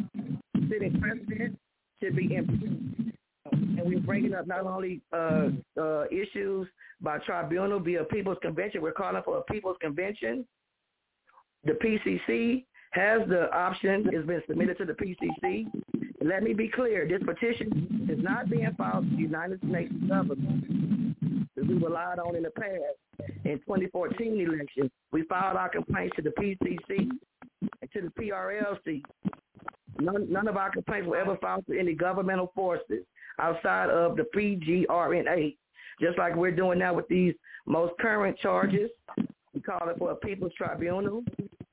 sitting 0.71 0.99
president, 1.01 1.59
should 2.03 2.17
be 2.17 2.35
impeached. 2.35 3.17
And 3.53 3.83
we're 3.85 4.01
bringing 4.01 4.35
up 4.35 4.47
not 4.47 4.67
only 4.67 5.01
uh, 5.13 5.49
uh, 5.81 6.05
issues 6.11 6.67
by 7.01 7.19
tribunal 7.19 7.81
via 7.81 8.05
People's 8.05 8.39
Convention. 8.43 8.83
We're 8.83 8.93
calling 8.93 9.23
for 9.25 9.39
a 9.39 9.43
People's 9.43 9.77
Convention. 9.81 10.47
The 11.65 11.73
PCC 11.73 12.65
has 12.93 13.21
the 13.29 13.53
option. 13.55 14.09
It's 14.13 14.27
been 14.27 14.43
submitted 14.47 14.79
to 14.79 14.85
the 14.85 14.93
PCC. 14.93 15.67
let 16.21 16.43
me 16.43 16.55
be 16.55 16.69
clear. 16.69 17.07
This 17.07 17.23
petition 17.25 18.09
is 18.11 18.23
not 18.23 18.51
being 18.51 18.69
filed 18.77 19.09
to 19.09 19.17
the 19.17 19.23
United 19.23 19.61
States 19.69 19.93
government 20.09 21.17
that 21.57 21.67
we 21.67 21.75
relied 21.75 22.19
on 22.19 22.37
in 22.37 22.43
the 22.43 22.51
past. 22.51 23.31
In 23.45 23.59
2014 23.61 24.41
election, 24.41 24.91
we 25.13 25.23
filed 25.25 25.57
our 25.57 25.69
complaints 25.69 26.17
to 26.17 26.23
the 26.23 26.31
PCC 26.31 27.09
and 27.61 27.93
to 27.93 28.01
the 28.03 28.13
PRLC. 28.19 29.03
None, 30.01 30.33
none 30.33 30.49
of 30.49 30.57
our 30.57 30.71
complaints 30.71 31.07
were 31.07 31.19
ever 31.19 31.37
filed 31.37 31.67
to 31.67 31.79
any 31.79 31.95
governmental 31.95 32.51
forces 32.55 33.05
outside 33.39 33.91
of 33.91 34.17
the 34.17 34.25
PGRNA 34.35 35.57
just 36.03 36.19
like 36.19 36.35
we're 36.35 36.51
doing 36.51 36.79
now 36.79 36.93
with 36.95 37.09
these 37.09 37.35
most 37.67 37.93
current 38.01 38.37
charges. 38.39 38.91
We 39.55 39.61
call 39.61 39.89
it 39.89 39.99
for 39.99 40.11
a 40.11 40.17
people's 40.17 40.53
tribunal 40.57 41.23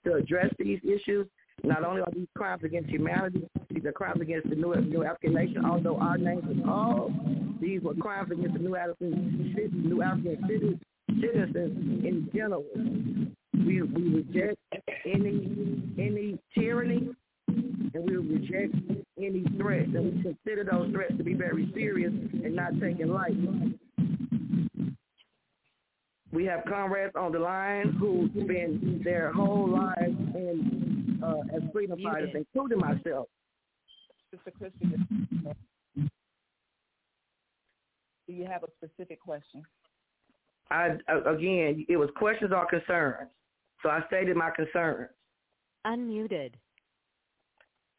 to 0.06 0.14
address 0.14 0.53
these 0.60 0.80
issues. 0.84 1.27
Not 1.64 1.84
only 1.84 2.02
are 2.02 2.11
these 2.14 2.27
crimes 2.38 2.64
against 2.64 2.90
humanity, 2.90 3.48
these 3.69 3.84
are 3.86 3.91
crimes 3.91 4.22
against 4.22 4.49
the 4.49 4.56
New, 4.56 4.73
New 4.76 5.03
African 5.03 5.34
nation, 5.34 5.65
although 5.65 5.98
our 5.98 6.18
names 6.18 6.44
are 6.45 6.64
called. 6.64 7.14
These 7.60 7.81
were 7.81 7.95
crimes 7.95 8.31
against 8.31 8.53
the 8.53 8.60
New 8.60 8.76
African, 8.76 9.53
New 9.73 10.02
African 10.02 10.80
citizens 11.19 12.06
in 12.06 12.30
general. 12.34 12.65
We, 13.53 13.81
we 13.81 14.15
reject 14.15 14.57
any 15.06 15.81
any 15.98 16.40
tyranny 16.57 17.10
and 17.48 18.06
we 18.06 18.15
reject 18.15 18.73
any 19.19 19.43
threats, 19.57 19.89
and 19.93 20.15
we 20.15 20.21
consider 20.21 20.63
those 20.63 20.91
threats 20.91 21.13
to 21.17 21.23
be 21.23 21.33
very 21.33 21.71
serious 21.73 22.11
and 22.11 22.55
not 22.55 22.79
taken 22.79 23.13
lightly. 23.13 23.77
We 26.31 26.45
have 26.45 26.63
comrades 26.65 27.13
on 27.15 27.31
the 27.31 27.39
line 27.39 27.95
who've 27.99 28.29
spend 28.31 29.03
their 29.03 29.31
whole 29.33 29.67
lives 29.67 30.15
in 30.35 31.19
uh, 31.23 31.55
as 31.55 31.63
freedom 31.73 31.99
fighters, 32.03 32.29
including 32.35 32.79
myself. 32.79 33.27
Mr. 34.33 34.53
Christian, 34.53 35.07
do 38.27 38.33
you 38.33 38.45
have 38.45 38.63
a 38.63 38.67
specific 38.77 39.19
question? 39.19 39.63
I 40.69 40.97
again, 41.25 41.85
it 41.89 41.97
was 41.97 42.09
questions 42.15 42.51
or 42.55 42.67
concerns. 42.67 43.29
So 43.81 43.89
I 43.89 44.01
stated 44.07 44.37
my 44.37 44.51
concerns. 44.51 45.09
Unmuted. 45.87 46.51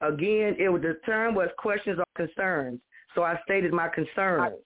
Again, 0.01 0.57
it 0.59 0.69
was 0.69 0.83
the 0.83 0.99
term 1.05 1.35
was 1.35 1.49
questions 1.59 1.99
or 1.99 2.05
concerns. 2.17 2.81
So 3.15 3.23
I 3.23 3.39
stated 3.45 3.73
my 3.73 3.89
concerns. 3.89 4.57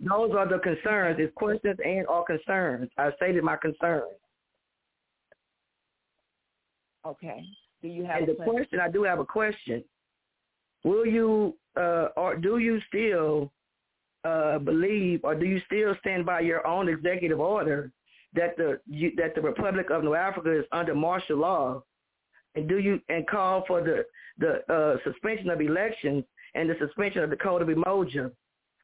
Those 0.00 0.32
are 0.32 0.48
the 0.48 0.58
concerns. 0.58 1.16
It's 1.18 1.32
questions 1.34 1.78
and 1.84 2.06
or 2.06 2.24
concerns. 2.24 2.90
I 2.98 3.10
stated 3.16 3.44
my 3.44 3.56
concerns. 3.56 4.12
Okay. 7.06 7.44
Do 7.82 7.88
you 7.88 8.04
have 8.04 8.20
and 8.20 8.28
the 8.28 8.34
question? 8.34 8.54
question? 8.54 8.80
I 8.80 8.90
do 8.90 9.02
have 9.02 9.18
a 9.18 9.24
question. 9.24 9.84
Will 10.84 11.06
you 11.06 11.54
uh, 11.76 12.08
or 12.16 12.36
do 12.36 12.58
you 12.58 12.80
still 12.88 13.52
uh, 14.24 14.58
believe 14.58 15.20
or 15.22 15.34
do 15.34 15.44
you 15.44 15.60
still 15.66 15.94
stand 16.00 16.24
by 16.24 16.40
your 16.40 16.66
own 16.66 16.88
executive 16.88 17.40
order 17.40 17.90
that 18.34 18.56
the 18.56 18.80
you, 18.86 19.12
that 19.16 19.34
the 19.34 19.40
Republic 19.42 19.90
of 19.90 20.02
North 20.02 20.18
Africa 20.18 20.58
is 20.58 20.64
under 20.72 20.94
martial 20.94 21.38
law? 21.38 21.82
And 22.54 22.68
do 22.68 22.78
you 22.78 23.00
and 23.08 23.26
call 23.26 23.64
for 23.66 23.82
the 23.82 24.04
the 24.38 24.72
uh, 24.72 24.96
suspension 25.04 25.50
of 25.50 25.60
elections 25.60 26.24
and 26.54 26.68
the 26.68 26.74
suspension 26.78 27.22
of 27.22 27.30
the 27.30 27.36
Code 27.36 27.62
of 27.62 27.68
Umoja 27.68 28.30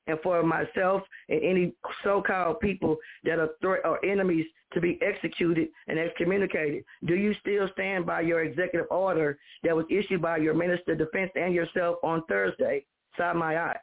and 0.06 0.18
for 0.22 0.42
myself 0.42 1.02
and 1.28 1.42
any 1.42 1.72
so-called 2.02 2.60
people 2.60 2.96
that 3.24 3.38
are 3.38 3.50
threat 3.60 3.82
or 3.84 4.04
enemies 4.04 4.46
to 4.72 4.80
be 4.80 4.98
executed 5.02 5.68
and 5.88 5.98
excommunicated. 5.98 6.84
Do 7.06 7.14
you 7.14 7.34
still 7.40 7.68
stand 7.72 8.06
by 8.06 8.22
your 8.22 8.42
executive 8.42 8.86
order 8.90 9.38
that 9.62 9.74
was 9.74 9.86
issued 9.90 10.22
by 10.22 10.38
your 10.38 10.54
Minister 10.54 10.92
of 10.92 10.98
Defense 10.98 11.30
and 11.34 11.54
yourself 11.54 11.96
on 12.02 12.22
Thursday? 12.28 12.84
Side 13.16 13.36
my 13.36 13.56
eye. 13.56 13.76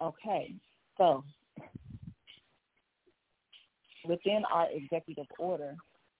Okay, 0.00 0.54
so 0.96 1.24
within 4.06 4.42
our 4.52 4.68
executive 4.72 5.26
order, 5.38 5.74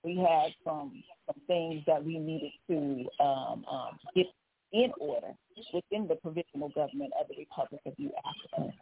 we 0.04 0.16
had 0.16 0.54
some 0.64 1.02
some 1.26 1.40
things 1.46 1.82
that 1.86 2.02
we 2.02 2.18
needed 2.18 2.52
to 2.68 3.04
um, 3.22 3.64
um, 3.70 3.98
get 4.14 4.26
in 4.72 4.92
order 5.00 5.28
within 5.72 6.06
the 6.08 6.14
provisional 6.16 6.68
government 6.70 7.12
of 7.20 7.26
the 7.28 7.36
Republic 7.38 7.80
of 7.86 7.98
New 7.98 8.10
Africa. 8.24 8.72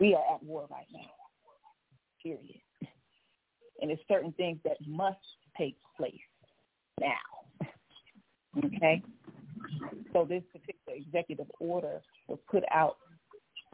We 0.00 0.14
are 0.14 0.34
at 0.34 0.42
war 0.42 0.66
right 0.70 0.86
now. 0.92 1.10
Period. 2.22 2.60
And 3.80 3.90
it's 3.90 4.02
certain 4.08 4.32
things 4.32 4.58
that 4.64 4.76
must 4.86 5.18
take 5.58 5.76
place 5.96 6.14
now. 7.00 7.68
Okay? 8.64 9.02
So 10.12 10.24
this 10.28 10.42
particular 10.52 10.98
executive 10.98 11.50
order 11.58 12.00
was 12.28 12.38
put 12.48 12.62
out 12.70 12.96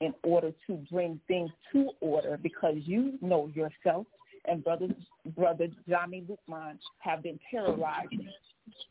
in 0.00 0.14
order 0.22 0.52
to 0.66 0.84
bring 0.90 1.20
things 1.28 1.50
to 1.72 1.90
order 2.00 2.38
because 2.40 2.76
you 2.78 3.18
know 3.20 3.50
yourself 3.54 4.06
and 4.48 4.64
brother 4.64 4.88
brother 5.36 5.68
Jami 5.88 6.24
Lukman 6.28 6.78
have 6.98 7.22
been 7.22 7.38
terrorized 7.50 8.14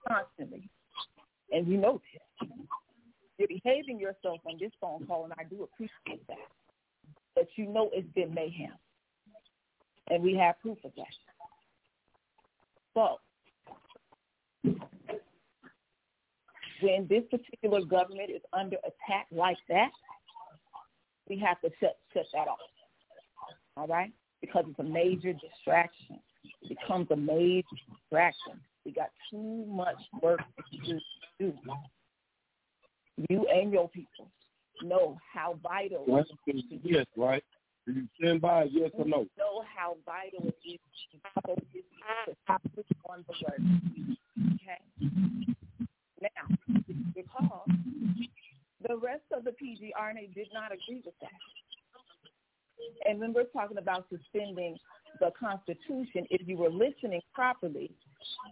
constantly. 0.07 0.69
And 1.51 1.67
you 1.67 1.77
know 1.77 2.01
this. 2.13 2.49
You're 3.37 3.47
behaving 3.47 3.99
yourself 3.99 4.39
on 4.45 4.57
this 4.59 4.71
phone 4.81 5.05
call 5.05 5.25
and 5.25 5.33
I 5.37 5.43
do 5.43 5.63
appreciate 5.63 6.25
that. 6.27 6.37
But 7.35 7.47
you 7.55 7.67
know 7.67 7.89
it's 7.93 8.11
been 8.13 8.33
mayhem. 8.33 8.73
And 10.09 10.23
we 10.23 10.35
have 10.35 10.59
proof 10.61 10.77
of 10.83 10.91
that. 10.95 11.05
So 12.93 13.19
when 16.81 17.07
this 17.07 17.23
particular 17.29 17.81
government 17.81 18.29
is 18.29 18.41
under 18.53 18.77
attack 18.77 19.27
like 19.31 19.57
that, 19.69 19.91
we 21.29 21.37
have 21.39 21.59
to 21.61 21.69
shut 21.79 21.97
shut 22.13 22.25
that 22.33 22.47
off. 22.47 22.57
All 23.75 23.87
right? 23.87 24.11
Because 24.41 24.65
it's 24.67 24.79
a 24.79 24.83
major 24.83 25.33
distraction. 25.33 26.19
It 26.61 26.69
becomes 26.69 27.07
a 27.11 27.15
major 27.15 27.65
distraction. 27.89 28.59
We 28.85 28.91
got 28.91 29.09
too 29.31 29.65
much 29.67 29.97
work 30.21 30.39
to 30.85 30.99
do. 31.39 31.53
You 33.29 33.47
and 33.51 33.71
your 33.71 33.89
people 33.89 34.29
know 34.83 35.17
how 35.33 35.57
vital 35.63 36.05
Yes, 36.07 36.25
yes 36.83 37.05
right? 37.15 37.43
Do 37.85 37.93
you 37.93 38.07
stand 38.19 38.41
by 38.41 38.65
yes 38.71 38.91
or 38.93 39.05
no? 39.05 39.25
Know 39.37 39.63
how 39.75 39.97
vital 40.05 40.47
it 40.47 40.55
is 40.69 40.79
to 41.11 42.35
focus 42.47 42.85
on 43.09 43.25
the 43.27 43.33
word. 43.47 43.63
Okay? 44.55 45.11
Now, 46.21 46.83
recall 47.15 47.65
the 48.87 48.97
rest 48.97 49.23
of 49.35 49.43
the 49.43 49.51
PGRNA 49.51 50.33
did 50.35 50.47
not 50.53 50.71
agree 50.71 51.01
with 51.05 51.15
that. 51.21 51.31
And 53.05 53.19
when 53.19 53.33
we're 53.33 53.45
talking 53.45 53.77
about 53.77 54.05
suspending 54.09 54.77
the 55.19 55.31
Constitution, 55.39 56.27
if 56.29 56.47
you 56.47 56.57
were 56.57 56.69
listening 56.69 57.21
properly, 57.33 57.91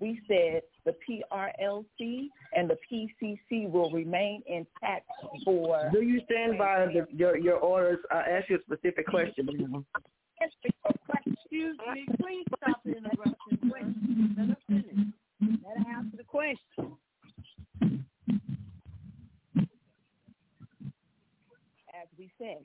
we 0.02 0.20
said 0.28 0.62
the 0.86 0.96
PRLC 1.08 2.28
and 2.56 2.70
the 2.70 2.78
PCC 2.92 3.70
will 3.70 3.92
remain 3.92 4.42
intact 4.48 5.10
for. 5.44 5.90
Do 5.92 6.02
you 6.02 6.22
stand 6.26 6.58
by 6.58 6.88
the, 6.88 7.08
your 7.12 7.38
your 7.38 7.58
orders? 7.58 8.00
I 8.12 8.22
asked 8.22 8.50
you 8.50 8.58
a 8.58 8.62
specific 8.62 9.08
question. 9.08 9.48
Excuse 10.42 11.78
me, 11.94 12.06
please 12.22 12.46
stop 12.58 12.82
the 12.84 12.98
interruption. 12.98 13.36
interrupting. 13.64 14.36
Let 14.38 14.50
her 14.50 14.58
finish. 14.68 15.08
Let 15.42 15.86
her 15.86 15.92
answer 15.98 16.18
the 16.18 16.24
question. 16.24 16.98
As 21.90 22.08
we 22.18 22.32
said, 22.38 22.58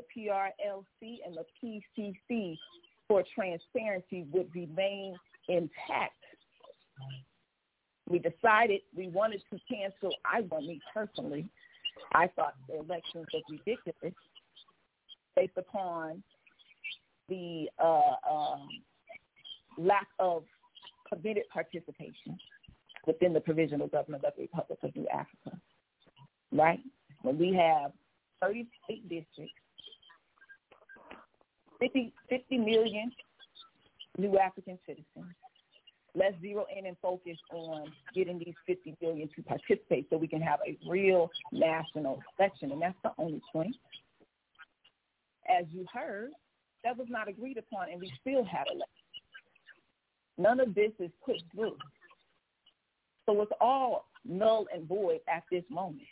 the 0.00 0.22
PRLC 0.22 1.18
and 1.26 1.36
the 1.36 1.44
PCC 1.62 2.56
for 3.08 3.24
transparency 3.34 4.26
would 4.30 4.48
remain 4.54 5.16
intact. 5.48 6.14
We 8.08 8.18
decided 8.18 8.80
we 8.94 9.08
wanted 9.08 9.42
to 9.52 9.58
cancel. 9.68 10.14
I 10.24 10.42
want 10.42 10.66
me 10.66 10.80
personally. 10.92 11.48
I 12.12 12.28
thought 12.28 12.54
the 12.68 12.78
elections 12.78 13.26
was 13.32 13.42
ridiculous 13.48 14.14
based 15.36 15.56
upon 15.56 16.22
the 17.28 17.68
uh, 17.78 18.14
um, 18.30 18.68
lack 19.78 20.08
of 20.18 20.44
committed 21.08 21.44
participation 21.52 22.38
within 23.06 23.32
the 23.32 23.40
provisional 23.40 23.86
government 23.86 24.24
of 24.24 24.32
the 24.36 24.42
Republic 24.42 24.78
of 24.82 24.96
New 24.96 25.06
Africa. 25.08 25.60
Right? 26.52 26.80
When 27.22 27.38
we 27.38 27.54
have 27.54 27.92
38 28.42 29.08
districts, 29.08 29.59
50, 31.80 32.12
50 32.28 32.58
million 32.58 33.10
new 34.18 34.38
African 34.38 34.78
citizens. 34.86 35.34
Let's 36.14 36.34
zero 36.40 36.66
in 36.76 36.86
and 36.86 36.96
focus 37.00 37.36
on 37.52 37.92
getting 38.14 38.38
these 38.38 38.54
50 38.66 38.96
million 39.00 39.28
to 39.36 39.42
participate 39.42 40.08
so 40.10 40.16
we 40.16 40.26
can 40.26 40.42
have 40.42 40.58
a 40.66 40.76
real 40.88 41.30
national 41.52 42.20
election. 42.38 42.72
And 42.72 42.82
that's 42.82 42.98
the 43.04 43.12
only 43.16 43.40
point. 43.52 43.76
As 45.48 45.66
you 45.72 45.86
heard, 45.92 46.30
that 46.84 46.96
was 46.96 47.06
not 47.08 47.28
agreed 47.28 47.58
upon, 47.58 47.90
and 47.90 48.00
we 48.00 48.12
still 48.20 48.44
had 48.44 48.64
elections. 48.66 48.88
None 50.38 50.60
of 50.60 50.74
this 50.74 50.92
is 50.98 51.10
put 51.24 51.36
through. 51.54 51.76
So 53.26 53.40
it's 53.42 53.52
all 53.60 54.06
null 54.24 54.66
and 54.74 54.88
void 54.88 55.20
at 55.32 55.44
this 55.50 55.64
moment. 55.70 56.02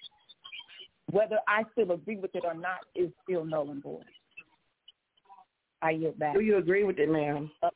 Whether 1.11 1.39
I 1.49 1.65
still 1.73 1.93
agree 1.93 2.17
with 2.17 2.35
it 2.35 2.45
or 2.45 2.55
not 2.55 2.81
is 2.95 3.11
still 3.25 3.45
null 3.45 3.71
and 3.71 3.83
void. 3.83 4.05
I 5.83 5.91
yield 5.91 6.19
back. 6.19 6.35
Do 6.35 6.41
you 6.41 6.57
agree 6.57 6.85
with 6.85 6.99
it, 6.99 7.09
ma'am? 7.09 7.51
Up, 7.63 7.75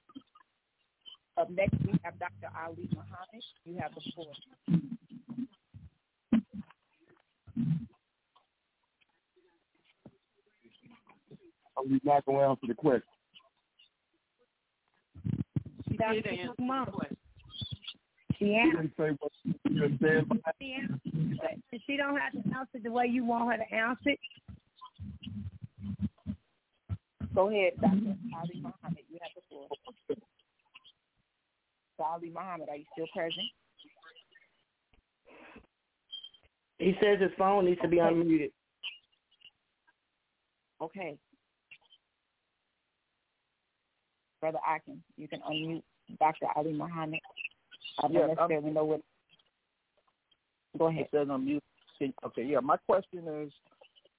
up 1.36 1.50
next, 1.50 1.74
we 1.84 1.92
have 2.02 2.18
Dr. 2.18 2.48
Ali 2.56 2.88
Muhammad. 2.90 3.44
You 3.64 3.78
have 3.80 3.94
the 3.94 4.00
floor. 4.12 4.26
Are 11.76 11.84
we 11.84 12.00
not 12.04 12.24
going 12.26 12.38
to 12.38 12.44
answer 12.44 12.66
the 12.68 12.74
question? 12.74 13.02
She 15.88 15.96
did 15.96 16.26
answer 16.26 16.52
the 16.58 16.92
question. 16.92 17.16
She 18.38 18.54
answered. 18.56 18.92
Say 18.98 19.10
what 19.18 19.32
you 19.44 19.96
stand 19.98 20.28
by. 20.28 20.36
She 20.60 20.74
answered. 20.80 21.00
But 21.70 21.80
she 21.86 21.96
don't 21.96 22.16
have 22.18 22.32
to 22.32 22.38
answer 22.58 22.78
the 22.82 22.90
way 22.90 23.06
you 23.06 23.24
want 23.24 23.52
her 23.52 23.58
to 23.58 23.74
answer 23.74 24.10
it. 24.10 24.18
Go 27.34 27.48
ahead, 27.48 27.72
Dr. 27.80 28.16
Ali 28.36 28.60
Muhammad. 28.60 29.04
You 29.08 29.18
have 29.20 29.32
the 29.34 29.42
floor. 29.48 29.68
Ali 31.98 32.30
Muhammad, 32.30 32.68
are 32.68 32.76
you 32.76 32.84
still 32.92 33.06
present? 33.14 33.46
He 36.78 36.94
says 37.00 37.20
his 37.20 37.30
phone 37.38 37.66
needs 37.66 37.80
to 37.80 37.88
be 37.88 37.98
unmuted. 37.98 38.50
Okay. 40.80 41.16
Brother 44.40 44.58
Akin, 44.68 45.00
you 45.16 45.28
can 45.28 45.40
unmute 45.48 45.82
Dr. 46.18 46.46
Ali 46.56 46.72
Muhammad. 46.72 47.20
I 48.00 48.08
don't 48.08 48.14
Yeah, 48.14 48.26
necessarily 48.26 48.70
know 48.70 48.84
what. 48.84 49.00
Go 50.76 50.88
ahead. 50.88 51.02
It 51.02 51.08
says 51.12 51.28
unmute. 51.28 51.60
Okay, 52.26 52.42
yeah. 52.42 52.58
My 52.58 52.76
question 52.78 53.28
is, 53.28 53.52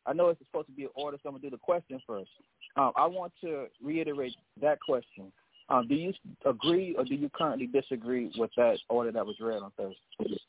I 0.06 0.14
know 0.14 0.30
it's 0.30 0.40
supposed 0.46 0.68
to 0.68 0.74
be 0.74 0.84
an 0.84 0.90
order, 0.96 1.18
so 1.22 1.28
I'm 1.28 1.36
gonna 1.36 1.42
do 1.42 1.50
the 1.50 1.58
question 1.58 2.00
first. 2.08 2.30
Um, 2.76 2.92
I 2.96 3.06
want 3.06 3.34
to 3.42 3.68
reiterate 3.84 4.36
that 4.62 4.80
question. 4.82 5.32
Um, 5.70 5.88
do 5.88 5.96
you 5.96 6.14
agree 6.46 6.96
or 6.98 7.06
do 7.06 7.16
you 7.16 7.30
currently 7.30 7.68
disagree 7.68 8.32
with 8.38 8.52
that 8.58 8.78
order 8.90 9.12
that 9.12 9.26
was 9.26 9.36
read 9.40 9.62
on 9.62 9.72
Thursday? 9.78 10.40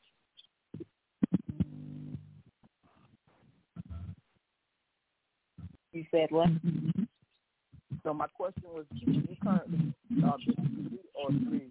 You 5.93 6.05
said 6.11 6.29
what? 6.31 6.49
So 8.03 8.13
my 8.13 8.27
question 8.27 8.65
was, 8.65 8.85
do 9.05 9.13
you 9.13 9.37
currently 9.43 9.95
uh, 10.25 10.33
disagree 10.39 10.99
or 11.15 11.29
agree, 11.31 11.71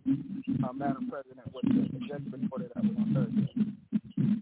uh, 0.63 0.73
Madam 0.73 1.09
President, 1.09 1.53
with 1.53 1.65
the 1.65 1.97
executive 1.97 2.49
order 2.51 2.69
that 2.73 2.83
was 2.83 2.95
on 2.97 3.13
Thursday? 3.13 4.39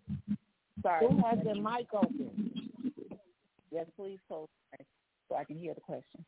Sorry. 0.84 1.08
Who 1.08 1.18
has 1.26 1.40
their 1.44 1.56
mic 1.56 1.88
open? 1.94 2.72
Yes, 3.72 3.88
please 3.98 4.20
hold 4.30 4.50
so 5.32 5.38
I 5.38 5.46
can 5.46 5.58
hear 5.58 5.74
the 5.74 5.82
question. 5.82 6.26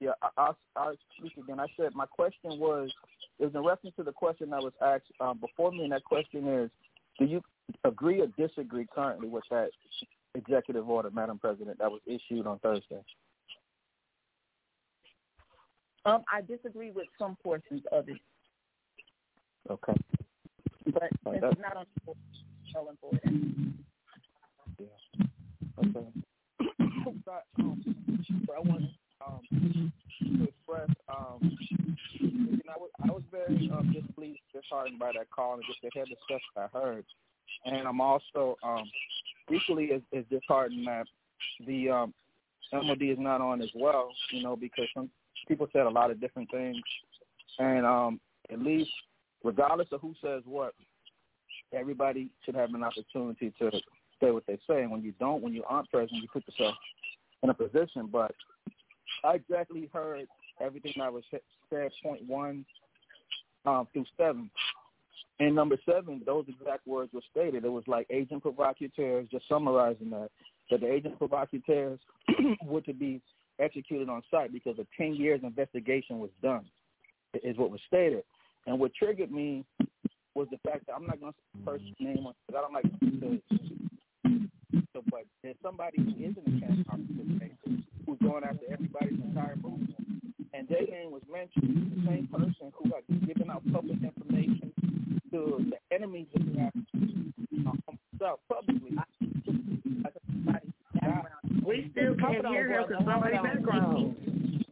Yeah, 0.00 0.12
I, 0.22 0.28
I'll, 0.36 0.58
I'll 0.76 0.96
speak 1.18 1.36
again. 1.36 1.60
I 1.60 1.66
said 1.76 1.94
my 1.94 2.06
question 2.06 2.58
was, 2.58 2.90
it 3.38 3.44
was 3.44 3.54
in 3.54 3.64
reference 3.64 3.94
to 3.96 4.02
the 4.02 4.12
question 4.12 4.50
that 4.50 4.62
was 4.62 4.72
asked 4.82 5.12
um, 5.20 5.38
before 5.38 5.70
me, 5.70 5.84
and 5.84 5.92
that 5.92 6.04
question 6.04 6.48
is, 6.48 6.70
do 7.18 7.26
you 7.26 7.42
agree 7.84 8.20
or 8.20 8.26
disagree 8.38 8.86
currently 8.92 9.28
with 9.28 9.44
that 9.50 9.70
executive 10.34 10.88
order, 10.88 11.10
Madam 11.10 11.38
President, 11.38 11.78
that 11.78 11.90
was 11.90 12.00
issued 12.06 12.46
on 12.46 12.58
Thursday? 12.58 13.02
Um, 16.06 16.24
I 16.32 16.40
disagree 16.40 16.90
with 16.90 17.06
some 17.18 17.36
portions 17.44 17.82
of 17.92 18.08
it, 18.08 18.16
Okay. 19.70 19.92
but 20.92 21.10
Oh, 21.26 21.32
it's 21.32 21.60
not 21.60 21.76
on 21.76 21.84
the 22.06 22.14
null 22.74 22.88
and 22.88 22.98
void. 23.00 23.20
Okay 25.78 26.06
thought 27.04 27.44
um, 27.58 27.96
I 28.54 28.60
want 28.60 28.84
um, 29.26 29.92
to 30.20 30.44
express 30.44 30.88
um, 31.08 31.56
and 32.20 32.62
I 32.68 32.78
was 32.78 32.90
I 33.02 33.10
was 33.10 33.22
very 33.30 33.70
um, 33.72 33.92
displeased, 33.92 34.40
disheartened 34.52 34.98
by 34.98 35.12
that 35.16 35.30
call 35.30 35.54
and 35.54 35.62
just 35.66 35.80
the 35.82 35.90
head 35.94 36.08
of 36.10 36.18
stuff 36.24 36.40
I 36.56 36.78
heard, 36.78 37.04
and 37.64 37.86
I'm 37.86 38.00
also 38.00 38.56
um, 38.62 38.90
equally 39.52 39.92
as, 39.92 40.02
as 40.16 40.24
disheartened 40.30 40.86
that 40.86 41.06
the 41.66 41.90
um, 41.90 42.14
MOD 42.72 43.02
is 43.02 43.18
not 43.18 43.40
on 43.40 43.62
as 43.62 43.70
well, 43.74 44.10
you 44.32 44.42
know, 44.42 44.56
because 44.56 44.86
some 44.94 45.10
people 45.48 45.68
said 45.72 45.86
a 45.86 45.90
lot 45.90 46.10
of 46.10 46.20
different 46.20 46.50
things, 46.50 46.80
and 47.58 47.84
um, 47.84 48.20
at 48.50 48.60
least 48.60 48.90
regardless 49.42 49.88
of 49.92 50.00
who 50.00 50.14
says 50.22 50.42
what, 50.44 50.74
everybody 51.72 52.28
should 52.44 52.54
have 52.54 52.74
an 52.74 52.84
opportunity 52.84 53.52
to 53.58 53.70
say 54.20 54.30
what 54.30 54.46
they 54.46 54.58
say. 54.68 54.82
And 54.82 54.90
when 54.90 55.02
you 55.02 55.12
don't, 55.18 55.42
when 55.42 55.52
you 55.52 55.64
aren't 55.68 55.90
present, 55.90 56.20
you 56.20 56.28
put 56.32 56.44
yourself 56.48 56.74
in 57.42 57.50
a 57.50 57.54
position. 57.54 58.08
But 58.10 58.32
I 59.24 59.34
exactly 59.34 59.88
heard 59.92 60.26
everything 60.60 60.94
that 60.98 61.12
was 61.12 61.24
said, 61.30 61.40
point 62.02 62.26
one 62.26 62.64
um, 63.66 63.86
through 63.92 64.06
seven. 64.16 64.50
And 65.38 65.54
number 65.54 65.76
seven, 65.86 66.22
those 66.26 66.44
exact 66.48 66.86
words 66.86 67.12
were 67.12 67.22
stated. 67.30 67.64
It 67.64 67.72
was 67.72 67.84
like 67.86 68.06
agent 68.10 68.42
provocateurs, 68.42 69.26
just 69.30 69.48
summarizing 69.48 70.10
that, 70.10 70.30
that 70.70 70.80
the 70.80 70.92
agent 70.92 71.18
provocateurs 71.18 71.98
were 72.64 72.82
to 72.82 72.92
be 72.92 73.22
executed 73.58 74.08
on 74.08 74.22
site 74.30 74.52
because 74.52 74.78
a 74.78 74.86
10 74.96 75.14
years 75.14 75.40
investigation 75.42 76.18
was 76.18 76.30
done, 76.42 76.64
is 77.42 77.56
what 77.56 77.70
was 77.70 77.80
stated. 77.86 78.22
And 78.66 78.78
what 78.78 78.94
triggered 78.94 79.32
me 79.32 79.64
was 80.34 80.46
the 80.50 80.58
fact 80.68 80.86
that 80.86 80.94
I'm 80.94 81.06
not 81.06 81.20
going 81.20 81.32
to 81.32 81.38
say 81.38 81.58
the 81.58 81.70
person's 81.70 81.96
name 81.98 82.26
because 82.46 82.58
I 82.58 82.60
don't 82.60 82.72
like 82.72 82.84
to. 83.00 83.89
So, 84.92 85.02
but 85.10 85.24
there's 85.42 85.56
somebody 85.62 85.98
who 85.98 86.10
is 86.10 86.34
in 86.36 86.42
the 86.46 86.60
cash 86.60 86.76
participation 86.86 87.84
who's 88.06 88.18
going 88.18 88.44
after 88.44 88.66
everybody's 88.72 89.20
entire 89.22 89.56
movement. 89.56 89.94
And 90.52 90.68
their 90.68 90.82
name 90.82 91.12
was 91.12 91.22
mentioned, 91.30 91.92
the 91.94 92.10
same 92.10 92.28
person 92.32 92.72
who 92.74 92.90
had 92.90 93.26
given 93.26 93.50
out 93.50 93.62
public 93.72 93.98
information 94.02 94.72
to 95.30 95.64
the 95.70 95.94
enemies 95.94 96.26
of 96.34 96.42
the 96.44 96.60
Africans 96.60 97.34
uh, 98.24 98.32
publicly. 98.48 98.96
We 101.64 101.88
still 101.92 102.16
can't 102.16 102.46
hear 102.48 102.72
him 102.72 102.84
because 102.88 103.04
somebody's 103.04 103.40
background. 103.42 104.64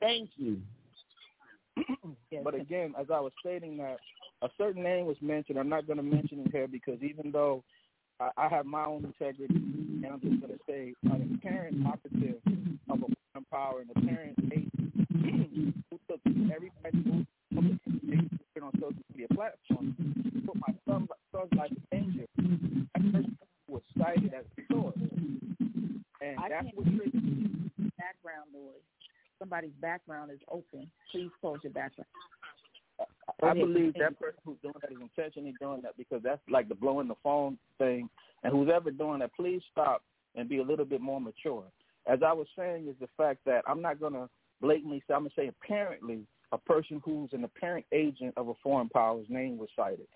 Thank 0.00 0.30
you. 0.36 0.60
but 2.42 2.54
again, 2.56 2.94
as 2.98 3.06
I 3.12 3.20
was 3.20 3.32
stating 3.38 3.76
that 3.76 3.98
a 4.42 4.48
certain 4.58 4.82
name 4.82 5.06
was 5.06 5.16
mentioned, 5.20 5.58
I'm 5.58 5.68
not 5.68 5.86
going 5.86 5.98
to 5.98 6.02
mention 6.02 6.40
it 6.40 6.50
here 6.50 6.66
because 6.66 6.98
even 7.02 7.30
though 7.30 7.62
I, 8.22 8.46
I 8.46 8.48
have 8.48 8.66
my 8.66 8.84
own 8.84 9.04
integrity, 9.04 9.54
and 9.54 10.06
I'm 10.06 10.20
just 10.20 10.40
going 10.40 10.52
to 10.52 10.58
say 10.68 10.94
uh, 11.10 11.14
an 11.14 11.38
apparent 11.42 11.86
operative 11.86 12.36
of 12.88 12.98
a 13.02 13.40
power 13.50 13.80
and 13.80 13.90
apparent 13.96 14.38
agent 14.52 14.70
who 15.90 15.98
took 16.08 16.20
everybody 16.54 17.02
who 17.04 17.24
put 18.54 18.62
on 18.62 18.72
social 18.74 18.94
media 19.10 19.26
platforms 19.34 19.94
put 20.46 20.56
my 20.56 20.74
son, 20.86 21.08
son's 21.34 21.52
life 21.56 21.70
in 21.70 21.82
danger. 21.90 22.26
That 22.94 23.12
person 23.12 23.36
was 23.68 23.82
cited 23.98 24.32
as 24.34 24.44
a 24.58 24.72
source. 24.72 24.94
And 26.20 26.38
I 26.38 26.48
that's 26.48 26.66
what 26.74 26.86
hear 26.86 27.04
background 27.98 28.52
noise. 28.52 28.86
Somebody's 29.38 29.74
background 29.80 30.30
is 30.30 30.38
open. 30.48 30.88
Please 31.10 31.30
close 31.40 31.58
your 31.64 31.72
background. 31.72 32.08
I 33.42 33.54
believe 33.54 33.94
that 33.94 34.18
person 34.18 34.40
who's 34.44 34.58
doing 34.62 34.74
that 34.80 34.92
is 34.92 34.98
intentionally 35.00 35.54
doing 35.60 35.82
that 35.82 35.96
because 35.96 36.22
that's 36.22 36.40
like 36.48 36.68
the 36.68 36.74
blowing 36.74 37.08
the 37.08 37.14
phone 37.22 37.58
thing. 37.78 38.08
And 38.42 38.52
who's 38.52 38.70
ever 38.74 38.90
doing 38.90 39.20
that, 39.20 39.34
please 39.34 39.62
stop 39.70 40.02
and 40.34 40.48
be 40.48 40.58
a 40.58 40.62
little 40.62 40.84
bit 40.84 41.00
more 41.00 41.20
mature. 41.20 41.64
As 42.06 42.20
I 42.26 42.32
was 42.32 42.46
saying, 42.56 42.88
is 42.88 42.96
the 43.00 43.08
fact 43.16 43.40
that 43.46 43.62
I'm 43.66 43.80
not 43.80 44.00
going 44.00 44.14
to 44.14 44.28
blatantly 44.60 45.02
say, 45.06 45.14
I'm 45.14 45.20
going 45.20 45.30
to 45.30 45.40
say 45.40 45.48
apparently 45.48 46.26
a 46.50 46.58
person 46.58 47.00
who's 47.04 47.30
an 47.32 47.44
apparent 47.44 47.86
agent 47.92 48.34
of 48.36 48.48
a 48.48 48.54
foreign 48.62 48.88
power's 48.88 49.26
name 49.28 49.56
was 49.56 49.68
cited, 49.76 50.06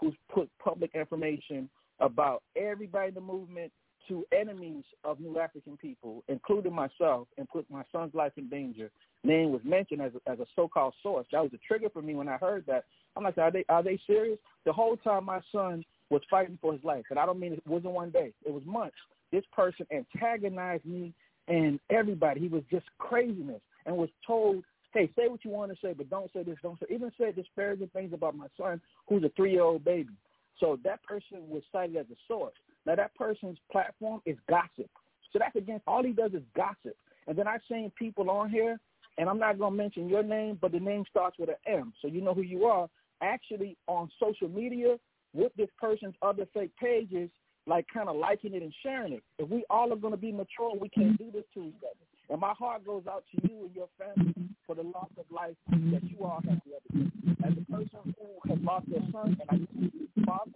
who's 0.00 0.14
put 0.32 0.50
public 0.62 0.90
information 0.94 1.68
about 2.00 2.42
everybody 2.56 3.08
in 3.08 3.14
the 3.14 3.20
movement 3.20 3.72
to 4.08 4.24
enemies 4.32 4.84
of 5.04 5.18
New 5.20 5.38
African 5.38 5.76
people, 5.76 6.22
including 6.28 6.72
myself, 6.72 7.28
and 7.38 7.48
put 7.48 7.68
my 7.70 7.82
son's 7.90 8.14
life 8.14 8.32
in 8.36 8.48
danger. 8.48 8.90
Name 9.26 9.52
was 9.52 9.60
mentioned 9.64 10.02
as 10.02 10.12
a, 10.14 10.30
as 10.30 10.38
a 10.40 10.46
so-called 10.54 10.94
source. 11.02 11.26
That 11.32 11.42
was 11.42 11.52
a 11.52 11.58
trigger 11.66 11.88
for 11.92 12.02
me 12.02 12.14
when 12.14 12.28
I 12.28 12.36
heard 12.36 12.64
that. 12.66 12.84
I'm 13.16 13.24
like, 13.24 13.38
are 13.38 13.50
they 13.50 13.64
are 13.68 13.82
they 13.82 13.98
serious? 14.06 14.38
The 14.64 14.72
whole 14.72 14.96
time 14.96 15.24
my 15.24 15.40
son 15.52 15.84
was 16.10 16.22
fighting 16.30 16.58
for 16.60 16.72
his 16.72 16.84
life, 16.84 17.04
and 17.10 17.18
I 17.18 17.26
don't 17.26 17.40
mean 17.40 17.52
it 17.52 17.66
wasn't 17.66 17.92
one 17.92 18.10
day. 18.10 18.32
It 18.44 18.52
was 18.52 18.62
months. 18.64 18.96
This 19.32 19.44
person 19.52 19.86
antagonized 19.90 20.84
me 20.84 21.12
and 21.48 21.80
everybody. 21.90 22.40
He 22.40 22.48
was 22.48 22.62
just 22.70 22.86
craziness, 22.98 23.60
and 23.86 23.96
was 23.96 24.10
told, 24.26 24.62
"Hey, 24.92 25.10
say 25.16 25.28
what 25.28 25.44
you 25.44 25.50
want 25.50 25.72
to 25.72 25.78
say, 25.84 25.92
but 25.92 26.10
don't 26.10 26.32
say 26.32 26.42
this, 26.42 26.58
don't 26.62 26.78
say." 26.78 26.86
Even 26.90 27.10
said 27.18 27.36
disparaging 27.36 27.88
things 27.88 28.12
about 28.12 28.36
my 28.36 28.48
son, 28.56 28.80
who's 29.08 29.24
a 29.24 29.30
three-year-old 29.30 29.84
baby. 29.84 30.14
So 30.60 30.78
that 30.84 31.02
person 31.02 31.48
was 31.48 31.62
cited 31.72 31.96
as 31.96 32.06
a 32.10 32.16
source. 32.28 32.54
Now 32.86 32.94
that 32.94 33.14
person's 33.14 33.58
platform 33.70 34.20
is 34.24 34.36
gossip. 34.48 34.90
So 35.32 35.38
that's 35.38 35.56
against 35.56 35.84
all 35.86 36.02
he 36.02 36.12
does 36.12 36.32
is 36.32 36.42
gossip. 36.54 36.96
And 37.26 37.36
then 37.36 37.48
I've 37.48 37.60
seen 37.68 37.90
people 37.98 38.30
on 38.30 38.48
here, 38.48 38.78
and 39.18 39.28
I'm 39.28 39.38
not 39.38 39.58
gonna 39.58 39.74
mention 39.74 40.08
your 40.08 40.22
name, 40.22 40.58
but 40.60 40.72
the 40.72 40.80
name 40.80 41.04
starts 41.08 41.38
with 41.38 41.48
an 41.48 41.56
M, 41.66 41.92
so 42.02 42.08
you 42.08 42.20
know 42.20 42.34
who 42.34 42.42
you 42.42 42.64
are. 42.64 42.88
Actually 43.22 43.76
on 43.86 44.10
social 44.20 44.48
media 44.48 44.96
with 45.32 45.52
this 45.56 45.68
person's 45.80 46.14
other 46.22 46.46
fake 46.52 46.72
pages, 46.76 47.30
like 47.66 47.86
kind 47.92 48.08
of 48.08 48.16
liking 48.16 48.54
it 48.54 48.62
and 48.62 48.74
sharing 48.82 49.12
it. 49.14 49.22
If 49.38 49.48
we 49.48 49.64
all 49.70 49.92
are 49.92 49.96
gonna 49.96 50.16
be 50.16 50.32
mature, 50.32 50.74
we 50.78 50.88
can't 50.88 51.12
mm-hmm. 51.12 51.24
do 51.24 51.32
this 51.32 51.44
to 51.54 51.64
each 51.64 51.82
other. 51.82 52.06
And 52.28 52.40
my 52.40 52.52
heart 52.58 52.84
goes 52.84 53.04
out 53.08 53.24
to 53.34 53.48
you 53.48 53.66
and 53.66 53.74
your 53.74 53.88
family 53.98 54.32
mm-hmm. 54.32 54.52
for 54.66 54.74
the 54.74 54.82
loss 54.82 55.10
of 55.18 55.24
life 55.30 55.54
that 55.70 56.02
you 56.04 56.24
all 56.24 56.42
have 56.48 56.60
the 56.66 56.72
other 56.76 57.04
day. 57.04 57.10
As 57.46 57.52
a 57.52 57.72
person 57.72 58.14
who 58.18 58.50
has 58.50 58.58
lost 58.62 58.86
their 58.90 59.00
son, 59.12 59.36
and 59.40 59.48
I 59.50 59.54
used 59.54 59.72
to 59.72 59.78
be 59.78 60.24
father 60.24 60.50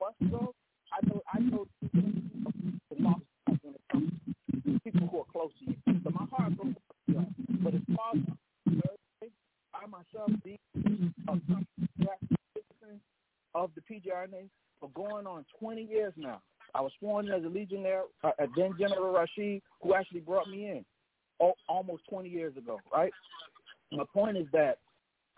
months 0.00 0.20
ago, 0.20 0.54
I 0.92 1.06
know 1.06 1.22
I 1.32 1.38
know 1.40 1.66
the 1.82 3.02
loss 3.02 3.20
when 3.62 3.74
it 3.74 3.80
comes 3.90 4.12
to 4.64 4.80
people 4.80 5.08
who 5.08 5.18
are 5.20 5.30
close 5.32 5.50
to 5.60 5.70
you. 5.70 6.00
So 6.04 6.10
my 6.10 6.26
heart 6.30 6.56
goes 6.56 6.74
out 6.76 6.94
to 7.06 7.12
you. 7.12 7.26
But 7.62 7.74
as 7.74 7.80
far 7.96 8.12
as 8.14 9.30
I 9.74 9.86
myself 9.86 10.30
being 10.44 10.58
a 11.28 11.34
citizen 12.54 13.00
of 13.54 13.70
the 14.30 14.48
for 14.80 14.90
going 14.90 15.26
on 15.26 15.44
20 15.58 15.82
years 15.82 16.12
now. 16.16 16.40
I 16.74 16.80
was 16.80 16.92
sworn 16.98 17.28
in 17.28 17.32
as 17.32 17.44
a 17.44 17.48
legionnaire 17.48 18.02
uh, 18.22 18.30
at 18.38 18.48
then 18.56 18.74
General 18.78 19.12
Rashid, 19.12 19.62
who 19.82 19.94
actually 19.94 20.20
brought 20.20 20.48
me 20.48 20.66
in 20.66 20.84
oh, 21.40 21.54
almost 21.68 22.02
20 22.10 22.28
years 22.28 22.56
ago, 22.56 22.78
right? 22.92 23.12
My 23.92 24.04
point 24.12 24.36
is 24.36 24.46
that 24.52 24.78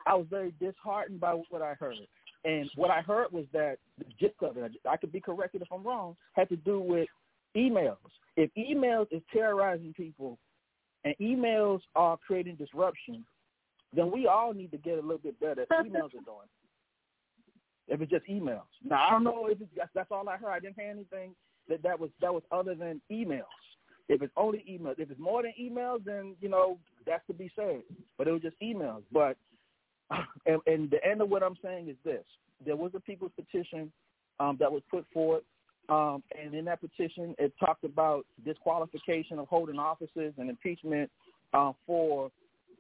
I 0.07 0.15
was 0.15 0.27
very 0.29 0.53
disheartened 0.61 1.21
by 1.21 1.33
what 1.51 1.63
I 1.63 1.75
heard. 1.75 1.97
And 2.45 2.71
what 2.75 2.91
I 2.91 3.03
heard 3.03 3.33
was 3.33 3.45
that 3.53 3.77
the 3.99 4.07
gist 4.19 4.43
of 4.43 4.57
it, 4.57 4.73
I 4.89 4.97
could 4.97 5.13
be 5.13 5.21
corrected 5.21 5.63
if 5.63 5.69
I'm 5.71 5.85
wrong, 5.85 6.17
had 6.33 6.49
to 6.49 6.57
do 6.57 6.81
with 6.81 7.09
emails. 7.57 7.97
If 8.37 8.51
emails 8.57 9.07
is 9.11 9.23
terrorizing 9.33 9.93
people 9.95 10.39
and 11.05 11.15
emails 11.21 11.81
are 11.95 12.17
creating 12.27 12.57
disruption, 12.57 13.25
then 13.95 14.11
we 14.11 14.27
all 14.27 14.55
need 14.55 14.71
to 14.71 14.79
get 14.79 14.95
a 14.95 15.03
little 15.03 15.19
bit 15.19 15.39
better 15.39 15.63
at 15.63 15.69
emails 15.71 16.15
are 16.15 16.25
doing. 16.25 16.49
If 17.91 18.01
it's 18.01 18.11
just 18.11 18.27
emails. 18.27 18.63
Now 18.85 19.07
I 19.07 19.11
don't 19.11 19.25
know 19.25 19.47
if 19.47 19.61
it's 19.61 19.91
that's, 19.95 20.11
all 20.13 20.29
I 20.29 20.37
heard. 20.37 20.51
I 20.51 20.61
didn't 20.61 20.77
hear 20.79 20.91
anything 20.91 21.35
that 21.69 21.83
that 21.83 21.99
was 21.99 22.11
that 22.21 22.33
was 22.33 22.45
other 22.53 22.75
than 22.75 23.03
emails. 23.11 23.43
If 24.09 24.23
it's 24.23 24.33
only 24.37 24.65
emails, 24.71 24.99
if 24.99 25.11
it's 25.11 25.21
more 25.21 25.43
than 25.43 25.53
emails, 25.61 26.05
then 26.05 26.37
you 26.41 26.49
know 26.49 26.79
that's 27.05 27.27
to 27.27 27.35
be 27.35 27.51
said. 27.57 27.83
But 28.17 28.29
it 28.29 28.33
was 28.33 28.43
just 28.43 28.57
emails. 28.63 29.03
But 29.13 29.37
and, 30.47 30.61
and 30.67 30.91
the 30.91 31.05
end 31.05 31.21
of 31.21 31.29
what 31.31 31.43
I'm 31.43 31.57
saying 31.63 31.89
is 31.89 31.97
this: 32.05 32.25
there 32.65 32.77
was 32.77 32.93
a 32.95 33.01
people's 33.01 33.33
petition 33.35 33.93
um, 34.39 34.57
that 34.61 34.71
was 34.71 34.83
put 34.89 35.05
forward, 35.13 35.43
um, 35.89 36.23
and 36.41 36.55
in 36.55 36.65
that 36.67 36.81
petition, 36.81 37.35
it 37.39 37.53
talked 37.59 37.83
about 37.83 38.25
disqualification 38.45 39.41
of 39.41 39.49
holding 39.49 39.81
offices 39.81 40.33
and 40.39 40.49
impeachment 40.49 41.11
uh, 41.55 41.73
for 41.87 42.31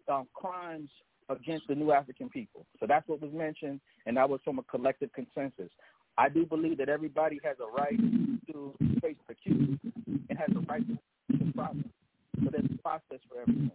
um, 0.09 0.29
crimes 0.35 0.89
against 1.31 1.69
the 1.69 1.75
new 1.75 1.93
African 1.93 2.29
people. 2.29 2.67
So 2.79 2.87
that's 2.87 3.07
what 3.09 3.21
was 3.21 3.33
mentioned, 3.33 3.81
and 4.07 4.17
that 4.17 4.29
was 4.29 4.41
from 4.45 4.59
a 4.59 4.63
collective 4.65 5.11
consensus. 5.13 5.71
I 6.19 6.29
do 6.29 6.45
believe 6.45 6.79
that 6.79 6.89
everybody 6.89 7.41
has 7.45 7.57
a 7.61 7.71
right 7.71 7.99
to 8.53 8.75
face 9.01 9.17
accused 9.29 9.81
and 10.29 10.39
has 10.39 10.51
a 10.55 10.61
right 10.61 10.87
to 10.87 10.99
the 11.39 11.53
process. 11.53 11.91
So 12.45 12.51
there's 12.51 12.65
a 12.65 12.83
process 12.83 13.21
for 13.29 13.41
everything. 13.43 13.71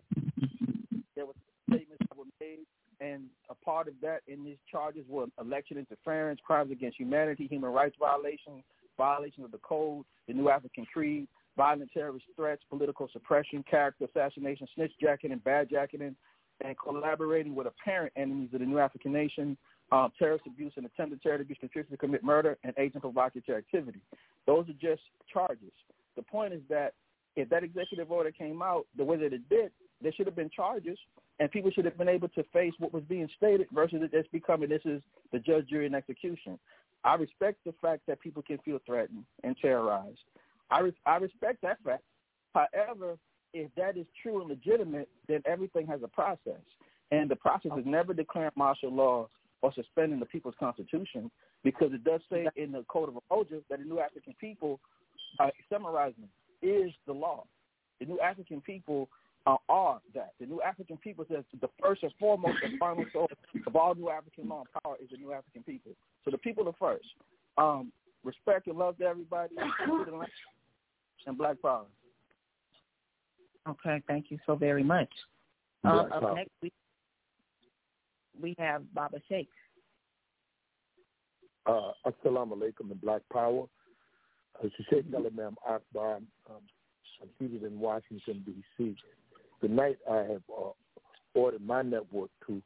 There 1.15 1.25
were 1.25 1.33
statements 1.69 2.03
that 2.09 2.17
were 2.17 2.25
made 2.39 2.59
and 2.99 3.23
a 3.49 3.55
part 3.55 3.87
of 3.87 3.93
that 4.01 4.21
in 4.27 4.43
these 4.43 4.57
charges 4.71 5.03
were 5.09 5.25
election 5.39 5.77
interference, 5.77 6.39
crimes 6.45 6.71
against 6.71 6.97
humanity, 6.97 7.47
human 7.47 7.71
rights 7.71 7.95
violations, 7.99 8.63
violations 8.97 9.45
of 9.45 9.51
the 9.51 9.57
code, 9.59 10.05
the 10.27 10.33
New 10.33 10.49
African 10.49 10.85
Creed, 10.85 11.27
violent 11.57 11.89
terrorist 11.93 12.25
threats, 12.35 12.61
political 12.69 13.09
suppression, 13.11 13.63
character 13.69 14.05
assassination, 14.05 14.67
snitch 14.75 14.91
jacketing, 15.01 15.33
and 15.33 15.43
bad 15.43 15.69
jacketing, 15.69 16.15
and 16.63 16.75
collaborating 16.77 17.55
with 17.55 17.67
apparent 17.67 18.13
enemies 18.15 18.49
of 18.53 18.59
the 18.59 18.65
New 18.65 18.79
African 18.79 19.11
nation, 19.11 19.57
um, 19.91 20.11
terrorist 20.17 20.45
abuse 20.47 20.73
and 20.77 20.85
attempted 20.85 21.21
terrorist 21.21 21.43
abuse, 21.43 21.57
conspiracy 21.59 21.91
to 21.91 21.97
commit 21.97 22.23
murder, 22.23 22.57
and 22.63 22.73
agent 22.77 23.01
provocateur 23.01 23.57
activity. 23.57 24.01
Those 24.45 24.67
are 24.69 24.73
just 24.73 25.01
charges. 25.31 25.71
The 26.15 26.23
point 26.23 26.53
is 26.53 26.61
that 26.69 26.93
if 27.35 27.49
that 27.49 27.63
executive 27.63 28.11
order 28.11 28.31
came 28.31 28.61
out 28.61 28.85
the 28.97 29.03
way 29.03 29.17
that 29.17 29.33
it 29.33 29.47
did, 29.49 29.71
there 30.01 30.11
should 30.13 30.25
have 30.25 30.35
been 30.35 30.49
charges, 30.49 30.97
and 31.39 31.51
people 31.51 31.71
should 31.71 31.85
have 31.85 31.97
been 31.97 32.09
able 32.09 32.29
to 32.29 32.43
face 32.53 32.73
what 32.79 32.93
was 32.93 33.03
being 33.03 33.29
stated 33.37 33.67
versus 33.73 34.01
it 34.01 34.11
just 34.11 34.31
becoming 34.31 34.69
this 34.69 34.81
is 34.85 35.01
the 35.31 35.39
judge, 35.39 35.67
jury, 35.67 35.85
and 35.85 35.95
execution. 35.95 36.57
I 37.03 37.15
respect 37.15 37.59
the 37.65 37.73
fact 37.81 38.01
that 38.07 38.19
people 38.19 38.41
can 38.41 38.57
feel 38.59 38.79
threatened 38.85 39.25
and 39.43 39.55
terrorized. 39.61 40.19
I 40.71 40.79
re- 40.79 40.97
I 41.05 41.17
respect 41.17 41.61
that 41.61 41.77
fact. 41.83 42.03
However, 42.53 43.17
if 43.55 43.73
that 43.75 43.97
is 43.97 44.05
true 44.21 44.41
and 44.41 44.49
legitimate, 44.49 45.07
then 45.29 45.41
everything 45.45 45.87
has 45.87 46.01
a 46.03 46.09
process, 46.09 46.61
and 47.11 47.29
the 47.29 47.35
process 47.37 47.71
is 47.77 47.85
never 47.85 48.13
declaring 48.13 48.51
martial 48.55 48.93
law 48.93 49.29
or 49.61 49.73
suspending 49.73 50.19
the 50.19 50.25
people's 50.25 50.55
constitution 50.59 51.31
because 51.63 51.93
it 51.93 52.03
does 52.03 52.19
say 52.29 52.47
in 52.57 52.73
the 52.73 52.83
Code 52.89 53.07
of 53.09 53.15
Approaches 53.15 53.63
that 53.69 53.79
the 53.79 53.85
New 53.85 53.99
African 53.99 54.35
people, 54.39 54.79
uh, 55.39 55.47
summarizing, 55.71 56.27
is 56.61 56.91
the 57.07 57.13
law. 57.13 57.45
The 57.99 58.05
New 58.05 58.19
African 58.19 58.59
people 58.59 59.07
uh, 59.47 59.55
are 59.69 60.01
that. 60.13 60.33
The 60.41 60.47
New 60.47 60.61
African 60.61 60.97
people 60.97 61.25
says 61.31 61.45
the 61.61 61.69
first 61.81 62.03
and 62.03 62.11
foremost 62.19 62.57
and 62.61 62.77
final 62.77 63.05
source 63.13 63.31
of 63.65 63.75
all 63.75 63.95
New 63.95 64.09
African 64.09 64.49
law 64.49 64.63
and 64.63 64.83
power 64.83 64.95
is 65.01 65.09
the 65.09 65.17
New 65.17 65.31
African 65.31 65.63
people. 65.63 65.93
So 66.25 66.31
the 66.31 66.37
people 66.37 66.67
are 66.67 66.75
first. 66.77 67.07
Um, 67.57 67.93
respect 68.25 68.67
and 68.67 68.77
love 68.77 68.97
to 68.97 69.05
everybody, 69.05 69.53
and 71.25 71.37
Black 71.37 71.61
Power. 71.61 71.85
Okay, 73.67 74.01
thank 74.07 74.29
you 74.29 74.37
so 74.45 74.55
very 74.55 74.83
much. 74.83 75.09
Um, 75.83 76.11
up 76.11 76.35
next, 76.35 76.51
we, 76.61 76.71
we 78.41 78.55
have 78.59 78.81
Baba 78.93 79.17
Sheikh. 79.27 79.49
Uh, 81.65 81.91
Assalamu 82.05 82.53
alaikum 82.57 82.91
and 82.91 83.01
Black 83.01 83.21
Power. 83.31 83.65
This 84.61 84.71
is 84.79 84.85
Sheikh 84.89 85.05
Imam 85.15 85.55
Akbar. 85.67 86.17
Um, 86.17 86.27
I'm 87.21 87.29
seated 87.39 87.63
in 87.63 87.79
Washington, 87.79 88.43
D.C. 88.45 88.95
Tonight 89.61 89.97
I 90.09 90.17
have 90.17 90.41
uh, 90.55 90.71
ordered 91.33 91.65
my 91.65 91.81
network 91.81 92.29
to 92.47 92.61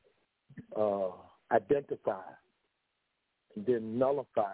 uh, 0.75 1.11
identify 1.53 2.21
and 3.55 3.65
then 3.65 3.97
nullify 3.97 4.51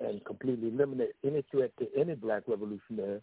and 0.00 0.24
completely 0.24 0.68
eliminate 0.68 1.14
any 1.24 1.44
threat 1.50 1.72
to 1.78 1.86
any 1.98 2.14
black 2.14 2.44
revolutionary. 2.46 3.20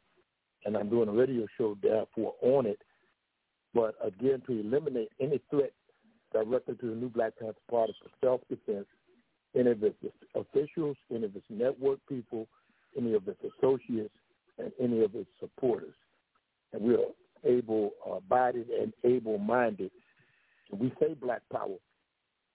And 0.65 0.75
I'm 0.75 0.89
doing 0.89 1.09
a 1.09 1.13
radio 1.13 1.45
show, 1.57 1.77
therefore, 1.81 2.33
on 2.41 2.65
it. 2.65 2.79
But 3.73 3.95
again, 4.03 4.41
to 4.47 4.59
eliminate 4.59 5.09
any 5.19 5.39
threat 5.49 5.73
directly 6.33 6.75
to 6.75 6.89
the 6.89 6.95
new 6.95 7.09
Black 7.09 7.33
Panther 7.39 7.57
Party 7.69 7.93
for 8.01 8.09
self-defense, 8.25 8.87
any 9.55 9.71
of 9.71 9.83
its 9.83 9.95
officials, 10.33 10.97
any 11.13 11.25
of 11.25 11.35
its 11.35 11.45
network 11.49 11.99
people, 12.09 12.47
any 12.97 13.13
of 13.13 13.27
its 13.27 13.39
associates, 13.43 14.13
and 14.57 14.71
any 14.81 15.03
of 15.03 15.13
its 15.15 15.29
supporters. 15.39 15.93
And 16.73 16.81
we 16.81 16.95
are 16.95 17.05
able-bodied 17.45 18.67
uh, 18.69 18.81
and 18.83 18.93
able-minded. 19.03 19.91
And 20.71 20.79
we 20.79 20.91
say 20.99 21.13
black 21.13 21.41
power, 21.51 21.77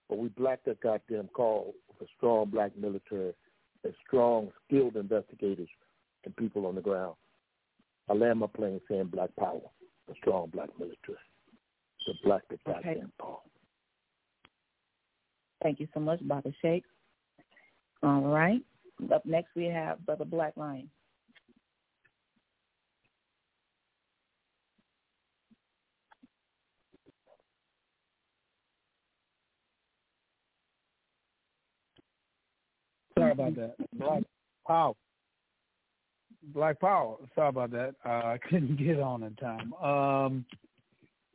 but 0.09 0.17
we 0.17 0.27
black 0.29 0.59
that 0.65 0.81
goddamn 0.81 1.29
call 1.29 1.73
a 2.01 2.05
strong 2.17 2.49
black 2.49 2.75
military 2.77 3.33
and 3.83 3.93
strong, 4.05 4.49
skilled 4.67 4.95
investigators 4.95 5.69
and 6.25 6.35
people 6.35 6.65
on 6.65 6.75
the 6.75 6.81
ground. 6.81 7.15
I 8.11 8.13
land 8.13 8.39
my 8.39 8.47
plane 8.47 8.81
saying 8.89 9.05
black 9.05 9.29
power, 9.39 9.61
a 10.09 10.13
strong 10.15 10.49
black 10.49 10.67
military, 10.77 11.17
the 12.05 12.13
black 12.25 12.41
that 12.49 12.61
goddamn 12.65 12.91
okay. 12.91 13.03
call. 13.17 13.45
Thank 15.63 15.79
you 15.79 15.87
so 15.93 16.01
much, 16.01 16.19
Baba 16.27 16.51
Sheikh. 16.61 16.83
All 18.03 18.23
right. 18.23 18.61
Up 19.13 19.25
next 19.25 19.51
we 19.55 19.63
have 19.65 20.05
Brother 20.05 20.25
Black 20.25 20.57
Lion. 20.57 20.89
Sorry 33.17 33.31
about 33.31 33.55
that. 33.55 33.75
Black 33.93 34.23
Power. 34.67 34.95
Black 36.43 36.79
Power. 36.79 37.17
Sorry 37.35 37.49
about 37.49 37.71
that. 37.71 37.95
Uh, 38.05 38.09
I 38.09 38.39
couldn't 38.49 38.77
get 38.77 38.99
on 38.99 39.23
in 39.23 39.35
time. 39.35 39.73
Um, 39.75 40.45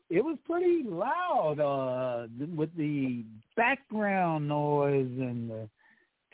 it 0.09 0.25
was 0.25 0.39
pretty 0.45 0.85
loud 0.85 1.59
uh, 1.59 2.29
with 2.55 2.75
the 2.77 3.25
background 3.57 4.47
noise 4.47 5.11
and 5.19 5.51
the 5.51 5.69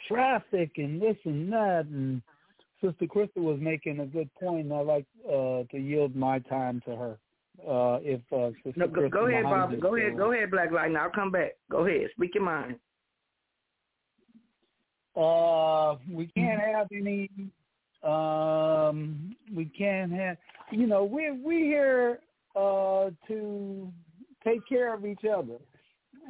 traffic 0.08 0.72
and 0.76 1.00
this 1.00 1.16
and 1.24 1.52
that. 1.52 1.86
And 1.86 2.22
Sister 2.82 3.06
Krista 3.06 3.38
was 3.38 3.58
making 3.60 4.00
a 4.00 4.06
good 4.06 4.32
point, 4.34 4.66
and 4.66 4.74
I 4.74 4.80
like 4.80 5.06
uh, 5.26 5.62
to 5.70 5.78
yield 5.78 6.14
my 6.14 6.40
time 6.40 6.82
to 6.86 6.96
her. 6.96 7.18
Uh, 7.66 7.98
if 8.02 8.20
uh, 8.32 8.50
Sister 8.64 8.72
no, 8.76 8.88
go, 8.88 9.08
go 9.08 9.26
ahead, 9.26 9.44
Bob. 9.44 9.80
Go 9.80 9.96
ahead, 9.96 10.16
go 10.16 10.32
ahead, 10.32 10.50
Black 10.50 10.72
Light. 10.72 10.90
Now 10.90 11.04
I'll 11.04 11.10
come 11.10 11.30
back. 11.30 11.52
Go 11.70 11.86
ahead, 11.86 12.08
speak 12.16 12.34
your 12.34 12.44
mind. 12.44 12.76
Uh, 15.14 15.96
we 16.10 16.26
can't 16.34 16.60
have 16.60 16.88
any. 16.90 17.30
Um, 18.02 19.36
we 19.54 19.66
can't 19.66 20.12
have. 20.12 20.36
You 20.70 20.86
know, 20.86 21.04
we 21.04 21.30
we 21.30 21.58
here 21.62 22.20
uh, 22.56 23.10
to 23.28 23.92
take 24.44 24.66
care 24.68 24.92
of 24.92 25.06
each 25.06 25.24
other 25.24 25.58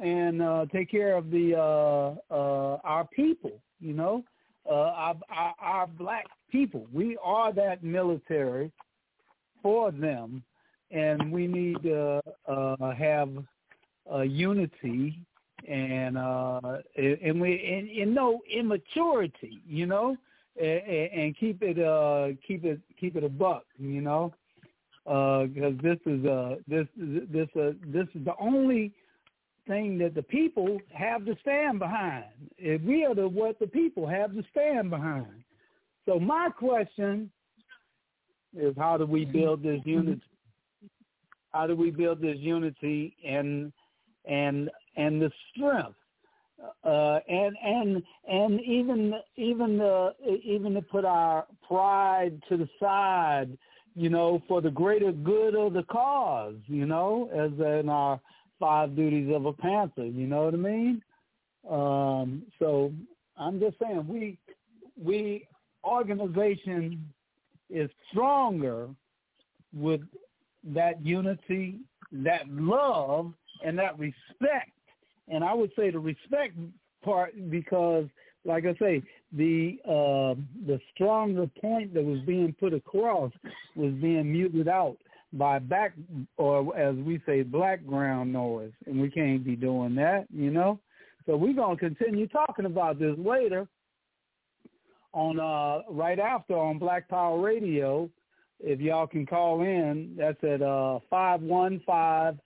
and 0.01 0.41
uh, 0.41 0.65
take 0.71 0.91
care 0.91 1.15
of 1.15 1.31
the 1.31 1.55
uh, 1.55 2.33
uh, 2.33 2.77
our 2.83 3.07
people. 3.15 3.59
You 3.79 3.93
know, 3.93 4.23
uh, 4.69 4.73
our, 4.73 5.15
our, 5.29 5.55
our 5.59 5.87
black 5.87 6.25
people. 6.51 6.85
We 6.93 7.17
are 7.23 7.51
that 7.53 7.83
military 7.83 8.71
for 9.61 9.91
them, 9.91 10.43
and 10.91 11.31
we 11.31 11.47
need 11.47 11.81
to 11.83 12.21
uh, 12.47 12.91
have 12.91 13.29
uh, 14.11 14.21
unity 14.21 15.19
and 15.67 16.17
uh 16.17 16.59
and 16.97 17.39
we 17.39 17.53
and, 17.65 17.89
and 17.89 18.13
no 18.13 18.41
immaturity 18.53 19.61
you 19.65 19.85
know 19.85 20.17
and, 20.59 21.11
and 21.11 21.37
keep 21.37 21.61
it 21.61 21.79
uh 21.79 22.29
keep 22.47 22.63
it 22.65 22.79
keep 22.99 23.15
it 23.15 23.23
a 23.23 23.29
buck 23.29 23.63
you 23.77 24.01
know? 24.01 24.33
Uh 25.05 25.45
because 25.45 25.75
this 25.81 25.99
is 26.05 26.25
uh 26.25 26.55
this 26.67 26.87
this 26.97 27.47
uh 27.55 27.71
this 27.87 28.07
is 28.15 28.25
the 28.25 28.35
only 28.39 28.91
thing 29.67 29.97
that 29.97 30.13
the 30.13 30.23
people 30.23 30.77
have 30.91 31.25
to 31.25 31.35
stand 31.41 31.79
behind. 31.79 32.25
If 32.57 32.81
we 32.81 33.05
are 33.05 33.15
the 33.15 33.27
what 33.27 33.59
the 33.59 33.67
people 33.67 34.07
have 34.07 34.33
to 34.33 34.43
stand 34.51 34.89
behind. 34.89 35.43
So 36.05 36.19
my 36.19 36.49
question 36.49 37.31
is 38.55 38.75
how 38.77 38.97
do 38.97 39.05
we 39.05 39.25
build 39.25 39.63
this 39.63 39.79
unity 39.85 40.21
how 41.53 41.67
do 41.67 41.75
we 41.75 41.91
build 41.91 42.19
this 42.19 42.37
unity 42.39 43.15
and 43.25 43.71
and 44.25 44.69
and 44.97 45.21
the 45.21 45.31
strength 45.51 45.95
uh, 46.83 47.19
and 47.27 47.55
and 47.63 48.03
and 48.27 48.61
even 48.61 49.13
even 49.37 49.77
the 49.77 50.13
even 50.43 50.73
to 50.73 50.81
put 50.81 51.05
our 51.05 51.45
pride 51.65 52.41
to 52.49 52.57
the 52.57 52.67
side, 52.79 53.57
you 53.95 54.09
know, 54.09 54.41
for 54.47 54.61
the 54.61 54.69
greater 54.69 55.11
good 55.11 55.55
of 55.55 55.73
the 55.73 55.83
cause, 55.83 56.55
you 56.67 56.85
know, 56.85 57.29
as 57.33 57.51
in 57.59 57.89
our 57.89 58.19
five 58.59 58.95
duties 58.95 59.33
of 59.33 59.45
a 59.45 59.53
panther. 59.53 60.05
You 60.05 60.27
know 60.27 60.45
what 60.45 60.53
I 60.53 60.57
mean? 60.57 61.01
Um, 61.69 62.43
so 62.59 62.91
I'm 63.37 63.59
just 63.59 63.77
saying 63.79 64.05
we 64.07 64.37
we 65.01 65.47
organization 65.85 67.13
is 67.69 67.89
stronger 68.11 68.89
with 69.73 70.01
that 70.65 71.03
unity, 71.05 71.79
that 72.11 72.47
love, 72.49 73.33
and 73.65 73.77
that 73.79 73.97
respect 73.97 74.71
and 75.27 75.43
I 75.43 75.53
would 75.53 75.71
say 75.75 75.91
the 75.91 75.99
respect 75.99 76.55
part 77.03 77.33
because, 77.49 78.05
like 78.45 78.65
I 78.65 78.75
say, 78.79 79.03
the 79.31 79.77
uh, 79.85 80.39
the 80.67 80.79
stronger 80.93 81.47
point 81.61 81.93
that 81.93 82.03
was 82.03 82.19
being 82.25 82.55
put 82.59 82.73
across 82.73 83.31
was 83.75 83.93
being 83.93 84.31
muted 84.31 84.67
out 84.67 84.97
by 85.33 85.59
back 85.59 85.93
or 86.37 86.77
as 86.77 86.95
we 86.97 87.21
say 87.25 87.43
background 87.43 88.31
noise, 88.31 88.71
and 88.85 89.01
we 89.01 89.09
can't 89.09 89.43
be 89.43 89.55
doing 89.55 89.95
that, 89.95 90.25
you 90.33 90.51
know. 90.51 90.79
So 91.25 91.37
we're 91.37 91.53
gonna 91.53 91.77
continue 91.77 92.27
talking 92.27 92.65
about 92.65 92.99
this 92.99 93.15
later 93.17 93.67
on 95.13 95.39
uh, 95.39 95.91
right 95.91 96.19
after 96.19 96.57
on 96.57 96.79
Black 96.79 97.07
Power 97.07 97.39
Radio. 97.39 98.09
If 98.59 98.79
y'all 98.79 99.07
can 99.07 99.25
call 99.25 99.61
in, 99.61 100.15
that's 100.17 100.41
at 100.43 100.61
uh, 100.61 100.99
five 101.09 101.41
one 101.41 101.81
five 101.85 102.37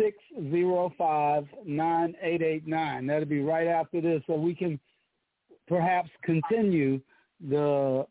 six 0.00 0.16
zero 0.50 0.92
five 0.96 1.46
nine 1.64 2.14
eight 2.22 2.42
eight 2.42 2.66
nine. 2.66 3.06
That'll 3.06 3.26
be 3.26 3.42
right 3.42 3.66
after 3.66 4.00
this, 4.00 4.22
so 4.26 4.34
we 4.34 4.54
can 4.54 4.78
perhaps 5.68 6.10
continue 6.22 7.00
the 7.48 8.06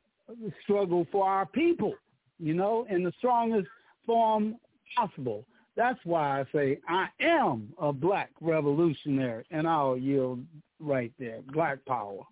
struggle 0.63 1.07
for 1.11 1.27
our 1.27 1.45
people, 1.45 1.93
you 2.39 2.53
know, 2.53 2.85
in 2.89 3.03
the 3.03 3.11
strongest 3.17 3.67
form 4.05 4.55
possible. 4.95 5.45
That's 5.75 5.99
why 6.03 6.41
I 6.41 6.45
say 6.53 6.79
I 6.87 7.07
am 7.19 7.73
a 7.79 7.93
black 7.93 8.31
revolutionary, 8.41 9.45
and 9.51 9.67
I'll 9.67 9.97
yield 9.97 10.43
right 10.79 11.11
there. 11.19 11.39
Black 11.53 11.83
power 11.85 12.23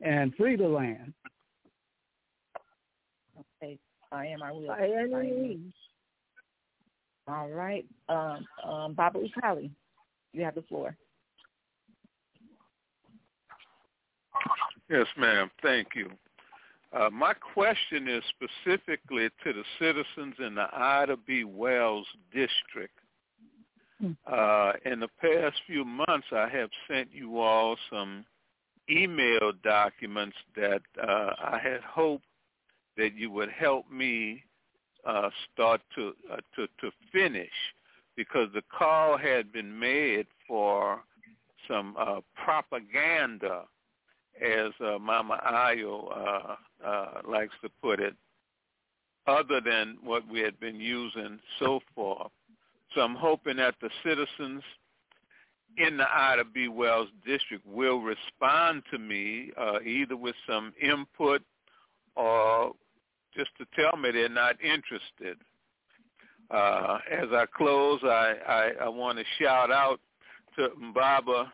and 0.00 0.34
free 0.34 0.56
the 0.56 0.68
land. 0.68 1.12
Okay, 3.62 3.78
I 4.12 4.26
am. 4.26 4.42
I 4.42 4.52
will. 4.52 4.70
I 4.70 4.84
am. 4.84 5.72
All 7.28 7.48
right. 7.48 7.84
Um, 8.08 8.46
um, 8.64 8.94
Baba 8.94 9.18
Ukali, 9.18 9.70
you 10.32 10.44
have 10.44 10.54
the 10.54 10.62
floor. 10.62 10.96
Yes, 14.88 15.06
ma'am. 15.16 15.50
Thank 15.62 15.88
you. 15.94 16.10
Uh, 16.92 17.10
my 17.10 17.34
question 17.34 18.08
is 18.08 18.22
specifically 18.30 19.28
to 19.44 19.52
the 19.52 19.64
citizens 19.78 20.34
in 20.38 20.54
the 20.54 20.66
Ida 20.72 21.16
B. 21.26 21.44
Wells 21.44 22.06
district. 22.32 22.98
Hmm. 24.00 24.12
Uh, 24.30 24.72
in 24.84 25.00
the 25.00 25.08
past 25.20 25.56
few 25.66 25.84
months, 25.84 26.26
I 26.30 26.48
have 26.48 26.70
sent 26.88 27.12
you 27.12 27.40
all 27.40 27.76
some 27.90 28.24
email 28.88 29.52
documents 29.64 30.36
that 30.54 30.82
uh, 31.02 31.32
I 31.38 31.58
had 31.62 31.80
hoped 31.80 32.24
that 32.96 33.14
you 33.14 33.30
would 33.30 33.50
help 33.50 33.90
me 33.90 34.44
uh, 35.06 35.30
start 35.52 35.80
to 35.94 36.12
uh, 36.32 36.36
to 36.54 36.66
to 36.80 36.90
finish, 37.12 37.56
because 38.16 38.48
the 38.54 38.62
call 38.76 39.16
had 39.16 39.52
been 39.52 39.78
made 39.78 40.26
for 40.48 41.00
some 41.68 41.94
uh, 41.98 42.20
propaganda, 42.44 43.62
as 44.40 44.72
uh, 44.80 44.98
Mama 44.98 45.40
Ayo 45.46 46.10
uh, 46.10 46.56
uh, 46.86 47.06
likes 47.28 47.54
to 47.62 47.68
put 47.82 48.00
it, 48.00 48.14
other 49.26 49.60
than 49.60 49.98
what 50.02 50.22
we 50.28 50.40
had 50.40 50.58
been 50.60 50.80
using 50.80 51.38
so 51.58 51.80
far. 51.94 52.28
So 52.94 53.00
I'm 53.00 53.16
hoping 53.16 53.56
that 53.56 53.74
the 53.80 53.90
citizens 54.04 54.62
in 55.76 55.96
the 55.96 56.06
Ida 56.10 56.44
B. 56.44 56.68
Wells 56.68 57.08
district 57.26 57.66
will 57.66 58.00
respond 58.00 58.82
to 58.90 58.98
me 58.98 59.50
uh, 59.58 59.80
either 59.80 60.16
with 60.16 60.34
some 60.48 60.72
input 60.80 61.42
or 62.14 62.72
just 63.36 63.50
to 63.58 63.66
tell 63.78 63.96
me 63.98 64.10
they're 64.10 64.28
not 64.28 64.56
interested. 64.62 65.38
Uh, 66.50 66.98
as 67.10 67.28
I 67.32 67.44
close, 67.56 68.00
I, 68.04 68.34
I, 68.46 68.70
I 68.84 68.88
want 68.88 69.18
to 69.18 69.24
shout 69.38 69.70
out 69.70 70.00
to 70.56 70.68
Mbaba 70.80 71.48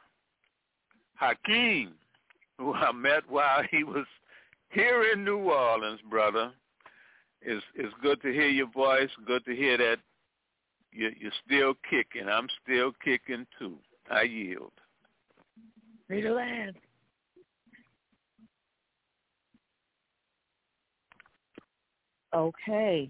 Hakeem, 1.15 1.93
who 2.59 2.75
I 2.75 2.93
met 2.93 3.29
while 3.29 3.63
he 3.71 3.85
was 3.85 4.07
here 4.71 5.11
in 5.13 5.25
New 5.25 5.39
Orleans, 5.39 6.01
brother. 6.09 6.53
It's, 7.41 7.65
it's 7.75 7.93
good 8.03 8.21
to 8.23 8.33
hear 8.33 8.49
your 8.49 8.71
voice. 8.71 9.11
Good 9.27 9.45
to 9.47 9.57
hear 9.57 9.77
that 9.79 9.97
you're, 10.93 11.13
you're 11.19 11.33
still 11.45 11.75
kicking. 11.89 12.29
I'm 12.29 12.49
still 12.63 12.93
kicking 13.03 13.47
too. 13.59 13.79
I 14.11 14.23
yield. 14.23 14.73
Free 16.07 16.23
the 16.23 16.31
land. 16.31 16.77
Okay. 22.35 23.09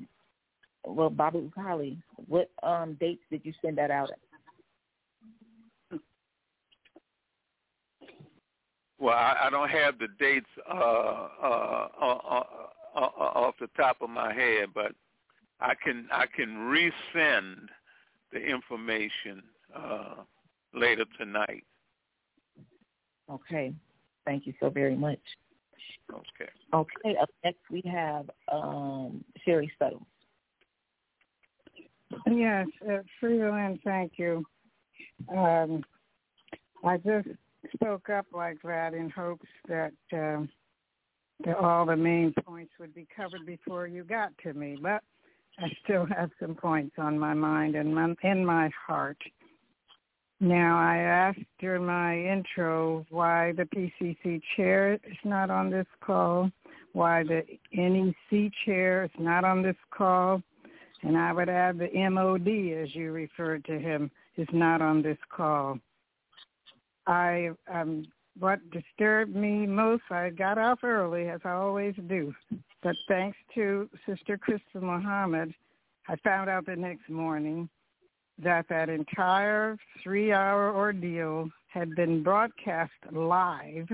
Well, 0.85 1.11
Baba 1.11 1.41
Ukali, 1.41 1.99
what 2.27 2.51
um, 2.63 2.97
dates 3.01 3.23
did 3.31 3.43
you 3.45 3.53
send 3.63 3.79
that 3.79 3.91
out 3.91 4.11
at? 4.11 4.19
Well, 8.99 9.17
I, 9.17 9.37
I 9.45 9.51
don't 9.51 9.69
have 9.69 9.99
the 9.99 10.09
dates 10.19 10.47
uh, 10.69 10.73
uh, 10.73 11.89
uh, 12.01 12.45
uh, 12.95 12.99
off 12.99 13.55
the 13.61 13.69
top 13.77 13.97
of 14.01 14.11
my 14.11 14.33
head, 14.33 14.69
but 14.75 14.93
I 15.61 15.75
can 15.75 16.09
I 16.13 16.27
can 16.27 16.49
resend 16.51 17.69
the 18.33 18.39
information 18.39 19.43
uh, 19.75 20.15
later 20.75 21.05
tonight. 21.19 21.65
Okay. 23.31 23.75
Thank 24.25 24.47
you 24.47 24.55
so 24.61 24.71
very 24.71 24.97
much. 24.97 25.21
Okay. 26.13 26.51
Okay. 26.73 27.17
Up 27.21 27.31
next 27.45 27.61
we 27.71 27.83
have 27.91 28.31
um, 28.53 29.25
Sherry 29.45 29.71
Suttles. 29.79 30.03
Yes, 32.27 32.67
uh, 32.91 32.99
Freeland, 33.21 33.81
thank 33.85 34.13
you. 34.17 34.45
Um, 35.35 35.83
I 36.85 36.99
just 36.99 37.29
spoke 37.75 38.11
up 38.11 38.27
like 38.33 38.59
that 38.65 38.95
in 38.95 39.09
hopes 39.11 39.49
that, 39.69 39.93
uh, 40.13 40.43
that 41.45 41.57
all 41.57 41.87
the 41.87 41.97
main 41.97 42.35
points 42.45 42.73
would 42.79 42.95
be 42.95 43.07
covered 43.15 43.47
before 43.47 43.87
you 43.87 44.05
got 44.05 44.31
to 44.43 44.53
me, 44.53 44.77
but 44.81 45.03
I 45.59 45.69
still 45.85 46.07
have 46.07 46.31
some 46.41 46.55
points 46.55 46.97
on 46.99 47.19
my 47.19 47.35
mind 47.35 47.77
and 47.77 47.95
my, 47.95 48.15
in 48.23 48.45
my 48.45 48.71
heart. 48.87 49.19
Now, 50.43 50.77
I 50.77 50.97
asked 50.97 51.47
during 51.61 51.87
my 51.87 52.19
intro 52.19 53.07
why 53.11 53.53
the 53.53 53.63
PCC 53.63 54.43
chair 54.57 54.95
is 54.95 55.17
not 55.25 55.51
on 55.51 55.71
this 55.71 55.87
call, 56.05 56.51
why 56.95 57.23
the 57.23 57.45
NEC 57.73 58.51
chair 58.65 59.05
is 59.05 59.21
not 59.21 59.45
on 59.45 59.63
this 59.63 59.77
call, 59.97 60.43
and 61.03 61.17
I 61.17 61.33
would 61.33 61.49
add 61.49 61.79
the 61.79 61.91
MOD, 62.11 62.49
as 62.83 62.93
you 62.93 63.13
referred 63.13 63.65
to 63.67 63.79
him, 63.79 64.11
is 64.37 64.49
not 64.53 64.83
on 64.83 65.01
this 65.01 65.17
call. 65.31 65.79
I 67.07 67.51
um, 67.73 68.05
what 68.37 68.59
disturbed 68.73 69.37
me 69.37 69.65
most, 69.65 70.03
I 70.11 70.31
got 70.31 70.59
off 70.59 70.81
early, 70.83 71.29
as 71.29 71.41
I 71.45 71.53
always 71.53 71.95
do, 72.09 72.35
but 72.83 72.97
thanks 73.07 73.39
to 73.55 73.89
Sister 74.09 74.39
Crystal 74.39 74.81
Muhammad, 74.81 75.55
I 76.09 76.17
found 76.17 76.51
out 76.51 76.67
the 76.67 76.75
next 76.75 77.09
morning 77.09 77.69
that 78.39 78.67
that 78.69 78.89
entire 78.89 79.77
three-hour 80.03 80.75
ordeal 80.75 81.49
had 81.69 81.95
been 81.95 82.23
broadcast 82.23 82.93
live, 83.11 83.89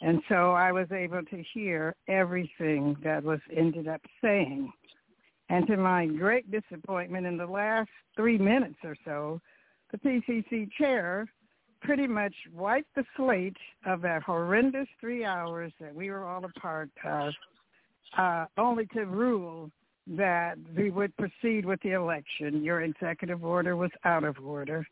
and 0.00 0.20
so 0.28 0.52
I 0.52 0.72
was 0.72 0.90
able 0.92 1.22
to 1.22 1.44
hear 1.54 1.94
everything 2.08 2.96
that 3.02 3.22
was 3.22 3.40
ended 3.54 3.88
up 3.88 4.02
saying. 4.22 4.72
And 5.48 5.66
to 5.68 5.76
my 5.76 6.06
great 6.06 6.50
disappointment, 6.50 7.26
in 7.26 7.36
the 7.36 7.46
last 7.46 7.90
three 8.16 8.38
minutes 8.38 8.78
or 8.82 8.96
so, 9.04 9.40
the 9.92 9.98
PCC 9.98 10.68
chair 10.72 11.26
pretty 11.80 12.06
much 12.06 12.34
wiped 12.52 12.94
the 12.96 13.04
slate 13.16 13.56
of 13.84 14.00
that 14.02 14.22
horrendous 14.22 14.88
three 15.00 15.24
hours 15.24 15.72
that 15.80 15.94
we 15.94 16.10
were 16.10 16.24
all 16.24 16.44
a 16.44 16.60
part 16.60 16.90
of, 17.04 17.32
uh, 18.18 18.46
only 18.58 18.86
to 18.86 19.04
rule 19.04 19.70
that 20.06 20.56
we 20.76 20.90
would 20.90 21.16
proceed 21.16 21.64
with 21.64 21.80
the 21.82 21.92
election. 21.92 22.62
Your 22.62 22.82
executive 22.82 23.44
order 23.44 23.76
was 23.76 23.90
out 24.04 24.24
of 24.24 24.36
order. 24.44 24.86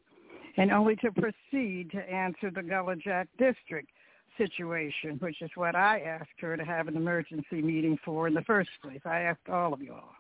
And 0.57 0.70
only 0.70 0.97
to 0.97 1.11
proceed 1.11 1.91
to 1.93 2.11
answer 2.11 2.51
the 2.51 2.62
Gullah 2.62 2.97
Jack 2.97 3.28
district 3.39 3.89
situation, 4.36 5.16
which 5.19 5.41
is 5.43 5.51
what 5.55 5.74
I 5.74 6.01
asked 6.01 6.41
her 6.41 6.57
to 6.57 6.65
have 6.65 6.89
an 6.89 6.97
emergency 6.97 7.62
meeting 7.62 7.99
for 8.05 8.27
in 8.27 8.35
the 8.35 8.43
first 8.43 8.70
place. 8.82 9.01
I 9.05 9.20
asked 9.20 9.49
all 9.49 9.73
of 9.73 9.82
you 9.82 9.93
all. 9.93 10.15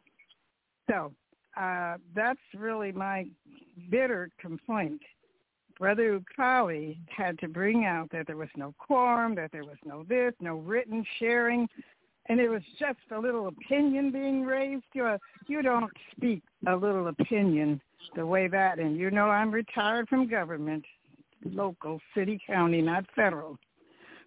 So 0.88 1.12
uh, 1.60 1.96
that's 2.14 2.40
really 2.56 2.92
my 2.92 3.26
bitter 3.90 4.30
complaint. 4.40 5.00
Brother 5.78 6.20
Ukali 6.20 6.96
had 7.08 7.38
to 7.40 7.48
bring 7.48 7.84
out 7.84 8.08
that 8.12 8.26
there 8.26 8.36
was 8.36 8.48
no 8.56 8.74
quorum, 8.78 9.34
that 9.34 9.50
there 9.50 9.64
was 9.64 9.76
no 9.84 10.04
this, 10.04 10.32
no 10.40 10.56
written 10.58 11.04
sharing 11.18 11.68
and 12.26 12.40
it 12.40 12.48
was 12.48 12.62
just 12.78 12.98
a 13.10 13.18
little 13.18 13.48
opinion 13.48 14.10
being 14.10 14.42
raised. 14.42 14.84
You 14.94 15.16
you 15.46 15.62
don't 15.62 15.92
speak 16.16 16.42
a 16.66 16.74
little 16.74 17.08
opinion 17.08 17.80
the 18.16 18.24
way 18.24 18.48
that, 18.48 18.78
and 18.78 18.96
you 18.96 19.10
know 19.10 19.28
I'm 19.28 19.50
retired 19.50 20.08
from 20.08 20.28
government, 20.28 20.84
local, 21.44 22.00
city, 22.16 22.40
county, 22.46 22.80
not 22.80 23.04
federal. 23.14 23.58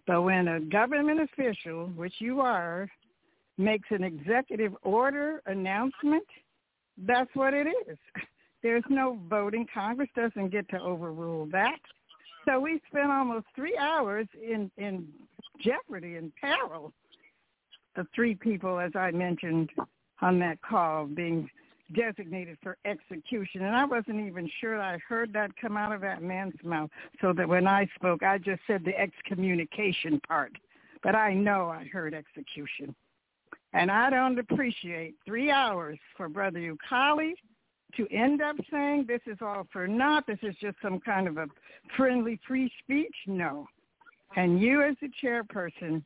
But 0.06 0.22
when 0.22 0.48
a 0.48 0.60
government 0.60 1.20
official, 1.20 1.88
which 1.88 2.14
you 2.18 2.40
are, 2.40 2.88
makes 3.56 3.88
an 3.90 4.04
executive 4.04 4.74
order 4.82 5.42
announcement, 5.46 6.24
that's 7.06 7.30
what 7.34 7.54
it 7.54 7.66
is. 7.88 7.98
There's 8.62 8.84
no 8.88 9.18
voting. 9.28 9.66
Congress 9.72 10.08
doesn't 10.16 10.50
get 10.50 10.68
to 10.70 10.80
overrule 10.80 11.46
that. 11.52 11.78
So 12.44 12.58
we 12.58 12.80
spent 12.90 13.10
almost 13.10 13.46
three 13.54 13.76
hours 13.76 14.26
in 14.34 14.70
in 14.78 15.06
jeopardy 15.60 16.16
and 16.16 16.32
peril 16.36 16.92
the 17.98 18.06
three 18.14 18.36
people, 18.36 18.78
as 18.78 18.92
I 18.94 19.10
mentioned 19.10 19.70
on 20.22 20.38
that 20.38 20.62
call, 20.62 21.06
being 21.06 21.50
designated 21.96 22.56
for 22.62 22.76
execution. 22.84 23.62
And 23.64 23.74
I 23.74 23.84
wasn't 23.84 24.24
even 24.24 24.48
sure 24.60 24.80
I 24.80 24.98
heard 25.08 25.32
that 25.32 25.50
come 25.60 25.76
out 25.76 25.92
of 25.92 26.00
that 26.02 26.22
man's 26.22 26.54
mouth. 26.62 26.90
So 27.20 27.32
that 27.32 27.48
when 27.48 27.66
I 27.66 27.88
spoke, 27.96 28.22
I 28.22 28.38
just 28.38 28.60
said 28.68 28.84
the 28.84 28.96
excommunication 28.96 30.20
part. 30.28 30.52
But 31.02 31.16
I 31.16 31.34
know 31.34 31.68
I 31.68 31.88
heard 31.92 32.14
execution. 32.14 32.94
And 33.72 33.90
I 33.90 34.10
don't 34.10 34.38
appreciate 34.38 35.16
three 35.26 35.50
hours 35.50 35.98
for 36.16 36.28
Brother 36.28 36.60
Ukali 36.60 37.32
to 37.96 38.06
end 38.12 38.40
up 38.40 38.56
saying 38.70 39.06
this 39.08 39.22
is 39.26 39.38
all 39.40 39.66
for 39.72 39.88
naught, 39.88 40.24
this 40.28 40.38
is 40.42 40.54
just 40.60 40.76
some 40.80 41.00
kind 41.00 41.26
of 41.26 41.36
a 41.36 41.48
friendly 41.96 42.38
free 42.46 42.70
speech. 42.80 43.16
No. 43.26 43.66
And 44.36 44.60
you 44.60 44.82
as 44.82 44.94
the 45.00 45.10
chairperson 45.20 46.04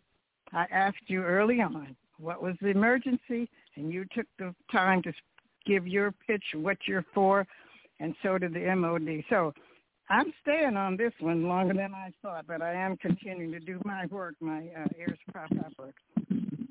I 0.52 0.66
asked 0.70 1.08
you 1.08 1.22
early 1.22 1.60
on 1.60 1.96
what 2.18 2.42
was 2.42 2.54
the 2.60 2.68
emergency, 2.68 3.48
and 3.76 3.92
you 3.92 4.04
took 4.14 4.26
the 4.38 4.54
time 4.70 5.02
to 5.02 5.12
give 5.66 5.86
your 5.86 6.12
pitch, 6.26 6.44
what 6.54 6.78
you're 6.86 7.04
for, 7.14 7.46
and 8.00 8.14
so 8.22 8.38
did 8.38 8.54
the 8.54 8.74
MOD. 8.74 9.24
So 9.30 9.54
I'm 10.08 10.32
staying 10.42 10.76
on 10.76 10.96
this 10.96 11.12
one 11.20 11.48
longer 11.48 11.74
than 11.74 11.94
I 11.94 12.12
thought, 12.20 12.46
but 12.46 12.60
I 12.62 12.74
am 12.74 12.96
continuing 12.96 13.52
to 13.52 13.60
do 13.60 13.80
my 13.84 14.06
work, 14.06 14.34
my 14.40 14.68
uh, 14.76 14.88
Heirs 14.98 15.18
Prop 15.32 15.50
work. 15.78 15.94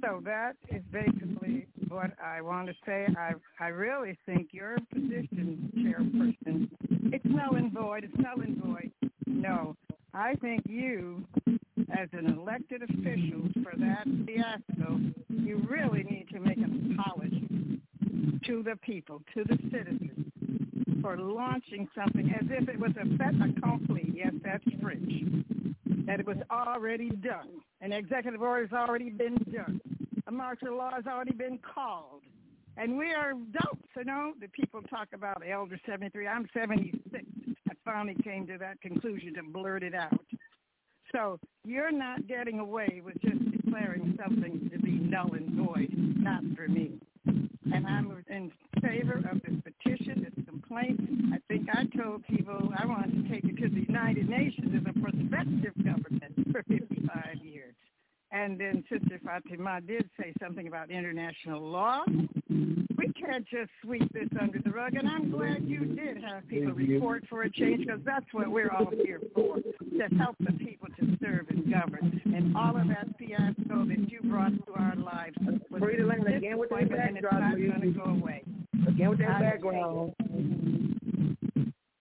So 0.04 0.22
that 0.26 0.56
is 0.70 0.82
basically 0.92 1.68
what 1.88 2.12
I 2.24 2.42
want 2.42 2.68
to 2.68 2.74
say. 2.86 3.08
I 3.18 3.34
I 3.60 3.68
really 3.68 4.18
think 4.26 4.50
your 4.52 4.78
position, 4.92 5.72
chairperson, 5.78 6.70
it's 7.14 7.26
null 7.26 7.56
and 7.56 7.72
void. 7.72 8.04
It's 8.04 8.18
null 8.18 8.42
and 8.42 8.58
void. 8.58 8.92
No, 9.28 9.76
I 10.14 10.36
think 10.36 10.64
you, 10.66 11.24
as 11.98 12.10
an 12.14 12.28
elected 12.28 12.84
official 12.84 13.42
for 13.64 13.78
that 13.78 14.06
fiasco, 14.26 15.00
you 15.30 15.66
really 15.70 16.04
need 16.04 16.28
to 16.32 16.40
make 16.40 16.58
an 16.58 16.96
apology 16.98 17.82
to 18.46 18.64
the 18.64 18.76
people, 18.78 19.22
to 19.34 19.44
the 19.44 19.58
citizens, 19.72 20.32
for 21.02 21.18
launching 21.18 21.88
something 21.96 22.30
as 22.30 22.48
if 22.50 22.70
it 22.70 22.80
was 22.80 22.92
a 22.92 23.18
fait 23.18 23.36
accompli. 23.36 24.12
Yes, 24.14 24.34
that's 24.44 24.64
French. 24.82 25.12
That 26.06 26.20
it 26.20 26.26
was 26.26 26.38
already 26.50 27.10
done. 27.10 27.50
An 27.82 27.92
executive 27.94 28.42
order 28.42 28.68
has 28.68 28.74
already 28.74 29.10
been 29.10 29.38
done. 29.54 29.80
A 30.28 30.32
martial 30.32 30.76
law 30.78 30.92
has 30.94 31.06
already 31.08 31.34
been 31.34 31.60
called. 31.60 32.22
And 32.78 32.98
we 32.98 33.14
are 33.14 33.34
dopes, 33.34 33.90
you 33.96 34.06
know. 34.06 34.34
The 34.40 34.48
people 34.48 34.82
talk 34.84 35.10
about 35.14 35.44
Elder 35.48 35.80
73. 35.86 36.28
I'm 36.28 36.48
76. 36.54 37.26
I 37.70 37.74
finally 37.84 38.16
came 38.24 38.48
to 38.48 38.58
that 38.58 38.82
conclusion 38.82 39.34
to 39.36 39.44
blurt 39.44 39.84
it 39.84 39.94
out. 39.94 40.20
So 41.14 41.40
you're 41.66 41.92
not 41.92 42.28
getting 42.28 42.60
away 42.60 43.02
with 43.04 43.16
just 43.22 43.52
declaring 43.52 44.18
something 44.24 44.70
to 44.72 44.80
be 44.80 44.92
null 44.92 45.34
and 45.34 45.50
void. 45.52 45.90
Not 45.94 46.42
for 46.56 46.68
me. 46.68 47.00
And 47.26 47.88
I'm 47.88 48.24
in 48.30 48.52
favor 48.82 49.22
of 49.32 49.42
this 49.42 49.56
petition, 49.64 50.24
this 50.24 50.46
complaint. 50.46 51.00
I 51.34 51.38
think 51.48 51.68
I 51.74 51.86
told 51.98 52.26
people 52.28 52.72
I 52.78 52.86
wanted 52.86 53.24
to 53.24 53.30
take 53.30 53.44
it 53.46 53.58
to 53.62 53.70
the 53.70 53.86
United 53.88 54.30
Nations 54.30 54.72
as 54.76 54.96
a 54.96 55.00
prospective 55.00 55.74
government 55.84 56.52
for 56.52 56.64
55 56.64 57.38
years. 57.44 57.76
And 58.32 58.60
then 58.60 58.84
Sister 58.90 59.20
Fatima 59.24 59.82
did 59.82 60.10
say 60.18 60.34
something 60.42 60.68
about 60.68 60.90
international 60.90 61.62
law. 61.62 62.04
We 63.02 63.12
can't 63.14 63.48
just 63.48 63.72
sweep 63.84 64.14
this 64.14 64.30
under 64.40 64.60
the 64.60 64.70
rug, 64.70 64.94
and 64.94 65.10
I'm 65.10 65.32
glad 65.32 65.64
you 65.66 65.86
did 65.86 66.24
have 66.24 66.48
people 66.48 66.74
report 66.74 67.24
for 67.28 67.42
a 67.42 67.50
change 67.50 67.88
because 67.88 68.00
that's 68.06 68.28
what 68.32 68.48
we're 68.48 68.70
all 68.70 68.92
here 69.04 69.20
for, 69.34 69.56
to 69.56 70.16
help 70.20 70.36
the 70.40 70.52
people 70.54 70.88
to 71.00 71.18
serve 71.20 71.48
and 71.50 71.72
govern. 71.72 72.22
And 72.26 72.56
all 72.56 72.78
of 72.78 72.88
that 72.90 73.08
fiasco 73.18 73.86
that 73.86 74.08
you 74.08 74.20
brought 74.26 74.52
to 74.68 74.74
our 74.76 74.96
lives 74.96 75.36
was 75.72 75.82
Free 75.82 75.98
to 75.98 76.06
land 76.06 76.28
again 76.28 76.60
with 76.60 76.70
that 76.70 76.80
and 76.80 77.18
it's 77.18 77.26
not 77.32 77.58
going 77.58 77.82
to 77.82 77.88
go 77.88 78.04
away. 78.04 78.44
Again 78.88 79.10
with 79.10 79.20
that 79.20 79.40
background. 79.40 80.14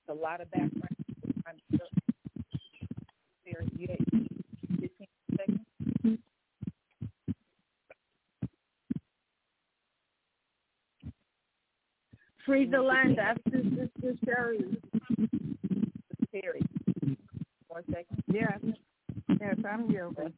A 0.06 0.12
lot 0.12 0.42
of 0.42 0.50
background. 0.50 0.96
I'm 1.46 1.56
sure. 1.70 1.86
There, 3.46 3.64
you 3.78 3.88
had 3.88 4.28
15 4.80 5.06
seconds. 5.38 5.60
Free 12.50 12.66
the 12.66 12.82
land 12.82 13.16
after 13.20 13.62
Sister 13.62 14.18
Sherry. 14.24 14.76
Terry. 16.32 16.60
One 17.68 17.84
second. 17.86 18.24
Yes. 18.26 18.58
Yes, 19.40 19.54
I'm 19.64 19.88
yielding. 19.88 20.34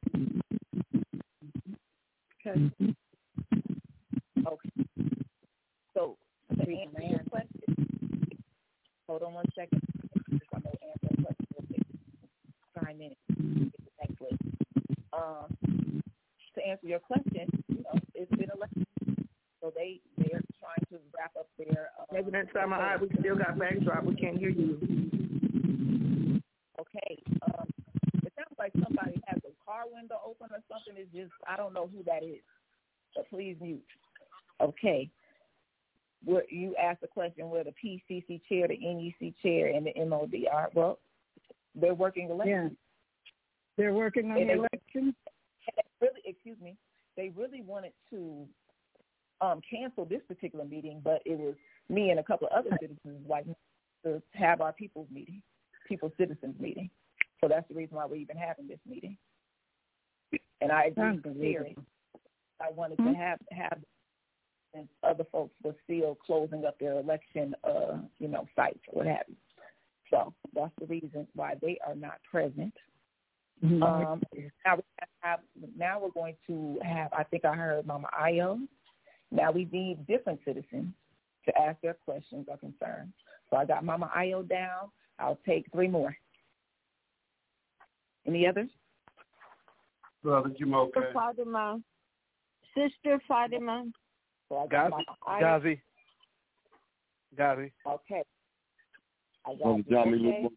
Okay. 2.46 2.70
Okay. 4.46 4.70
So, 5.94 6.18
to 6.54 6.60
answer 6.60 7.02
your 7.02 7.22
question, 7.30 7.86
hold 9.08 9.22
on 9.22 9.32
one 9.32 9.46
second. 9.54 9.80
I'm 10.54 10.60
going 10.60 10.64
to 10.64 10.84
answer 10.84 11.08
that 11.08 11.24
question 11.24 11.46
real 11.56 11.66
quick. 11.66 11.86
Chime 12.78 13.00
in. 13.00 13.70
Get 13.70 14.10
next 14.10 14.20
list. 14.20 14.42
Um, 15.14 16.02
to 16.56 16.66
answer 16.68 16.86
your 16.88 16.98
question, 16.98 17.48
you 17.68 17.76
know, 17.76 17.98
it's 18.14 18.30
been 18.32 18.50
elected. 18.54 18.86
So 19.62 19.72
they, 19.76 20.00
they're 20.18 20.42
trying 20.58 20.84
to 20.90 20.98
wrap 21.16 21.30
up 21.38 21.46
their... 21.56 21.90
Uh, 22.42 22.50
President 22.52 22.72
Summer, 22.72 22.98
we 23.00 23.08
still 23.20 23.36
got 23.36 23.58
backdrop. 23.58 24.04
We 24.04 24.14
can't 24.16 24.38
hear 24.38 24.50
you. 24.50 24.78
Okay. 26.80 27.22
Um, 27.42 27.66
it 28.22 28.32
sounds 28.36 28.56
like 28.58 28.72
somebody 28.82 29.20
has 29.26 29.38
a 29.44 29.64
car 29.64 29.84
window 29.92 30.16
open 30.26 30.48
or 30.50 30.62
something. 30.70 30.94
It's 30.96 31.12
just, 31.14 31.32
I 31.48 31.56
don't 31.56 31.72
know 31.72 31.88
who 31.92 32.02
that 32.04 32.22
is. 32.22 32.40
But 33.14 33.28
please 33.30 33.56
mute. 33.60 33.82
Okay. 34.60 35.10
Where 36.24 36.44
you 36.50 36.74
asked 36.82 37.00
the 37.00 37.08
question 37.08 37.50
where 37.50 37.64
the 37.64 37.72
PCC 37.72 38.40
chair, 38.48 38.68
the 38.68 38.78
NEC 38.78 39.34
chair, 39.42 39.68
and 39.74 39.86
the 39.86 40.04
MOD 40.04 40.34
are. 40.52 40.70
Well, 40.74 40.98
they're 41.74 41.94
working 41.94 42.30
elections. 42.30 42.72
Yeah. 42.72 42.76
They're 43.76 43.94
working 43.94 44.30
on 44.30 44.36
And 44.36 44.50
the 44.50 44.54
election. 44.54 45.14
they 45.66 45.82
really, 46.00 46.20
excuse 46.24 46.58
me, 46.60 46.76
they 47.16 47.32
really 47.36 47.62
wanted 47.62 47.92
to 48.10 48.46
um, 49.40 49.60
cancel 49.68 50.04
this 50.04 50.20
particular 50.28 50.64
meeting, 50.64 51.00
but 51.02 51.22
it 51.24 51.38
was 51.38 51.54
me 51.92 52.10
and 52.10 52.18
a 52.18 52.22
couple 52.22 52.48
of 52.48 52.52
other 52.58 52.76
citizens 52.80 53.26
like 53.28 53.44
to 54.04 54.22
have 54.32 54.60
our 54.60 54.72
people's 54.72 55.08
meeting, 55.12 55.42
people's 55.86 56.12
citizens 56.18 56.56
meeting. 56.58 56.90
So 57.40 57.48
that's 57.48 57.68
the 57.68 57.74
reason 57.74 57.96
why 57.96 58.06
we're 58.06 58.16
even 58.16 58.36
having 58.36 58.66
this 58.66 58.78
meeting. 58.88 59.16
And 60.60 60.72
I 60.72 60.84
agree 60.84 61.20
with 61.24 61.40
Terry. 61.40 61.76
I 62.60 62.70
wanted 62.72 62.96
to 62.98 63.12
have 63.12 63.38
have 63.50 63.78
and 64.74 64.88
other 65.02 65.24
folks 65.30 65.54
were 65.62 65.74
still 65.84 66.16
closing 66.24 66.64
up 66.64 66.78
their 66.78 66.98
election, 66.98 67.54
uh, 67.62 67.98
you 68.18 68.28
know, 68.28 68.46
sites 68.56 68.78
or 68.88 68.98
what 68.98 69.06
have 69.06 69.24
you. 69.28 69.36
So 70.10 70.32
that's 70.54 70.72
the 70.80 70.86
reason 70.86 71.26
why 71.34 71.56
they 71.60 71.78
are 71.86 71.94
not 71.94 72.14
present. 72.30 72.72
Um, 73.62 74.22
now 74.64 74.76
we 74.76 74.82
have 75.20 75.40
now 75.76 76.00
we're 76.00 76.10
going 76.10 76.36
to 76.46 76.78
have. 76.82 77.12
I 77.12 77.22
think 77.24 77.44
I 77.44 77.54
heard 77.54 77.86
Mama 77.86 78.08
Ayo. 78.20 78.58
Now 79.30 79.52
we 79.52 79.68
need 79.70 80.06
different 80.06 80.40
citizens 80.44 80.94
to 81.46 81.58
ask 81.60 81.80
their 81.80 81.94
questions 81.94 82.46
or 82.48 82.56
concerns. 82.56 83.12
So 83.50 83.56
I 83.56 83.64
got 83.64 83.84
Mama 83.84 84.10
Ayo 84.16 84.48
down. 84.48 84.90
I'll 85.18 85.38
take 85.46 85.66
three 85.72 85.88
more. 85.88 86.16
Any 88.26 88.46
others? 88.46 88.68
Brother 90.22 90.50
Jamoke. 90.50 90.94
Sister 90.94 91.10
Fatima. 91.12 91.80
Sister 92.74 93.20
Fatima. 93.26 93.84
So 94.48 94.58
I 94.58 94.66
got 94.68 94.92
Gazi. 94.92 95.42
Gazi. 95.42 95.80
Gazi. 97.38 97.72
Okay. 97.86 98.22
I 99.44 99.50
got 99.50 99.62
Brother 99.62 99.82
Johnny. 99.90 100.42
Luke. 100.42 100.52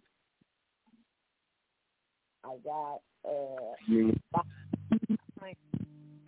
I 2.43 2.57
got 2.63 3.01
uh 3.25 3.73
Me. 3.87 4.13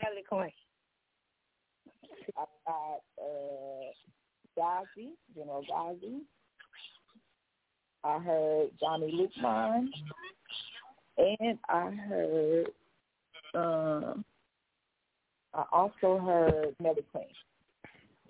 Kelly 0.01 0.23
Coin. 0.29 0.49
I 2.37 2.45
got 2.65 3.01
uh 3.21 3.91
Gazi, 4.57 5.09
General 5.35 5.63
Gazi. 5.71 6.21
I 8.03 8.19
heard 8.19 8.69
Johnny 8.79 9.29
Lukman. 9.43 9.87
And 11.17 11.59
I 11.69 11.91
heard 11.91 12.67
uh 13.53 14.13
I 15.53 15.63
also 15.71 16.19
heard 16.19 16.75
Nelly 16.79 17.03
Queen. 17.11 17.25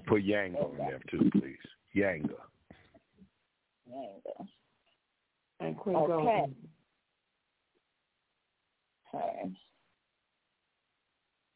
Put 0.07 0.23
Yang 0.23 0.55
on 0.55 0.77
there 0.77 1.01
too, 1.11 1.29
please. 1.31 1.57
Yanga. 1.95 2.29
Yanga. 3.91 4.47
And 5.59 5.77
Queen 5.77 5.95
Okay. 5.97 6.07
Golden. 6.07 6.55
Okay. 9.13 9.51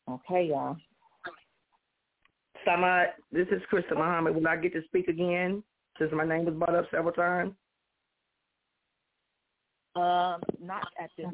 Okay, 0.09 0.47
y'all. 0.49 0.75
Samad, 2.65 3.07
this 3.31 3.47
is 3.51 3.61
Krista 3.71 3.95
Muhammad. 3.95 4.35
Will 4.35 4.47
I 4.47 4.57
get 4.57 4.73
to 4.73 4.83
speak 4.85 5.07
again 5.07 5.63
since 5.97 6.11
my 6.13 6.25
name 6.25 6.45
was 6.45 6.55
brought 6.55 6.75
up 6.75 6.85
several 6.91 7.13
times? 7.13 7.53
Um, 9.95 10.41
not 10.61 10.87
at 11.01 11.09
this. 11.17 11.27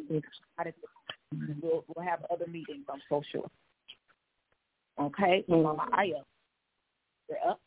Not 0.57 0.67
at 0.67 0.73
this. 0.75 1.49
We'll 1.61 1.83
we'll 1.87 2.05
have 2.05 2.25
other 2.31 2.47
meetings. 2.47 2.85
I'm 2.91 3.01
so 3.09 3.21
sure. 3.31 3.49
Okay, 4.99 5.43
Mama 5.47 5.87
Ayo, 5.93 6.23
you're 7.29 7.37
up. 7.47 7.59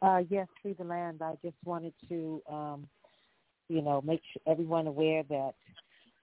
Uh, 0.00 0.22
yes, 0.28 0.48
free 0.60 0.72
the 0.72 0.82
land. 0.82 1.20
I 1.22 1.34
just 1.44 1.54
wanted 1.64 1.92
to, 2.08 2.42
um, 2.50 2.88
you 3.68 3.82
know, 3.82 4.02
make 4.02 4.20
sure 4.32 4.52
everyone 4.52 4.88
aware 4.88 5.22
that 5.28 5.52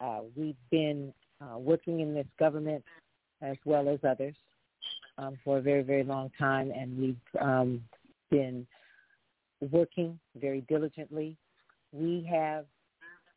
uh, 0.01 0.19
we've 0.35 0.57
been 0.69 1.13
uh, 1.41 1.57
working 1.57 2.01
in 2.01 2.13
this 2.13 2.27
government 2.37 2.83
as 3.41 3.55
well 3.63 3.87
as 3.87 3.99
others 4.03 4.35
um, 5.19 5.37
for 5.43 5.57
a 5.57 5.61
very, 5.61 5.83
very 5.83 6.03
long 6.03 6.31
time, 6.39 6.71
and 6.71 6.97
we've 6.97 7.41
um, 7.41 7.81
been 8.31 8.65
working 9.59 10.17
very 10.39 10.61
diligently. 10.61 11.35
We 11.91 12.27
have 12.31 12.65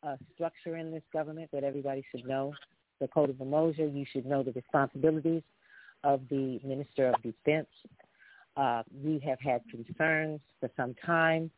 a 0.03 0.17
structure 0.33 0.77
in 0.77 0.91
this 0.91 1.03
government 1.11 1.49
that 1.51 1.63
everybody 1.63 2.03
should 2.11 2.25
know. 2.25 2.53
The 3.01 3.07
Code 3.07 3.29
of 3.29 3.35
Umoja, 3.37 3.93
you 3.93 4.05
should 4.11 4.25
know 4.25 4.43
the 4.43 4.53
responsibilities 4.53 5.43
of 6.03 6.21
the 6.29 6.59
Minister 6.63 7.09
of 7.09 7.21
Defense. 7.21 7.67
Uh, 8.55 8.83
we 9.03 9.19
have 9.25 9.39
had 9.39 9.61
concerns 9.69 10.39
for 10.59 10.69
some 10.77 10.95
time, 11.05 11.49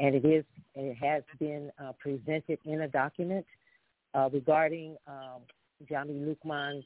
and 0.00 0.14
it 0.14 0.24
is 0.24 0.44
it 0.74 0.96
has 0.96 1.22
been 1.38 1.70
uh, 1.82 1.92
presented 1.98 2.58
in 2.64 2.82
a 2.82 2.88
document 2.88 3.44
uh, 4.14 4.28
regarding 4.32 4.96
um, 5.06 5.42
Johnny 5.88 6.14
Lukman's 6.14 6.84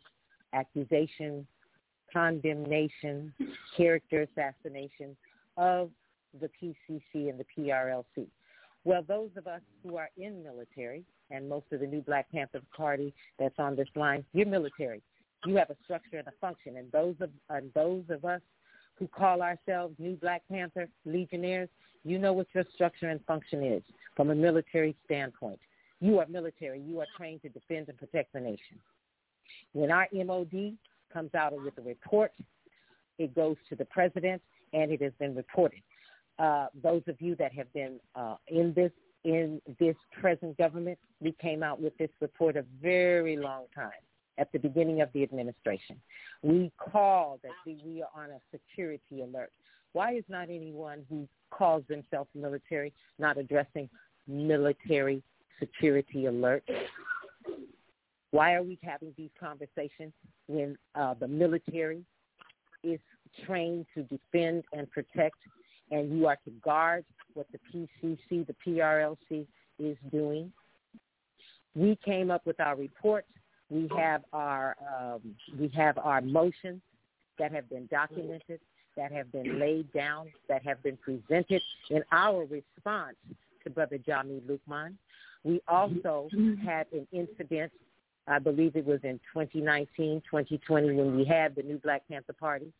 accusation, 0.52 1.46
condemnation, 2.12 3.32
character 3.76 4.22
assassination 4.22 5.16
of 5.56 5.90
the 6.40 6.48
PCC 6.60 7.28
and 7.28 7.38
the 7.38 7.44
PRLC. 7.56 8.26
Well, 8.84 9.02
those 9.06 9.30
of 9.36 9.46
us 9.46 9.60
who 9.82 9.96
are 9.96 10.10
in 10.16 10.42
military, 10.42 11.04
and 11.30 11.48
most 11.48 11.66
of 11.72 11.80
the 11.80 11.86
new 11.86 12.00
Black 12.00 12.30
Panther 12.30 12.62
Party 12.74 13.12
that's 13.38 13.58
on 13.58 13.76
this 13.76 13.88
line, 13.94 14.24
you're 14.32 14.46
military. 14.46 15.02
You 15.46 15.56
have 15.56 15.70
a 15.70 15.76
structure 15.84 16.18
and 16.18 16.28
a 16.28 16.32
function, 16.40 16.76
and 16.76 16.90
those 16.90 17.14
of 17.20 17.30
and 17.50 17.72
those 17.74 18.04
of 18.08 18.24
us 18.24 18.40
who 18.98 19.06
call 19.06 19.42
ourselves 19.42 19.94
New 19.98 20.16
Black 20.16 20.42
Panther 20.50 20.88
Legionnaires, 21.04 21.68
you 22.04 22.18
know 22.18 22.32
what 22.32 22.48
your 22.54 22.64
structure 22.74 23.08
and 23.08 23.24
function 23.26 23.62
is 23.62 23.82
from 24.16 24.30
a 24.30 24.34
military 24.34 24.96
standpoint. 25.04 25.60
You 26.00 26.18
are 26.18 26.26
military. 26.28 26.80
You 26.80 27.00
are 27.00 27.06
trained 27.16 27.42
to 27.42 27.48
defend 27.48 27.88
and 27.88 27.98
protect 27.98 28.32
the 28.32 28.40
nation. 28.40 28.78
When 29.72 29.90
our 29.90 30.08
MOD 30.12 30.76
comes 31.12 31.34
out 31.34 31.52
with 31.52 31.76
a 31.78 31.82
report, 31.82 32.32
it 33.18 33.34
goes 33.34 33.56
to 33.68 33.76
the 33.76 33.84
president, 33.86 34.42
and 34.72 34.90
it 34.90 35.02
has 35.02 35.12
been 35.18 35.34
reported. 35.34 35.80
Uh, 36.38 36.66
those 36.82 37.02
of 37.08 37.20
you 37.20 37.34
that 37.36 37.52
have 37.52 37.72
been 37.72 37.98
uh, 38.14 38.36
in 38.46 38.72
this 38.74 38.92
in 39.24 39.60
this 39.80 39.96
present 40.20 40.56
government, 40.56 40.96
we 41.20 41.32
came 41.32 41.62
out 41.62 41.80
with 41.80 41.96
this 41.98 42.10
report 42.20 42.56
a 42.56 42.64
very 42.80 43.36
long 43.36 43.64
time 43.74 43.90
at 44.38 44.50
the 44.52 44.58
beginning 44.58 45.00
of 45.00 45.08
the 45.12 45.22
administration. 45.24 45.96
We 46.42 46.70
call 46.78 47.40
that 47.42 47.50
we 47.66 48.02
are 48.02 48.24
on 48.24 48.30
a 48.30 48.38
security 48.52 49.22
alert. 49.22 49.50
Why 49.92 50.14
is 50.14 50.24
not 50.28 50.44
anyone 50.44 51.04
who 51.10 51.28
calls 51.50 51.82
themselves 51.88 52.30
military 52.34 52.92
not 53.18 53.38
addressing 53.38 53.90
military 54.28 55.22
security 55.58 56.26
alert? 56.26 56.62
Why 58.30 58.54
are 58.54 58.62
we 58.62 58.78
having 58.82 59.14
these 59.16 59.30
conversations 59.40 60.12
when 60.46 60.76
uh, 60.94 61.14
the 61.14 61.28
military 61.28 62.02
is 62.82 63.00
trained 63.46 63.86
to 63.94 64.02
defend 64.04 64.64
and 64.72 64.90
protect, 64.90 65.36
and 65.90 66.16
you 66.16 66.26
are 66.26 66.36
to 66.44 66.50
guard 66.62 67.04
what 67.34 67.46
the 67.52 67.58
PCC, 67.72 68.46
the 68.46 68.54
PRLC, 68.66 69.46
is 69.78 69.96
doing? 70.10 70.52
We 71.74 71.98
came 72.04 72.30
up 72.30 72.44
with 72.44 72.60
our 72.60 72.76
report. 72.76 73.24
We 73.70 73.88
have 73.96 74.22
our 74.32 74.76
um, 75.00 75.20
we 75.58 75.68
have 75.76 75.98
our 75.98 76.20
motions 76.20 76.80
that 77.38 77.52
have 77.52 77.68
been 77.68 77.86
documented, 77.86 78.60
that 78.96 79.12
have 79.12 79.30
been 79.30 79.58
laid 79.58 79.92
down, 79.92 80.28
that 80.48 80.64
have 80.64 80.82
been 80.82 80.96
presented 80.96 81.62
in 81.90 82.02
our 82.10 82.44
response 82.44 83.16
to 83.62 83.70
Brother 83.70 83.98
Jami 83.98 84.42
Lukman. 84.48 84.94
We 85.44 85.60
also 85.68 86.28
had 86.64 86.86
an 86.92 87.06
incident 87.12 87.72
I 88.28 88.38
believe 88.38 88.76
it 88.76 88.86
was 88.86 89.00
in 89.04 89.18
2019, 89.32 90.22
2020 90.30 90.92
when 90.92 91.16
we 91.16 91.24
had 91.24 91.54
the 91.54 91.62
new 91.62 91.78
Black 91.78 92.02
Panther 92.08 92.34
Party 92.34 92.72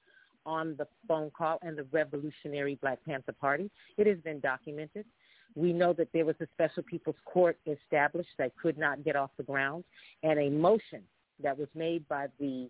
on 0.44 0.76
the 0.76 0.86
phone 1.06 1.30
call 1.36 1.58
and 1.62 1.76
the 1.76 1.84
Revolutionary 1.84 2.76
Black 2.80 2.98
Panther 3.06 3.32
Party. 3.32 3.70
It 3.96 4.06
has 4.06 4.18
been 4.18 4.40
documented. 4.40 5.06
We 5.54 5.72
know 5.72 5.92
that 5.94 6.08
there 6.12 6.26
was 6.26 6.36
a 6.40 6.46
special 6.54 6.82
people's 6.82 7.16
court 7.24 7.58
established 7.66 8.30
that 8.38 8.52
could 8.60 8.76
not 8.76 9.04
get 9.04 9.16
off 9.16 9.30
the 9.36 9.42
ground, 9.42 9.84
and 10.22 10.38
a 10.38 10.50
motion 10.50 11.02
that 11.42 11.58
was 11.58 11.68
made 11.74 12.06
by 12.08 12.26
the 12.38 12.68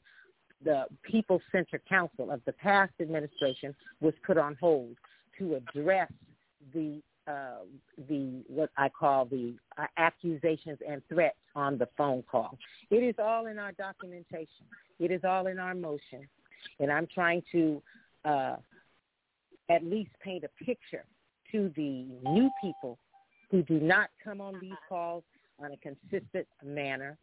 the 0.64 0.86
People 1.02 1.40
Center 1.52 1.80
Council 1.88 2.32
of 2.32 2.40
the 2.44 2.52
past 2.52 2.92
administration 3.00 3.74
was 4.00 4.12
put 4.26 4.36
on 4.36 4.56
hold 4.60 4.96
to 5.38 5.54
address 5.54 6.10
the 6.74 7.00
uh, 7.28 7.64
the 8.08 8.42
what 8.48 8.70
I 8.76 8.88
call 8.88 9.26
the 9.26 9.54
uh, 9.76 9.86
accusations 9.96 10.78
and 10.88 11.02
threats 11.08 11.36
on 11.54 11.76
the 11.76 11.88
phone 11.96 12.22
call. 12.22 12.56
It 12.90 12.96
is 13.02 13.16
all 13.18 13.46
in 13.46 13.58
our 13.58 13.72
documentation. 13.72 14.64
It 14.98 15.10
is 15.10 15.20
all 15.24 15.46
in 15.46 15.58
our 15.58 15.74
motion, 15.74 16.26
and 16.80 16.90
I'm 16.90 17.06
trying 17.12 17.42
to 17.52 17.82
uh, 18.24 18.56
at 19.70 19.84
least 19.84 20.10
paint 20.24 20.44
a 20.44 20.64
picture 20.64 21.04
to 21.52 21.72
the 21.76 22.06
new 22.24 22.50
people 22.62 22.98
who 23.50 23.62
do 23.62 23.78
not 23.78 24.08
come 24.22 24.40
on 24.40 24.58
these 24.60 24.72
calls 24.88 25.24
on 25.62 25.72
a 25.72 25.76
consistent 25.76 26.46
manner. 26.64 27.18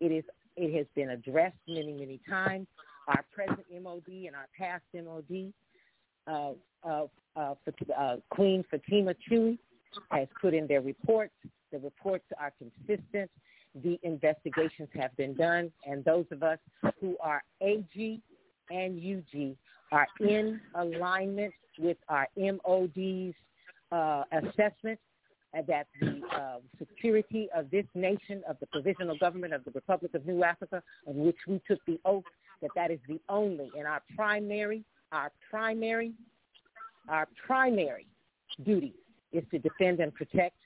It 0.00 0.10
is 0.10 0.24
it 0.56 0.76
has 0.76 0.86
been 0.94 1.10
addressed 1.10 1.56
many 1.68 1.92
many 1.92 2.20
times. 2.28 2.66
Our 3.08 3.24
present 3.34 3.66
MOD 3.82 4.08
and 4.08 4.34
our 4.34 4.48
past 4.58 4.84
MOD 4.94 5.52
uh, 6.26 6.52
uh, 6.82 7.06
uh, 7.36 7.54
uh, 7.96 8.16
Queen 8.30 8.64
Fatima 8.70 9.14
Chewy 9.28 9.58
has 10.10 10.28
put 10.40 10.54
in 10.54 10.66
their 10.66 10.80
reports. 10.80 11.32
The 11.72 11.78
reports 11.78 12.24
are 12.38 12.52
consistent. 12.58 13.30
The 13.82 13.98
investigations 14.02 14.88
have 14.94 15.16
been 15.16 15.34
done, 15.34 15.72
and 15.84 16.04
those 16.04 16.26
of 16.30 16.42
us 16.42 16.58
who 17.00 17.16
are 17.20 17.42
AG 17.60 18.20
and 18.70 18.98
UG 18.98 19.56
are 19.90 20.06
in 20.20 20.60
alignment 20.76 21.52
with 21.78 21.96
our 22.08 22.28
MOD's 22.36 23.34
uh, 23.90 24.22
assessment 24.32 24.98
that 25.66 25.86
the 26.00 26.20
uh, 26.34 26.58
security 26.78 27.48
of 27.54 27.70
this 27.70 27.84
nation, 27.94 28.42
of 28.48 28.56
the 28.60 28.66
provisional 28.66 29.16
government 29.18 29.52
of 29.52 29.64
the 29.64 29.70
Republic 29.70 30.12
of 30.14 30.26
New 30.26 30.42
Africa, 30.42 30.82
of 31.06 31.14
which 31.14 31.36
we 31.46 31.60
took 31.66 31.78
the 31.86 31.98
oath, 32.04 32.24
that 32.60 32.70
that 32.74 32.90
is 32.90 32.98
the 33.08 33.20
only 33.28 33.70
and 33.76 33.86
our 33.86 34.02
primary, 34.16 34.84
our 35.12 35.30
primary 35.50 36.12
our 37.08 37.28
primary 37.46 38.06
duty 38.64 38.94
is 39.32 39.44
to 39.50 39.58
defend 39.58 40.00
and 40.00 40.14
protect. 40.14 40.56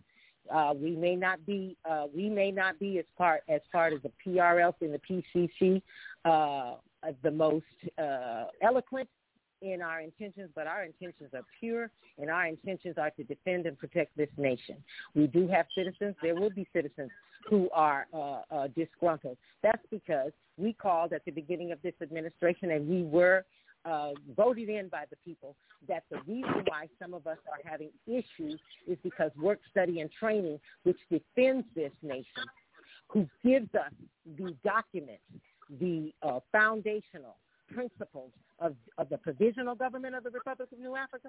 Uh, 0.52 0.72
we 0.74 0.92
may 0.96 1.16
not 1.16 1.44
be 1.44 1.76
uh, 1.88 2.06
we 2.14 2.28
may 2.28 2.50
not 2.50 2.78
be 2.78 2.98
as 2.98 3.04
part 3.16 3.42
as 3.48 3.60
part 3.70 3.92
of 3.92 4.02
the 4.02 4.10
PRL 4.24 4.72
and 4.80 4.94
the 4.94 5.22
PCC 5.36 5.82
uh, 6.24 6.76
the 7.22 7.30
most 7.30 7.64
uh, 7.98 8.44
eloquent 8.62 9.08
in 9.60 9.82
our 9.82 10.00
intentions, 10.00 10.50
but 10.54 10.66
our 10.66 10.84
intentions 10.84 11.30
are 11.34 11.42
pure, 11.58 11.90
and 12.18 12.30
our 12.30 12.46
intentions 12.46 12.96
are 12.96 13.10
to 13.10 13.24
defend 13.24 13.66
and 13.66 13.78
protect 13.78 14.16
this 14.16 14.28
nation. 14.36 14.76
We 15.14 15.26
do 15.26 15.48
have 15.48 15.66
citizens. 15.74 16.14
There 16.22 16.34
will 16.34 16.50
be 16.50 16.66
citizens 16.72 17.10
who 17.48 17.68
are 17.72 18.06
uh, 18.12 18.40
uh, 18.50 18.68
disgruntled. 18.76 19.36
That's 19.62 19.82
because 19.90 20.32
we 20.56 20.72
called 20.72 21.12
at 21.12 21.24
the 21.24 21.30
beginning 21.30 21.72
of 21.72 21.82
this 21.82 21.94
administration, 22.00 22.70
and 22.70 22.88
we 22.88 23.02
were 23.02 23.44
uh, 23.88 24.10
voted 24.36 24.68
in 24.68 24.88
by 24.88 25.04
the 25.10 25.16
people 25.24 25.56
that 25.88 26.04
the 26.10 26.18
reason 26.26 26.64
why 26.66 26.88
some 27.00 27.14
of 27.14 27.26
us 27.26 27.38
are 27.50 27.70
having 27.70 27.90
issues 28.06 28.60
is 28.86 28.98
because 29.02 29.30
work 29.40 29.60
study 29.70 30.00
and 30.00 30.10
training, 30.12 30.58
which 30.82 30.98
defends 31.10 31.66
this 31.74 31.92
nation, 32.02 32.44
who 33.08 33.26
gives 33.44 33.72
us 33.74 33.92
the 34.36 34.54
documents, 34.64 35.22
the 35.80 36.12
uh, 36.22 36.40
foundational 36.52 37.36
principles 37.72 38.30
of, 38.58 38.74
of 38.98 39.08
the 39.08 39.18
provisional 39.18 39.74
government 39.74 40.14
of 40.14 40.24
the 40.24 40.30
Republic 40.30 40.68
of 40.72 40.78
New 40.78 40.96
Africa, 40.96 41.28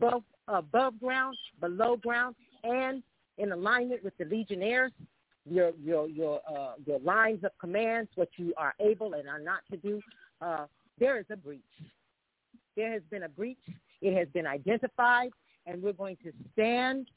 both 0.00 0.22
above 0.48 0.98
ground, 1.00 1.36
below 1.60 1.96
ground, 1.96 2.34
and 2.64 3.02
in 3.38 3.52
alignment 3.52 4.02
with 4.02 4.16
the 4.18 4.24
Legionnaires, 4.24 4.92
your 5.48 5.72
your 5.82 6.06
your 6.08 6.40
uh, 6.48 6.72
your 6.86 6.98
lines 7.00 7.42
of 7.44 7.50
commands, 7.58 8.10
what 8.14 8.28
you 8.36 8.52
are 8.56 8.74
able 8.78 9.14
and 9.14 9.28
are 9.28 9.38
not 9.38 9.60
to 9.70 9.76
do. 9.78 10.00
Uh, 10.40 10.66
there 10.98 11.18
is 11.18 11.24
a 11.30 11.36
breach. 11.36 11.62
There 12.76 12.92
has 12.92 13.02
been 13.10 13.24
a 13.24 13.28
breach. 13.28 13.58
It 14.00 14.16
has 14.16 14.28
been 14.28 14.46
identified, 14.46 15.30
and 15.66 15.82
we're 15.82 15.92
going 15.92 16.16
to 16.24 16.32
stand 16.52 17.08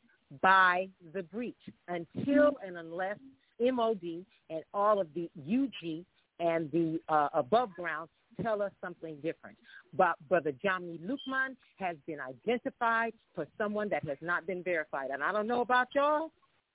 by 0.41 0.88
the 1.13 1.23
breach 1.23 1.55
until 1.88 2.57
and 2.65 2.77
unless 2.77 3.17
MOD 3.59 4.25
and 4.49 4.63
all 4.73 4.99
of 4.99 5.07
the 5.13 5.30
UG 5.38 6.05
and 6.39 6.71
the 6.71 6.99
uh, 7.07 7.30
above 7.34 7.71
ground 7.73 8.09
tell 8.41 8.61
us 8.61 8.71
something 8.81 9.15
different. 9.17 9.57
But 9.95 10.15
Brother 10.27 10.51
Jami 10.63 10.99
Lukman 11.03 11.55
has 11.77 11.95
been 12.07 12.19
identified 12.19 13.13
for 13.35 13.45
someone 13.57 13.89
that 13.89 14.07
has 14.07 14.17
not 14.21 14.47
been 14.47 14.63
verified. 14.63 15.11
And 15.11 15.23
I 15.23 15.31
don't 15.31 15.47
know 15.47 15.61
about 15.61 15.88
y'all, 15.93 16.31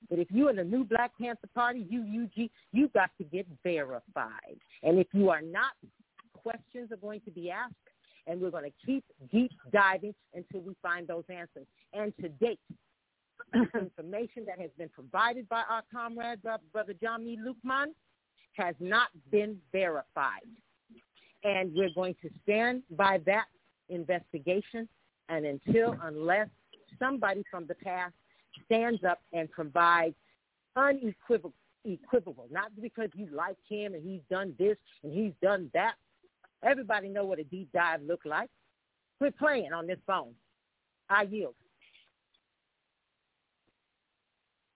but 0.09 0.18
if 0.18 0.28
you're 0.30 0.50
in 0.50 0.56
the 0.56 0.64
new 0.64 0.84
Black 0.84 1.10
Panther 1.20 1.48
Party, 1.55 1.86
UUG, 1.92 2.50
you've 2.72 2.92
got 2.92 3.10
to 3.18 3.24
get 3.24 3.46
verified. 3.64 4.59
And 4.82 4.98
if 4.98 5.09
you 5.12 5.30
are 5.30 5.42
not, 5.42 5.72
questions 6.34 6.92
are 6.92 6.96
going 6.96 7.20
to 7.22 7.30
be 7.30 7.50
asked, 7.50 7.74
and 8.28 8.40
we're 8.40 8.50
going 8.50 8.64
to 8.64 8.86
keep 8.86 9.05
deep 9.32 9.52
diving 9.72 10.14
until 10.34 10.60
we 10.60 10.74
find 10.82 11.09
those 11.09 11.24
answers. 11.28 11.66
And 11.92 12.12
to 12.20 12.28
date, 12.28 12.60
information 13.74 14.44
that 14.46 14.60
has 14.60 14.70
been 14.76 14.90
provided 14.90 15.48
by 15.48 15.62
our 15.68 15.82
comrade, 15.92 16.42
Brother 16.42 16.94
John 17.02 17.20
Jami 17.20 17.38
Lukman, 17.38 17.86
has 18.55 18.74
not 18.80 19.09
been 19.30 19.56
verified. 19.72 20.42
And 21.44 21.72
we're 21.74 21.94
going 21.94 22.16
to 22.22 22.30
stand 22.42 22.82
by 22.90 23.20
that 23.26 23.46
investigation 23.88 24.88
and 25.28 25.46
until, 25.46 25.96
unless 26.02 26.48
somebody 26.98 27.44
from 27.50 27.66
the 27.66 27.74
past 27.74 28.12
stands 28.66 29.05
up 29.05 29.20
and 29.32 29.50
provides 29.50 30.14
unequivocal, 30.76 31.52
equivocal, 31.84 32.46
not 32.50 32.72
because 32.80 33.09
you 33.14 33.28
like 33.32 33.56
him 33.68 33.94
and 33.94 34.02
he's 34.02 34.20
done 34.30 34.55
this 34.59 34.76
and 35.02 35.12
he's 35.12 35.32
done 35.42 35.70
that. 35.74 35.94
Everybody 36.62 37.09
know 37.09 37.24
what 37.24 37.39
a 37.39 37.44
deep 37.44 37.70
dive 37.72 38.02
look 38.02 38.20
like. 38.24 38.51
Quit 39.18 39.36
playing 39.39 39.72
on 39.72 39.86
this 39.86 39.98
phone. 40.06 40.35
I 41.09 41.22
yield. 41.22 41.55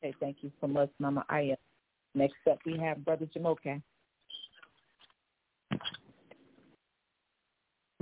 Okay, 0.03 0.15
thank 0.21 0.39
you 0.41 0.51
so 0.61 0.67
much, 0.67 0.91
Mama 0.99 1.25
Ayo. 1.31 1.57
Next 2.15 2.35
up, 2.51 2.59
we 2.67 2.77
have 2.79 3.05
Brother 3.05 3.27
Jamoke. 3.35 3.81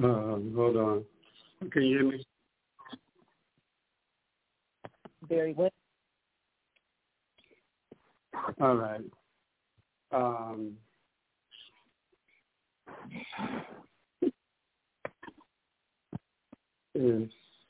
Um, 0.03 0.53
hold 0.57 0.77
on. 0.77 1.05
Can 1.71 1.83
you 1.83 1.99
hear 1.99 2.09
me? 2.09 2.25
Very 5.29 5.53
well. 5.53 5.71
All 8.61 8.77
right. 8.77 9.01
Um, 10.13 10.77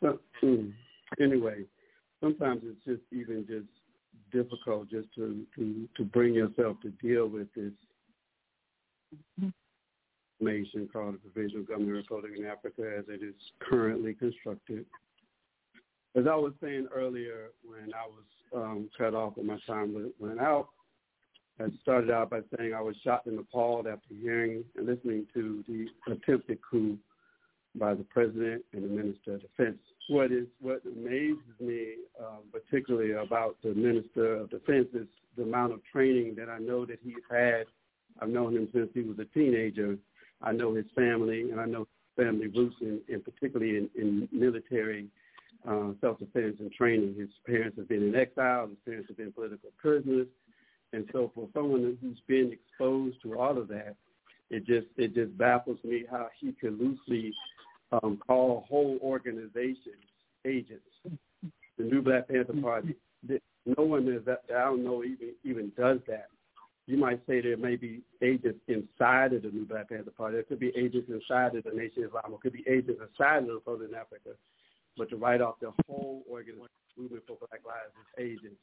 so, 0.00 0.18
mm, 0.42 0.72
anyway, 1.20 1.64
sometimes 2.20 2.62
it's 2.64 2.84
just 2.84 3.02
even 3.12 3.46
just 3.46 3.66
difficult 4.32 4.88
just 4.90 5.08
to 5.14 5.44
to 5.56 5.88
to 5.96 6.04
bring 6.04 6.34
yourself 6.34 6.76
to 6.82 6.90
deal 7.02 7.26
with 7.26 7.48
this 7.54 7.72
nation 10.40 10.88
called 10.92 11.14
the 11.14 11.18
Provisional 11.18 11.64
Government 11.64 11.92
Republic 11.92 12.32
New 12.32 12.46
Africa 12.46 12.82
as 12.98 13.04
it 13.08 13.22
is 13.22 13.34
currently 13.60 14.14
constructed. 14.14 14.86
As 16.16 16.24
I 16.26 16.34
was 16.34 16.52
saying 16.62 16.88
earlier, 16.94 17.50
when 17.62 17.92
I 17.94 18.06
was 18.06 18.24
um, 18.54 18.88
cut 18.96 19.14
off 19.14 19.36
when 19.36 19.46
my 19.46 19.58
time 19.66 20.12
went 20.18 20.40
out, 20.40 20.68
I 21.60 21.68
started 21.82 22.10
out 22.10 22.30
by 22.30 22.40
saying 22.56 22.72
I 22.72 22.80
was 22.80 22.96
shocked 23.04 23.26
and 23.26 23.38
appalled 23.38 23.86
after 23.86 24.14
hearing 24.14 24.64
and 24.76 24.86
listening 24.86 25.26
to 25.34 25.62
the 25.68 25.86
attempted 26.10 26.58
coup 26.68 26.96
by 27.74 27.94
the 27.94 28.04
president 28.04 28.64
and 28.72 28.84
the 28.84 28.88
minister 28.88 29.34
of 29.34 29.42
defense. 29.42 29.78
What 30.08 30.32
is 30.32 30.46
what 30.60 30.80
amazes 30.86 31.38
me, 31.60 31.96
um, 32.18 32.44
particularly 32.50 33.12
about 33.12 33.56
the 33.62 33.74
minister 33.74 34.36
of 34.36 34.50
defense, 34.50 34.88
is 34.94 35.06
the 35.36 35.42
amount 35.42 35.72
of 35.72 35.80
training 35.92 36.34
that 36.36 36.48
I 36.48 36.58
know 36.58 36.86
that 36.86 36.98
he's 37.04 37.14
had. 37.30 37.66
I've 38.20 38.30
known 38.30 38.56
him 38.56 38.68
since 38.72 38.88
he 38.94 39.02
was 39.02 39.18
a 39.18 39.26
teenager. 39.26 39.96
I 40.42 40.52
know 40.52 40.74
his 40.74 40.86
family, 40.96 41.50
and 41.50 41.60
I 41.60 41.66
know 41.66 41.86
family 42.16 42.48
roots, 42.48 42.76
in, 42.80 43.00
in 43.08 43.20
particularly 43.20 43.76
in, 43.76 43.90
in 43.94 44.28
military 44.32 45.08
uh, 45.68 45.92
self-defense 46.00 46.56
and 46.58 46.72
training. 46.72 47.14
His 47.18 47.28
parents 47.46 47.76
have 47.76 47.88
been 47.88 48.02
in 48.02 48.16
exile. 48.16 48.68
His 48.68 48.78
parents 48.84 49.08
have 49.08 49.18
been 49.18 49.32
political 49.32 49.70
prisoners, 49.78 50.26
and 50.92 51.08
so 51.12 51.30
for 51.34 51.48
someone 51.54 51.96
who's 52.00 52.20
been 52.26 52.52
exposed 52.52 53.22
to 53.22 53.38
all 53.38 53.56
of 53.56 53.68
that, 53.68 53.96
it 54.50 54.66
just 54.66 54.86
it 54.96 55.14
just 55.14 55.36
baffles 55.38 55.78
me 55.84 56.04
how 56.10 56.28
he 56.38 56.52
could 56.52 56.78
loosely 56.78 57.32
um, 57.92 58.18
call 58.26 58.66
whole 58.68 58.98
organizations 59.02 60.04
agents. 60.44 60.84
The 61.78 61.84
New 61.84 62.02
Black 62.02 62.28
Panther 62.28 62.54
Party. 62.60 62.96
No 63.66 63.84
one 63.84 64.08
is 64.08 64.24
that 64.24 64.42
I 64.48 64.64
don't 64.64 64.84
know 64.84 65.04
even 65.04 65.34
even 65.44 65.72
does 65.78 65.98
that. 66.08 66.28
You 66.86 66.96
might 66.96 67.20
say 67.28 67.40
there 67.40 67.56
may 67.56 67.76
be 67.76 68.00
agents 68.20 68.58
inside 68.66 69.32
of 69.32 69.42
the 69.42 69.50
New 69.50 69.64
Black 69.64 69.90
Panther 69.90 70.10
Party. 70.10 70.36
There 70.36 70.42
could 70.42 70.58
be 70.58 70.72
agents 70.76 71.08
inside 71.08 71.54
of 71.54 71.64
the 71.64 71.70
Nation 71.70 72.02
of 72.02 72.08
Islam. 72.08 72.24
There 72.30 72.38
could 72.42 72.52
be 72.52 72.64
agents 72.68 73.00
inside 73.00 73.48
of 73.48 73.62
Southern 73.64 73.94
Africa. 73.94 74.30
But 74.96 75.10
to 75.10 75.16
write 75.16 75.40
off 75.40 75.60
the 75.60 75.72
whole 75.86 76.24
organization, 76.28 76.66
movement 76.98 77.22
for 77.26 77.36
Black 77.38 77.60
Lives 77.64 77.94
as 77.94 78.24
agents, 78.24 78.58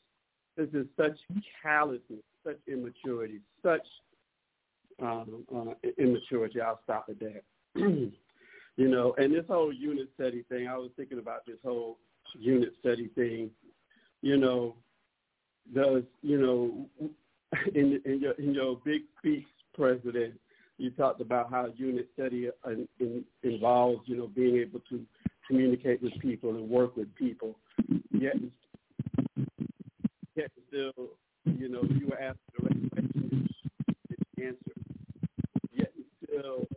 this 0.58 0.70
is 0.74 0.88
such 0.98 1.18
callousness, 1.62 2.24
such 2.44 2.58
immaturity, 2.68 3.40
such 3.64 3.86
um, 5.02 5.46
uh, 5.56 5.90
immaturity. 5.98 6.60
I'll 6.60 6.80
stop 6.84 7.06
at 7.10 7.20
that. 7.20 7.44
you 7.76 8.12
know, 8.88 9.14
and 9.18 9.34
this 9.34 9.46
whole 9.48 9.72
unit 9.72 10.10
study 10.16 10.44
thing, 10.50 10.68
I 10.68 10.76
was 10.78 10.90
thinking 10.98 11.20
about 11.20 11.46
this 11.46 11.58
whole 11.64 12.00
unit 12.38 12.74
study 12.80 13.10
thing. 13.16 13.52
You 14.22 14.38
know, 14.38 14.76
does 15.74 16.04
you 16.22 16.42
know 16.42 17.12
in 17.76 18.02
in 18.06 18.20
your 18.20 18.34
in 18.34 18.54
your 18.54 18.80
big 18.84 19.04
speech, 19.20 19.46
President, 19.76 20.34
you 20.78 20.90
talked 20.92 21.22
about 21.22 21.52
how 21.52 21.68
unit 21.76 22.10
study 22.14 22.50
uh, 22.66 22.70
in, 22.72 22.88
in, 23.00 23.24
involves 23.44 24.02
you 24.06 24.18
know 24.18 24.28
being 24.28 24.58
able 24.58 24.80
to 24.90 25.06
communicate 25.48 26.02
with 26.02 26.18
people 26.20 26.50
and 26.50 26.70
work 26.70 26.98
with 26.98 27.14
people. 27.16 27.58
Yet, 28.12 28.36
yet 30.38 30.52
still, 30.68 31.10
you 31.46 31.68
know, 31.68 31.82
you 31.84 32.08
were 32.08 32.20
asked 32.20 32.38
the 32.58 32.66
right 32.66 32.92
question, 32.92 33.50
answer. 34.38 34.58
Yet 35.74 35.92
still, 36.24 36.68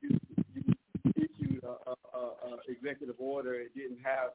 you, 0.00 0.18
you 0.54 0.74
issued 1.16 1.62
a, 1.64 1.90
a, 1.90 2.18
a 2.18 2.56
executive 2.68 3.16
order. 3.18 3.54
It 3.54 3.74
didn't 3.74 3.98
have 4.02 4.30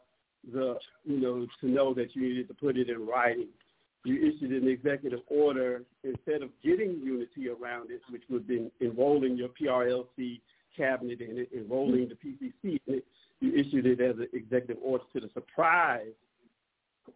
the, 0.53 0.77
you 1.03 1.19
know, 1.19 1.47
to 1.61 1.67
know 1.67 1.93
that 1.95 2.15
you 2.15 2.21
needed 2.21 2.47
to 2.49 2.53
put 2.53 2.77
it 2.77 2.89
in 2.89 3.05
writing. 3.05 3.47
You 4.05 4.17
issued 4.17 4.51
an 4.51 4.67
executive 4.69 5.21
order 5.27 5.83
instead 6.03 6.41
of 6.41 6.49
getting 6.63 6.99
unity 7.01 7.49
around 7.49 7.89
it, 7.89 8.01
which 8.09 8.23
would 8.29 8.47
been 8.47 8.69
enrolling 8.81 9.37
your 9.37 9.49
PRLC 9.49 10.41
cabinet 10.75 11.21
in 11.21 11.37
it, 11.37 11.49
enrolling 11.55 12.09
the 12.09 12.15
PCC 12.15 12.79
in 12.87 12.95
it 12.95 13.05
you 13.43 13.53
issued 13.53 13.85
it 13.85 13.99
as 13.99 14.15
an 14.17 14.29
executive 14.31 14.77
order 14.81 15.03
to 15.13 15.19
the 15.19 15.29
surprise, 15.33 16.13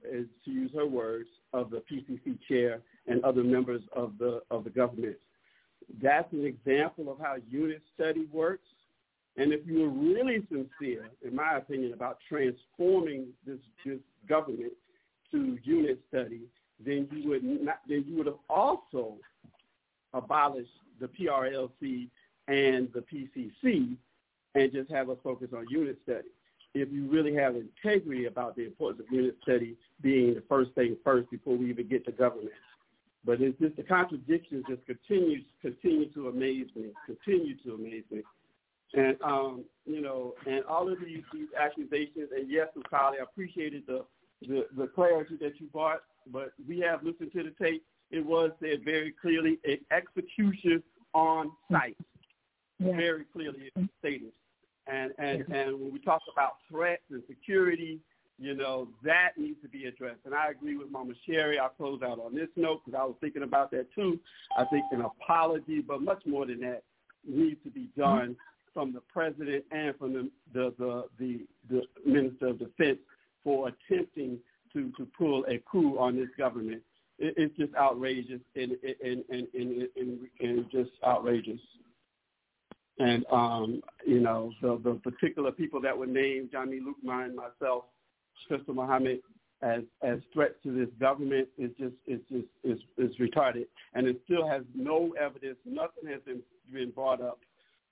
as 0.05 0.25
to 0.45 0.51
use 0.51 0.71
her 0.75 0.85
words, 0.85 1.29
of 1.53 1.69
the 1.69 1.81
PCC 1.89 2.37
chair 2.47 2.81
and 3.07 3.23
other 3.23 3.43
members 3.43 3.81
of 3.95 4.13
the 4.19 4.41
of 4.51 4.63
the 4.63 4.69
government. 4.69 5.15
That's 6.01 6.31
an 6.33 6.45
example 6.45 7.11
of 7.11 7.19
how 7.19 7.37
unit 7.49 7.81
study 7.95 8.27
works. 8.31 8.67
And 9.37 9.53
if 9.53 9.61
you 9.65 9.81
were 9.81 9.89
really 9.89 10.45
sincere, 10.49 11.09
in 11.23 11.35
my 11.35 11.57
opinion, 11.57 11.93
about 11.93 12.17
transforming 12.27 13.27
this, 13.45 13.59
this 13.85 13.99
government 14.27 14.73
to 15.31 15.57
unit 15.63 15.99
study, 16.09 16.41
then 16.83 17.07
you 17.11 17.29
would 17.29 17.43
not, 17.43 17.79
then 17.87 18.03
you 18.07 18.17
would 18.17 18.25
have 18.25 18.39
also 18.49 19.15
abolished 20.13 20.71
the 20.99 21.07
PRLC 21.07 22.09
and 22.47 22.89
the 22.93 23.03
PCC 23.11 23.95
and 24.55 24.71
just 24.71 24.89
have 24.89 25.09
us 25.09 25.17
focus 25.23 25.49
on 25.55 25.65
unit 25.69 25.97
study. 26.03 26.29
If 26.73 26.91
you 26.91 27.07
really 27.09 27.33
have 27.35 27.55
integrity 27.55 28.25
about 28.25 28.55
the 28.55 28.65
importance 28.65 29.01
of 29.07 29.13
unit 29.13 29.37
study 29.41 29.75
being 30.01 30.35
the 30.35 30.43
first 30.47 30.71
thing 30.73 30.95
first 31.03 31.29
before 31.31 31.55
we 31.55 31.69
even 31.69 31.87
get 31.87 32.05
to 32.05 32.11
government. 32.11 32.51
But 33.25 33.41
it's 33.41 33.59
just 33.59 33.75
the 33.75 33.83
contradictions 33.83 34.63
just 34.69 34.85
continue 34.85 35.39
continue 35.61 36.09
to 36.13 36.29
amaze 36.29 36.67
me, 36.75 36.91
continue 37.05 37.55
to 37.63 37.73
amaze 37.73 38.03
me. 38.11 38.21
And 38.93 39.17
um, 39.21 39.65
you 39.85 40.01
know, 40.01 40.33
and 40.45 40.63
all 40.65 40.91
of 40.91 40.99
these, 40.99 41.23
these 41.33 41.49
accusations, 41.59 42.29
and 42.35 42.49
yes, 42.49 42.67
Ukali, 42.77 43.19
I 43.19 43.23
appreciated 43.23 43.83
the, 43.85 44.05
the 44.41 44.67
the 44.77 44.87
clarity 44.87 45.35
that 45.41 45.59
you 45.59 45.67
brought, 45.67 46.03
but 46.31 46.53
we 46.67 46.79
have 46.79 47.03
listened 47.03 47.31
to 47.33 47.43
the 47.43 47.53
tape. 47.61 47.83
It 48.11 48.25
was 48.25 48.51
said 48.61 48.85
very 48.85 49.13
clearly, 49.21 49.59
an 49.65 49.79
execution 49.91 50.81
on 51.13 51.51
site. 51.69 51.97
Yeah. 52.79 52.95
Very 52.95 53.25
clearly 53.25 53.71
stated. 53.99 54.31
And 54.91 55.11
and 55.17 55.41
and 55.49 55.79
when 55.79 55.91
we 55.91 55.99
talk 55.99 56.21
about 56.31 56.57
threats 56.69 57.03
and 57.11 57.21
security, 57.27 57.99
you 58.39 58.55
know 58.55 58.87
that 59.03 59.31
needs 59.37 59.61
to 59.63 59.67
be 59.67 59.85
addressed. 59.85 60.21
And 60.25 60.33
I 60.33 60.49
agree 60.49 60.77
with 60.77 60.91
Mama 60.91 61.13
Sherry. 61.25 61.59
I'll 61.59 61.69
close 61.69 62.01
out 62.03 62.19
on 62.19 62.35
this 62.35 62.49
note 62.55 62.81
because 62.85 62.99
I 62.99 63.03
was 63.03 63.15
thinking 63.19 63.43
about 63.43 63.71
that 63.71 63.87
too. 63.93 64.19
I 64.57 64.65
think 64.65 64.85
an 64.91 65.01
apology, 65.01 65.81
but 65.81 66.01
much 66.01 66.21
more 66.25 66.45
than 66.45 66.61
that, 66.61 66.83
needs 67.27 67.61
to 67.63 67.69
be 67.69 67.89
done 67.97 68.29
mm-hmm. 68.29 68.73
from 68.73 68.93
the 68.93 69.01
president 69.01 69.65
and 69.71 69.95
from 69.97 70.13
the 70.13 70.29
the 70.53 70.73
the, 70.77 71.03
the, 71.19 71.45
the 71.69 71.81
minister 72.05 72.47
of 72.47 72.59
defense 72.59 72.99
for 73.43 73.69
attempting 73.69 74.39
to 74.73 74.91
to 74.97 75.07
pull 75.17 75.45
a 75.45 75.57
coup 75.69 75.97
on 75.97 76.15
this 76.15 76.29
government. 76.37 76.81
It, 77.19 77.33
it's 77.37 77.57
just 77.57 77.73
outrageous 77.75 78.41
and 78.55 78.73
and 78.83 79.23
and 79.29 79.47
and, 79.53 79.87
and, 79.95 80.19
and 80.39 80.71
just 80.71 80.91
outrageous. 81.05 81.59
And 82.99 83.25
um, 83.31 83.81
you 84.05 84.19
know, 84.19 84.51
the, 84.61 84.79
the 84.83 84.95
particular 84.95 85.51
people 85.51 85.81
that 85.81 85.97
were 85.97 86.07
named, 86.07 86.49
Johnny 86.51 86.79
Lukman 86.79 87.25
and 87.25 87.35
myself, 87.35 87.85
Crystal 88.47 88.73
Muhammad, 88.73 89.19
as 89.61 89.81
as 90.01 90.19
threats 90.33 90.55
to 90.63 90.75
this 90.75 90.89
government 90.99 91.47
is 91.57 91.71
just 91.79 91.93
is 92.07 92.19
just 92.31 92.47
is 92.63 92.79
is 92.97 93.15
retarded, 93.17 93.65
and 93.93 94.07
it 94.07 94.19
still 94.25 94.47
has 94.47 94.63
no 94.75 95.13
evidence. 95.19 95.57
Nothing 95.65 96.09
has 96.09 96.21
been 96.25 96.41
been 96.71 96.91
brought 96.91 97.21
up. 97.21 97.39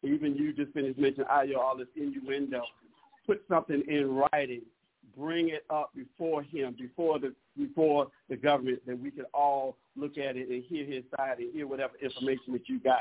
Even 0.04 0.36
you 0.36 0.54
just 0.54 0.74
finished 0.74 1.00
mentioning 1.00 1.28
all 1.28 1.78
this 1.78 1.88
innuendo. 1.96 2.62
Put 3.26 3.44
something 3.50 3.84
in 3.88 4.16
writing. 4.16 4.62
Bring 5.18 5.50
it 5.50 5.64
up 5.70 5.92
before 5.96 6.44
him, 6.44 6.76
before 6.78 7.20
the 7.20 7.34
before 7.58 8.08
the 8.30 8.36
government, 8.36 8.86
that 8.86 9.00
we 9.00 9.12
can 9.12 9.26
all 9.34 9.78
look 9.96 10.18
at 10.18 10.36
it 10.36 10.50
and 10.50 10.64
hear 10.64 10.86
his 10.86 11.04
side 11.16 11.40
and 11.40 11.54
hear 11.54 11.68
whatever 11.68 11.94
information 12.02 12.54
that 12.54 12.68
you 12.68 12.80
got 12.80 13.00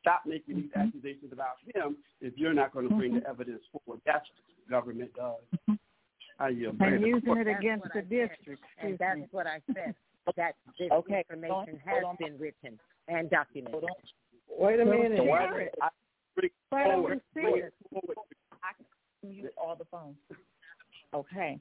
stop 0.00 0.22
making 0.26 0.56
these 0.56 0.64
mm-hmm. 0.66 0.88
accusations 0.88 1.32
about 1.32 1.56
him 1.74 1.96
if 2.20 2.32
you're 2.36 2.54
not 2.54 2.72
going 2.72 2.88
to 2.88 2.94
bring 2.94 3.12
mm-hmm. 3.12 3.20
the 3.20 3.28
evidence 3.28 3.62
forward. 3.72 4.00
That's 4.06 4.26
what 4.28 4.44
the 4.48 4.70
government 4.70 5.10
does. 5.14 5.42
Mm-hmm. 5.54 5.74
I 6.38 6.48
yield. 6.48 6.76
And 6.80 7.02
using 7.02 7.36
it 7.36 7.48
against 7.48 7.86
the 7.94 8.02
district. 8.02 8.62
And 8.82 8.98
that's 8.98 9.20
what 9.30 9.46
I 9.46 9.60
said. 9.74 9.94
That 10.36 10.54
this 10.78 10.90
okay. 10.92 11.24
information 11.28 11.80
has 11.84 12.04
been 12.18 12.38
written 12.38 12.78
and 13.08 13.28
documented. 13.30 13.84
Wait 14.48 14.80
a 14.80 14.84
minute. 14.84 15.24
Wait, 15.24 15.68
I, 15.82 15.88
forward, 16.70 17.20
forward, 17.34 17.72
forward. 17.90 18.16
I 18.62 18.72
can 18.78 19.30
mute 19.30 19.52
all 19.56 19.76
the 19.76 19.84
phones. 19.90 20.16
Okay. 21.14 21.58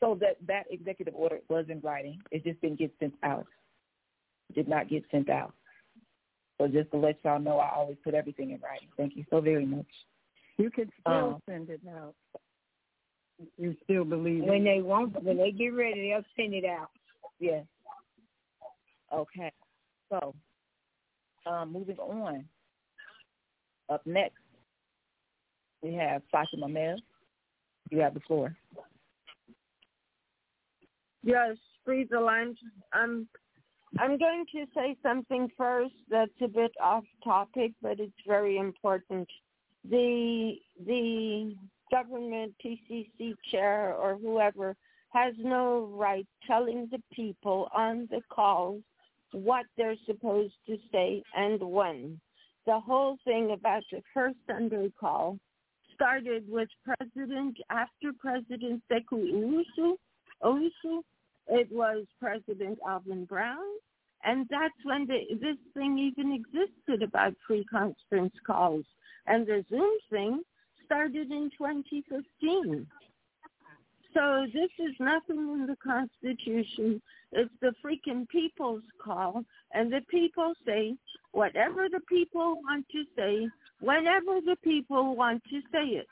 So 0.00 0.16
that 0.20 0.36
that 0.46 0.64
executive 0.70 1.14
order 1.16 1.38
was 1.48 1.66
in 1.68 1.80
writing. 1.80 2.20
It 2.30 2.44
just 2.44 2.60
didn't 2.60 2.78
get 2.78 2.92
sent 3.00 3.14
out. 3.22 3.46
It 4.50 4.54
did 4.54 4.68
not 4.68 4.88
get 4.88 5.04
sent 5.10 5.28
out. 5.28 5.54
So 6.58 6.66
just 6.66 6.90
to 6.90 6.96
let 6.96 7.18
y'all 7.24 7.38
know, 7.38 7.58
I 7.58 7.70
always 7.74 7.96
put 8.02 8.14
everything 8.14 8.50
in 8.50 8.60
writing. 8.60 8.88
Thank 8.96 9.16
you 9.16 9.24
so 9.30 9.40
very 9.40 9.64
much. 9.64 9.86
You 10.56 10.70
can 10.70 10.90
still 11.00 11.14
um, 11.14 11.42
send 11.48 11.70
it 11.70 11.80
out. 11.88 12.14
You 13.56 13.76
still 13.84 14.04
believe 14.04 14.42
when 14.42 14.66
it. 14.66 14.76
they 14.76 14.82
want 14.82 15.22
when 15.22 15.36
they 15.36 15.52
get 15.52 15.68
ready, 15.68 16.10
they'll 16.10 16.24
send 16.36 16.54
it 16.54 16.64
out. 16.64 16.90
Yes. 17.38 17.64
Okay. 19.14 19.52
So, 20.10 20.34
um, 21.46 21.72
moving 21.72 21.98
on. 21.98 22.44
Up 23.88 24.04
next, 24.04 24.34
we 25.82 25.94
have 25.94 26.22
Fatima 26.30 26.68
Mel. 26.68 26.96
You 27.90 28.00
have 28.00 28.14
the 28.14 28.20
floor. 28.20 28.54
Yes, 31.22 31.56
freeze 31.84 32.08
the 32.10 32.20
line. 32.20 32.54
Um, 32.92 33.28
I'm 33.96 34.18
going 34.18 34.44
to 34.52 34.66
say 34.74 34.96
something 35.02 35.50
first 35.56 35.94
that's 36.10 36.30
a 36.42 36.48
bit 36.48 36.72
off 36.82 37.04
topic, 37.24 37.72
but 37.80 37.98
it's 38.00 38.12
very 38.26 38.58
important. 38.58 39.28
The 39.88 40.56
the 40.86 41.54
government 41.90 42.54
PCC 42.62 43.34
chair 43.50 43.94
or 43.94 44.16
whoever 44.16 44.76
has 45.10 45.34
no 45.38 45.88
right 45.94 46.26
telling 46.46 46.88
the 46.90 47.02
people 47.14 47.68
on 47.74 48.06
the 48.10 48.20
calls 48.28 48.82
what 49.32 49.64
they're 49.76 49.96
supposed 50.06 50.54
to 50.66 50.76
say 50.92 51.22
and 51.34 51.60
when. 51.60 52.20
The 52.66 52.78
whole 52.78 53.16
thing 53.24 53.52
about 53.52 53.82
the 53.90 54.02
first 54.12 54.36
Sunday 54.46 54.92
call 55.00 55.38
started 55.94 56.44
with 56.48 56.68
President, 56.84 57.56
after 57.70 58.12
President 58.18 58.82
Sekou 58.90 59.62
Owusu, 60.44 61.00
it 61.48 61.68
was 61.72 62.04
President 62.20 62.78
Alvin 62.86 63.24
Brown, 63.24 63.64
and 64.24 64.46
that's 64.50 64.74
when 64.84 65.06
the, 65.06 65.20
this 65.40 65.56
thing 65.74 65.98
even 65.98 66.32
existed 66.32 67.02
about 67.02 67.34
free 67.46 67.64
conference 67.64 68.34
calls. 68.46 68.84
And 69.26 69.46
the 69.46 69.64
Zoom 69.68 69.90
thing 70.10 70.42
started 70.84 71.30
in 71.30 71.50
2015. 71.56 72.86
So 74.14 74.46
this 74.52 74.70
is 74.78 74.94
nothing 74.98 75.36
in 75.36 75.66
the 75.66 75.76
Constitution. 75.76 77.00
It's 77.32 77.52
the 77.60 77.72
freaking 77.84 78.26
people's 78.28 78.82
call. 79.02 79.44
And 79.72 79.92
the 79.92 80.00
people 80.10 80.54
say 80.66 80.96
whatever 81.32 81.88
the 81.90 82.00
people 82.08 82.60
want 82.64 82.86
to 82.92 83.04
say, 83.16 83.48
whenever 83.80 84.40
the 84.40 84.56
people 84.64 85.14
want 85.14 85.42
to 85.50 85.60
say 85.70 85.98
it. 85.98 86.06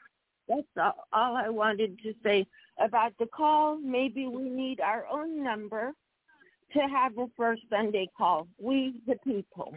That's 0.48 0.94
all 1.12 1.36
I 1.36 1.48
wanted 1.48 1.98
to 2.02 2.14
say 2.22 2.46
about 2.84 3.12
the 3.18 3.26
call. 3.26 3.78
Maybe 3.78 4.26
we 4.26 4.48
need 4.48 4.80
our 4.80 5.06
own 5.10 5.42
number 5.42 5.92
to 6.72 6.80
have 6.80 7.16
a 7.18 7.26
first 7.36 7.62
Sunday 7.70 8.08
call. 8.16 8.46
We, 8.60 9.00
the 9.06 9.16
people. 9.24 9.74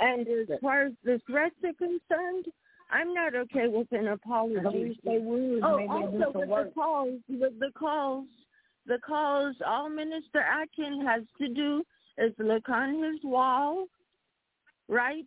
And 0.00 0.26
as 0.26 0.58
far 0.60 0.86
as 0.86 0.92
the 1.04 1.20
threats 1.26 1.54
are 1.64 1.72
concerned, 1.74 2.46
I'm 2.90 3.14
not 3.14 3.34
okay 3.34 3.68
with 3.68 3.86
an 3.92 4.08
apology. 4.08 4.98
They 5.04 5.18
would. 5.18 5.62
Oh, 5.62 5.86
also 5.88 6.38
with 6.38 6.48
the 6.48 6.72
calls, 6.74 7.20
with 7.28 7.58
the 7.60 7.70
calls, 7.78 8.26
the 8.86 8.98
calls. 9.06 9.56
All 9.64 9.88
Minister 9.88 10.40
Atkin 10.40 11.04
has 11.06 11.22
to 11.38 11.48
do 11.48 11.84
is 12.18 12.32
look 12.38 12.68
on 12.68 13.02
his 13.02 13.22
wall, 13.22 13.86
right, 14.88 15.26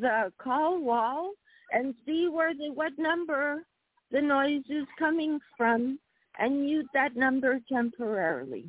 the 0.00 0.32
call 0.38 0.80
wall, 0.80 1.32
and 1.70 1.94
see 2.06 2.28
where 2.28 2.54
the 2.54 2.72
what 2.72 2.92
number 2.98 3.64
the 4.12 4.20
noise 4.20 4.62
is 4.68 4.86
coming 4.98 5.40
from, 5.56 5.98
and 6.38 6.62
mute 6.62 6.86
that 6.94 7.16
number 7.16 7.58
temporarily. 7.70 8.68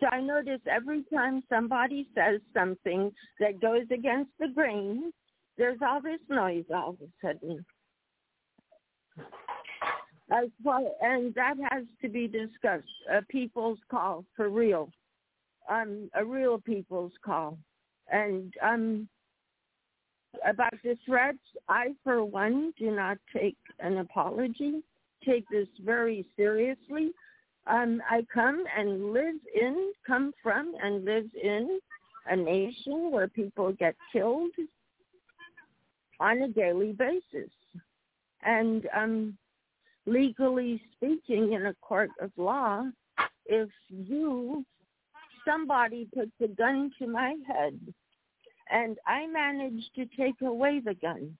So 0.00 0.06
I 0.06 0.20
notice 0.20 0.60
every 0.70 1.04
time 1.12 1.42
somebody 1.48 2.08
says 2.14 2.40
something 2.54 3.12
that 3.40 3.60
goes 3.60 3.86
against 3.92 4.30
the 4.40 4.48
grain, 4.48 5.12
there's 5.56 5.78
all 5.86 6.00
this 6.00 6.20
noise 6.28 6.64
all 6.72 6.90
of 6.90 6.96
a 7.00 7.26
sudden. 7.26 7.64
As 10.30 10.48
far, 10.62 10.82
and 11.00 11.34
that 11.34 11.54
has 11.70 11.84
to 12.02 12.08
be 12.08 12.28
discussed. 12.28 12.84
A 13.10 13.22
people's 13.22 13.78
call 13.90 14.24
for 14.36 14.50
real, 14.50 14.90
um, 15.70 16.10
a 16.14 16.24
real 16.24 16.58
people's 16.58 17.12
call, 17.24 17.58
and 18.12 18.52
um, 18.62 19.08
about 20.46 20.74
the 20.82 20.96
threats. 21.04 21.38
I, 21.68 21.94
for 22.04 22.24
one, 22.24 22.72
do 22.78 22.90
not 22.90 23.18
take 23.32 23.56
an 23.80 23.98
apology. 23.98 24.82
Take 25.24 25.48
this 25.48 25.68
very 25.84 26.26
seriously. 26.36 27.12
Um, 27.66 28.00
I 28.08 28.24
come 28.32 28.64
and 28.76 29.12
live 29.12 29.34
in, 29.54 29.92
come 30.06 30.32
from, 30.42 30.74
and 30.82 31.04
live 31.04 31.26
in 31.42 31.80
a 32.26 32.36
nation 32.36 33.10
where 33.10 33.28
people 33.28 33.72
get 33.72 33.94
killed 34.12 34.52
on 36.20 36.42
a 36.42 36.48
daily 36.48 36.92
basis. 36.92 37.50
And 38.42 38.88
um, 38.94 39.36
legally 40.06 40.80
speaking, 40.96 41.52
in 41.52 41.66
a 41.66 41.74
court 41.82 42.10
of 42.20 42.30
law, 42.36 42.84
if 43.46 43.68
you, 43.88 44.64
somebody 45.46 46.08
puts 46.14 46.32
a 46.42 46.48
gun 46.48 46.90
to 46.98 47.06
my 47.06 47.34
head 47.46 47.78
and 48.70 48.98
I 49.06 49.26
manage 49.26 49.84
to 49.96 50.06
take 50.16 50.40
away 50.42 50.80
the 50.84 50.94
gun 50.94 51.36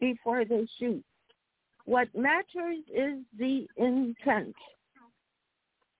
before 0.00 0.44
they 0.44 0.66
shoot, 0.78 1.04
what 1.84 2.08
matters 2.14 2.78
is 2.92 3.18
the 3.38 3.66
intent. 3.76 4.54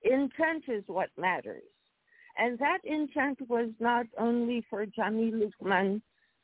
Intent 0.03 0.65
is 0.69 0.85
what 0.87 1.09
matters. 1.17 1.63
And 2.39 2.59
that 2.59 2.79
intent 2.85 3.39
was 3.49 3.71
not 3.81 4.07
only 4.19 4.65
for 4.69 4.85
Jami 4.85 5.33
Lukman, 5.33 6.03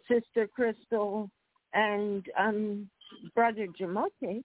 Sister 0.08 0.46
Crystal, 0.46 1.30
and 1.74 2.24
um, 2.38 2.88
Brother 3.34 3.66
Jamoke, 3.78 4.42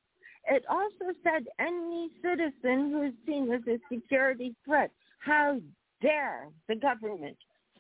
it 0.49 0.63
also 0.69 1.13
said 1.23 1.45
any 1.59 2.09
citizen 2.21 2.91
who 2.91 3.03
is 3.03 3.13
seen 3.25 3.51
as 3.51 3.61
a 3.67 3.79
security 3.93 4.55
threat. 4.65 4.91
How 5.19 5.59
dare 6.01 6.47
the 6.67 6.75
government 6.75 7.37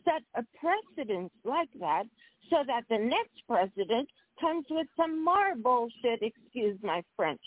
set 0.07 0.23
a 0.35 0.43
precedent 0.59 1.31
like 1.43 1.69
that 1.79 2.03
so 2.49 2.57
that 2.65 2.83
the 2.89 2.97
next 2.97 3.35
president 3.47 4.07
comes 4.39 4.65
with 4.69 4.87
some 4.95 5.23
more 5.23 5.55
bullshit, 5.55 6.21
excuse 6.21 6.77
my 6.81 7.01
French. 7.15 7.41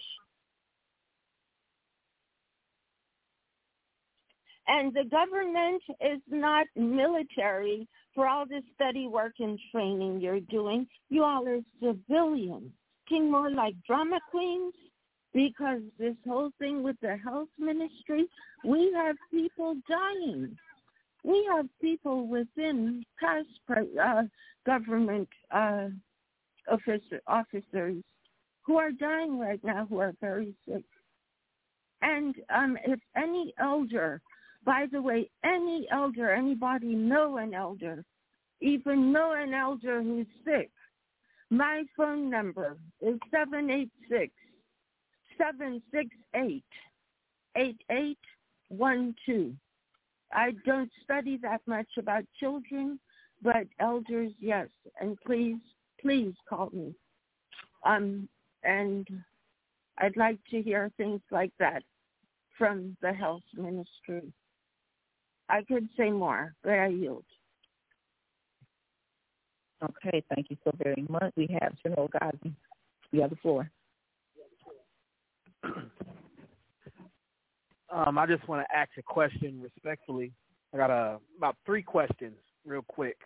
And 4.66 4.94
the 4.94 5.04
government 5.10 5.82
is 6.00 6.20
not 6.28 6.66
military 6.76 7.88
for 8.14 8.28
all 8.28 8.46
the 8.46 8.62
study 8.74 9.08
work 9.08 9.32
and 9.40 9.58
training 9.72 10.20
you're 10.20 10.40
doing. 10.40 10.86
You 11.08 11.24
all 11.24 11.46
are 11.48 11.60
civilians, 11.80 12.70
looking 13.10 13.30
more 13.30 13.50
like 13.50 13.74
drama 13.86 14.20
queens 14.30 14.74
because 15.32 15.80
this 15.98 16.14
whole 16.26 16.50
thing 16.58 16.82
with 16.82 16.96
the 17.02 17.16
health 17.16 17.48
ministry, 17.58 18.26
we 18.64 18.92
have 18.94 19.16
people 19.30 19.76
dying. 19.88 20.56
We 21.24 21.48
have 21.52 21.66
people 21.80 22.26
within 22.26 23.04
past 23.18 23.48
uh, 23.70 24.22
government 24.66 25.28
uh, 25.50 25.88
officer, 26.70 27.20
officers 27.26 28.02
who 28.62 28.76
are 28.76 28.92
dying 28.92 29.38
right 29.38 29.62
now 29.64 29.86
who 29.88 29.98
are 29.98 30.14
very 30.20 30.54
sick. 30.66 30.84
And 32.02 32.34
um, 32.50 32.78
if 32.86 33.00
any 33.16 33.52
elder 33.58 34.22
by 34.64 34.86
the 34.92 35.00
way, 35.00 35.30
any 35.44 35.86
elder, 35.90 36.32
anybody 36.32 36.94
know 36.94 37.38
an 37.38 37.54
elder, 37.54 38.04
even 38.60 39.12
know 39.12 39.32
an 39.32 39.54
elder 39.54 40.02
who's 40.02 40.26
sick, 40.44 40.70
my 41.50 41.84
phone 41.96 42.28
number 42.30 42.76
is 43.00 43.18
786 43.30 44.32
768 45.38 46.62
8812. 47.56 49.54
I 50.32 50.52
don't 50.64 50.90
study 51.04 51.38
that 51.42 51.60
much 51.66 51.88
about 51.98 52.24
children, 52.38 53.00
but 53.42 53.66
elders, 53.78 54.32
yes. 54.40 54.68
And 55.00 55.18
please, 55.26 55.58
please 56.00 56.34
call 56.48 56.70
me. 56.72 56.94
Um, 57.84 58.28
and 58.62 59.06
I'd 59.98 60.16
like 60.16 60.38
to 60.50 60.62
hear 60.62 60.90
things 60.96 61.20
like 61.30 61.52
that 61.58 61.82
from 62.56 62.96
the 63.02 63.12
health 63.12 63.42
ministry. 63.56 64.32
I 65.48 65.62
could 65.62 65.88
say 65.96 66.10
more, 66.10 66.54
but 66.62 66.74
I 66.74 66.88
yield. 66.88 67.24
Okay, 69.82 70.22
thank 70.34 70.50
you 70.50 70.56
so 70.62 70.70
very 70.82 71.04
much. 71.08 71.32
We 71.36 71.48
have 71.60 71.72
General 71.82 72.08
Ghazi. 72.08 72.52
You 73.12 73.22
have 73.22 73.30
the 73.30 73.36
floor. 73.36 73.70
Um, 77.92 78.18
I 78.18 78.26
just 78.26 78.46
want 78.48 78.66
to 78.66 78.76
ask 78.76 78.90
a 78.98 79.02
question 79.02 79.60
respectfully. 79.60 80.32
I 80.72 80.76
got 80.76 80.90
a, 80.90 81.18
about 81.36 81.56
three 81.66 81.82
questions 81.82 82.36
real 82.64 82.84
quick. 82.86 83.16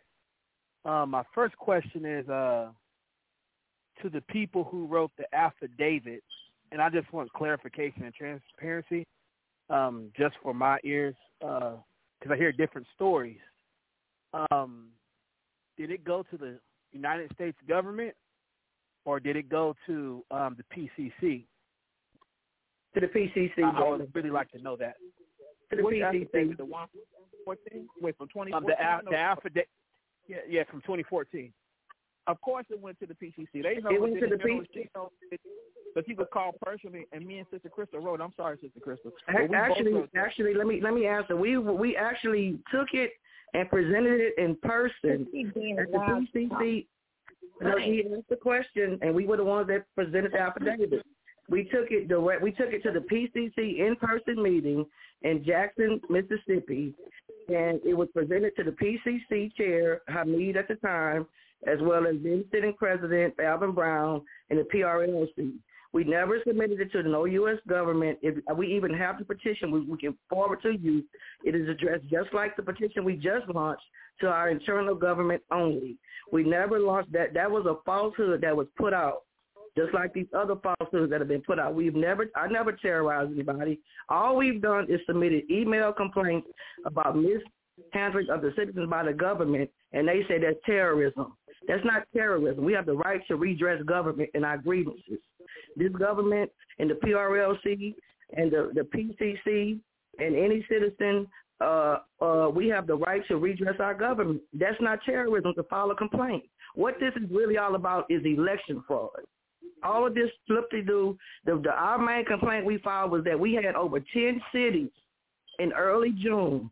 Um, 0.84 1.10
my 1.10 1.22
first 1.34 1.56
question 1.56 2.04
is 2.04 2.28
uh, 2.28 2.68
to 4.02 4.10
the 4.10 4.22
people 4.22 4.64
who 4.64 4.86
wrote 4.86 5.10
the 5.18 5.24
affidavit, 5.34 6.22
and 6.72 6.80
I 6.80 6.88
just 6.88 7.12
want 7.12 7.32
clarification 7.32 8.04
and 8.04 8.14
transparency 8.14 9.06
um, 9.70 10.10
just 10.16 10.34
for 10.42 10.54
my 10.54 10.78
ears. 10.84 11.14
Uh, 11.46 11.72
because 12.24 12.34
I 12.34 12.38
hear 12.38 12.52
different 12.52 12.86
stories. 12.94 13.38
Um, 14.50 14.88
did 15.76 15.90
it 15.90 16.04
go 16.04 16.24
to 16.30 16.38
the 16.38 16.58
United 16.92 17.30
States 17.34 17.58
government 17.68 18.14
or 19.04 19.20
did 19.20 19.36
it 19.36 19.48
go 19.50 19.76
to 19.86 20.24
um, 20.30 20.56
the 20.56 20.88
PCC? 21.22 21.44
To 22.94 23.00
the 23.00 23.06
PCC. 23.06 23.62
I, 23.62 23.70
I 23.70 23.88
would 23.88 24.14
really 24.14 24.30
like 24.30 24.50
to 24.52 24.62
know 24.62 24.76
that. 24.76 24.94
To 25.70 25.76
the 25.76 25.82
Which 25.82 25.96
PCC. 25.96 26.56
the 26.56 26.64
one 26.64 26.88
fourteen? 27.44 27.88
Wait, 28.00 28.16
from 28.16 28.28
twenty 28.28 28.52
Um, 28.52 28.64
the 28.66 28.72
a- 28.74 29.00
the 29.10 29.16
affidavit. 29.16 29.68
Yeah, 30.26 30.38
yeah, 30.48 30.62
from 30.70 30.80
2014. 30.82 31.52
Of 32.26 32.40
course, 32.40 32.64
it 32.70 32.80
went 32.80 32.98
to 33.00 33.06
the 33.06 33.12
PCC. 33.14 33.62
They 33.62 33.76
know 33.82 33.90
It 33.90 34.00
what 34.00 34.10
went 34.10 34.14
the 34.14 34.20
to 34.20 34.26
the 34.28 34.38
general 34.38 34.60
P- 34.62 34.68
she 34.72 34.88
knows 34.96 35.10
it- 35.30 35.40
But 35.94 36.04
he 36.06 36.14
was 36.14 36.26
called 36.32 36.54
personally, 36.62 37.06
and 37.12 37.26
me 37.26 37.38
and 37.40 37.46
Sister 37.50 37.68
Crystal 37.68 38.00
wrote. 38.00 38.20
I'm 38.22 38.32
sorry, 38.36 38.56
Sister 38.62 38.80
Crystal. 38.80 39.12
Ac- 39.28 39.32
But 39.32 39.42
we 39.42 39.46
both 39.48 39.54
Actually, 39.56 40.08
actually, 40.16 40.54
let 40.54 40.66
me 40.66 40.80
let 40.80 40.94
me 40.94 41.06
answer. 41.06 41.36
We 41.36 41.58
we 41.58 41.96
actually 41.96 42.58
took 42.72 42.94
it 42.94 43.12
and 43.52 43.68
presented 43.68 44.20
it 44.20 44.34
in 44.38 44.56
person 44.56 45.26
at 45.78 45.90
the 45.92 45.98
PCC. 46.32 46.86
No, 47.60 47.76
he 47.78 48.04
asked 48.16 48.28
the 48.30 48.36
question, 48.36 48.98
and 49.02 49.14
we 49.14 49.26
were 49.26 49.36
the 49.36 49.44
ones 49.44 49.68
that 49.68 49.84
presented 49.94 50.32
the 50.32 50.40
affidavit. 50.40 51.04
We 51.48 51.64
took 51.64 51.90
it 51.90 52.08
direct. 52.08 52.42
We 52.42 52.52
took 52.52 52.72
it 52.72 52.82
to 52.84 52.90
the 52.90 53.00
PCC 53.00 53.86
in-person 53.86 54.42
meeting 54.42 54.86
in 55.22 55.44
Jackson, 55.44 56.00
Mississippi, 56.08 56.94
and 57.48 57.80
it 57.84 57.94
was 57.96 58.08
presented 58.14 58.56
to 58.56 58.64
the 58.64 58.70
PCC 58.70 59.54
chair 59.54 60.00
Hamid 60.08 60.56
at 60.56 60.68
the 60.68 60.76
time, 60.76 61.26
as 61.66 61.78
well 61.82 62.06
as 62.06 62.16
then 62.22 62.44
sitting 62.52 62.74
president 62.74 63.34
Alvin 63.40 63.72
Brown 63.72 64.22
and 64.50 64.58
the 64.58 64.64
PRLC. 64.64 65.52
We 65.94 66.02
never 66.02 66.40
submitted 66.44 66.80
it 66.80 66.90
to 66.90 67.04
no 67.04 67.24
U.S. 67.24 67.58
government. 67.68 68.18
If 68.20 68.42
uh, 68.50 68.54
we 68.54 68.74
even 68.74 68.92
have 68.94 69.16
the 69.16 69.24
petition, 69.24 69.70
we, 69.70 69.80
we 69.82 69.96
can 69.96 70.18
forward 70.28 70.60
to 70.62 70.72
you. 70.72 71.04
It 71.44 71.54
is 71.54 71.68
addressed 71.68 72.08
just 72.10 72.34
like 72.34 72.56
the 72.56 72.64
petition 72.64 73.04
we 73.04 73.14
just 73.14 73.48
launched 73.54 73.84
to 74.20 74.26
our 74.26 74.48
internal 74.48 74.96
government 74.96 75.40
only. 75.52 75.96
We 76.32 76.42
never 76.42 76.80
launched 76.80 77.12
that. 77.12 77.32
That 77.34 77.48
was 77.48 77.64
a 77.66 77.76
falsehood 77.86 78.40
that 78.40 78.56
was 78.56 78.66
put 78.76 78.92
out, 78.92 79.22
just 79.76 79.92
like 79.92 80.12
these 80.12 80.26
other 80.36 80.54
false 80.56 80.76
falsehoods 80.78 81.10
that 81.10 81.20
have 81.20 81.28
been 81.28 81.42
put 81.42 81.58
out. 81.58 81.74
We've 81.74 81.94
never, 81.94 82.26
I 82.36 82.46
never 82.48 82.72
terrorized 82.72 83.32
anybody. 83.32 83.80
All 84.08 84.36
we've 84.36 84.62
done 84.62 84.86
is 84.88 85.00
submitted 85.06 85.50
email 85.50 85.92
complaints 85.92 86.48
about 86.86 87.16
mishandling 87.16 88.28
of 88.30 88.42
the 88.42 88.52
citizens 88.56 88.88
by 88.88 89.04
the 89.04 89.12
government, 89.12 89.70
and 89.92 90.06
they 90.06 90.22
say 90.28 90.38
that's 90.38 90.58
terrorism. 90.64 91.36
That's 91.66 91.84
not 91.84 92.06
terrorism. 92.14 92.64
We 92.64 92.72
have 92.74 92.86
the 92.86 92.94
right 92.94 93.20
to 93.28 93.36
redress 93.36 93.82
government 93.82 94.30
and 94.34 94.44
our 94.44 94.58
grievances. 94.58 95.18
This 95.76 95.92
government 95.92 96.50
and 96.78 96.90
the 96.90 96.94
PRLC 96.94 97.94
and 98.36 98.50
the, 98.52 98.70
the 98.74 98.82
PCC 98.82 99.78
and 100.18 100.36
any 100.36 100.64
citizen, 100.68 101.26
uh, 101.60 101.98
uh, 102.20 102.48
we 102.54 102.68
have 102.68 102.86
the 102.86 102.96
right 102.96 103.26
to 103.28 103.38
redress 103.38 103.76
our 103.80 103.94
government. 103.94 104.40
That's 104.52 104.80
not 104.80 105.00
terrorism 105.04 105.54
to 105.54 105.62
file 105.64 105.90
a 105.90 105.96
complaint. 105.96 106.44
What 106.74 106.94
this 107.00 107.12
is 107.16 107.28
really 107.30 107.56
all 107.56 107.74
about 107.74 108.06
is 108.10 108.22
election 108.24 108.82
fraud. 108.86 109.10
All 109.82 110.06
of 110.06 110.14
this 110.14 110.30
flip-de-do, 110.46 111.18
the, 111.44 111.60
the, 111.62 111.70
our 111.70 111.98
main 111.98 112.24
complaint 112.24 112.64
we 112.64 112.78
filed 112.78 113.10
was 113.10 113.24
that 113.24 113.38
we 113.38 113.54
had 113.54 113.74
over 113.74 114.00
10 114.00 114.40
cities 114.52 114.90
in 115.58 115.72
early 115.72 116.12
June 116.22 116.70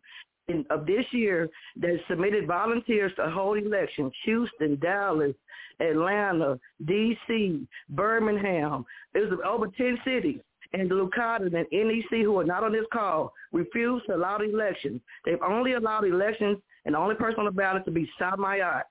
in, 0.49 0.65
of 0.71 0.87
this 0.87 1.05
year 1.13 1.49
that 1.81 1.99
submitted 2.09 2.47
volunteers 2.47 3.13
to 3.17 3.31
hold 3.31 3.59
elections. 3.59 4.13
Houston, 4.25 4.79
Dallas, 4.81 5.35
Atlanta, 5.81 6.59
D.C., 6.85 7.67
Birmingham. 7.91 8.85
It 9.15 9.31
was 9.31 9.39
over 9.45 9.67
10 9.67 9.99
cities. 10.05 10.41
And 10.75 10.91
the 10.91 10.95
Lucada 10.95 11.47
and 11.47 11.67
NEC, 11.71 12.23
who 12.23 12.39
are 12.39 12.45
not 12.45 12.65
on 12.65 12.73
this 12.73 12.87
call, 12.93 13.33
refused 13.53 14.07
to 14.07 14.17
allow 14.17 14.39
the 14.39 14.45
elections. 14.45 15.01
They've 15.25 15.43
only 15.47 15.75
allowed 15.75 16.05
elections 16.05 16.59
and 16.85 16.95
the 16.95 16.99
only 16.99 17.15
person 17.15 17.41
on 17.41 17.47
the 17.47 17.53
ballot 17.53 17.85
to 17.85 17.91
be 17.91 18.11
Samayat. 18.21 18.85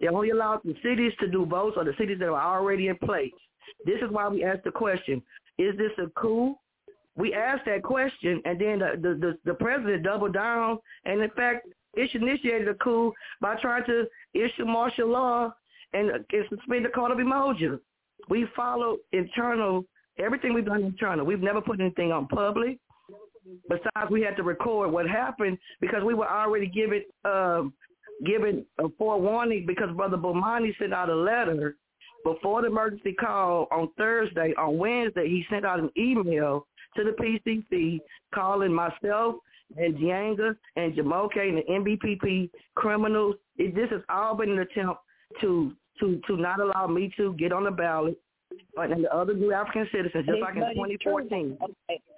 They 0.00 0.08
only 0.08 0.30
allowed 0.30 0.60
the 0.64 0.74
cities 0.82 1.12
to 1.20 1.28
do 1.28 1.44
votes 1.44 1.76
or 1.76 1.84
the 1.84 1.94
cities 1.98 2.18
that 2.20 2.28
are 2.28 2.56
already 2.58 2.88
in 2.88 2.96
place. 2.96 3.32
This 3.84 4.00
is 4.02 4.10
why 4.10 4.28
we 4.28 4.44
asked 4.44 4.64
the 4.64 4.70
question, 4.70 5.22
is 5.58 5.76
this 5.76 5.92
a 5.98 6.08
coup? 6.18 6.56
We 7.16 7.34
asked 7.34 7.66
that 7.66 7.82
question, 7.82 8.40
and 8.44 8.60
then 8.60 8.78
the, 8.78 8.98
the, 9.00 9.14
the, 9.14 9.38
the 9.44 9.54
president 9.54 10.04
doubled 10.04 10.32
down 10.32 10.78
and, 11.04 11.20
in 11.20 11.30
fact, 11.30 11.66
initiated 11.94 12.68
a 12.68 12.74
coup 12.74 13.12
by 13.40 13.56
trying 13.56 13.84
to 13.86 14.06
issue 14.32 14.64
martial 14.64 15.08
law 15.08 15.52
and, 15.92 16.10
and 16.10 16.24
suspend 16.48 16.84
the 16.84 16.88
Code 16.90 17.10
of 17.10 17.18
Umoja. 17.18 17.78
We 18.28 18.46
follow 18.54 18.98
internal, 19.12 19.84
everything 20.18 20.54
we've 20.54 20.64
done 20.64 20.84
internal. 20.84 21.26
We've 21.26 21.40
never 21.40 21.60
put 21.60 21.80
anything 21.80 22.12
on 22.12 22.28
public. 22.28 22.78
Besides, 23.68 24.10
we 24.10 24.22
had 24.22 24.36
to 24.36 24.42
record 24.42 24.92
what 24.92 25.08
happened 25.08 25.58
because 25.80 26.04
we 26.04 26.14
were 26.14 26.30
already 26.30 26.68
given 26.68 27.02
um, 27.24 27.72
given 28.24 28.64
a 28.78 28.88
forewarning 28.98 29.64
because 29.66 29.94
Brother 29.96 30.16
Bomani 30.16 30.76
sent 30.78 30.92
out 30.92 31.08
a 31.08 31.14
letter 31.14 31.76
before 32.24 32.62
the 32.62 32.68
emergency 32.68 33.12
call 33.12 33.66
on 33.70 33.88
Thursday. 33.96 34.54
On 34.58 34.78
Wednesday, 34.78 35.28
he 35.28 35.44
sent 35.50 35.64
out 35.64 35.80
an 35.80 35.90
email 35.96 36.66
to 36.96 37.04
the 37.04 37.10
PCC 37.10 38.00
calling 38.34 38.72
myself 38.72 39.36
and 39.76 39.94
Jianga 39.96 40.56
and 40.76 40.94
Jamoke 40.94 41.38
and 41.38 41.58
the 41.58 41.62
NBPP 41.70 42.50
criminals. 42.74 43.36
It, 43.56 43.74
this 43.74 43.88
has 43.90 44.02
all 44.08 44.34
been 44.34 44.50
an 44.50 44.58
attempt 44.58 45.00
to 45.40 45.72
to 46.00 46.20
to 46.26 46.36
not 46.36 46.60
allow 46.60 46.86
me 46.86 47.12
to 47.16 47.34
get 47.34 47.52
on 47.52 47.64
the 47.64 47.70
ballot 47.70 48.18
but 48.74 48.90
and 48.90 49.04
the 49.04 49.14
other 49.14 49.34
new 49.34 49.52
African 49.52 49.86
citizens, 49.92 50.26
just 50.26 50.40
like 50.40 50.56
in 50.56 50.62
2014. 50.74 51.58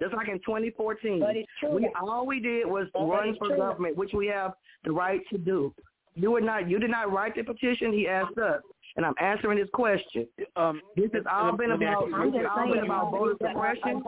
Just 0.01 0.13
like 0.13 0.27
in 0.27 0.39
2014. 0.39 1.23
We, 1.71 1.89
all 2.01 2.25
we 2.25 2.39
did 2.39 2.65
was 2.65 2.87
run 2.95 3.35
for 3.37 3.55
government, 3.55 3.97
which 3.97 4.13
we 4.13 4.27
have 4.27 4.53
the 4.83 4.91
right 4.91 5.21
to 5.31 5.37
do. 5.37 5.73
You 6.15 6.31
were 6.31 6.41
not. 6.41 6.69
You 6.69 6.79
did 6.79 6.91
not 6.91 7.11
write 7.11 7.35
the 7.35 7.43
petition. 7.43 7.91
He 7.91 8.07
asked 8.07 8.37
us, 8.37 8.61
and 8.95 9.05
I'm 9.05 9.15
answering 9.21 9.57
his 9.57 9.69
question. 9.73 10.27
Um, 10.55 10.81
this 10.95 11.09
has 11.13 11.23
all 11.31 11.55
been 11.57 11.71
about. 11.71 12.05
This 12.05 12.35
has 12.35 12.45
all 12.55 12.71
been 12.71 12.83
about 12.83 13.11
voter 13.11 13.35
suppression. 13.39 14.03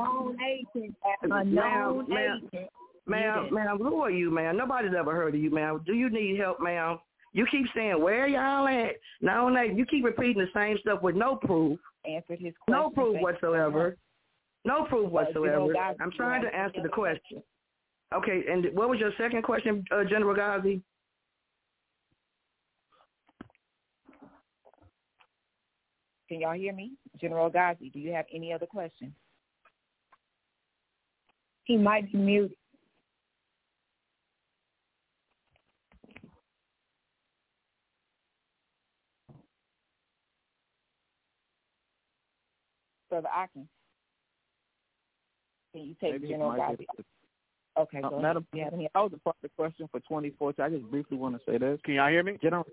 Ma'am, 1.27 2.05
ma'am, 2.07 2.49
ma'am, 3.07 3.49
ma'am, 3.51 3.77
who 3.77 4.01
are 4.01 4.11
you, 4.11 4.29
ma'am? 4.31 4.57
Nobody's 4.57 4.93
ever 4.97 5.13
heard 5.13 5.35
of 5.35 5.41
you, 5.41 5.49
ma'am. 5.49 5.81
Do 5.85 5.93
you 5.93 6.09
need 6.09 6.39
help, 6.39 6.59
ma'am? 6.59 6.99
You 7.33 7.45
keep 7.51 7.65
saying 7.75 8.01
where 8.01 8.27
y'all 8.27 8.67
at? 8.67 8.93
Now, 9.21 9.49
you 9.63 9.85
keep 9.85 10.05
repeating 10.05 10.41
the 10.41 10.47
same 10.53 10.77
stuff 10.79 11.01
with 11.01 11.15
no 11.15 11.35
proof. 11.35 11.77
Answered 12.05 12.39
his 12.39 12.53
question. 12.65 12.69
No 12.69 12.89
proof 12.89 13.19
whatsoever. 13.19 13.97
No 14.63 14.85
proof 14.85 15.11
whatsoever. 15.11 15.73
I'm 15.99 16.11
trying 16.11 16.43
to 16.43 16.55
answer 16.55 16.81
the 16.81 16.89
question. 16.89 17.43
Okay, 18.13 18.43
and 18.49 18.67
what 18.73 18.87
was 18.87 18.99
your 18.99 19.11
second 19.17 19.41
question, 19.43 19.83
uh, 19.91 20.03
General 20.05 20.35
Ghazi? 20.35 20.81
Can 26.27 26.39
y'all 26.41 26.53
hear 26.53 26.73
me? 26.73 26.93
General 27.21 27.49
Ghazi, 27.49 27.89
do 27.89 27.99
you 27.99 28.11
have 28.11 28.25
any 28.33 28.51
other 28.51 28.65
questions? 28.65 29.13
He 31.65 31.77
might 31.77 32.11
be 32.11 32.17
muted. 32.17 32.57
Brother 43.09 43.29
Atkins, 43.33 43.67
can 45.73 45.83
you 45.83 45.95
take 46.01 46.13
Maybe 46.13 46.29
General 46.29 46.57
Ghazi? 46.57 46.87
Okay, 47.77 48.01
Uh, 48.01 48.09
go 48.09 48.19
Madam, 48.19 48.47
ahead. 48.53 48.71
Do 48.73 48.81
you 48.81 48.87
that 48.93 48.99
was 48.99 49.13
a 49.13 49.17
part 49.19 49.35
of 49.37 49.41
the 49.41 49.49
question 49.49 49.87
for 49.89 49.99
2014. 50.01 50.63
I 50.65 50.69
just 50.69 50.89
briefly 50.89 51.17
want 51.17 51.37
to 51.37 51.41
say 51.45 51.57
this. 51.57 51.79
Can 51.83 51.95
y'all 51.95 52.09
hear 52.09 52.23
me? 52.23 52.37
General, 52.41 52.65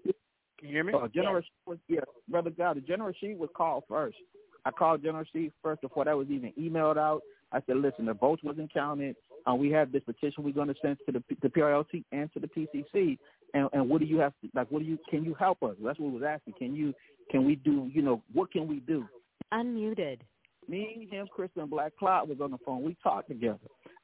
Can 0.62 0.68
you 0.68 0.76
hear 0.76 0.84
me? 0.84 0.92
uh, 0.94 1.08
General 1.08 1.41
Sheikh 1.41 1.66
was 1.66 1.78
yeah, 1.89 2.00
brother 2.28 2.50
God. 2.50 2.76
The 2.76 2.82
General 2.82 3.12
Sheikh 3.20 3.36
was 3.39 3.50
called 3.57 3.82
first. 3.89 4.16
I 4.65 4.70
called 4.70 5.02
General 5.02 5.24
Sheikh 5.32 5.52
first 5.60 5.81
before 5.81 6.05
that 6.05 6.16
was 6.16 6.28
even 6.31 6.52
emailed 6.58 6.97
out. 6.97 7.23
I 7.50 7.60
said, 7.66 7.78
listen, 7.78 8.07
the 8.07 8.15
votes 8.15 8.44
wasn't 8.44 8.73
counted. 8.73 9.16
Uh, 9.44 9.55
we 9.55 9.70
have 9.73 9.91
this 9.91 10.05
petition 10.05 10.44
we're 10.44 10.52
going 10.52 10.68
to 10.68 10.74
send 10.81 10.99
to 11.05 11.12
the 11.12 11.23
the 11.42 11.49
PRLT 11.49 12.05
and 12.12 12.32
to 12.32 12.39
the 12.39 12.47
PCC. 12.47 13.18
And 13.55 13.68
and 13.73 13.89
what 13.89 13.99
do 13.99 14.07
you 14.07 14.18
have? 14.18 14.32
To, 14.42 14.49
like, 14.55 14.70
what 14.70 14.78
do 14.78 14.84
you? 14.84 14.99
Can 15.10 15.24
you 15.24 15.34
help 15.34 15.65
us? 15.65 15.74
That's 15.84 15.99
what 15.99 16.12
we 16.12 16.20
was 16.20 16.28
asking. 16.28 16.55
Can 16.58 16.76
you? 16.76 16.94
Can 17.28 17.44
we 17.44 17.57
do? 17.57 17.91
You 17.92 18.02
know, 18.02 18.23
what 18.32 18.52
can 18.52 18.68
we 18.68 18.78
do? 18.78 19.05
Unmuted. 19.52 20.20
Me, 20.68 21.08
him, 21.10 21.26
Chris, 21.34 21.50
and 21.57 21.68
Black 21.68 21.92
Cloud 21.99 22.28
was 22.28 22.41
on 22.41 22.52
the 22.52 22.58
phone. 22.65 22.84
We 22.84 22.97
talked 23.02 23.28
together. 23.28 23.58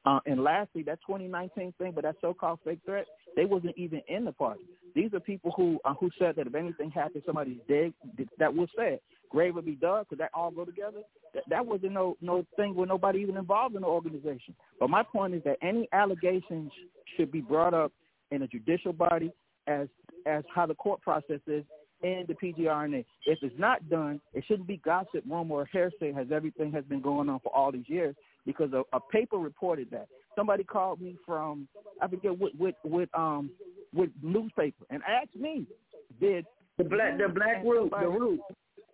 Uh, 0.05 0.19
and 0.25 0.43
lastly, 0.43 0.83
that 0.83 0.99
2019 1.07 1.73
thing, 1.77 1.93
but 1.95 2.03
that 2.03 2.15
so-called 2.19 2.59
fake 2.65 2.79
threat, 2.85 3.05
they 3.35 3.45
wasn't 3.45 3.77
even 3.77 4.01
in 4.07 4.25
the 4.25 4.31
party. 4.31 4.63
These 4.95 5.13
are 5.13 5.19
people 5.19 5.51
who 5.55 5.79
uh, 5.85 5.93
who 5.93 6.09
said 6.17 6.35
that 6.35 6.47
if 6.47 6.55
anything 6.55 6.91
happened, 6.91 7.23
somebody's 7.25 7.59
dead. 7.67 7.93
That 8.37 8.53
was 8.53 8.69
said. 8.75 8.99
Grave 9.29 9.53
would 9.55 9.65
be 9.65 9.75
dug. 9.75 10.07
Could 10.09 10.17
that 10.17 10.31
all 10.33 10.49
go 10.49 10.65
together? 10.65 11.01
That, 11.35 11.43
that 11.49 11.65
wasn't 11.65 11.91
no 11.93 12.17
no 12.21 12.45
thing 12.55 12.75
with 12.75 12.89
nobody 12.89 13.19
even 13.19 13.37
involved 13.37 13.75
in 13.75 13.81
the 13.81 13.87
organization. 13.87 14.55
But 14.79 14.89
my 14.89 15.03
point 15.03 15.35
is 15.35 15.43
that 15.43 15.57
any 15.61 15.87
allegations 15.93 16.71
should 17.15 17.31
be 17.31 17.41
brought 17.41 17.73
up 17.73 17.91
in 18.31 18.41
a 18.41 18.47
judicial 18.47 18.93
body 18.93 19.31
as 19.67 19.87
as 20.25 20.43
how 20.53 20.65
the 20.65 20.75
court 20.75 21.01
process 21.01 21.39
is 21.47 21.63
in 22.01 22.25
the 22.27 22.33
PGRNA. 22.33 23.05
If 23.25 23.39
it's 23.41 23.57
not 23.57 23.87
done, 23.89 24.21
it 24.33 24.43
shouldn't 24.47 24.67
be 24.67 24.77
gossip, 24.77 25.23
rumor, 25.29 25.55
or 25.55 25.69
hearsay 25.71 26.13
as 26.17 26.27
everything 26.31 26.71
has 26.71 26.85
been 26.85 27.01
going 27.01 27.29
on 27.29 27.39
for 27.39 27.55
all 27.55 27.71
these 27.71 27.87
years 27.87 28.15
because 28.45 28.71
a, 28.73 28.83
a 28.95 28.99
paper 28.99 29.37
reported 29.37 29.89
that. 29.91 30.07
Somebody 30.35 30.63
called 30.63 31.01
me 31.01 31.17
from 31.25 31.67
I 32.01 32.07
forget 32.07 32.37
what 32.37 32.55
what 32.55 32.75
what 32.83 33.09
um 33.13 33.51
what 33.91 34.09
newspaper 34.21 34.85
and 34.89 35.01
asked 35.07 35.35
me, 35.35 35.65
did. 36.19 36.45
The 36.77 36.85
black, 36.85 37.17
the 37.17 37.27
black 37.27 37.61
root, 37.63 37.91
the 37.91 38.07
root. 38.07 38.39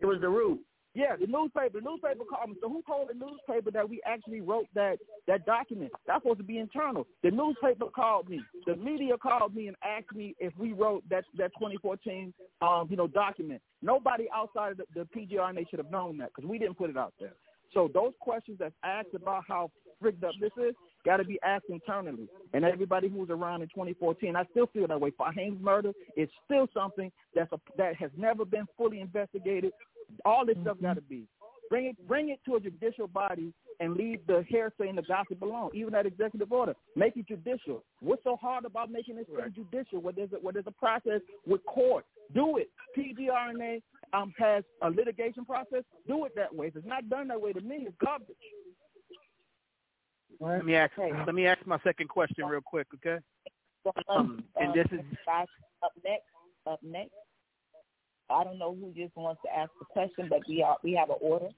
It 0.01 0.07
was 0.07 0.19
the 0.19 0.29
root. 0.29 0.59
Yeah, 0.95 1.17
the 1.19 1.27
newspaper. 1.27 1.81
The 1.81 1.81
newspaper 1.81 2.23
called 2.23 2.49
me. 2.51 2.55
So 2.61 2.69
who 2.69 2.81
told 2.87 3.09
the 3.09 3.13
newspaper 3.13 3.69
that 3.71 3.87
we 3.87 4.01
actually 4.05 4.39
wrote 4.39 4.67
that 4.75 4.97
that 5.27 5.45
document? 5.45 5.91
That's 6.07 6.23
supposed 6.23 6.39
to 6.39 6.45
be 6.45 6.57
internal. 6.57 7.05
The 7.21 7.31
newspaper 7.31 7.87
called 7.93 8.29
me. 8.29 8.41
The 8.65 8.77
media 8.77 9.17
called 9.17 9.53
me 9.53 9.67
and 9.67 9.75
asked 9.83 10.15
me 10.15 10.35
if 10.39 10.53
we 10.57 10.71
wrote 10.71 11.03
that 11.09 11.25
that 11.37 11.51
2014 11.59 12.33
um 12.61 12.87
you 12.89 12.95
know 12.95 13.07
document. 13.07 13.61
Nobody 13.81 14.27
outside 14.33 14.71
of 14.71 14.77
the, 14.77 14.85
the 14.95 15.07
PGRNA 15.13 15.69
should 15.69 15.79
have 15.79 15.91
known 15.91 16.17
that 16.17 16.29
because 16.33 16.49
we 16.49 16.57
didn't 16.57 16.77
put 16.77 16.89
it 16.89 16.97
out 16.97 17.13
there. 17.19 17.33
So 17.73 17.89
those 17.93 18.13
questions 18.21 18.57
that's 18.59 18.73
asked 18.83 19.13
about 19.13 19.43
how 19.45 19.69
frigged 20.01 20.23
up 20.23 20.33
this 20.39 20.51
is 20.57 20.75
got 21.05 21.17
to 21.17 21.23
be 21.23 21.39
asked 21.43 21.65
internally. 21.69 22.27
And 22.53 22.65
everybody 22.65 23.09
who 23.09 23.19
was 23.19 23.29
around 23.29 23.61
in 23.61 23.67
2014, 23.69 24.35
I 24.35 24.43
still 24.51 24.67
feel 24.67 24.87
that 24.87 24.99
way. 24.99 25.11
Fahim's 25.11 25.61
murder 25.61 25.91
is 26.17 26.29
still 26.45 26.67
something 26.73 27.11
that's 27.35 27.51
a, 27.51 27.59
that 27.77 27.95
has 27.97 28.11
never 28.17 28.43
been 28.45 28.65
fully 28.77 29.01
investigated 29.01 29.71
all 30.25 30.45
this 30.45 30.57
stuff 30.61 30.77
got 30.81 30.95
to 30.95 31.01
be. 31.01 31.27
Bring 31.69 31.87
it, 31.87 32.07
bring 32.07 32.29
it 32.29 32.39
to 32.45 32.55
a 32.55 32.59
judicial 32.59 33.07
body 33.07 33.51
and 33.79 33.95
leave 33.95 34.19
the 34.27 34.45
hearsay 34.47 34.87
and 34.87 34.97
the 34.97 35.01
gossip 35.01 35.41
alone. 35.41 35.71
Even 35.73 35.93
that 35.93 36.05
executive 36.05 36.51
order, 36.51 36.75
make 36.95 37.17
it 37.17 37.27
judicial. 37.27 37.83
What's 38.01 38.23
so 38.23 38.35
hard 38.35 38.65
about 38.65 38.91
making 38.91 39.15
this 39.15 39.25
thing 39.25 39.53
judicial? 39.53 39.99
Where 39.99 40.13
there's 40.13 40.31
a, 40.33 40.35
where 40.37 40.53
there's 40.53 40.67
a 40.67 40.71
process 40.71 41.21
with 41.45 41.65
court, 41.65 42.05
do 42.33 42.57
it. 42.57 42.69
PGRNA 42.97 43.81
um, 44.13 44.33
has 44.37 44.63
a 44.81 44.89
litigation 44.89 45.45
process. 45.45 45.83
Do 46.07 46.25
it 46.25 46.33
that 46.35 46.53
way. 46.53 46.67
If 46.67 46.75
it's 46.75 46.87
not 46.87 47.09
done 47.09 47.27
that 47.29 47.41
way, 47.41 47.53
to 47.53 47.61
me, 47.61 47.87
it's 47.87 47.95
garbage. 48.03 48.35
Let 50.39 50.65
me 50.65 50.75
ask. 50.75 50.91
Let 50.97 51.33
me 51.33 51.47
ask 51.47 51.65
my 51.65 51.79
second 51.83 52.09
question 52.09 52.45
real 52.45 52.61
quick, 52.61 52.87
okay? 52.95 53.23
Um, 54.09 54.43
and 54.59 54.73
this 54.73 54.87
is 54.91 54.99
up 55.83 55.91
next. 56.03 56.23
Up 56.67 56.79
next 56.83 57.11
I 58.29 58.43
don't 58.43 58.57
know 58.57 58.75
who 58.75 58.91
just 58.91 59.15
wants 59.15 59.41
to 59.45 59.55
ask 59.55 59.71
the 59.79 59.85
question, 59.85 60.27
but 60.29 60.39
we 60.47 60.63
are 60.63 60.77
we 60.83 60.93
have 60.93 61.09
an 61.09 61.17
order. 61.21 61.49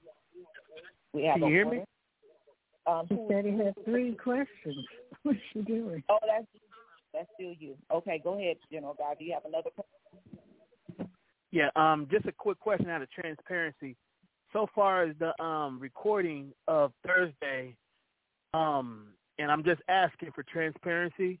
We 1.12 1.24
have 1.24 1.40
Can 1.40 1.48
you 1.48 1.54
hear 1.54 1.64
order. 1.64 1.78
me? 1.78 1.84
Um, 2.86 3.06
she 3.08 3.18
said 3.28 3.44
he 3.44 3.52
had 3.52 3.74
three 3.84 4.14
questions. 4.14 4.86
What's 5.22 5.38
she 5.52 5.60
doing? 5.62 6.02
Oh, 6.08 6.18
that's 6.26 6.46
that's 7.12 7.28
still 7.34 7.54
you. 7.58 7.74
Okay, 7.92 8.20
go 8.22 8.38
ahead, 8.38 8.56
General 8.70 8.94
Guy. 8.94 9.14
Do 9.18 9.24
you 9.24 9.32
have 9.34 9.44
another 9.44 9.70
question? 9.70 11.10
Yeah, 11.50 11.70
um, 11.76 12.06
just 12.10 12.26
a 12.26 12.32
quick 12.32 12.58
question 12.60 12.90
out 12.90 13.02
of 13.02 13.10
transparency. 13.10 13.96
So 14.52 14.66
far 14.74 15.04
as 15.04 15.16
the 15.18 15.40
um 15.42 15.78
recording 15.80 16.52
of 16.66 16.92
Thursday, 17.06 17.76
um, 18.52 19.08
and 19.38 19.50
I'm 19.50 19.64
just 19.64 19.80
asking 19.88 20.32
for 20.34 20.42
transparency 20.42 21.40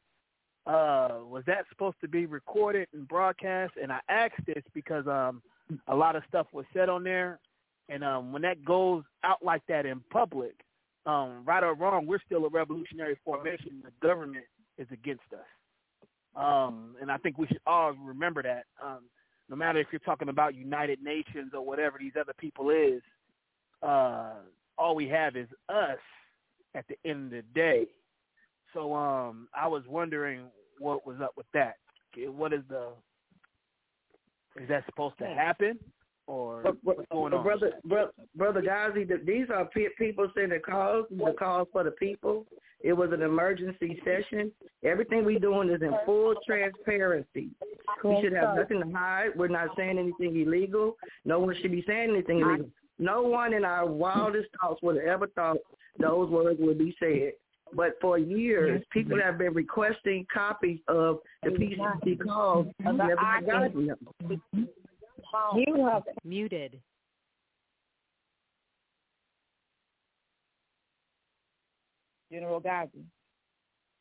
uh, 0.68 1.20
was 1.24 1.42
that 1.46 1.64
supposed 1.70 1.96
to 2.02 2.08
be 2.08 2.26
recorded 2.26 2.88
and 2.92 3.08
broadcast? 3.08 3.72
And 3.82 3.90
I 3.90 4.00
asked 4.08 4.44
this 4.46 4.62
because 4.74 5.06
um, 5.06 5.42
a 5.88 5.96
lot 5.96 6.14
of 6.14 6.22
stuff 6.28 6.46
was 6.52 6.66
said 6.74 6.90
on 6.90 7.02
there, 7.02 7.40
and 7.88 8.04
um, 8.04 8.32
when 8.32 8.42
that 8.42 8.62
goes 8.64 9.02
out 9.24 9.42
like 9.42 9.62
that 9.68 9.86
in 9.86 10.00
public, 10.10 10.54
um, 11.06 11.42
right 11.46 11.64
or 11.64 11.74
wrong, 11.74 12.06
we're 12.06 12.20
still 12.26 12.44
a 12.44 12.50
revolutionary 12.50 13.16
formation. 13.24 13.82
The 13.82 14.06
government 14.06 14.44
is 14.76 14.86
against 14.92 15.22
us, 15.32 16.36
um, 16.36 16.96
and 17.00 17.10
I 17.10 17.16
think 17.16 17.38
we 17.38 17.46
should 17.46 17.60
all 17.66 17.92
remember 17.92 18.42
that. 18.42 18.64
Um, 18.84 19.04
no 19.48 19.56
matter 19.56 19.78
if 19.78 19.86
you're 19.90 20.00
talking 20.00 20.28
about 20.28 20.54
United 20.54 21.02
Nations 21.02 21.52
or 21.54 21.64
whatever 21.64 21.96
these 21.98 22.12
other 22.20 22.34
people 22.38 22.68
is, 22.68 23.00
uh, 23.82 24.34
all 24.76 24.94
we 24.94 25.08
have 25.08 25.34
is 25.34 25.48
us 25.70 25.98
at 26.74 26.84
the 26.88 26.96
end 27.08 27.26
of 27.26 27.30
the 27.30 27.42
day. 27.54 27.86
So 28.74 28.94
um, 28.94 29.48
I 29.54 29.66
was 29.66 29.82
wondering 29.88 30.42
what 30.78 31.06
was 31.06 31.16
up 31.22 31.32
with 31.36 31.46
that. 31.54 31.74
What 32.16 32.52
is 32.52 32.62
the? 32.68 32.88
Is 34.60 34.68
that 34.68 34.84
supposed 34.86 35.18
to 35.18 35.26
happen, 35.26 35.78
or 36.26 36.62
but, 36.62 36.76
but, 36.84 36.96
what's 36.96 37.08
going 37.12 37.32
on? 37.32 37.44
Brother, 37.44 37.72
brother, 37.84 38.10
brother 38.34 38.62
Ghazi, 38.62 39.06
these 39.24 39.46
are 39.54 39.68
people 39.96 40.30
sending 40.36 40.60
calls. 40.60 41.06
The 41.10 41.34
calls 41.38 41.68
for 41.72 41.84
the 41.84 41.92
people. 41.92 42.46
It 42.80 42.92
was 42.92 43.10
an 43.12 43.22
emergency 43.22 44.00
session. 44.04 44.52
Everything 44.84 45.24
we're 45.24 45.40
doing 45.40 45.68
is 45.68 45.82
in 45.82 45.92
full 46.06 46.34
transparency. 46.46 47.50
We 48.04 48.20
should 48.22 48.32
have 48.32 48.56
nothing 48.56 48.80
to 48.80 48.90
hide. 48.96 49.30
We're 49.34 49.48
not 49.48 49.70
saying 49.76 49.98
anything 49.98 50.40
illegal. 50.40 50.96
No 51.24 51.40
one 51.40 51.56
should 51.60 51.72
be 51.72 51.84
saying 51.86 52.10
anything 52.10 52.40
illegal. 52.40 52.70
No 53.00 53.22
one 53.22 53.52
in 53.52 53.64
our 53.64 53.86
wildest 53.86 54.48
thoughts 54.60 54.80
would 54.82 54.96
have 54.96 55.06
ever 55.06 55.26
thought 55.28 55.56
those 55.98 56.30
words 56.30 56.58
would 56.60 56.78
be 56.78 56.94
said. 57.00 57.32
But 57.74 57.98
for 58.00 58.18
years, 58.18 58.82
people 58.92 59.18
have 59.22 59.38
been 59.38 59.54
requesting 59.54 60.26
copies 60.32 60.78
of 60.88 61.18
the 61.42 61.50
PCC 61.50 62.18
calls. 62.24 62.66
Never 62.80 63.16
gotten 63.46 63.86
them. 63.86 64.40
You 65.56 65.86
have 65.86 66.04
muted. 66.24 66.80
General 72.30 72.60
Ghazi, 72.60 73.04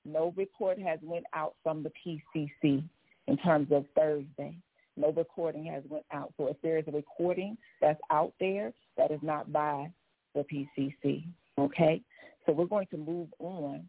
no 0.03 0.33
report 0.35 0.77
has 0.79 0.99
went 1.01 1.25
out 1.33 1.55
from 1.63 1.83
the 1.83 1.91
PCC 2.05 2.83
in 3.27 3.37
terms 3.37 3.71
of 3.71 3.85
Thursday. 3.95 4.57
No 4.97 5.11
recording 5.11 5.65
has 5.65 5.83
went 5.87 6.05
out. 6.11 6.33
So 6.37 6.47
if 6.47 6.57
there 6.61 6.77
is 6.77 6.85
a 6.87 6.91
recording 6.91 7.57
that's 7.81 8.01
out 8.11 8.33
there, 8.39 8.73
that 8.97 9.11
is 9.11 9.19
not 9.21 9.53
by 9.53 9.91
the 10.33 10.43
PCC. 10.43 11.23
Okay? 11.57 12.01
So 12.48 12.53
we're 12.53 12.66
going 12.66 12.88
to 12.92 12.98
move 12.98 13.27
on 13.40 13.88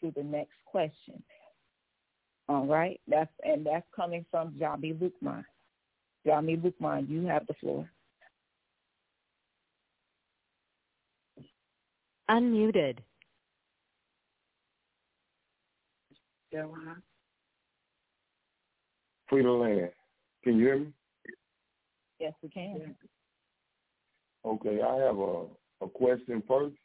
to 0.00 0.12
the 0.14 0.22
next 0.22 0.54
question. 0.64 1.22
All 2.48 2.66
right? 2.66 3.00
That's 3.08 3.30
and 3.42 3.66
that's 3.66 3.86
coming 3.94 4.24
from 4.30 4.54
Jami 4.58 4.92
Lukman. 4.94 5.44
Jami 6.24 6.56
Lukman, 6.56 7.08
you 7.08 7.26
have 7.26 7.46
the 7.46 7.54
floor. 7.54 7.90
Unmuted. 12.30 12.98
Free 19.28 19.42
the 19.42 19.50
land. 19.50 19.90
Can 20.42 20.58
you 20.58 20.64
hear 20.64 20.78
me? 20.78 20.86
Yes, 22.18 22.32
we 22.42 22.48
can. 22.48 22.94
Okay, 24.44 24.80
I 24.80 24.96
have 24.96 25.18
a, 25.18 25.44
a 25.82 25.88
question 25.92 26.42
first, 26.48 26.76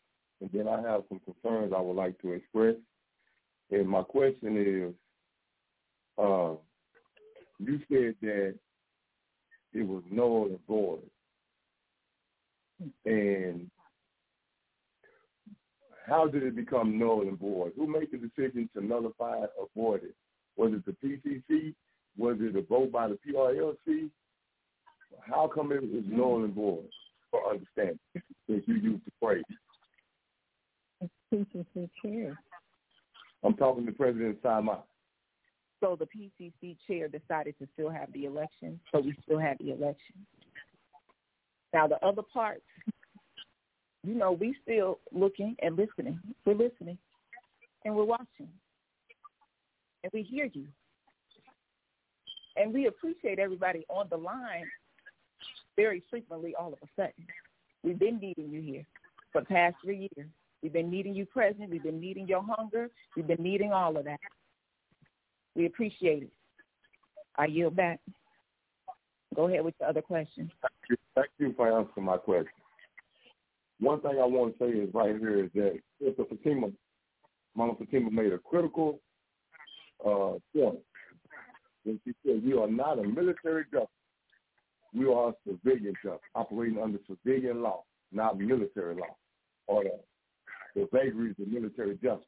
and 0.41 0.49
then 0.51 0.67
I 0.67 0.81
have 0.81 1.03
some 1.07 1.19
concerns 1.19 1.71
I 1.75 1.79
would 1.79 1.95
like 1.95 2.19
to 2.21 2.33
express. 2.33 2.75
And 3.69 3.87
my 3.87 4.01
question 4.01 4.57
is, 4.57 4.93
uh, 6.17 6.55
you 7.59 7.79
said 7.89 8.15
that 8.21 8.55
it 9.73 9.87
was 9.87 10.03
null 10.11 10.47
and 10.47 10.59
void. 10.67 11.03
And 13.05 13.69
how 16.07 16.27
did 16.27 16.43
it 16.43 16.55
become 16.55 16.97
null 16.97 17.21
and 17.21 17.39
void? 17.39 17.73
Who 17.77 17.87
made 17.87 18.09
the 18.11 18.17
decision 18.17 18.67
to 18.75 18.83
nullify 18.83 19.45
or 19.57 19.67
void 19.77 20.01
it? 20.03 20.15
Was 20.57 20.73
it 20.73 20.85
the 20.85 20.93
PCC? 20.93 21.75
Was 22.17 22.37
it 22.39 22.55
a 22.55 22.63
vote 22.63 22.91
by 22.91 23.07
the 23.07 23.17
PRLC? 23.25 24.09
How 25.21 25.47
come 25.53 25.71
it 25.71 25.81
was 25.83 26.03
null 26.07 26.43
and 26.43 26.53
void 26.53 26.89
for 27.29 27.49
understanding 27.49 27.99
that 28.49 28.67
you 28.67 28.75
used 28.75 29.05
the 29.05 29.11
phrase? 29.21 29.43
PCC 31.31 31.89
chair. 32.03 32.37
I'm 33.43 33.55
talking 33.55 33.85
to 33.85 33.91
President 33.91 34.37
Simon. 34.43 34.77
So 35.79 35.97
the 35.97 36.05
PCC 36.05 36.77
chair 36.87 37.07
decided 37.07 37.55
to 37.59 37.67
still 37.73 37.89
have 37.89 38.11
the 38.13 38.25
election, 38.25 38.79
so 38.91 38.99
we 38.99 39.15
still 39.23 39.39
have 39.39 39.57
the 39.57 39.71
election. 39.71 40.25
Now 41.73 41.87
the 41.87 42.03
other 42.05 42.21
parts, 42.21 42.61
you 44.03 44.13
know, 44.13 44.31
we 44.31 44.55
still 44.61 44.99
looking 45.11 45.55
and 45.61 45.75
listening. 45.75 46.19
We're 46.45 46.53
listening 46.53 46.97
and 47.85 47.95
we're 47.95 48.05
watching. 48.05 48.49
And 50.03 50.11
we 50.13 50.23
hear 50.23 50.49
you. 50.53 50.67
And 52.57 52.73
we 52.73 52.87
appreciate 52.87 53.39
everybody 53.39 53.85
on 53.89 54.07
the 54.09 54.17
line 54.17 54.65
very 55.75 56.03
frequently 56.09 56.53
all 56.59 56.73
of 56.73 56.79
a 56.83 56.87
sudden. 56.95 57.25
We've 57.83 57.97
been 57.97 58.19
needing 58.19 58.51
you 58.51 58.61
here 58.61 58.85
for 59.31 59.41
the 59.41 59.47
past 59.47 59.75
three 59.83 60.09
years. 60.15 60.29
We've 60.61 60.73
been 60.73 60.89
needing 60.89 61.15
you 61.15 61.25
present. 61.25 61.69
We've 61.69 61.83
been 61.83 61.99
needing 61.99 62.27
your 62.27 62.43
hunger. 62.47 62.89
We've 63.15 63.27
been 63.27 63.41
needing 63.41 63.71
all 63.73 63.97
of 63.97 64.05
that. 64.05 64.19
We 65.55 65.65
appreciate 65.65 66.23
it. 66.23 66.31
I 67.35 67.45
yield 67.45 67.75
back. 67.75 67.99
Go 69.35 69.47
ahead 69.47 69.63
with 69.63 69.77
the 69.79 69.87
other 69.87 70.01
question. 70.01 70.51
Thank 70.61 70.73
you 70.89 70.97
Thank 71.15 71.27
you 71.39 71.53
for 71.55 71.67
answering 71.77 72.05
my 72.05 72.17
question. 72.17 72.51
One 73.79 73.99
thing 74.01 74.11
I 74.11 74.25
want 74.25 74.57
to 74.57 74.65
say 74.65 74.71
is 74.71 74.93
right 74.93 75.17
here 75.17 75.45
is 75.45 75.49
that 75.55 75.79
Sister 75.99 76.23
Fatima, 76.29 76.67
Mama 77.55 77.73
Fatima 77.77 78.11
made 78.11 78.31
a 78.31 78.37
critical 78.37 78.99
uh, 80.05 80.33
point 80.55 80.79
when 81.83 81.99
she 82.05 82.13
said 82.25 82.43
we 82.45 82.53
are 82.53 82.67
not 82.67 82.99
a 82.99 83.03
military 83.03 83.65
justice. 83.71 83.89
We 84.93 85.07
are 85.07 85.29
a 85.29 85.33
civilian 85.47 85.93
justice, 86.03 86.19
operating 86.35 86.81
under 86.81 86.99
civilian 87.07 87.61
law, 87.61 87.83
not 88.11 88.37
military 88.37 88.95
law, 88.95 89.15
or 89.67 89.83
the, 89.83 89.99
the 90.75 90.87
vagaries 90.91 91.35
of 91.41 91.47
military 91.47 91.95
justice. 91.95 92.25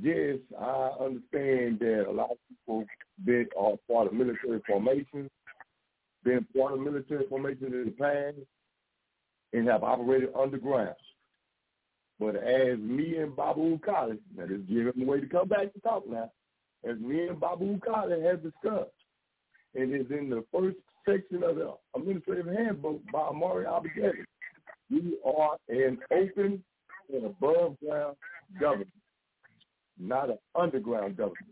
yes, 0.00 0.38
I 0.58 0.90
understand 1.00 1.80
that 1.80 2.06
a 2.08 2.12
lot 2.12 2.30
of 2.30 2.38
people 2.48 2.84
been 3.24 3.46
are 3.58 3.76
part 3.90 4.06
of 4.08 4.12
military 4.14 4.60
formations, 4.66 5.30
been 6.24 6.46
part 6.56 6.72
of 6.72 6.80
military 6.80 7.26
formations 7.28 7.72
in 7.72 7.84
the 7.86 7.90
past, 7.92 8.36
and 9.52 9.68
have 9.68 9.82
operated 9.82 10.30
underground. 10.38 10.94
But 12.18 12.36
as 12.36 12.78
me 12.78 13.16
and 13.16 13.34
Babu 13.34 13.78
College, 13.80 14.20
now 14.36 14.46
this 14.46 14.60
give 14.68 14.86
him 14.86 15.02
a 15.02 15.04
way 15.04 15.20
to 15.20 15.26
come 15.26 15.48
back 15.48 15.72
to 15.72 15.80
talk 15.80 16.08
now, 16.08 16.30
as 16.88 16.98
me 16.98 17.26
and 17.28 17.40
Babu 17.40 17.78
College 17.80 18.22
have 18.22 18.42
discussed, 18.42 18.90
and 19.74 19.94
is 19.94 20.10
in 20.10 20.30
the 20.30 20.44
first 20.52 20.76
section 21.08 21.42
of 21.42 21.56
the 21.56 21.72
administrative 21.96 22.46
handbook 22.46 23.00
by 23.12 23.20
Imari 23.20 23.64
Obadele, 23.66 24.24
we 24.92 25.16
are 25.24 25.56
an 25.68 25.98
open 26.10 26.62
and 27.12 27.24
above 27.24 27.76
ground 27.80 28.16
government, 28.60 28.90
not 29.98 30.30
an 30.30 30.38
underground 30.54 31.16
government. 31.16 31.46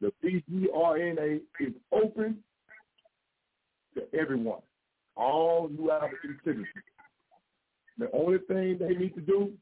The 0.00 0.12
PGRNA 0.22 1.40
is 1.60 1.72
open 1.90 2.38
to 3.94 4.02
everyone, 4.18 4.60
all 5.16 5.68
New 5.68 5.90
African 5.90 6.38
citizens. 6.44 6.66
The 7.98 8.10
only 8.12 8.38
thing 8.46 8.76
they 8.78 8.94
need 8.94 9.14
to 9.14 9.22
do 9.22 9.52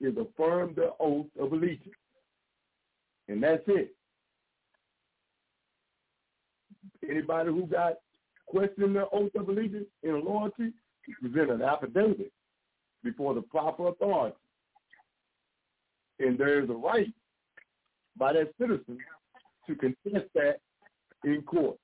is 0.00 0.14
affirm 0.16 0.74
the 0.74 0.92
oath 0.98 1.26
of 1.38 1.52
allegiance. 1.52 1.94
And 3.28 3.40
that's 3.42 3.62
it. 3.68 3.94
Anybody 7.08 7.50
who 7.50 7.66
got 7.66 7.94
questioned 8.46 8.96
the 8.96 9.08
oath 9.12 9.30
of 9.36 9.48
allegiance 9.48 9.86
and 10.02 10.24
loyalty, 10.24 10.72
present 11.20 11.50
an 11.50 11.62
affidavit 11.62 12.32
before 13.02 13.34
the 13.34 13.42
proper 13.42 13.88
authority. 13.88 14.36
And 16.18 16.38
there 16.38 16.62
is 16.62 16.68
a 16.68 16.74
right 16.74 17.12
by 18.16 18.34
that 18.34 18.52
citizen 18.60 18.98
to 19.66 19.74
contest 19.74 20.26
that 20.34 20.56
in 21.24 21.42
court, 21.42 21.76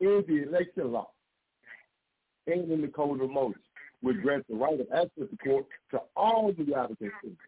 in 0.00 0.24
the 0.26 0.48
election 0.48 0.92
law, 0.92 1.08
and 2.46 2.70
in 2.70 2.80
the 2.80 2.88
Code 2.88 3.20
of 3.20 3.30
Umoja, 3.30 3.54
which 4.02 4.20
grants 4.22 4.46
the 4.48 4.56
right 4.56 4.78
of 4.78 4.86
access 4.92 5.28
to 5.30 5.36
court 5.42 5.66
to 5.90 6.00
all 6.16 6.52
the 6.52 6.74
applicants. 6.74 7.40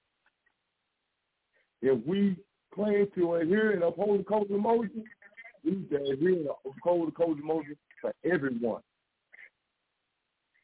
If 1.82 2.04
we 2.06 2.36
claim 2.74 3.06
to 3.16 3.34
adhere 3.34 3.72
and 3.72 3.82
uphold 3.82 4.20
the 4.20 4.24
Code 4.24 4.50
of 4.50 4.58
Umoja, 4.58 4.90
we 5.64 5.70
need 5.72 5.90
to 5.90 5.96
adhere 5.96 6.32
and 6.32 6.48
uphold 6.64 7.08
the 7.08 7.12
Code 7.12 7.38
of 7.38 7.44
Umoja 7.44 7.76
for 8.00 8.12
everyone. 8.24 8.82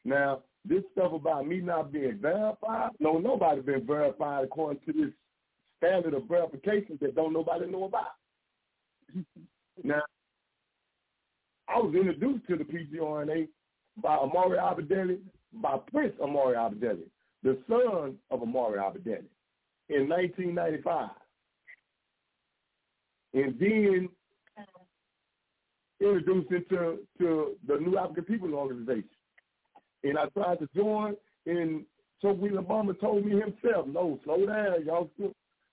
Now, 0.05 0.41
this 0.65 0.83
stuff 0.91 1.13
about 1.13 1.47
me 1.47 1.59
not 1.59 1.91
being 1.91 2.19
verified, 2.21 2.91
no, 2.99 3.17
nobody 3.17 3.61
been 3.61 3.85
verified 3.85 4.45
according 4.45 4.81
to 4.85 4.93
this 4.93 5.13
standard 5.77 6.13
of 6.13 6.27
verification 6.27 6.97
that 7.01 7.15
don't 7.15 7.33
nobody 7.33 7.67
know 7.67 7.85
about. 7.85 8.15
now, 9.83 10.01
I 11.67 11.77
was 11.77 11.93
introduced 11.95 12.47
to 12.47 12.57
the 12.57 12.63
PGRNA 12.63 13.47
by 14.01 14.17
Imari 14.17 14.57
Obadele, 14.57 15.19
by 15.53 15.77
Prince 15.91 16.13
Imari 16.21 16.55
Obadele, 16.55 17.03
the 17.43 17.57
son 17.67 18.17
of 18.31 18.39
Imari 18.39 18.77
Obadele, 18.77 19.25
in 19.89 20.09
1995. 20.09 21.09
And 23.35 23.59
then 23.59 24.09
uh-huh. 24.57 24.83
introduced 26.01 26.51
into 26.51 26.99
to 27.17 27.55
the 27.67 27.77
New 27.77 27.97
African 27.97 28.25
People's 28.25 28.53
Organization 28.53 29.09
and 30.03 30.17
I 30.17 30.25
tried 30.27 30.59
to 30.59 30.69
join, 30.75 31.15
and 31.45 31.85
so 32.21 32.31
William 32.31 32.63
Obama 32.63 32.99
told 32.99 33.25
me 33.25 33.31
himself, 33.31 33.87
no, 33.87 34.19
slow 34.23 34.45
down, 34.45 34.85
y'all. 34.85 35.09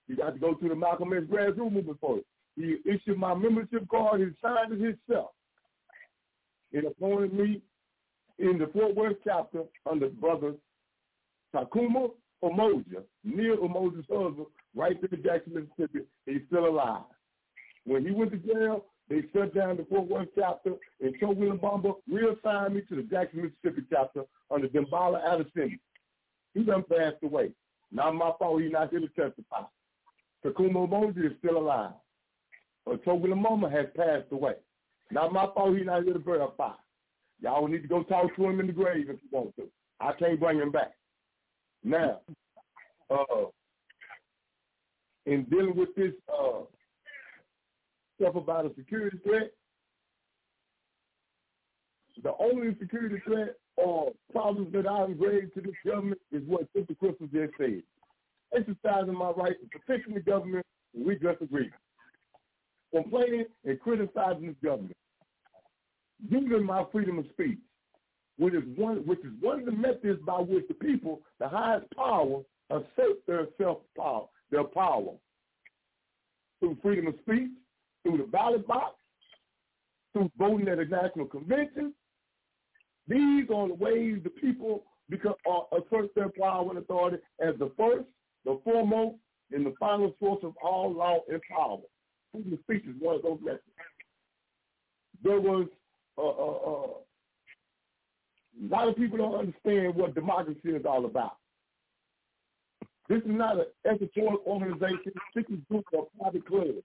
You 0.07 0.17
got 0.17 0.33
to 0.33 0.39
go 0.39 0.55
through 0.55 0.69
the 0.69 0.75
Malcolm 0.75 1.13
X 1.13 1.23
grassroots 1.23 1.71
movement 1.71 1.97
for 2.01 2.17
it. 2.17 2.25
He 2.57 2.77
issued 2.85 3.17
my 3.17 3.33
membership 3.33 3.87
card. 3.89 4.19
He 4.19 4.27
signed 4.41 4.73
it 4.73 4.79
himself. 4.79 5.29
And 6.73 6.85
appointed 6.85 7.33
me 7.33 7.61
in 8.39 8.57
the 8.57 8.67
Fort 8.73 8.95
Worth 8.95 9.17
chapter 9.23 9.63
under 9.89 10.09
brother 10.09 10.55
Takuma 11.55 12.09
Umoja, 12.43 13.03
Neil 13.23 13.57
Umoja's 13.57 14.05
husband, 14.09 14.47
right 14.75 14.99
there 15.01 15.09
in 15.17 15.23
Jackson, 15.23 15.53
Mississippi. 15.53 16.05
He's 16.25 16.41
still 16.47 16.65
alive. 16.65 17.03
When 17.85 18.05
he 18.05 18.11
went 18.11 18.31
to 18.31 18.37
jail, 18.37 18.85
they 19.11 19.23
shut 19.33 19.53
down 19.53 19.75
the 19.75 19.85
Fort 19.89 20.07
Worth 20.07 20.29
chapter, 20.37 20.73
and 21.01 21.13
Chokwe 21.19 21.59
Lumumba 21.59 21.95
reassigned 22.09 22.75
me 22.75 22.81
to 22.87 22.95
the 22.95 23.03
Jackson, 23.03 23.41
Mississippi 23.43 23.85
chapter 23.91 24.23
under 24.49 24.69
Dambala 24.69 25.19
Addison. 25.27 25.77
He 26.53 26.63
done 26.63 26.85
passed 26.89 27.17
away. 27.21 27.51
Not 27.91 28.15
my 28.15 28.31
fault 28.39 28.61
he's 28.61 28.71
not 28.71 28.89
here 28.89 29.01
to 29.01 29.07
testify. 29.09 29.63
Takuma 30.45 30.89
Moji 30.89 31.25
is 31.25 31.33
still 31.39 31.57
alive. 31.57 31.91
But 32.85 33.03
Joe 33.03 33.15
William 33.15 33.43
has 33.69 33.87
passed 33.97 34.31
away. 34.31 34.53
Not 35.11 35.33
my 35.33 35.45
fault 35.53 35.75
he's 35.75 35.85
not 35.85 36.03
here 36.03 36.13
to 36.13 36.19
verify. 36.19 36.71
Y'all 37.41 37.67
need 37.67 37.81
to 37.81 37.87
go 37.89 38.03
talk 38.03 38.33
to 38.35 38.45
him 38.45 38.61
in 38.61 38.67
the 38.67 38.73
grave 38.73 39.09
if 39.09 39.17
you 39.21 39.29
want 39.29 39.53
to. 39.57 39.67
I 39.99 40.13
can't 40.13 40.39
bring 40.39 40.59
him 40.59 40.71
back. 40.71 40.93
Now, 41.83 42.21
uh, 43.09 43.45
in 45.25 45.43
dealing 45.45 45.75
with 45.75 45.93
this 45.95 46.13
uh, 46.29 46.61
stuff 48.21 48.35
about 48.35 48.65
a 48.65 48.71
security 48.75 49.17
threat. 49.23 49.51
The 52.23 52.33
only 52.39 52.75
security 52.79 53.21
threat 53.25 53.55
or 53.77 54.11
problems 54.31 54.71
that 54.73 54.87
I 54.87 55.05
raised 55.17 55.53
to 55.55 55.61
this 55.61 55.73
government 55.85 56.21
is 56.31 56.43
what 56.45 56.67
Sister 56.75 56.93
Crystal 56.99 57.27
just 57.27 57.53
said. 57.57 57.81
Exercising 58.55 59.17
my 59.17 59.31
right 59.31 59.55
to 59.59 59.79
petition 59.79 60.13
the 60.13 60.19
government 60.19 60.65
when 60.93 61.07
we 61.07 61.15
disagree. 61.15 61.71
Complaining 62.93 63.45
and 63.65 63.79
criticizing 63.79 64.47
this 64.47 64.55
government. 64.63 64.95
Using 66.29 66.63
my 66.63 66.83
freedom 66.91 67.17
of 67.17 67.25
speech, 67.31 67.57
which 68.37 68.53
is 68.53 68.63
one 68.75 68.97
which 69.07 69.19
is 69.19 69.31
one 69.39 69.61
of 69.61 69.65
the 69.65 69.71
methods 69.71 70.21
by 70.23 70.39
which 70.39 70.67
the 70.67 70.75
people, 70.75 71.21
the 71.39 71.47
highest 71.47 71.87
power, 71.95 72.41
assert 72.69 73.25
their 73.25 73.47
self 73.59 73.79
power, 73.97 74.25
their 74.51 74.65
power. 74.65 75.13
Through 76.59 76.77
freedom 76.83 77.07
of 77.07 77.15
speech, 77.21 77.49
through 78.03 78.17
the 78.17 78.23
ballot 78.23 78.67
box, 78.67 78.95
through 80.13 80.31
voting 80.37 80.67
at 80.67 80.79
a 80.79 80.85
national 80.85 81.25
convention. 81.25 81.93
These 83.07 83.45
are 83.53 83.67
the 83.67 83.73
ways 83.73 84.19
the 84.23 84.29
people 84.29 84.83
become, 85.09 85.35
uh, 85.49 85.77
assert 85.77 86.13
their 86.15 86.29
power 86.29 86.69
and 86.69 86.77
authority 86.77 87.17
as 87.39 87.55
the 87.59 87.71
first, 87.77 88.05
the 88.45 88.59
foremost, 88.63 89.17
and 89.51 89.65
the 89.65 89.73
final 89.79 90.15
source 90.19 90.39
of 90.43 90.53
all 90.63 90.93
law 90.93 91.19
and 91.29 91.41
power. 91.49 91.77
Freedom 92.31 92.53
of 92.53 92.59
speech 92.59 92.83
is 92.87 92.95
one 92.99 93.15
of 93.15 93.21
those 93.21 93.39
methods. 93.43 93.63
There 95.23 95.41
was 95.41 95.67
uh, 96.17 96.21
uh, 96.21 96.71
uh, 96.71 96.87
a 98.61 98.67
lot 98.69 98.87
of 98.87 98.95
people 98.95 99.17
don't 99.17 99.35
understand 99.35 99.95
what 99.95 100.13
democracy 100.15 100.59
is 100.65 100.85
all 100.85 101.05
about. 101.05 101.37
This 103.09 103.19
is 103.19 103.27
not 103.27 103.59
an 103.59 103.65
editorial 103.85 104.41
organization, 104.45 105.13
secret 105.35 105.67
group 105.67 105.85
or 105.93 106.07
private 106.19 106.45
clubs. 106.45 106.83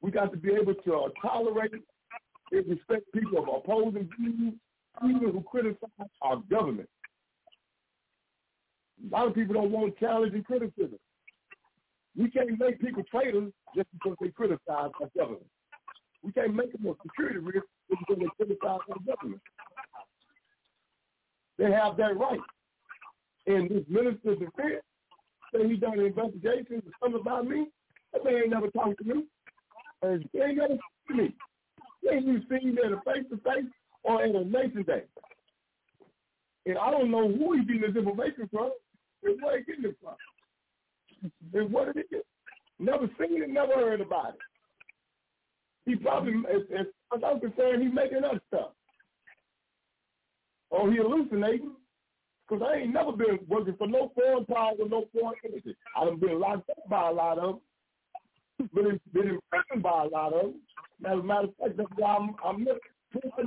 We 0.00 0.10
got 0.10 0.30
to 0.32 0.36
be 0.36 0.52
able 0.52 0.74
to 0.74 0.94
uh, 0.94 1.08
tolerate 1.20 1.72
and 1.72 2.66
respect 2.68 3.12
people 3.12 3.38
of 3.38 3.48
opposing 3.48 4.08
views, 4.18 4.54
even 5.04 5.32
who 5.32 5.42
criticize 5.42 6.08
our 6.22 6.36
government. 6.50 6.88
A 9.04 9.14
lot 9.14 9.28
of 9.28 9.34
people 9.34 9.54
don't 9.54 9.70
want 9.70 9.98
challenge 9.98 10.34
and 10.34 10.44
criticism. 10.44 10.98
We 12.16 12.30
can't 12.30 12.58
make 12.58 12.80
people 12.80 13.02
traitors 13.10 13.52
just 13.76 13.88
because 13.92 14.16
they 14.20 14.28
criticize 14.28 14.58
our 14.68 15.10
government. 15.16 15.46
We 16.22 16.32
can't 16.32 16.54
make 16.54 16.72
them 16.72 16.86
a 16.86 16.94
security 17.02 17.38
risk 17.38 17.66
just 17.88 18.00
because 18.00 18.22
they 18.22 18.44
criticize 18.44 18.80
our 18.90 18.98
government. 19.06 19.42
They 21.58 21.70
have 21.70 21.96
that 21.96 22.16
right. 22.16 22.40
And 23.46 23.70
this 23.70 23.84
minister 23.88 24.32
of 24.32 24.40
defense 24.40 24.82
say 25.54 25.68
he 25.68 25.76
done 25.76 25.98
an 25.98 26.06
investigation 26.06 26.82
something 27.00 27.20
about 27.20 27.46
me. 27.46 27.66
That 28.12 28.24
man 28.24 28.34
ain't 28.34 28.50
never 28.50 28.68
talked 28.68 28.98
to 28.98 29.04
me. 29.04 29.24
They 30.02 30.08
ain't 30.08 30.58
got 30.58 30.68
to 30.68 30.78
see 31.08 31.14
me. 31.14 31.34
They 32.02 32.16
ain't 32.16 32.22
even 32.24 32.46
seen 32.48 32.74
me 32.74 32.82
at 32.84 32.92
a 32.92 33.00
face-to-face 33.04 33.70
or 34.04 34.22
at 34.22 34.34
a 34.34 34.44
nation 34.44 34.84
day. 34.86 35.02
And 36.66 36.78
I 36.78 36.90
don't 36.90 37.10
know 37.10 37.28
who 37.28 37.54
he's 37.54 37.66
getting 37.66 37.82
this 37.82 37.96
information 37.96 38.48
from 38.52 38.72
and 39.24 39.42
where 39.42 39.58
he's 39.58 39.66
getting 39.66 39.84
it 39.84 39.96
from. 40.02 40.14
And 41.52 41.72
what 41.72 41.86
did 41.86 42.06
he 42.08 42.16
get? 42.16 42.26
Never 42.78 43.08
seen 43.18 43.42
it, 43.42 43.50
never 43.50 43.74
heard 43.74 44.00
about 44.00 44.34
it. 44.34 44.40
He 45.84 45.96
probably, 45.96 46.34
as, 46.48 46.62
as 46.78 46.86
far 47.10 47.18
as 47.18 47.24
I'm 47.24 47.40
concerned, 47.40 47.82
he's 47.82 47.92
making 47.92 48.22
up 48.22 48.40
stuff. 48.48 48.70
Or 50.70 50.90
he 50.90 50.98
hallucinating. 50.98 51.72
Because 52.48 52.66
I 52.66 52.78
ain't 52.78 52.94
never 52.94 53.12
been 53.12 53.40
working 53.46 53.74
for 53.76 53.88
no 53.88 54.12
foreign 54.14 54.46
power 54.46 54.72
or 54.78 54.88
no 54.88 55.04
foreign 55.12 55.34
entity. 55.44 55.76
I've 55.96 56.20
been 56.20 56.40
locked 56.40 56.70
up 56.70 56.88
by 56.88 57.08
a 57.08 57.12
lot 57.12 57.38
of 57.38 57.44
them 57.44 57.60
been, 58.74 59.00
been 59.12 59.28
imprisoned 59.28 59.82
by 59.82 60.04
a 60.04 60.08
lot 60.08 60.32
of 60.32 60.42
them. 60.42 60.60
As 61.06 61.18
a 61.18 61.22
matter 61.22 61.48
of 61.48 61.54
fact, 61.60 61.76
that's 61.76 61.90
why 61.96 62.16
I'm, 62.16 62.34
I'm 62.44 62.66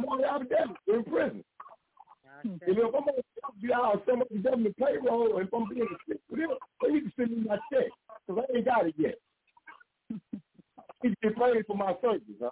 money 0.05 0.23
out 0.23 0.41
of 0.41 0.49
them. 0.49 0.75
They're 0.87 0.97
in 0.97 1.03
prison. 1.03 1.43
And 2.43 2.61
if 2.65 2.77
I'm 2.77 2.91
going 2.91 3.05
to 3.05 3.23
be 3.61 3.73
out 3.73 4.03
some 4.09 4.21
of 4.21 4.27
the 4.31 4.37
government 4.37 4.75
payroll, 4.77 5.37
and 5.37 5.47
if 5.47 5.53
I'm 5.53 5.69
being 5.69 5.83
a 5.83 6.11
sick 6.11 6.19
with 6.29 6.39
them, 6.39 6.49
they 6.81 6.89
need 6.89 7.01
to 7.01 7.11
send 7.15 7.31
me 7.31 7.43
my 7.47 7.57
check 7.71 7.91
because 8.25 8.43
I 8.49 8.57
ain't 8.57 8.65
got 8.65 8.87
it 8.87 8.95
yet. 8.97 9.15
He's 11.01 11.13
been 11.21 11.33
praying 11.33 11.63
for 11.67 11.77
my 11.77 11.93
service, 12.01 12.21
huh? 12.41 12.49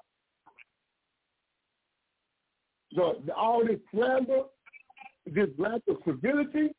So 2.96 3.22
all 3.36 3.66
this 3.66 3.80
slander, 3.94 4.44
this 5.26 5.50
lack 5.58 5.82
of 5.88 5.98
civility. 6.06 6.74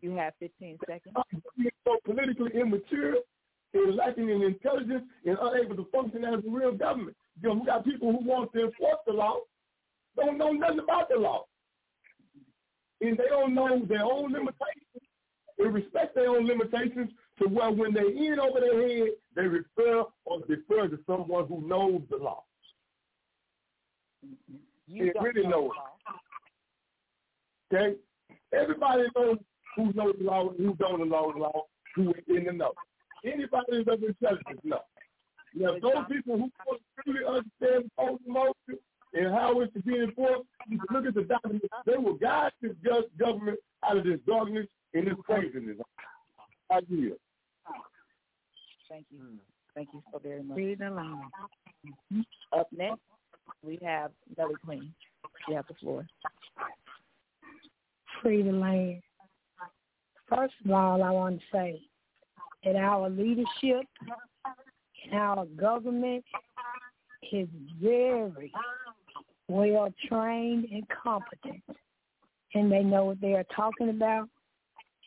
You 0.00 0.16
have 0.16 0.34
15 0.38 0.78
seconds. 0.88 1.14
So 1.84 1.96
politically 2.04 2.52
immature, 2.60 3.16
and 3.84 3.96
lacking 3.96 4.28
in 4.28 4.42
intelligence, 4.42 5.04
and 5.24 5.38
unable 5.40 5.76
to 5.76 5.86
function 5.90 6.24
as 6.24 6.44
a 6.44 6.50
real 6.50 6.72
government. 6.72 7.16
You 7.42 7.48
know, 7.48 7.54
we 7.56 7.66
got 7.66 7.84
people 7.84 8.12
who 8.12 8.26
want 8.26 8.52
to 8.52 8.66
enforce 8.66 8.98
the 9.06 9.12
law, 9.12 9.36
don't 10.16 10.38
know 10.38 10.52
nothing 10.52 10.80
about 10.80 11.08
the 11.08 11.16
law. 11.16 11.44
And 13.00 13.18
they 13.18 13.26
don't 13.28 13.54
know 13.54 13.84
their 13.86 14.04
own 14.04 14.32
limitations. 14.32 15.02
They 15.58 15.66
respect 15.66 16.14
their 16.14 16.30
own 16.30 16.46
limitations 16.46 17.10
to 17.38 17.48
where 17.48 17.70
when 17.70 17.92
they 17.92 18.00
in 18.00 18.38
over 18.40 18.60
their 18.60 18.88
head, 18.88 19.08
they 19.34 19.42
refer 19.42 20.04
or 20.24 20.40
defer 20.40 20.88
to 20.88 20.98
someone 21.06 21.46
who 21.46 21.66
knows 21.66 22.02
the 22.10 22.16
law. 22.16 22.44
You 24.86 25.12
they 25.12 25.20
really 25.20 25.48
know 25.48 25.72
it. 27.70 27.74
Okay? 27.74 27.96
Everybody 28.54 29.04
knows 29.16 29.38
who 29.76 29.92
knows 29.92 30.14
the 30.18 30.24
law 30.24 30.48
and 30.50 30.58
who 30.58 30.74
don't 30.76 31.08
know 31.08 31.32
the 31.32 31.38
law, 31.38 31.64
who 31.94 32.10
is 32.10 32.24
in 32.28 32.44
the 32.44 32.52
know. 32.52 32.72
Anybody 33.26 33.84
that's 33.84 34.02
of 34.02 34.08
intelligence 34.08 34.60
know. 34.62 34.80
You 35.52 35.66
have 35.66 35.80
those 35.80 36.04
people 36.10 36.38
who 36.38 36.50
truly 37.02 37.24
understand 37.26 37.90
the 37.96 38.18
motion 38.26 38.78
and 39.14 39.34
how 39.34 39.60
it's 39.60 39.72
to 39.72 39.80
be 39.80 39.98
enforced. 39.98 40.44
You 40.68 40.78
look 40.90 41.06
at 41.06 41.14
the 41.14 41.22
documents. 41.22 41.66
They 41.86 41.96
will 41.96 42.14
guide 42.14 42.52
this 42.60 42.72
just 42.84 43.06
government 43.18 43.58
out 43.82 43.96
of 43.96 44.04
this 44.04 44.20
darkness 44.26 44.66
and 44.94 45.06
this 45.06 45.14
craziness. 45.24 45.78
I 46.70 46.80
yield. 46.88 47.18
Thank 48.88 49.06
you. 49.10 49.20
Thank 49.74 49.88
you 49.92 50.02
so 50.12 50.18
very 50.18 50.42
much. 50.42 50.56
Read 50.56 50.78
the 50.78 50.90
line. 50.90 51.22
Mm-hmm. 51.86 52.58
Up 52.58 52.68
next, 52.76 53.00
we 53.62 53.78
have 53.82 54.10
Melly 54.36 54.54
Queen. 54.64 54.94
You 55.48 55.56
have 55.56 55.66
the 55.68 55.74
floor. 55.74 56.06
Free 58.22 58.42
the 58.42 58.52
land. 58.52 59.02
First 60.28 60.54
of 60.64 60.70
all, 60.70 61.02
I 61.02 61.10
want 61.10 61.38
to 61.40 61.44
say 61.52 61.80
that 62.66 62.76
our 62.76 63.08
leadership 63.08 63.86
and 65.04 65.14
our 65.14 65.46
government 65.56 66.24
is 67.32 67.48
very 67.80 68.52
well 69.48 69.88
trained 70.08 70.66
and 70.72 70.82
competent. 70.88 71.62
And 72.54 72.70
they 72.70 72.82
know 72.82 73.04
what 73.04 73.20
they 73.20 73.34
are 73.34 73.44
talking 73.54 73.90
about, 73.90 74.28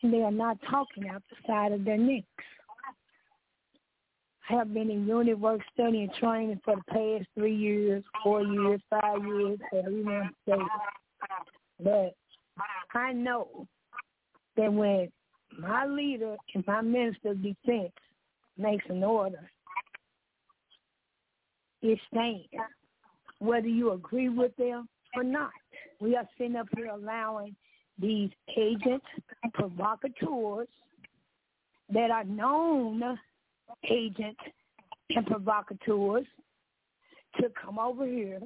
and 0.02 0.12
they 0.12 0.22
are 0.22 0.30
not 0.30 0.56
talking 0.70 1.08
out 1.08 1.22
the 1.28 1.36
side 1.46 1.72
of 1.72 1.84
their 1.84 1.98
necks. 1.98 2.26
I 4.48 4.54
have 4.54 4.72
been 4.72 4.90
in 4.90 5.06
unit 5.06 5.38
work 5.38 5.60
study 5.72 6.02
and 6.02 6.14
training 6.14 6.60
for 6.64 6.76
the 6.76 6.82
past 6.92 7.28
three 7.34 7.54
years, 7.54 8.02
four 8.22 8.42
years, 8.42 8.80
five 8.88 9.24
years, 9.24 9.58
however 9.70 9.90
you 9.90 10.04
want 10.04 10.34
to 10.48 10.56
say 10.56 11.82
But 11.82 12.14
I 12.94 13.12
know 13.12 13.66
that 14.56 14.72
when 14.72 15.10
my 15.58 15.86
leader 15.86 16.36
and 16.54 16.66
my 16.66 16.80
minister 16.80 17.30
of 17.30 17.42
defense 17.42 17.92
makes 18.56 18.84
an 18.88 19.02
order, 19.04 19.50
it 21.82 21.98
stands, 22.12 22.44
whether 23.38 23.68
you 23.68 23.92
agree 23.92 24.28
with 24.28 24.54
them 24.56 24.88
or 25.16 25.24
not. 25.24 25.50
We 26.00 26.16
are 26.16 26.28
sitting 26.36 26.56
up 26.56 26.66
here 26.76 26.86
allowing 26.86 27.56
these 27.98 28.30
agents, 28.56 29.06
provocateurs 29.54 30.68
that 31.92 32.10
are 32.10 32.24
known 32.24 33.18
agents 33.90 34.40
and 35.10 35.26
provocateurs 35.26 36.26
to 37.40 37.48
come 37.62 37.78
over 37.78 38.06
here, 38.06 38.40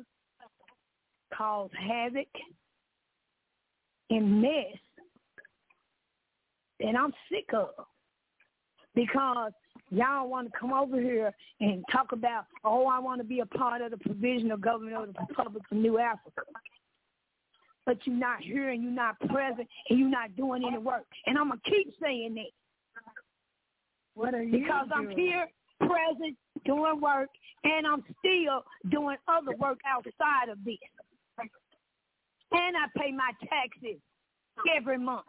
cause 1.36 1.70
havoc 1.78 2.28
and 4.10 4.42
mess 4.42 4.78
that 6.84 6.96
I'm 6.96 7.12
sick 7.30 7.52
of. 7.52 7.70
Because 8.94 9.52
y'all 9.90 10.28
want 10.28 10.52
to 10.52 10.58
come 10.58 10.72
over 10.72 11.00
here 11.00 11.32
and 11.60 11.84
talk 11.90 12.12
about, 12.12 12.44
oh, 12.64 12.86
I 12.86 12.98
want 13.00 13.20
to 13.20 13.24
be 13.24 13.40
a 13.40 13.46
part 13.46 13.82
of 13.82 13.90
the 13.90 13.96
provisional 13.96 14.56
government 14.56 14.96
of 14.96 15.14
the 15.14 15.20
Republic 15.28 15.62
of 15.70 15.76
New 15.76 15.98
Africa. 15.98 16.42
But 17.86 17.98
you're 18.04 18.16
not 18.16 18.40
here 18.40 18.70
and 18.70 18.82
you're 18.82 18.92
not 18.92 19.18
present 19.20 19.68
and 19.90 19.98
you're 19.98 20.08
not 20.08 20.36
doing 20.36 20.64
any 20.64 20.78
work. 20.78 21.06
And 21.26 21.36
I'm 21.36 21.48
going 21.48 21.60
to 21.64 21.70
keep 21.70 21.92
saying 22.00 22.34
that. 22.36 22.52
What 24.14 24.32
are 24.34 24.42
you 24.42 24.60
Because 24.60 24.88
doing? 24.94 25.08
I'm 25.10 25.16
here, 25.16 25.48
present, 25.80 26.36
doing 26.64 27.00
work, 27.00 27.28
and 27.64 27.86
I'm 27.86 28.04
still 28.20 28.64
doing 28.90 29.16
other 29.26 29.56
work 29.58 29.80
outside 29.86 30.50
of 30.50 30.64
this. 30.64 30.76
And 32.52 32.76
I 32.76 32.86
pay 32.96 33.10
my 33.10 33.32
taxes 33.40 34.00
every 34.76 34.98
month. 34.98 35.26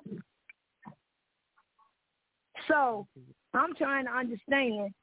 So 2.67 3.07
I'm 3.53 3.75
trying 3.75 4.05
to 4.05 4.11
understand 4.11 4.93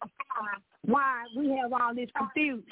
why 0.85 1.25
we 1.37 1.49
have 1.61 1.73
all 1.73 1.95
this 1.95 2.09
confusion. 2.17 2.65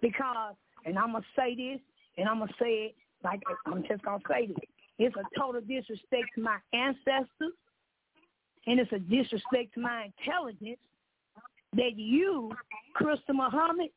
Because, 0.00 0.54
and 0.84 0.98
I'm 0.98 1.12
going 1.12 1.22
to 1.22 1.28
say 1.36 1.54
this, 1.54 1.80
and 2.18 2.28
I'm 2.28 2.38
going 2.38 2.48
to 2.48 2.54
say 2.60 2.70
it 2.86 2.94
like 3.24 3.40
I'm 3.66 3.84
just 3.88 4.02
going 4.02 4.20
to 4.20 4.26
say 4.28 4.46
this. 4.48 4.56
It's 4.98 5.16
a 5.16 5.38
total 5.38 5.60
disrespect 5.60 6.28
to 6.34 6.42
my 6.42 6.58
ancestors, 6.72 7.54
and 8.66 8.80
it's 8.80 8.92
a 8.92 8.98
disrespect 8.98 9.74
to 9.74 9.80
my 9.80 10.10
intelligence 10.18 10.78
that 11.74 11.96
you, 11.96 12.52
Crystal 12.94 13.34
Muhammad, 13.34 13.88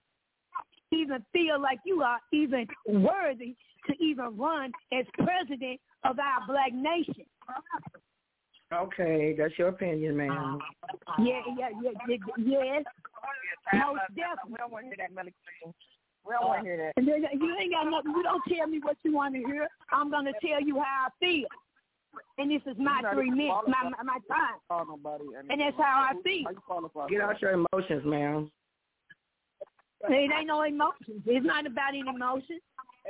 even 0.91 1.25
feel 1.33 1.59
like 1.61 1.79
you 1.85 2.01
are 2.03 2.19
even 2.31 2.67
worthy 2.87 3.55
to 3.87 3.93
even 3.99 4.37
run 4.37 4.71
as 4.93 5.05
president 5.17 5.79
of 6.03 6.17
our 6.19 6.47
black 6.47 6.73
nation. 6.73 7.25
Okay, 8.73 9.35
that's 9.37 9.57
your 9.57 9.69
opinion, 9.69 10.17
ma'am. 10.17 10.59
Yeah, 11.19 11.41
yeah, 11.57 11.69
yeah, 11.83 11.91
yeah 12.07 12.15
yes. 12.37 12.83
Most 13.73 13.99
definitely. 14.15 14.51
We 14.51 14.57
don't 14.57 14.71
want 14.71 14.85
to 14.85 14.89
hear 14.89 14.97
that, 14.97 15.13
Melly 15.13 15.33
We 16.25 16.33
don't 16.33 16.47
want 16.47 16.59
to 16.61 16.65
hear 16.65 16.77
that. 16.77 16.93
And 16.97 17.07
then 17.07 17.23
you 17.39 17.57
ain't 17.59 17.71
got 17.71 17.89
nothing. 17.89 18.11
You 18.11 18.23
don't 18.23 18.41
tell 18.47 18.67
me 18.67 18.79
what 18.81 18.97
you 19.03 19.13
want 19.13 19.35
to 19.35 19.41
hear. 19.41 19.67
I'm 19.91 20.09
gonna 20.09 20.33
tell 20.41 20.61
you 20.61 20.79
how 20.79 21.07
I 21.07 21.09
feel. 21.19 21.47
And 22.37 22.49
this 22.49 22.61
is 22.65 22.77
my 22.77 23.01
three 23.13 23.29
minutes, 23.29 23.67
my 23.67 23.89
my, 23.89 24.03
my 24.03 24.19
time. 24.27 24.57
Call 24.69 24.85
nobody. 24.87 25.25
And 25.49 25.61
that's 25.61 25.77
how 25.77 26.09
I 26.09 26.21
feel. 26.23 27.09
Get 27.09 27.21
out 27.21 27.41
your 27.41 27.51
emotions, 27.51 28.03
ma'am. 28.05 28.51
It 30.09 30.31
ain't 30.31 30.47
no 30.47 30.61
emotions. 30.63 31.21
It's 31.25 31.45
not 31.45 31.65
about 31.65 31.89
any 31.89 31.99
emotions. 32.01 32.61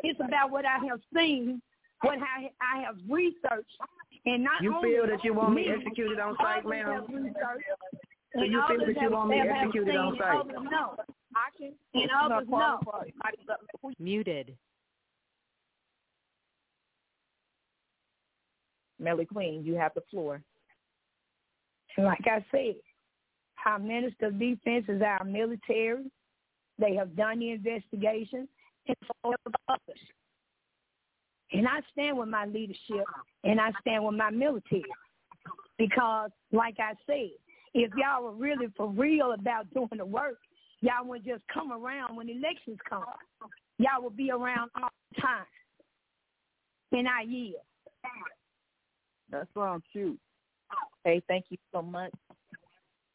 It's 0.03 0.19
about 0.19 0.51
what 0.51 0.65
I 0.65 0.77
have 0.89 0.99
seen, 1.15 1.61
what 2.01 2.19
I 2.19 2.51
I 2.61 2.81
have 2.81 2.95
researched, 3.09 3.77
and 4.25 4.43
not 4.43 4.61
You 4.61 4.75
only 4.75 4.91
feel 4.91 5.07
that 5.07 5.23
you 5.23 5.33
want 5.33 5.53
me 5.55 5.67
me, 5.67 5.73
executed 5.73 6.19
on 6.19 6.35
sight, 6.37 6.59
others 6.65 6.69
ma'am? 6.69 6.85
have 6.87 7.07
researched, 7.09 7.65
So 8.33 8.41
and 8.41 8.51
you 8.51 8.61
feel 8.67 8.79
that 8.85 9.01
you 9.01 9.09
want 9.11 9.29
me 9.29 9.39
executed 9.39 9.95
on 9.95 10.17
sight? 10.17 10.41
and 10.41 10.51
others 10.51 10.71
know. 10.71 10.95
I 11.35 11.49
can. 11.57 11.73
And 11.93 12.09
others 12.23 12.47
know. 12.49 12.79
Muted. 13.99 14.57
Melly 18.99 19.25
Queen, 19.25 19.63
you 19.63 19.75
have 19.75 19.93
the 19.93 20.01
floor. 20.09 20.41
And 21.97 22.05
like 22.05 22.25
I 22.25 22.43
said, 22.51 22.75
our 23.65 23.79
Minister 23.79 24.27
of 24.27 24.39
Defense 24.39 24.85
is 24.87 25.01
our 25.01 25.23
military. 25.23 26.03
They 26.79 26.95
have 26.95 27.15
done 27.15 27.39
the 27.39 27.51
investigation 27.51 28.47
and 28.87 28.97
so 29.07 29.31
have 29.31 29.53
others. 29.67 29.99
And 31.51 31.67
I 31.67 31.79
stand 31.91 32.17
with 32.17 32.29
my 32.29 32.45
leadership 32.45 33.05
and 33.43 33.59
I 33.59 33.71
stand 33.81 34.03
with 34.03 34.15
my 34.15 34.29
military. 34.29 34.83
Because 35.77 36.31
like 36.51 36.75
I 36.79 36.93
said, 37.05 37.29
if 37.73 37.91
y'all 37.95 38.23
were 38.23 38.31
really 38.31 38.67
for 38.75 38.87
real 38.87 39.33
about 39.33 39.71
doing 39.73 39.89
the 39.97 40.05
work, 40.05 40.37
y'all 40.81 41.05
would 41.05 41.25
just 41.25 41.43
come 41.53 41.71
around 41.71 42.15
when 42.15 42.29
elections 42.29 42.79
come. 42.89 43.03
Y'all 43.77 44.01
would 44.01 44.15
be 44.15 44.31
around 44.31 44.71
all 44.81 44.89
the 45.13 45.21
time. 45.21 45.45
And 46.91 47.07
I 47.07 47.21
yield. 47.23 47.61
That 49.31 49.47
sounds 49.53 49.83
cute. 49.91 50.19
Hey, 51.03 51.21
thank 51.27 51.45
you 51.49 51.57
so 51.73 51.81
much, 51.81 52.11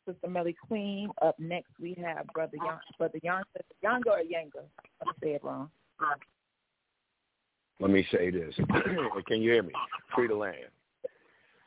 Sister 0.07 0.28
Melly 0.28 0.55
Queen. 0.68 1.10
Up 1.23 1.39
next, 1.39 1.73
we 1.81 1.97
have 2.05 2.26
Brother 2.34 2.57
Yon, 2.57 2.78
Brother 2.99 3.18
Yon, 3.23 3.42
Yonga 3.83 4.10
or 4.10 4.18
Yanga. 4.18 4.65
I 5.02 5.10
say 5.23 5.31
it 5.34 5.44
wrong. 5.44 5.70
Let 7.81 7.91
me 7.91 8.07
say 8.12 8.31
this. 8.31 8.55
Can 9.26 9.41
you 9.41 9.52
hear 9.52 9.62
me? 9.62 9.73
Free 10.15 10.28
the 10.28 10.34
land. 10.34 10.57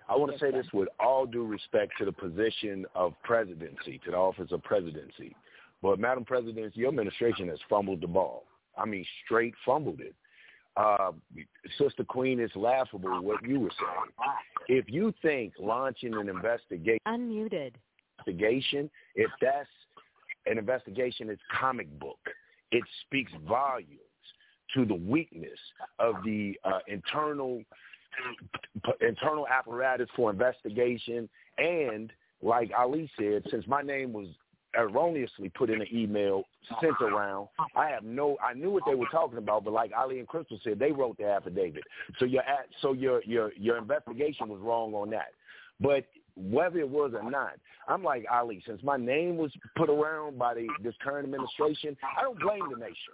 I 0.08 0.16
want 0.16 0.32
to 0.32 0.40
say 0.40 0.52
this 0.52 0.68
with 0.74 0.90
all 1.00 1.26
due 1.26 1.46
respect 1.46 1.94
to 1.98 2.06
the 2.06 2.12
position 2.12 2.86
of 2.94 3.14
presidency, 3.24 4.00
to 4.06 4.12
the 4.12 4.18
office 4.18 4.52
of 4.52 4.62
presidency. 4.64 5.36
But, 5.82 6.00
Madam 6.00 6.24
President, 6.24 6.76
your 6.78 6.90
administration 6.90 7.48
has 7.50 7.58
fumbled 7.70 8.02
the 8.02 8.08
ball. 8.08 8.44
I 8.78 8.86
mean, 8.86 9.06
straight 9.26 9.54
fumbled 9.66 10.02
it. 10.02 10.14
Uh, 10.76 11.12
Sister 11.78 12.04
Queen, 12.04 12.40
it's 12.40 12.56
laughable 12.56 13.22
what 13.22 13.44
you 13.48 13.60
were 13.60 13.72
saying. 13.80 14.12
if 14.68 14.86
you 14.90 15.14
think 15.22 15.54
launching 15.60 16.14
an 16.16 16.30
investigation 16.30 17.00
unmuted 17.08 17.74
investigation, 18.20 18.90
if 19.16 19.30
that's 19.42 19.70
an 20.46 20.58
investigation, 20.58 21.30
it's 21.30 21.42
comic 21.60 21.88
book. 22.00 22.20
It 22.72 22.84
speaks 23.06 23.32
volumes 23.48 24.00
to 24.74 24.86
the 24.86 24.96
weakness 24.96 25.60
of 26.00 26.16
the 26.24 26.58
uh, 26.64 26.80
internal 26.88 27.62
internal 29.02 29.48
apparatus 29.48 30.08
for 30.16 30.30
investigation 30.30 31.28
and 31.58 32.12
like 32.44 32.72
Ali 32.78 33.10
said, 33.18 33.44
since 33.50 33.66
my 33.68 33.82
name 33.82 34.14
was 34.14 34.28
erroneously 34.76 35.50
put 35.50 35.70
in 35.70 35.82
an 35.82 35.88
email 35.94 36.44
sent 36.82 36.96
around. 37.02 37.48
I 37.76 37.88
have 37.90 38.04
no 38.04 38.38
I 38.44 38.54
knew 38.54 38.72
what 38.72 38.84
they 38.88 38.96
were 38.96 39.08
talking 39.12 39.38
about, 39.38 39.64
but 39.64 39.74
like 39.74 39.92
Ali 39.98 40.20
and 40.20 40.28
Crystal 40.28 40.60
said, 40.64 40.80
they 40.80 40.92
wrote 40.92 41.18
the 41.18 41.26
affidavit. 41.26 41.84
So 42.20 42.26
your 42.26 42.44
so 42.82 42.94
your 42.94 43.24
your 43.24 43.52
your 43.54 43.78
investigation 43.78 44.50
was 44.50 44.60
wrong 44.62 44.94
on 44.94 45.10
that. 45.12 45.34
But 45.80 46.06
whether 46.36 46.80
it 46.80 46.90
was 46.90 47.14
or 47.14 47.30
not, 47.30 47.54
I'm 47.88 48.04
like 48.04 48.26
Ali, 48.32 48.64
since 48.66 48.82
my 48.84 48.98
name 48.98 49.38
was 49.38 49.52
put 49.76 49.90
around 49.90 50.40
by 50.40 50.56
the 50.56 50.68
this 50.82 50.96
current 51.04 51.26
administration, 51.26 51.96
I 52.18 52.24
don't 52.24 52.40
blame 52.40 52.64
the 52.70 52.78
nation. 52.78 53.14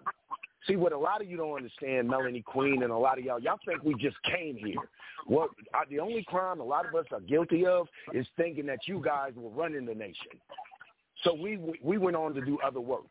See 0.67 0.75
what 0.75 0.91
a 0.91 0.97
lot 0.97 1.21
of 1.21 1.29
you 1.29 1.37
don't 1.37 1.55
understand, 1.55 2.09
Melanie 2.09 2.41
Queen, 2.41 2.83
and 2.83 2.91
a 2.91 2.97
lot 2.97 3.17
of 3.17 3.23
y'all, 3.23 3.39
y'all 3.39 3.59
think 3.65 3.83
we 3.83 3.95
just 3.95 4.17
came 4.23 4.57
here. 4.57 4.89
What 5.25 5.49
the 5.89 5.99
only 5.99 6.23
crime 6.23 6.59
a 6.59 6.63
lot 6.63 6.85
of 6.87 6.95
us 6.95 7.05
are 7.11 7.21
guilty 7.21 7.65
of 7.65 7.87
is 8.13 8.27
thinking 8.35 8.65
that 8.65 8.79
you 8.85 9.01
guys 9.03 9.31
were 9.35 9.49
running 9.49 9.85
the 9.85 9.95
nation. 9.95 10.31
So 11.23 11.33
we 11.33 11.59
we 11.81 11.97
went 11.97 12.15
on 12.15 12.33
to 12.35 12.41
do 12.41 12.59
other 12.63 12.81
work. 12.81 13.05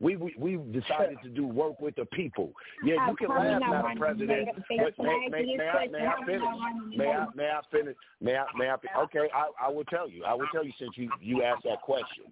We 0.00 0.16
we 0.16 0.34
we 0.38 0.56
decided 0.56 1.18
to 1.24 1.28
do 1.28 1.46
work 1.46 1.80
with 1.80 1.96
the 1.96 2.04
people. 2.06 2.52
Yeah, 2.84 3.08
you 3.08 3.16
can 3.16 3.30
laugh, 3.30 3.60
Madam 3.68 3.98
President. 3.98 4.48
But 4.54 5.04
may, 5.04 5.28
may, 5.28 5.56
may, 5.56 5.68
I, 5.68 5.88
may 5.88 6.06
I 6.06 6.24
finish? 6.24 6.42
May 6.96 7.10
I 7.10 7.26
may 7.34 7.48
I 7.48 7.60
finish? 7.72 7.96
May 8.20 8.36
I 8.36 8.44
may 8.56 8.68
I? 8.68 8.76
Okay, 9.02 9.28
I 9.34 9.48
I 9.60 9.68
will 9.68 9.84
tell 9.84 10.08
you. 10.08 10.24
I 10.24 10.34
will 10.34 10.46
tell 10.52 10.64
you 10.64 10.72
since 10.78 10.92
you 10.94 11.10
you 11.20 11.42
asked 11.42 11.64
that 11.64 11.82
question. 11.82 12.24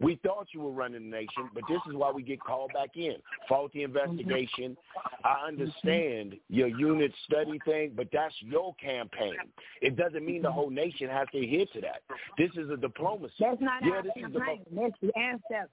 We 0.00 0.20
thought 0.24 0.48
you 0.52 0.60
were 0.60 0.72
running 0.72 1.10
the 1.10 1.16
nation, 1.16 1.50
but 1.54 1.64
this 1.68 1.80
is 1.88 1.94
why 1.94 2.10
we 2.10 2.22
get 2.22 2.40
called 2.40 2.72
back 2.74 2.96
in. 2.96 3.16
Faulty 3.48 3.82
investigation. 3.82 4.76
I 5.24 5.46
understand 5.46 6.36
your 6.48 6.68
unit 6.68 7.12
study 7.24 7.58
thing, 7.64 7.92
but 7.96 8.08
that's 8.12 8.34
your 8.40 8.74
campaign. 8.74 9.36
It 9.80 9.96
doesn't 9.96 10.24
mean 10.24 10.42
the 10.42 10.52
whole 10.52 10.70
nation 10.70 11.08
has 11.08 11.28
to 11.32 11.38
adhere 11.38 11.66
to 11.74 11.80
that. 11.80 12.02
This 12.36 12.50
is 12.56 12.70
a 12.70 12.76
diplomacy. 12.76 13.34
That's 13.40 13.60
not 13.60 13.84
yeah, 13.84 13.92
our 13.92 14.02
this 14.02 14.12
campaign. 14.18 14.60
Is 14.60 14.92
the, 15.00 15.12
that's 15.50 15.68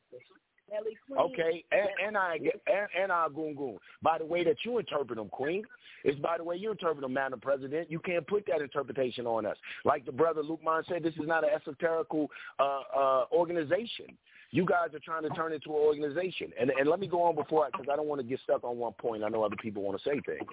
ancestors. 0.76 1.18
Okay, 1.18 1.64
and, 1.72 2.08
and 2.08 2.18
I 2.18 2.36
and, 2.36 2.88
and 3.04 3.12
our 3.12 3.30
goon 3.30 3.56
goon. 3.56 3.78
By 4.02 4.18
the 4.18 4.26
way 4.26 4.44
that 4.44 4.58
you 4.66 4.78
interpret 4.78 5.18
them, 5.18 5.30
Queen, 5.30 5.64
is 6.04 6.16
by 6.18 6.38
the 6.38 6.44
way 6.44 6.56
you 6.56 6.72
interpret 6.72 7.02
them, 7.02 7.14
Madam 7.14 7.40
President. 7.40 7.90
You 7.90 8.00
can't 8.00 8.26
put 8.28 8.46
that 8.48 8.62
interpretation 8.62 9.26
on 9.26 9.46
us. 9.46 9.58
Like 9.86 10.06
the 10.06 10.12
brother 10.12 10.42
Lukman 10.42 10.86
said, 10.88 11.04
this 11.04 11.14
is 11.16 11.28
not 11.28 11.44
an 11.44 11.52
esoterical 11.58 12.28
uh, 12.60 12.82
uh, 12.96 13.26
organization. 13.32 14.18
You 14.54 14.68
guys 14.68 14.94
are 14.94 15.00
trying 15.00 15.24
to 15.24 15.30
turn 15.30 15.52
into 15.52 15.70
an 15.70 15.78
organization. 15.78 16.52
And 16.60 16.70
and 16.70 16.88
let 16.88 17.00
me 17.00 17.08
go 17.08 17.24
on 17.24 17.36
before 17.36 17.68
because 17.72 17.88
I, 17.90 17.94
I 17.94 17.96
don't 17.96 18.08
want 18.08 18.22
to 18.22 18.28
get 18.28 18.40
stuck 18.44 18.64
on 18.64 18.78
one 18.78 18.94
point. 18.94 19.24
I 19.24 19.30
know 19.30 19.44
other 19.44 19.56
people 19.56 19.82
want 19.82 19.98
to 19.98 20.04
say 20.08 20.22
things. 20.26 20.50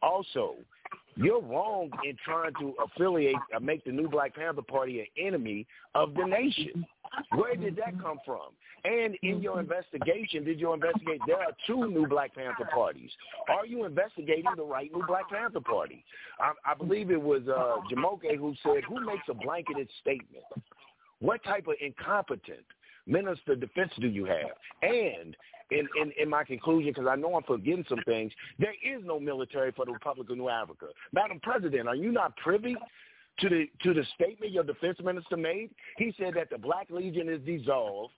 Also, 0.00 0.54
you're 1.16 1.40
wrong 1.40 1.90
in 2.04 2.16
trying 2.24 2.52
to 2.60 2.74
affiliate, 2.84 3.34
uh, 3.54 3.58
make 3.58 3.84
the 3.84 3.90
new 3.90 4.08
Black 4.08 4.36
Panther 4.36 4.62
Party 4.62 5.00
an 5.00 5.06
enemy 5.26 5.66
of 5.96 6.14
the 6.14 6.24
nation. 6.24 6.86
Where 7.34 7.56
did 7.56 7.74
that 7.76 8.00
come 8.00 8.18
from? 8.24 8.50
And 8.84 9.16
in 9.22 9.42
your 9.42 9.58
investigation, 9.58 10.44
did 10.44 10.60
you 10.60 10.72
investigate? 10.72 11.20
There 11.26 11.38
are 11.38 11.50
two 11.66 11.90
new 11.90 12.06
Black 12.06 12.32
Panther 12.32 12.68
parties. 12.72 13.10
Are 13.48 13.66
you 13.66 13.86
investigating 13.86 14.52
the 14.56 14.62
right 14.62 14.92
new 14.94 15.04
Black 15.04 15.28
Panther 15.30 15.60
Party? 15.60 16.04
I, 16.38 16.52
I 16.64 16.74
believe 16.74 17.10
it 17.10 17.20
was 17.20 17.42
uh, 17.48 17.80
Jamoke 17.92 18.36
who 18.38 18.54
said, 18.62 18.84
"Who 18.88 19.04
makes 19.04 19.24
a 19.28 19.34
blanketed 19.34 19.88
statement? 20.00 20.44
What 21.18 21.42
type 21.42 21.66
of 21.66 21.74
incompetent 21.80 22.66
minister 23.06 23.52
of 23.52 23.60
defense 23.60 23.92
do 24.00 24.08
you 24.08 24.24
have?" 24.24 24.56
And 24.82 25.36
in, 25.70 25.88
in, 26.00 26.12
in 26.20 26.28
my 26.28 26.44
conclusion, 26.44 26.92
because 26.92 27.08
I 27.08 27.16
know 27.16 27.34
I'm 27.34 27.42
forgetting 27.42 27.84
some 27.88 28.02
things, 28.04 28.32
there 28.58 28.74
is 28.84 29.02
no 29.04 29.18
military 29.18 29.72
for 29.72 29.84
the 29.84 29.92
Republic 29.92 30.30
of 30.30 30.36
New 30.36 30.48
Africa. 30.48 30.86
Madam 31.12 31.40
President, 31.42 31.88
are 31.88 31.96
you 31.96 32.12
not 32.12 32.36
privy 32.36 32.76
to 33.40 33.48
the 33.48 33.66
to 33.82 33.92
the 33.92 34.04
statement 34.14 34.52
your 34.52 34.64
defense 34.64 34.98
minister 35.04 35.36
made. 35.36 35.70
He 35.98 36.14
said 36.18 36.34
that 36.36 36.50
the 36.50 36.58
Black 36.58 36.88
Legion 36.90 37.28
is 37.28 37.40
dissolved 37.42 38.14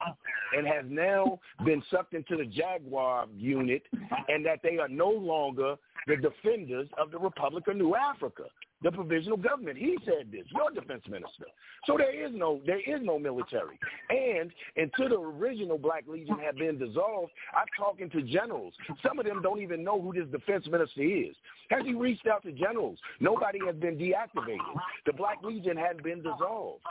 and 0.56 0.66
has 0.66 0.84
now 0.88 1.40
been 1.64 1.82
sucked 1.90 2.14
into 2.14 2.36
the 2.36 2.44
Jaguar 2.44 3.26
unit, 3.36 3.82
and 4.28 4.44
that 4.46 4.60
they 4.62 4.78
are 4.78 4.88
no 4.88 5.10
longer 5.10 5.76
the 6.06 6.16
defenders 6.16 6.88
of 6.96 7.10
the 7.10 7.18
Republic 7.18 7.66
of 7.66 7.76
New 7.76 7.94
Africa 7.94 8.44
the 8.82 8.92
provisional 8.92 9.36
government. 9.36 9.76
He 9.76 9.98
said 10.04 10.30
this, 10.30 10.44
your 10.54 10.70
defense 10.70 11.02
minister. 11.08 11.46
So 11.86 11.96
there 11.96 12.14
is 12.14 12.32
no 12.34 12.60
there 12.66 12.78
is 12.78 13.00
no 13.02 13.18
military. 13.18 13.78
And 14.10 14.50
until 14.76 15.08
the 15.08 15.18
original 15.18 15.78
Black 15.78 16.04
Legion 16.06 16.38
had 16.38 16.56
been 16.56 16.78
dissolved, 16.78 17.32
I'm 17.56 17.66
talking 17.76 18.08
to 18.10 18.22
generals. 18.22 18.74
Some 19.06 19.18
of 19.18 19.26
them 19.26 19.42
don't 19.42 19.60
even 19.60 19.82
know 19.82 20.00
who 20.00 20.12
this 20.12 20.30
defense 20.30 20.66
minister 20.70 21.02
is. 21.02 21.34
Has 21.70 21.84
he 21.84 21.94
reached 21.94 22.26
out 22.26 22.42
to 22.44 22.52
generals? 22.52 22.98
Nobody 23.20 23.58
has 23.66 23.76
been 23.76 23.96
deactivated. 23.96 24.58
The 25.06 25.12
Black 25.12 25.38
Legion 25.42 25.76
hadn't 25.76 26.04
been 26.04 26.22
dissolved. 26.22 26.82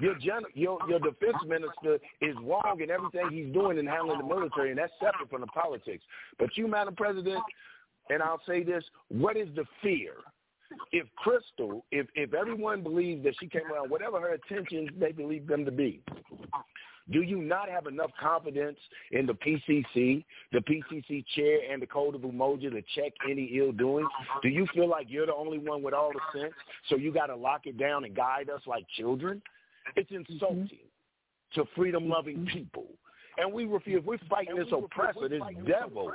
Your, 0.00 0.14
gen- 0.16 0.42
your 0.54 0.78
your 0.88 0.98
defense 0.98 1.36
minister 1.46 2.00
is 2.20 2.34
wrong 2.42 2.80
in 2.82 2.90
everything 2.90 3.28
he's 3.30 3.52
doing 3.52 3.78
in 3.78 3.86
handling 3.86 4.18
the 4.18 4.24
military, 4.24 4.70
and 4.70 4.78
that's 4.78 4.92
separate 4.98 5.30
from 5.30 5.42
the 5.42 5.46
politics. 5.48 6.02
But 6.38 6.56
you, 6.56 6.66
Madam 6.66 6.96
President, 6.96 7.42
and 8.10 8.22
I'll 8.22 8.40
say 8.46 8.64
this: 8.64 8.82
what 9.08 9.36
is 9.36 9.48
the 9.54 9.64
fear? 9.82 10.14
If 10.92 11.06
Crystal, 11.16 11.84
if 11.90 12.06
if 12.14 12.34
everyone 12.34 12.82
believes 12.82 13.24
that 13.24 13.34
she 13.40 13.48
came 13.48 13.70
around, 13.72 13.90
whatever 13.90 14.20
her 14.20 14.34
intentions 14.34 14.90
they 14.98 15.12
believe 15.12 15.46
them 15.46 15.64
to 15.64 15.70
be, 15.70 16.02
do 17.10 17.22
you 17.22 17.38
not 17.38 17.68
have 17.68 17.86
enough 17.86 18.10
confidence 18.20 18.78
in 19.12 19.26
the 19.26 19.34
PCC, 19.34 20.24
the 20.52 20.60
PCC 20.60 21.24
chair, 21.34 21.58
and 21.70 21.82
the 21.82 21.86
Code 21.86 22.14
of 22.14 22.22
Umoja 22.22 22.70
to 22.70 22.82
check 22.94 23.12
any 23.28 23.50
ill 23.56 23.72
doing? 23.72 24.08
Do 24.42 24.48
you 24.48 24.66
feel 24.74 24.88
like 24.88 25.06
you're 25.08 25.26
the 25.26 25.34
only 25.34 25.58
one 25.58 25.82
with 25.82 25.94
all 25.94 26.12
the 26.12 26.40
sense, 26.40 26.54
so 26.88 26.96
you 26.96 27.12
got 27.12 27.26
to 27.26 27.36
lock 27.36 27.62
it 27.66 27.78
down 27.78 28.04
and 28.04 28.14
guide 28.14 28.48
us 28.48 28.62
like 28.66 28.86
children? 28.96 29.42
It's 29.96 30.10
insulting 30.10 30.64
mm-hmm. 30.64 31.60
to 31.60 31.66
freedom-loving 31.76 32.46
people 32.52 32.86
and 33.38 33.52
we 33.52 33.64
refuse. 33.64 34.02
We're 34.04 34.18
fighting 34.28 34.56
this 34.56 34.68
oppressor, 34.72 35.28
this 35.28 35.42
devil, 35.66 36.12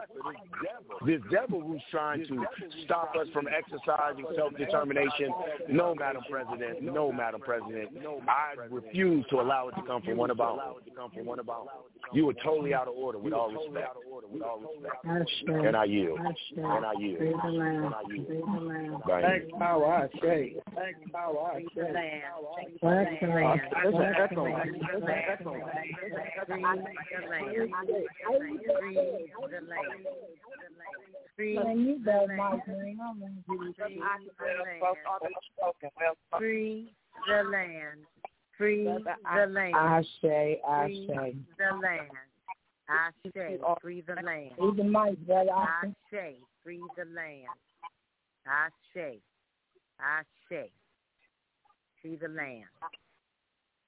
this 1.06 1.22
devil 1.32 1.62
who's 1.62 1.82
trying 1.92 2.26
to 2.28 2.46
stop 2.86 3.16
us 3.20 3.28
from 3.34 3.48
exercising 3.48 4.26
self-determination. 4.36 5.34
No, 5.70 5.96
Madam 5.96 6.24
President. 6.30 6.82
No, 6.82 7.12
Madam 7.12 7.42
President. 7.42 7.90
I 8.28 8.54
refuse 8.70 9.26
to 9.30 9.42
allow 9.42 9.68
it 9.68 9.76
to 9.76 9.82
come 9.84 10.02
from 10.02 10.18
one 10.18 10.32
of 10.32 10.40
our 10.40 10.76
You 12.14 12.26
were 12.26 12.36
totally 12.44 12.74
out 12.74 12.88
of 12.88 12.96
order 12.96 13.18
with 13.18 13.34
all 13.34 13.52
respect. 13.52 13.96
And 15.48 15.76
I 15.76 15.84
yield. 15.86 16.20
And 16.58 16.86
I 16.86 16.94
yield. 16.98 17.22
And 17.22 17.94
I 17.96 18.02
yield. 18.10 19.02
Thanks, 19.08 19.48
power, 19.58 19.86
I 19.86 20.10
say. 20.22 20.56
Thanks, 20.76 21.00
power, 21.12 21.52
I 21.54 21.62
say. 21.76 22.24
That's 22.82 24.36
all 24.38 24.48
right. 24.48 24.70
That's 25.28 25.46
all 25.46 25.58
right 25.58 25.90
the 27.12 27.22
land. 27.30 27.54
Free 27.56 28.58
the 28.58 28.74
land. 29.70 30.00
Free 31.36 31.58
the 31.98 32.26
land. 32.26 32.50
Free 36.38 36.96
the 37.28 37.44
land. 37.44 38.00
Free 38.58 38.84
the 38.84 39.46
land. 39.48 39.76
I 39.76 40.04
say, 40.22 40.62
I 40.68 40.88
say. 41.08 41.36
The 41.58 41.76
land. 41.82 42.12
I 42.90 43.12
say, 43.36 43.60
free 43.82 44.02
the 44.02 44.16
land. 44.22 44.52
Free 44.58 44.76
the 44.76 44.84
mic, 44.84 45.18
brother. 45.26 45.52
I 45.52 45.94
say, 46.12 46.38
free 46.64 46.82
the 46.98 47.06
land. 47.06 47.48
I 48.48 48.70
say, 48.94 49.20
I 50.00 50.24
say, 50.50 50.72
free 52.02 52.16
the 52.16 52.28
land. 52.28 52.66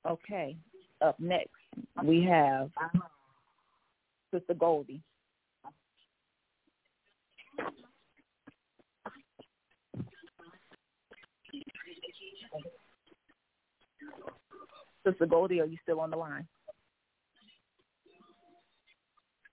Okay. 0.08 0.56
Up 1.02 1.20
next, 1.20 1.50
we 2.04 2.24
have 2.24 2.70
Sister 4.34 4.54
Goldie. 4.54 5.02
Sister 15.06 15.26
Goldie, 15.26 15.60
are 15.60 15.66
you 15.66 15.78
still 15.84 16.00
on 16.00 16.12
the 16.12 16.18
line? 16.18 16.48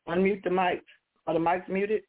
Unmute 0.08 0.42
the 0.44 0.50
mic. 0.50 0.82
Are 1.26 1.34
the 1.34 1.40
mics 1.40 1.68
muted? 1.68 2.02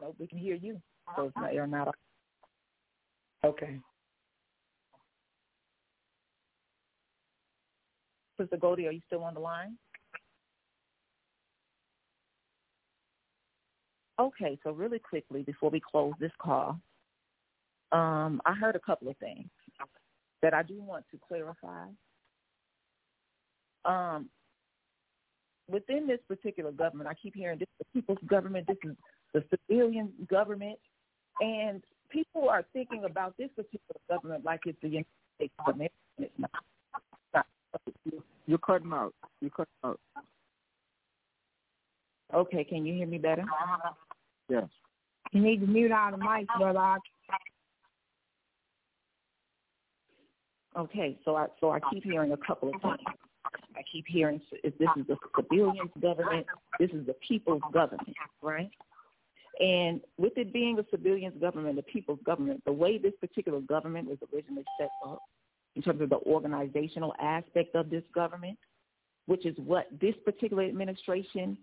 No, 0.00 0.14
we 0.18 0.26
can 0.26 0.38
hear 0.38 0.54
you. 0.54 0.80
So 1.16 1.24
it's 1.24 1.36
not, 1.36 1.54
you're 1.54 1.66
not. 1.66 1.94
Okay. 3.44 3.78
Sister 8.38 8.56
Goldie, 8.56 8.86
are 8.86 8.92
you 8.92 9.00
still 9.06 9.24
on 9.24 9.34
the 9.34 9.40
line? 9.40 9.76
Okay, 14.18 14.58
so 14.64 14.70
really 14.70 14.98
quickly 14.98 15.42
before 15.42 15.70
we 15.70 15.80
close 15.80 16.14
this 16.18 16.32
call, 16.38 16.80
um, 17.92 18.40
I 18.46 18.54
heard 18.54 18.74
a 18.74 18.80
couple 18.80 19.08
of 19.08 19.16
things 19.18 19.48
that 20.42 20.54
I 20.54 20.62
do 20.62 20.80
want 20.82 21.04
to 21.10 21.18
clarify. 21.28 21.86
Um, 23.84 24.28
within 25.70 26.06
this 26.06 26.20
particular 26.26 26.72
government, 26.72 27.08
I 27.08 27.14
keep 27.14 27.34
hearing 27.34 27.58
this 27.58 27.68
is 27.78 27.86
the 27.92 28.00
people's 28.00 28.18
government, 28.26 28.66
this 28.66 28.76
is 28.84 28.96
the 29.34 29.44
civilian 29.50 30.12
government, 30.28 30.78
and 31.40 31.82
people 32.10 32.48
are 32.48 32.64
thinking 32.72 33.04
about 33.04 33.36
this 33.36 33.50
particular 33.54 34.00
government 34.08 34.44
like 34.44 34.60
it's 34.64 34.78
the 34.80 34.88
United 34.88 35.06
States 35.36 35.54
government. 35.64 35.92
It's 36.18 36.32
not. 36.38 36.50
You're 38.46 38.58
cutting 38.58 38.92
out. 38.92 39.14
You're 39.40 39.50
cutting 39.50 39.72
out. 39.84 40.00
Okay, 42.34 42.64
can 42.64 42.84
you 42.84 42.94
hear 42.94 43.06
me 43.06 43.18
better? 43.18 43.44
Yes. 44.48 44.64
You 45.32 45.40
need 45.40 45.60
to 45.60 45.66
mute 45.66 45.92
out 45.92 46.12
the 46.12 46.18
mic, 46.18 46.46
brother. 46.58 46.98
Okay, 50.76 51.18
so 51.24 51.36
I 51.36 51.46
so 51.58 51.70
I 51.70 51.80
keep 51.90 52.04
hearing 52.04 52.32
a 52.32 52.36
couple 52.36 52.68
of 52.68 52.80
things. 52.82 52.98
I 53.76 53.82
keep 53.90 54.06
hearing 54.06 54.40
if 54.62 54.76
this 54.78 54.88
is 54.96 55.06
the 55.06 55.16
civilian 55.34 55.90
government, 56.00 56.46
this 56.78 56.90
is 56.90 57.06
the 57.06 57.14
people's 57.26 57.62
government, 57.72 58.16
right? 58.42 58.70
And 59.58 60.02
with 60.18 60.36
it 60.36 60.52
being 60.52 60.78
a 60.78 60.84
civilian's 60.90 61.40
government, 61.40 61.76
the 61.76 61.82
people's 61.82 62.18
government, 62.26 62.62
the 62.66 62.72
way 62.72 62.98
this 62.98 63.14
particular 63.20 63.60
government 63.60 64.08
was 64.08 64.18
originally 64.34 64.64
set 64.78 64.90
up, 65.06 65.22
in 65.76 65.82
terms 65.82 66.00
of 66.00 66.08
the 66.08 66.18
organizational 66.26 67.14
aspect 67.20 67.74
of 67.76 67.90
this 67.90 68.02
government, 68.14 68.58
which 69.26 69.46
is 69.46 69.54
what 69.58 69.86
this 70.00 70.14
particular 70.24 70.64
administration 70.64 71.56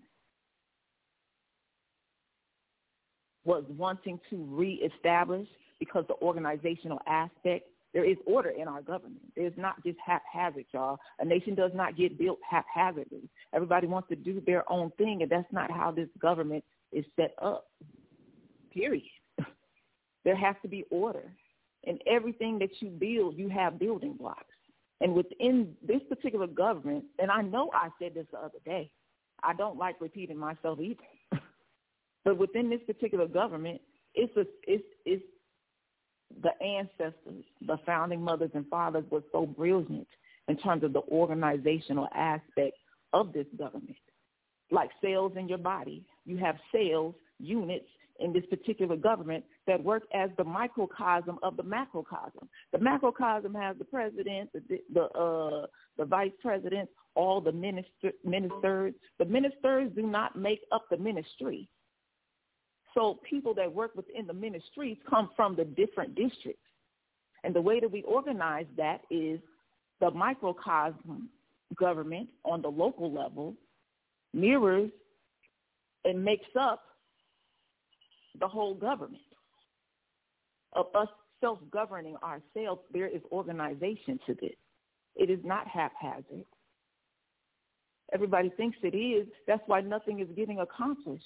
was 3.43 3.64
wanting 3.67 4.19
to 4.30 4.45
reestablish 4.50 5.48
because 5.80 6.06
the 6.08 6.16
organizational 6.22 7.00
aspect 7.08 7.67
there 7.93 8.09
is 8.09 8.17
order 8.25 8.50
in 8.50 8.67
our 8.67 8.82
government. 8.82 9.22
There's 9.35 9.53
not 9.56 9.83
just 9.83 9.98
haphazard, 10.03 10.66
y'all. 10.74 10.98
A 11.19 11.25
nation 11.25 11.53
does 11.53 11.72
not 11.75 11.95
get 11.95 12.17
built 12.17 12.40
haphazardly. 12.50 13.30
Everybody 13.53 13.85
wants 13.85 14.09
to 14.09 14.16
do 14.16 14.42
their 14.45 14.69
own 14.72 14.92
thing, 14.98 15.22
and 15.22 15.30
that's 15.30 15.51
not 15.51 15.69
how 15.69 15.92
this 15.92 16.09
government 16.19 16.64
is 16.92 17.06
set 17.16 17.35
up. 17.40 17.67
Period. 18.74 19.03
there 20.25 20.35
has 20.35 20.56
to 20.64 20.67
be 20.67 20.85
order. 20.90 21.32
In 21.84 22.00
everything 22.08 22.60
that 22.60 22.70
you 22.80 22.90
build, 22.90 23.38
you 23.38 23.50
have 23.50 23.80
building 23.80 24.14
blocks. 24.14 24.45
And 25.02 25.14
within 25.14 25.76
this 25.86 26.02
particular 26.08 26.48
government, 26.48 27.03
and 27.20 27.30
I 27.30 27.42
know 27.42 27.70
I 27.74 27.90
said 28.00 28.14
this 28.14 28.28
the 28.32 28.40
other 28.40 28.60
day, 28.66 28.90
I 29.44 29.53
don't 29.53 29.78
like 29.78 30.00
repeating 30.00 30.38
myself 30.38 30.80
either. 30.80 31.03
but 32.24 32.38
within 32.38 32.70
this 32.70 32.80
particular 32.88 33.28
government, 33.28 33.82
it's 34.16 34.36
a, 34.38 34.45
it's 34.66 34.84
it's 35.06 35.24
the 36.42 36.52
ancestors, 36.64 37.44
the 37.68 37.78
founding 37.86 38.22
mothers 38.22 38.52
and 38.53 38.68
fathers 38.68 39.03
were 39.10 39.24
so 39.32 39.45
brilliant 39.45 40.08
in 40.48 40.58
terms 40.58 40.84
of 40.84 40.94
the 40.94 41.02
organizational 41.12 42.08
aspect 42.16 42.78
of 43.12 43.34
this 43.34 43.45
government. 43.58 43.95
Like 44.72 44.90
cells 45.02 45.34
in 45.38 45.48
your 45.48 45.58
body, 45.58 46.03
you 46.26 46.38
have 46.38 46.56
cells, 46.72 47.14
units 47.40 47.86
in 48.24 48.32
this 48.32 48.45
particular 48.50 48.95
government 48.95 49.43
that 49.68 49.84
work 49.84 50.03
as 50.14 50.30
the 50.38 50.43
microcosm 50.43 51.38
of 51.43 51.58
the 51.58 51.64
macrocosm. 51.64 52.48
The 52.72 52.80
macrocosm 52.80 53.53
has 53.53 53.77
the 53.77 53.85
president, 53.85 54.50
the 54.53 54.80
the, 54.93 55.02
uh, 55.02 55.68
the 55.98 56.06
vice 56.06 56.32
president, 56.42 56.90
all 57.16 57.42
the 57.42 57.52
minister, 57.52 58.11
ministers. 58.24 58.93
The 59.19 59.26
ministers 59.26 59.92
do 59.95 60.08
not 60.08 60.38
make 60.38 60.61
up 60.72 60.85
the 60.90 60.98
ministry. 60.98 61.68
So 62.93 63.19
people 63.30 63.53
that 63.56 63.72
work 63.72 63.92
within 63.95 64.26
the 64.26 64.34
ministries 64.34 64.98
come 65.10 65.30
from 65.35 65.56
the 65.56 65.66
different 65.66 66.16
districts. 66.16 66.61
And 67.43 67.53
the 67.53 67.61
way 67.61 67.82
that 67.82 67.92
we 67.92 68.03
organize 68.03 68.68
that 68.77 69.02
is 69.11 69.40
the 70.00 70.11
microcosm 70.11 71.30
government 71.76 72.30
on 72.45 72.61
the 72.61 72.69
local 72.69 73.11
level 73.11 73.56
mirrors 74.34 74.92
and 76.06 76.24
makes 76.24 76.45
up 76.60 76.84
the 78.40 78.48
whole 78.48 78.74
government. 78.74 79.24
Of 80.74 80.88
us 80.95 81.08
self-governing 81.40 82.16
ourselves, 82.24 82.82
there 82.92 83.08
is 83.08 83.22
organization 83.32 84.20
to 84.26 84.34
this. 84.42 84.56
It 85.16 85.30
is 85.30 85.40
not 85.44 85.68
haphazard. 85.68 86.45
Everybody 88.14 88.50
thinks 88.58 88.78
it 88.82 88.95
is. 88.95 89.28
That's 89.48 89.62
why 89.68 89.82
nothing 89.82 90.20
is 90.20 90.28
getting 90.36 90.60
accomplished 90.60 91.24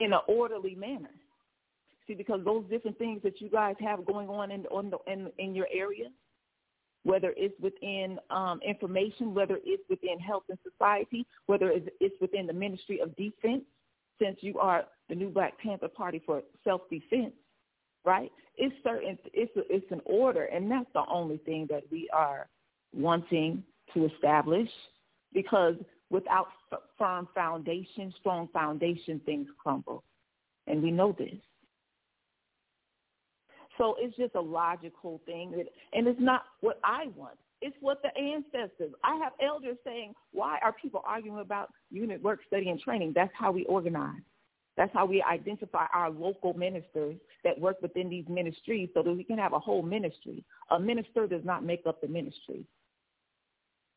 in 0.00 0.12
an 0.12 0.20
orderly 0.28 0.74
manner. 0.74 1.10
See, 2.06 2.14
because 2.14 2.40
those 2.44 2.64
different 2.70 2.98
things 2.98 3.20
that 3.24 3.40
you 3.40 3.48
guys 3.48 3.74
have 3.80 4.06
going 4.06 4.28
on 4.28 4.50
in 4.50 4.66
on 4.66 4.90
the, 4.90 4.98
in, 5.10 5.30
in 5.38 5.54
your 5.54 5.66
area, 5.72 6.08
whether 7.02 7.34
it's 7.36 7.58
within 7.60 8.18
um, 8.30 8.60
information, 8.66 9.34
whether 9.34 9.58
it's 9.64 9.82
within 9.88 10.18
health 10.18 10.44
and 10.48 10.58
society, 10.62 11.26
whether 11.46 11.72
it's 11.72 12.20
within 12.20 12.46
the 12.46 12.52
Ministry 12.52 13.00
of 13.00 13.14
Defense, 13.16 13.64
since 14.20 14.38
you 14.40 14.58
are 14.58 14.84
the 15.08 15.14
new 15.14 15.30
Black 15.30 15.58
Panther 15.58 15.88
Party 15.88 16.22
for 16.24 16.42
self-defense, 16.64 17.34
right? 18.04 18.30
It's 18.56 18.74
certain, 18.82 19.18
it's 19.32 19.56
a, 19.56 19.62
it's 19.74 19.90
an 19.90 20.00
order, 20.04 20.44
and 20.44 20.70
that's 20.70 20.90
the 20.94 21.04
only 21.08 21.38
thing 21.38 21.66
that 21.70 21.82
we 21.90 22.08
are 22.12 22.48
wanting 22.94 23.62
to 23.94 24.06
establish, 24.06 24.68
because 25.32 25.74
without 26.10 26.48
firm 26.98 27.28
foundation, 27.34 28.12
strong 28.18 28.48
foundation, 28.52 29.20
things 29.26 29.48
crumble. 29.58 30.02
And 30.66 30.82
we 30.82 30.90
know 30.90 31.14
this. 31.16 31.34
So 33.78 33.94
it's 33.98 34.16
just 34.16 34.34
a 34.34 34.40
logical 34.40 35.20
thing. 35.26 35.50
That, 35.50 35.66
and 35.92 36.08
it's 36.08 36.20
not 36.20 36.42
what 36.60 36.80
I 36.82 37.08
want. 37.14 37.36
It's 37.62 37.76
what 37.80 38.02
the 38.02 38.16
ancestors. 38.16 38.92
I 39.02 39.16
have 39.16 39.32
elders 39.42 39.78
saying, 39.84 40.14
why 40.32 40.58
are 40.62 40.72
people 40.72 41.02
arguing 41.06 41.40
about 41.40 41.70
unit 41.90 42.22
work, 42.22 42.40
study, 42.46 42.68
and 42.68 42.78
training? 42.78 43.12
That's 43.14 43.32
how 43.34 43.50
we 43.50 43.64
organize. 43.64 44.20
That's 44.76 44.92
how 44.92 45.06
we 45.06 45.22
identify 45.22 45.86
our 45.94 46.10
local 46.10 46.52
ministers 46.52 47.16
that 47.44 47.58
work 47.58 47.80
within 47.80 48.10
these 48.10 48.26
ministries 48.28 48.90
so 48.92 49.02
that 49.02 49.12
we 49.12 49.24
can 49.24 49.38
have 49.38 49.54
a 49.54 49.58
whole 49.58 49.82
ministry. 49.82 50.44
A 50.70 50.78
minister 50.78 51.26
does 51.26 51.44
not 51.44 51.64
make 51.64 51.86
up 51.86 52.00
the 52.00 52.08
ministry. 52.08 52.64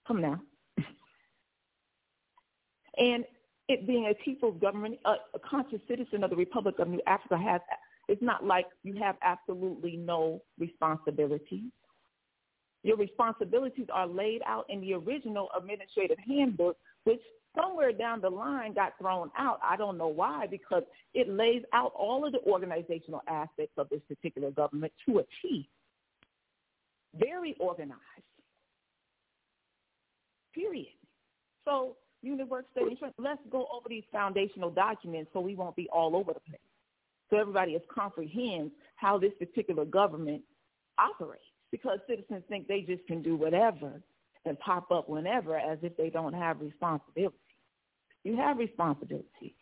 Come 0.08 0.22
now. 0.22 0.42
And 2.98 3.24
it 3.70 3.88
being 3.88 4.08
a 4.08 4.14
people's 4.26 4.60
government, 4.60 5.00
a, 5.06 5.12
a 5.34 5.40
conscious 5.40 5.80
citizen 5.88 6.24
of 6.24 6.32
the 6.32 6.36
Republic 6.36 6.80
of 6.80 6.90
New 6.90 7.02
Africa 7.08 7.38
has, 7.38 7.62
it's 8.10 8.22
not 8.22 8.44
like 8.44 8.66
you 8.84 8.96
have 8.96 9.16
absolutely 9.22 9.96
no 9.96 10.42
responsibilities. 10.58 11.72
Your 12.84 12.98
responsibilities 12.98 13.88
are 13.94 14.08
laid 14.08 14.42
out 14.46 14.66
in 14.70 14.80
the 14.82 14.94
original 14.94 15.50
administrative 15.58 16.18
handbook, 16.26 16.78
which 17.04 17.20
somewhere 17.56 17.92
down 17.92 18.22
the 18.22 18.30
line 18.30 18.74
got 18.74 18.94
thrown 19.00 19.30
out. 19.38 19.60
I 19.64 19.76
don't 19.76 19.98
know 19.98 20.08
why, 20.08 20.48
because 20.48 20.84
it 21.14 21.28
lays 21.28 21.64
out 21.74 21.92
all 21.98 22.26
of 22.26 22.32
the 22.32 22.40
organizational 22.40 23.22
aspects 23.28 23.74
of 23.78 23.90
this 23.90 24.02
particular 24.08 24.52
government 24.52 24.94
to 25.08 25.20
a 25.20 25.24
T. 25.42 25.68
Very 27.16 27.56
organized. 27.60 28.00
Period. 30.54 30.88
So 31.66 31.96
study 32.72 32.98
let's 33.18 33.42
go 33.50 33.68
over 33.74 33.88
these 33.88 34.04
foundational 34.12 34.70
documents 34.70 35.30
so 35.34 35.40
we 35.40 35.56
won't 35.56 35.76
be 35.76 35.88
all 35.92 36.16
over 36.16 36.34
the 36.34 36.40
place. 36.40 36.60
So 37.30 37.38
everybody 37.38 37.74
is 37.74 37.82
comprehends 37.94 38.74
how 38.96 39.18
this 39.18 39.32
particular 39.38 39.86
government 39.86 40.42
operates 40.98 41.44
because 41.72 42.00
citizens 42.08 42.44
think 42.50 42.68
they 42.68 42.82
just 42.82 43.06
can 43.08 43.22
do 43.22 43.36
whatever 43.36 44.02
and 44.46 44.60
pop 44.60 44.92
up 44.92 45.10
whenever 45.10 45.58
as 45.58 45.78
if 45.82 45.96
they 45.98 46.10
don't 46.10 46.34
have 46.34 46.62
responsibility. 46.62 47.36
You 48.24 48.36
have 48.38 48.58
responsibility 48.58 49.56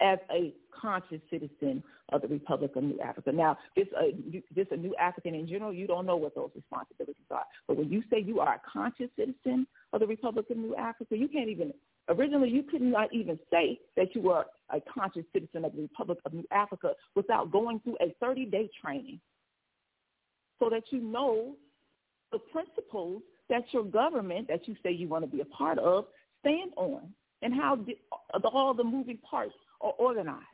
as 0.00 0.18
a 0.30 0.52
conscious 0.80 1.20
citizen 1.30 1.82
of 2.10 2.22
the 2.22 2.28
Republic 2.28 2.72
of 2.76 2.82
New 2.82 3.00
Africa. 3.00 3.32
Now, 3.32 3.56
just 3.76 3.90
a, 3.92 4.12
just 4.54 4.72
a 4.72 4.76
new 4.76 4.94
African 4.96 5.34
in 5.34 5.48
general, 5.48 5.72
you 5.72 5.86
don't 5.86 6.06
know 6.06 6.16
what 6.16 6.34
those 6.34 6.50
responsibilities 6.54 7.24
are. 7.30 7.44
But 7.66 7.76
when 7.76 7.90
you 7.90 8.02
say 8.10 8.20
you 8.20 8.40
are 8.40 8.54
a 8.54 8.60
conscious 8.70 9.08
citizen 9.16 9.66
of 9.92 10.00
the 10.00 10.06
Republic 10.06 10.46
of 10.50 10.56
New 10.56 10.74
Africa, 10.76 11.16
you 11.16 11.28
can't 11.28 11.48
even, 11.48 11.72
originally 12.08 12.50
you 12.50 12.64
could 12.64 12.82
not 12.82 13.12
even 13.14 13.38
say 13.50 13.78
that 13.96 14.14
you 14.14 14.22
were 14.22 14.44
a 14.70 14.80
conscious 14.80 15.24
citizen 15.32 15.64
of 15.64 15.74
the 15.74 15.82
Republic 15.82 16.18
of 16.24 16.32
New 16.32 16.46
Africa 16.50 16.92
without 17.14 17.52
going 17.52 17.80
through 17.80 17.96
a 18.00 18.14
30-day 18.24 18.70
training 18.82 19.20
so 20.58 20.70
that 20.70 20.82
you 20.90 21.00
know 21.00 21.56
the 22.32 22.38
principles 22.52 23.22
that 23.48 23.62
your 23.72 23.84
government 23.84 24.48
that 24.48 24.66
you 24.66 24.74
say 24.82 24.90
you 24.90 25.08
want 25.08 25.24
to 25.24 25.30
be 25.30 25.40
a 25.40 25.44
part 25.46 25.78
of 25.78 26.06
stand 26.40 26.72
on 26.76 27.00
and 27.42 27.54
how 27.54 27.76
the, 27.76 27.96
all 28.48 28.74
the 28.74 28.84
moving 28.84 29.18
parts 29.18 29.54
are 29.80 29.92
organized. 29.98 30.44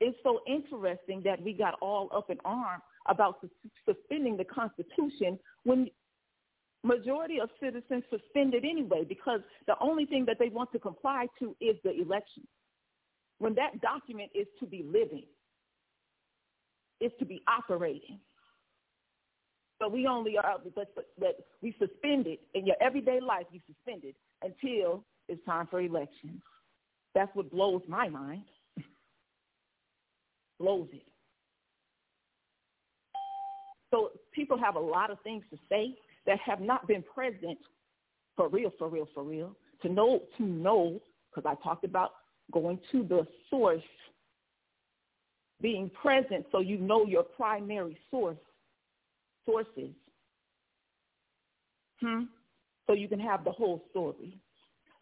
It's 0.00 0.18
so 0.24 0.40
interesting 0.48 1.22
that 1.24 1.40
we 1.40 1.52
got 1.52 1.74
all 1.80 2.10
up 2.14 2.28
in 2.28 2.38
arms 2.44 2.82
about 3.08 3.36
suspending 3.86 4.36
the 4.36 4.44
Constitution 4.44 5.38
when 5.62 5.88
majority 6.82 7.38
of 7.38 7.48
citizens 7.62 8.02
suspended 8.10 8.64
anyway 8.64 9.04
because 9.08 9.40
the 9.68 9.74
only 9.80 10.04
thing 10.06 10.24
that 10.26 10.38
they 10.40 10.48
want 10.48 10.72
to 10.72 10.80
comply 10.80 11.26
to 11.38 11.54
is 11.60 11.76
the 11.84 11.92
election. 11.92 12.46
When 13.38 13.54
that 13.54 13.80
document 13.80 14.30
is 14.34 14.46
to 14.58 14.66
be 14.66 14.84
living, 14.84 15.24
is 17.02 17.12
to 17.18 17.24
be 17.24 17.42
operating. 17.48 18.18
But 19.78 19.92
we 19.92 20.06
only 20.06 20.38
are 20.38 20.58
But 20.74 20.88
that 21.18 21.34
we 21.60 21.74
suspended 21.78 22.38
in 22.54 22.66
your 22.66 22.76
everyday 22.80 23.20
life. 23.20 23.46
You 23.50 23.60
suspended 23.66 24.14
until 24.42 25.04
it's 25.28 25.44
time 25.44 25.66
for 25.66 25.80
elections. 25.80 26.40
That's 27.14 27.34
what 27.34 27.50
blows 27.50 27.82
my 27.88 28.08
mind. 28.08 28.44
blows 30.60 30.88
it. 30.92 31.02
So 33.90 34.10
people 34.32 34.56
have 34.58 34.76
a 34.76 34.80
lot 34.80 35.10
of 35.10 35.18
things 35.22 35.44
to 35.50 35.58
say 35.68 35.94
that 36.26 36.38
have 36.40 36.60
not 36.60 36.86
been 36.86 37.02
present 37.02 37.58
for 38.36 38.48
real, 38.48 38.70
for 38.78 38.88
real, 38.88 39.08
for 39.12 39.22
real. 39.22 39.54
To 39.82 39.88
know, 39.88 40.22
to 40.38 40.42
know, 40.44 41.00
because 41.34 41.50
I 41.50 41.62
talked 41.62 41.84
about 41.84 42.12
going 42.52 42.78
to 42.92 43.02
the 43.02 43.26
source, 43.50 43.82
being 45.62 45.90
present 45.90 46.44
so 46.52 46.58
you 46.58 46.76
know 46.76 47.06
your 47.06 47.22
primary 47.22 47.96
source, 48.10 48.36
sources. 49.46 49.90
Hmm? 52.00 52.24
So 52.86 52.94
you 52.94 53.08
can 53.08 53.20
have 53.20 53.44
the 53.44 53.52
whole 53.52 53.84
story 53.90 54.36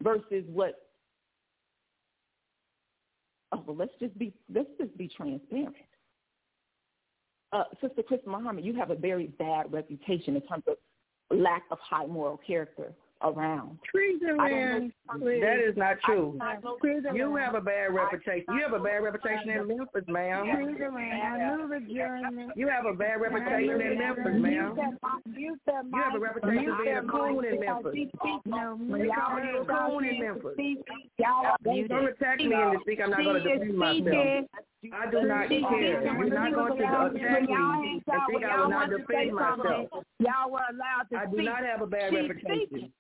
versus 0.03 0.45
what 0.47 0.75
oh 3.53 3.65
well 3.67 3.77
let's 3.77 3.93
just 3.99 4.17
be 4.19 4.33
let's 4.55 4.69
just 4.79 4.97
be 4.97 5.09
transparent. 5.09 5.75
Uh, 7.53 7.65
Sister 7.81 8.03
Chris 8.07 8.21
Muhammad, 8.27 8.65
you 8.65 8.75
have 8.75 8.91
a 8.91 8.95
very 8.95 9.27
bad 9.27 9.73
reputation 9.73 10.37
in 10.37 10.43
terms 10.43 10.63
of 10.69 10.77
lack 11.37 11.65
of 11.71 11.79
high 11.81 12.07
moral 12.07 12.39
character 12.47 12.93
around. 13.23 13.79
Treason, 13.91 14.37
man. 14.37 14.93
That 15.19 15.59
is 15.59 15.77
not 15.77 15.99
true. 16.05 16.39
You 17.15 17.37
have 17.37 17.55
a 17.55 17.61
bad 17.61 17.95
reputation. 17.95 18.55
You 18.55 18.63
have 18.63 18.73
a 18.73 18.83
bad 18.83 18.99
reputation 18.99 19.51
in 19.51 19.69
Memphis, 19.69 20.05
ma'am. 20.09 20.47
You 22.57 22.69
have 22.69 22.87
a 22.87 22.95
bad 22.95 23.21
reputation 23.21 23.81
in 23.81 23.99
Memphis, 23.99 24.35
ma'am. 24.37 24.97
You 25.37 25.57
have 25.67 26.15
a 26.15 26.19
reputation 26.19 26.71
of 26.71 26.79
being 26.83 26.97
a 26.97 27.03
coon 27.03 27.45
in 27.45 27.61
Memphis. 27.61 27.95
You 27.95 28.09
call 28.25 28.49
you 29.45 29.61
a 29.61 29.65
coon 29.65 30.05
in 30.05 30.21
Memphis. 30.21 30.57
Don't 31.89 32.09
attack 32.09 32.39
me 32.39 32.45
in 32.45 32.51
the 32.51 32.79
speak. 32.83 33.01
I'm 33.03 33.11
not 33.11 33.23
going 33.23 33.43
to 33.43 33.49
defend 33.49 33.77
myself. 33.77 34.47
I 34.95 35.11
do 35.11 35.23
not 35.27 35.49
care. 35.49 36.03
You're 36.03 36.31
not 36.31 36.55
going 36.55 36.79
to 36.79 36.85
attack 36.85 37.43
me 37.43 37.53
and 37.53 38.03
think 38.31 38.45
I 38.45 38.61
will 38.61 38.71
not 38.71 38.89
defend 38.89 39.35
myself. 39.35 39.89
Y'all 40.21 40.51
were 40.51 40.61
allowed 40.71 41.07
to 41.13 41.19
I 41.19 41.27
do 41.27 41.43
not 41.43 41.63
have 41.65 41.83
a 41.83 41.87
bad 41.87 42.15
reputation. 42.15 42.91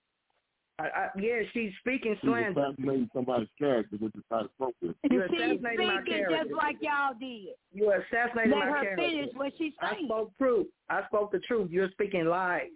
I, 0.80 0.86
I, 0.98 1.08
yeah, 1.20 1.40
she's 1.52 1.72
speaking 1.80 2.16
slander. 2.22 2.52
You're 2.60 2.66
assassinating 2.70 3.10
somebody's 3.14 3.48
character, 3.58 3.96
which 3.98 4.14
is 4.14 4.22
not 4.30 4.46
appropriate. 4.46 4.96
You're 5.10 5.28
she's 5.28 5.38
assassinating 5.40 5.86
my 5.86 6.00
speaking 6.02 6.24
character. 6.26 6.44
just 6.44 6.54
like 6.56 6.76
y'all 6.80 7.14
did. 7.20 7.48
You 7.72 7.88
are 7.90 8.04
assassinating 8.10 8.52
Let 8.52 8.68
my 8.68 8.78
her 8.84 8.96
finish 8.96 9.28
what 9.34 9.52
she's 9.58 9.72
saying. 9.80 9.92
I 9.92 9.94
saying. 9.94 10.06
spoke 10.06 10.38
truth. 10.38 10.66
I 10.88 11.06
spoke 11.06 11.32
the 11.32 11.40
truth. 11.40 11.70
You're 11.70 11.90
speaking 11.90 12.24
lies. 12.26 12.70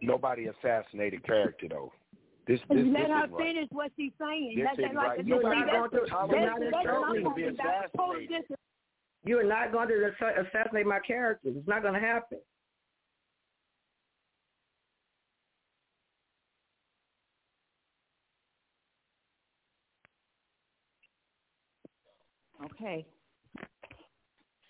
Nobody 0.00 0.46
assassinated 0.46 1.24
character 1.26 1.66
though. 1.68 1.92
This 2.46 2.60
this, 2.70 2.78
Let 2.78 2.92
this 2.92 3.08
her 3.08 3.24
is 3.24 3.30
right. 3.32 3.68
what 3.72 3.92
she's 3.96 4.12
saying. 4.20 4.54
This 4.56 4.64
Let 4.64 4.78
is 4.78 4.84
that 4.86 4.94
like 4.94 5.20
You're 5.26 5.42
not 5.42 5.66
that's- 5.66 5.72
going 5.76 5.90
to- 5.90 5.96
that's- 5.96 6.30
you're 6.30 6.70
that's 6.70 6.72
not 6.72 6.84
what 6.84 7.08
I'm 7.08 7.22
going 7.22 7.24
to 7.24 7.34
be 7.34 7.44
about. 7.48 8.58
You 9.24 9.38
are 9.40 9.44
not 9.44 9.72
going 9.72 9.88
to 9.88 10.12
assassinate 10.46 10.86
my 10.86 11.00
character. 11.00 11.48
It's 11.48 11.66
not 11.66 11.82
going 11.82 11.94
to 11.94 12.00
happen. 12.00 12.38
Okay. 22.72 23.06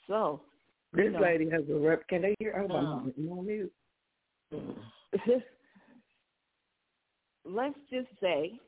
So 0.06 0.40
This 0.92 1.12
know, 1.12 1.20
lady 1.20 1.50
has 1.50 1.62
a 1.70 1.74
rep. 1.78 2.06
Can 2.08 2.22
they 2.22 2.34
hear? 2.38 2.66
Oh, 2.70 2.74
Uh. 2.74 2.82
my 3.00 3.12
you 3.16 3.32
on 3.32 3.46
mute. 3.46 3.72
let's 7.44 7.78
just 7.90 8.08
say, 8.20 8.58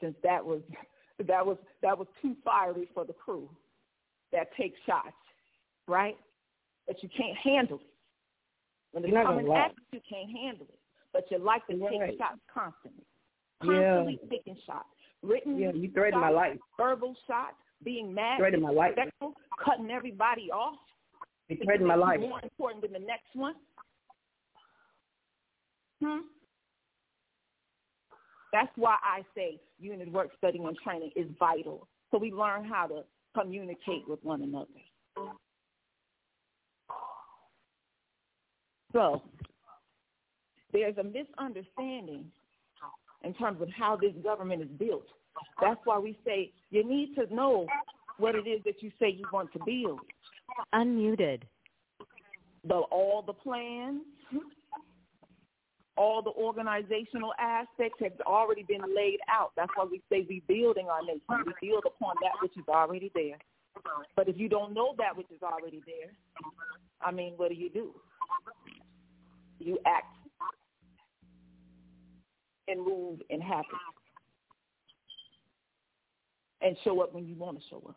since 0.00 0.16
that 0.22 0.44
was 0.44 0.60
that 1.26 1.44
was 1.44 1.56
that 1.82 1.96
was 1.98 2.06
too 2.22 2.36
fiery 2.44 2.88
for 2.94 3.04
the 3.04 3.12
crew 3.12 3.48
that 4.32 4.54
takes 4.56 4.78
shots, 4.86 5.16
right? 5.86 6.16
That 6.86 7.02
you 7.02 7.08
can't 7.08 7.36
handle 7.38 7.78
it. 7.78 7.86
When 8.92 9.04
it's 9.04 9.12
You're 9.12 9.24
coming 9.24 9.52
at 9.52 9.72
you, 9.92 9.98
you 9.98 10.00
can't 10.08 10.30
handle 10.30 10.66
it. 10.68 10.78
But 11.12 11.30
you 11.30 11.38
like 11.38 11.66
to 11.66 11.72
take 11.72 12.00
Right. 12.00 12.18
shots 12.18 12.40
constantly. 12.52 13.04
Yeah. 13.64 13.96
Constantly 13.96 14.20
taking 14.30 14.56
shots. 14.66 14.88
Written 15.22 15.58
Yeah, 15.58 15.72
you 15.72 15.90
threatened 15.90 16.20
my 16.20 16.28
life. 16.30 16.58
Verbal 16.76 17.14
shots, 17.26 17.56
being 17.84 18.14
mad, 18.14 18.38
Threatened 18.38 18.62
my 18.62 18.70
life. 18.70 18.94
cutting 19.64 19.90
everybody 19.90 20.50
off. 20.50 20.74
Threatened 21.64 21.88
my 21.88 21.94
life. 21.94 22.20
More 22.20 22.40
important 22.42 22.82
than 22.82 22.92
the 22.92 23.06
next 23.06 23.34
one. 23.34 23.54
Hmm. 26.02 26.18
That's 28.52 28.70
why 28.76 28.96
I 29.02 29.22
say 29.34 29.60
unit 29.78 30.10
work 30.12 30.30
study 30.38 30.58
and 30.58 30.76
training 30.78 31.10
is 31.16 31.26
vital. 31.38 31.86
So 32.10 32.18
we 32.18 32.32
learn 32.32 32.64
how 32.64 32.86
to 32.86 33.02
communicate 33.38 34.08
with 34.08 34.22
one 34.22 34.42
another. 34.42 34.66
So 38.92 39.22
there's 40.72 40.96
a 40.96 41.04
misunderstanding 41.04 42.24
in 43.22 43.34
terms 43.34 43.60
of 43.60 43.68
how 43.76 43.96
this 43.96 44.12
government 44.22 44.62
is 44.62 44.68
built. 44.78 45.06
That's 45.60 45.80
why 45.84 45.98
we 45.98 46.18
say 46.24 46.52
you 46.70 46.86
need 46.88 47.14
to 47.16 47.32
know 47.34 47.66
what 48.18 48.34
it 48.34 48.46
is 48.46 48.62
that 48.64 48.82
you 48.82 48.90
say 49.00 49.08
you 49.10 49.24
want 49.32 49.52
to 49.52 49.60
build. 49.64 50.00
Unmuted. 50.74 51.42
The 52.66 52.74
all 52.74 53.22
the 53.22 53.32
plans, 53.32 54.02
all 55.96 56.22
the 56.22 56.30
organizational 56.30 57.32
aspects 57.38 57.98
have 58.02 58.12
already 58.26 58.64
been 58.64 58.82
laid 58.94 59.18
out. 59.30 59.52
That's 59.56 59.70
why 59.74 59.86
we 59.90 60.02
say 60.10 60.26
we're 60.28 60.42
building 60.48 60.88
our 60.88 61.02
nation. 61.02 61.20
We 61.46 61.68
build 61.70 61.84
upon 61.86 62.14
that 62.22 62.32
which 62.42 62.56
is 62.56 62.64
already 62.68 63.10
there. 63.14 63.38
But 64.16 64.28
if 64.28 64.36
you 64.36 64.48
don't 64.48 64.74
know 64.74 64.94
that 64.98 65.16
which 65.16 65.30
is 65.34 65.42
already 65.42 65.80
there, 65.86 66.10
I 67.00 67.12
mean, 67.12 67.34
what 67.36 67.50
do 67.50 67.54
you 67.54 67.70
do? 67.70 67.94
You 69.60 69.78
act 69.86 70.16
and 72.66 72.84
move 72.84 73.20
and 73.30 73.42
happen 73.42 73.78
and 76.60 76.76
show 76.84 77.00
up 77.00 77.14
when 77.14 77.26
you 77.26 77.34
want 77.34 77.58
to 77.58 77.64
show 77.68 77.82
up. 77.88 77.96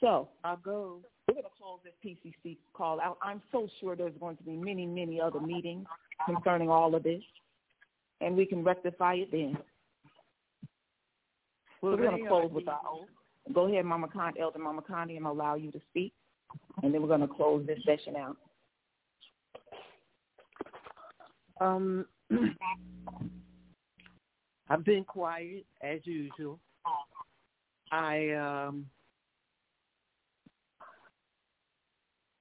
So 0.00 0.28
I'll 0.44 0.56
go. 0.58 1.00
We're 1.28 1.34
going 1.34 1.44
to 1.44 1.50
close 1.58 1.78
this 1.82 1.94
PCC 2.04 2.58
call 2.74 3.00
out. 3.00 3.16
I'm 3.22 3.40
so 3.50 3.66
sure 3.80 3.96
there's 3.96 4.12
going 4.20 4.36
to 4.36 4.42
be 4.42 4.52
many, 4.52 4.84
many 4.84 5.18
other 5.18 5.40
meetings 5.40 5.86
concerning 6.26 6.68
all 6.68 6.94
of 6.94 7.02
this, 7.02 7.22
and 8.20 8.36
we 8.36 8.44
can 8.44 8.62
rectify 8.62 9.14
it 9.14 9.30
then. 9.32 9.56
We're 11.80 11.96
going 11.96 12.22
to 12.22 12.28
close 12.28 12.50
with 12.52 12.68
our 12.68 12.80
oath. 12.86 13.08
Go 13.54 13.66
ahead, 13.68 13.84
Mama 13.84 14.08
Con, 14.08 14.34
Elder 14.40 14.58
Mama 14.58 14.82
Condi, 14.82 15.18
to 15.18 15.26
allow 15.26 15.54
you 15.54 15.70
to 15.70 15.80
speak, 15.90 16.12
and 16.82 16.92
then 16.92 17.00
we're 17.00 17.08
going 17.08 17.20
to 17.20 17.28
close 17.28 17.66
this 17.66 17.78
session 17.86 18.16
out. 18.16 18.36
Um, 21.60 22.06
I've 24.68 24.84
been 24.84 25.04
quiet 25.04 25.64
as 25.82 26.00
usual. 26.04 26.58
I 27.92 28.30
um, 28.30 28.86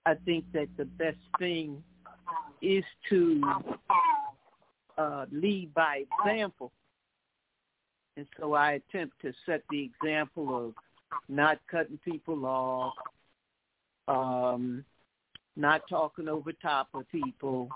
I 0.05 0.15
think 0.25 0.45
that 0.53 0.67
the 0.77 0.85
best 0.85 1.17
thing 1.37 1.83
is 2.61 2.83
to 3.09 3.41
uh, 4.97 5.25
lead 5.31 5.73
by 5.73 6.03
example, 6.21 6.71
and 8.17 8.25
so 8.39 8.53
I 8.53 8.73
attempt 8.73 9.21
to 9.21 9.33
set 9.45 9.63
the 9.69 9.81
example 9.81 10.67
of 10.67 10.73
not 11.29 11.59
cutting 11.69 11.99
people 12.03 12.45
off, 12.45 12.93
um, 14.07 14.83
not 15.55 15.81
talking 15.89 16.27
over 16.27 16.51
top 16.53 16.87
of 16.93 17.07
people, 17.11 17.69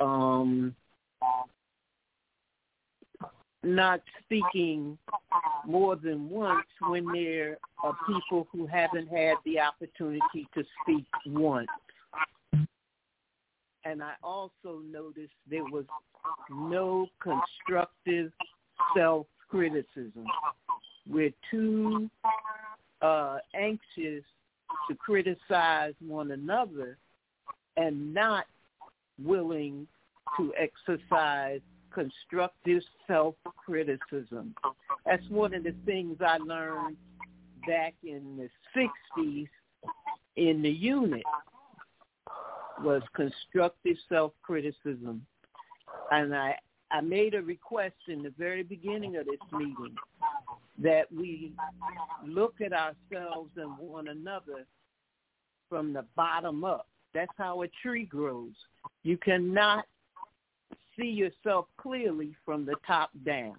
um, 0.00 0.74
not 3.64 4.00
speaking 4.24 4.98
more 5.66 5.96
than 5.96 6.28
once 6.28 6.66
when 6.88 7.06
there 7.12 7.58
are 7.82 7.96
people 8.06 8.48
who 8.50 8.66
haven't 8.66 9.08
had 9.08 9.34
the 9.44 9.60
opportunity 9.60 10.48
to 10.54 10.64
speak 10.82 11.06
once. 11.26 11.68
And 13.84 14.02
I 14.02 14.12
also 14.22 14.80
noticed 14.90 15.32
there 15.48 15.64
was 15.64 15.84
no 16.50 17.06
constructive 17.20 18.32
self-criticism. 18.96 20.24
We're 21.08 21.32
too 21.50 22.08
uh, 23.00 23.38
anxious 23.54 24.24
to 24.88 24.94
criticize 24.96 25.94
one 26.00 26.30
another 26.32 26.96
and 27.76 28.12
not 28.14 28.46
willing 29.22 29.86
to 30.36 30.52
exercise 30.58 31.60
constructive 31.92 32.82
self-criticism. 33.06 34.54
That's 35.04 35.28
one 35.28 35.54
of 35.54 35.64
the 35.64 35.74
things 35.84 36.16
I 36.20 36.38
learned 36.38 36.96
back 37.66 37.94
in 38.02 38.36
the 38.36 38.88
60s 39.18 39.48
in 40.36 40.62
the 40.62 40.70
unit 40.70 41.22
was 42.82 43.02
constructive 43.14 43.96
self-criticism. 44.08 45.24
And 46.10 46.34
I, 46.34 46.56
I 46.90 47.00
made 47.00 47.34
a 47.34 47.42
request 47.42 47.94
in 48.08 48.22
the 48.22 48.32
very 48.38 48.62
beginning 48.62 49.16
of 49.16 49.26
this 49.26 49.40
meeting 49.52 49.94
that 50.82 51.12
we 51.12 51.52
look 52.26 52.54
at 52.64 52.72
ourselves 52.72 53.50
and 53.56 53.78
one 53.78 54.08
another 54.08 54.66
from 55.68 55.92
the 55.92 56.04
bottom 56.16 56.64
up. 56.64 56.88
That's 57.14 57.32
how 57.36 57.62
a 57.62 57.68
tree 57.82 58.04
grows. 58.04 58.52
You 59.02 59.18
cannot 59.18 59.84
see 60.98 61.08
yourself 61.08 61.66
clearly 61.76 62.34
from 62.44 62.64
the 62.64 62.74
top 62.86 63.10
down. 63.24 63.56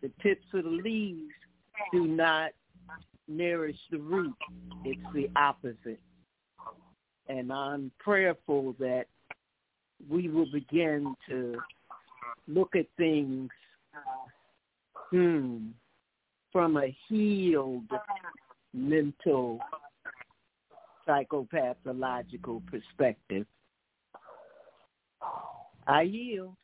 The 0.00 0.10
tips 0.22 0.46
of 0.52 0.64
the 0.64 0.70
leaves 0.70 1.32
do 1.92 2.06
not 2.06 2.50
nourish 3.28 3.78
the 3.90 3.98
root. 3.98 4.34
It's 4.84 5.00
the 5.14 5.30
opposite. 5.36 6.00
And 7.28 7.52
I'm 7.52 7.92
prayerful 7.98 8.74
that 8.80 9.06
we 10.10 10.28
will 10.28 10.50
begin 10.50 11.14
to 11.28 11.56
look 12.48 12.74
at 12.74 12.86
things 12.96 13.48
hmm, 15.10 15.68
from 16.50 16.76
a 16.76 16.96
healed 17.08 17.88
mental 18.74 19.60
psychopathological 21.06 22.62
perspective. 22.66 23.46
I 25.86 26.02
yield. 26.02 26.54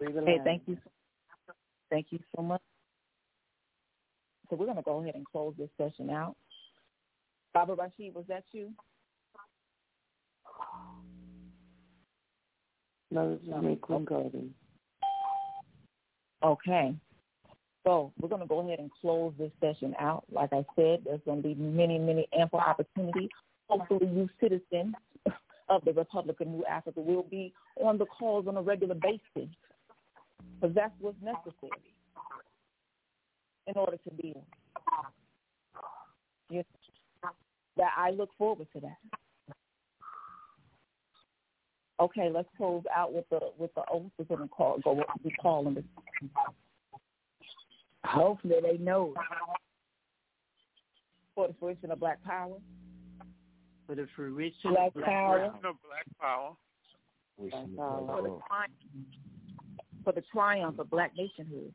Hey, 0.00 0.38
thank 0.44 0.62
you. 0.66 0.76
Thank 1.90 2.06
you 2.10 2.18
so 2.36 2.42
much. 2.42 2.60
So 4.48 4.56
we're 4.56 4.66
going 4.66 4.76
to 4.76 4.82
go 4.82 5.02
ahead 5.02 5.14
and 5.14 5.26
close 5.26 5.54
this 5.58 5.68
session 5.76 6.10
out. 6.10 6.36
Baba 7.52 7.74
Rashid, 7.74 8.14
was 8.14 8.24
that 8.28 8.44
you? 8.52 8.70
No, 13.10 13.34
this 13.34 13.42
is 13.42 13.62
me, 13.62 13.76
Queen 13.76 14.04
Garden. 14.04 14.54
Okay. 16.42 16.94
So 17.84 18.12
we're 18.20 18.28
going 18.28 18.42
to 18.42 18.46
go 18.46 18.60
ahead 18.60 18.78
and 18.78 18.90
close 19.00 19.32
this 19.38 19.50
session 19.60 19.94
out. 19.98 20.24
Like 20.30 20.52
I 20.52 20.64
said, 20.76 21.00
there's 21.04 21.20
going 21.24 21.42
to 21.42 21.48
be 21.48 21.54
many, 21.54 21.98
many 21.98 22.28
ample 22.38 22.60
opportunities. 22.60 23.30
Hopefully 23.68 24.06
you 24.06 24.28
citizens 24.40 24.94
of 25.68 25.84
the 25.84 25.92
Republic 25.92 26.40
of 26.40 26.46
New 26.46 26.64
Africa 26.64 27.00
will 27.00 27.24
be 27.24 27.52
on 27.76 27.98
the 27.98 28.06
calls 28.06 28.46
on 28.46 28.56
a 28.56 28.62
regular 28.62 28.94
basis 28.94 29.50
because 30.60 30.74
that's 30.74 30.94
what's 31.00 31.20
necessary 31.22 31.94
in 33.66 33.74
order 33.76 33.96
to 33.96 34.10
be 34.14 34.34
that 37.78 37.92
I 37.96 38.10
look 38.10 38.30
forward 38.36 38.66
to 38.74 38.80
that. 38.80 39.54
Okay, 42.00 42.30
let's 42.32 42.48
close 42.56 42.82
out 42.94 43.12
with 43.12 43.24
the 43.30 43.40
with 43.58 43.74
the 43.74 43.82
oath. 43.90 44.10
We're 44.18 44.36
gonna 44.36 44.48
call 44.48 44.78
go 44.84 45.02
we 45.24 45.30
call 45.42 45.64
them. 45.64 45.82
Hopefully 48.04 48.56
they 48.62 48.78
know 48.78 49.14
for 51.34 51.48
the 51.48 51.54
fruition 51.58 51.90
of 51.90 51.98
black 51.98 52.22
power. 52.24 52.56
For 53.88 53.94
the 53.94 54.06
fruition 54.14 54.74
black 54.74 54.88
of 54.88 54.94
black 54.94 55.06
power. 55.06 55.44
Of 55.44 55.62
black 55.62 56.06
power. 56.20 56.52
Black 57.38 57.66
power. 57.74 58.06
For, 58.06 58.22
the 58.22 58.38
triumph, 58.46 58.72
for 60.04 60.12
the 60.12 60.22
triumph 60.30 60.78
of 60.78 60.90
black 60.90 61.12
nationhood. 61.16 61.72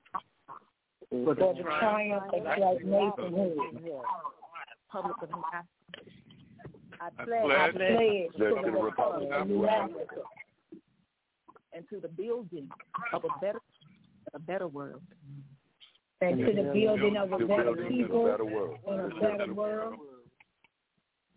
Mm-hmm. 1.11 1.25
For 1.25 1.33
the, 1.33 1.41
for 1.41 1.53
the 1.55 1.63
triumph 1.63 2.23
of 2.31 2.43
black 2.43 2.59
nationhood. 2.59 3.57
Public 4.91 5.15
of 5.23 5.29
New 5.31 5.43
Africa. 5.53 5.67
I 7.01 7.09
pledge, 7.25 7.51
I 7.51 7.71
pledge 7.71 8.31
to 8.37 8.61
the 8.63 8.71
Republic 8.71 9.29
of 9.33 9.47
New 9.47 9.65
Africa 9.65 10.21
and 11.73 11.89
to 11.89 11.99
the 11.99 12.09
building 12.09 12.69
of 13.11 13.23
a 13.23 13.39
better, 13.41 13.59
a 14.35 14.39
better 14.39 14.67
world. 14.67 15.01
And 16.21 16.37
to 16.37 16.45
the 16.45 16.71
building 16.71 17.17
of 17.17 17.33
a 17.33 17.39
better 17.39 17.73
people 17.89 18.27
and 18.87 18.99
a 18.99 19.19
better 19.19 19.51
world. 19.51 19.95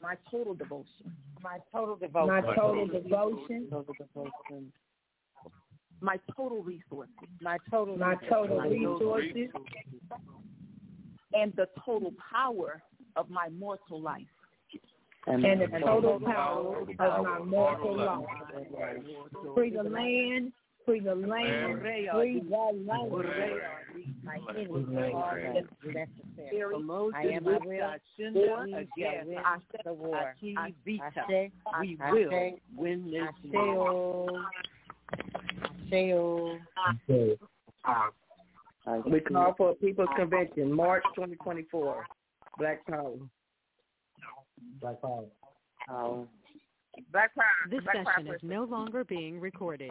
My 0.03 0.15
total 0.31 0.55
devotion. 0.55 1.13
My 1.43 1.59
total 1.73 1.97
devotion. 1.97 2.29
My 2.29 2.41
total 2.55 2.87
devotion. 2.87 4.73
My 6.01 6.19
total 6.37 6.63
resources. 6.63 7.15
My 7.41 7.59
total. 7.71 7.97
My 7.97 8.17
total 8.29 8.61
resources. 8.61 9.49
And 11.33 11.53
the 11.57 11.67
total 11.85 12.13
power 12.33 12.83
of 13.17 13.29
my 13.31 13.49
mortal 13.49 14.01
life. 14.01 14.23
And, 15.27 15.45
and 15.45 15.61
the 15.61 15.81
total 15.81 16.21
power 16.21 16.83
of 16.83 17.25
my 17.25 17.39
mortal 17.41 17.97
life. 17.97 18.27
Free 19.55 19.71
the 19.71 19.83
land, 19.83 20.53
free 20.87 21.01
the 21.01 21.15
land, 21.15 21.81
free 21.81 22.09
the 22.49 22.73
land. 22.87 23.27
I 24.25 24.37
am 24.37 24.57
I 24.57 24.63
will 24.69 24.85
against 28.97 29.85
the 29.85 29.93
war. 29.93 30.35
We 30.41 31.97
will 31.97 32.59
win 32.77 33.11
this 33.11 33.53
war. 33.53 34.43
Ah. 37.85 38.11
We 39.05 39.21
call 39.21 39.55
for 39.57 39.71
a 39.71 39.75
people's 39.75 40.09
convention, 40.17 40.73
March 40.73 41.03
2024. 41.15 42.07
Black 42.59 42.87
Power. 42.87 43.13
Black 44.81 45.03
Power. 45.03 45.25
Power. 45.87 46.27
Black 47.13 47.35
Power. 47.35 47.45
This 47.71 47.83
Black 47.83 47.97
session 47.97 48.27
power. 48.27 48.37
is 48.37 48.43
no 48.43 48.65
longer 48.65 49.05
being 49.05 49.41
recorded. 49.41 49.91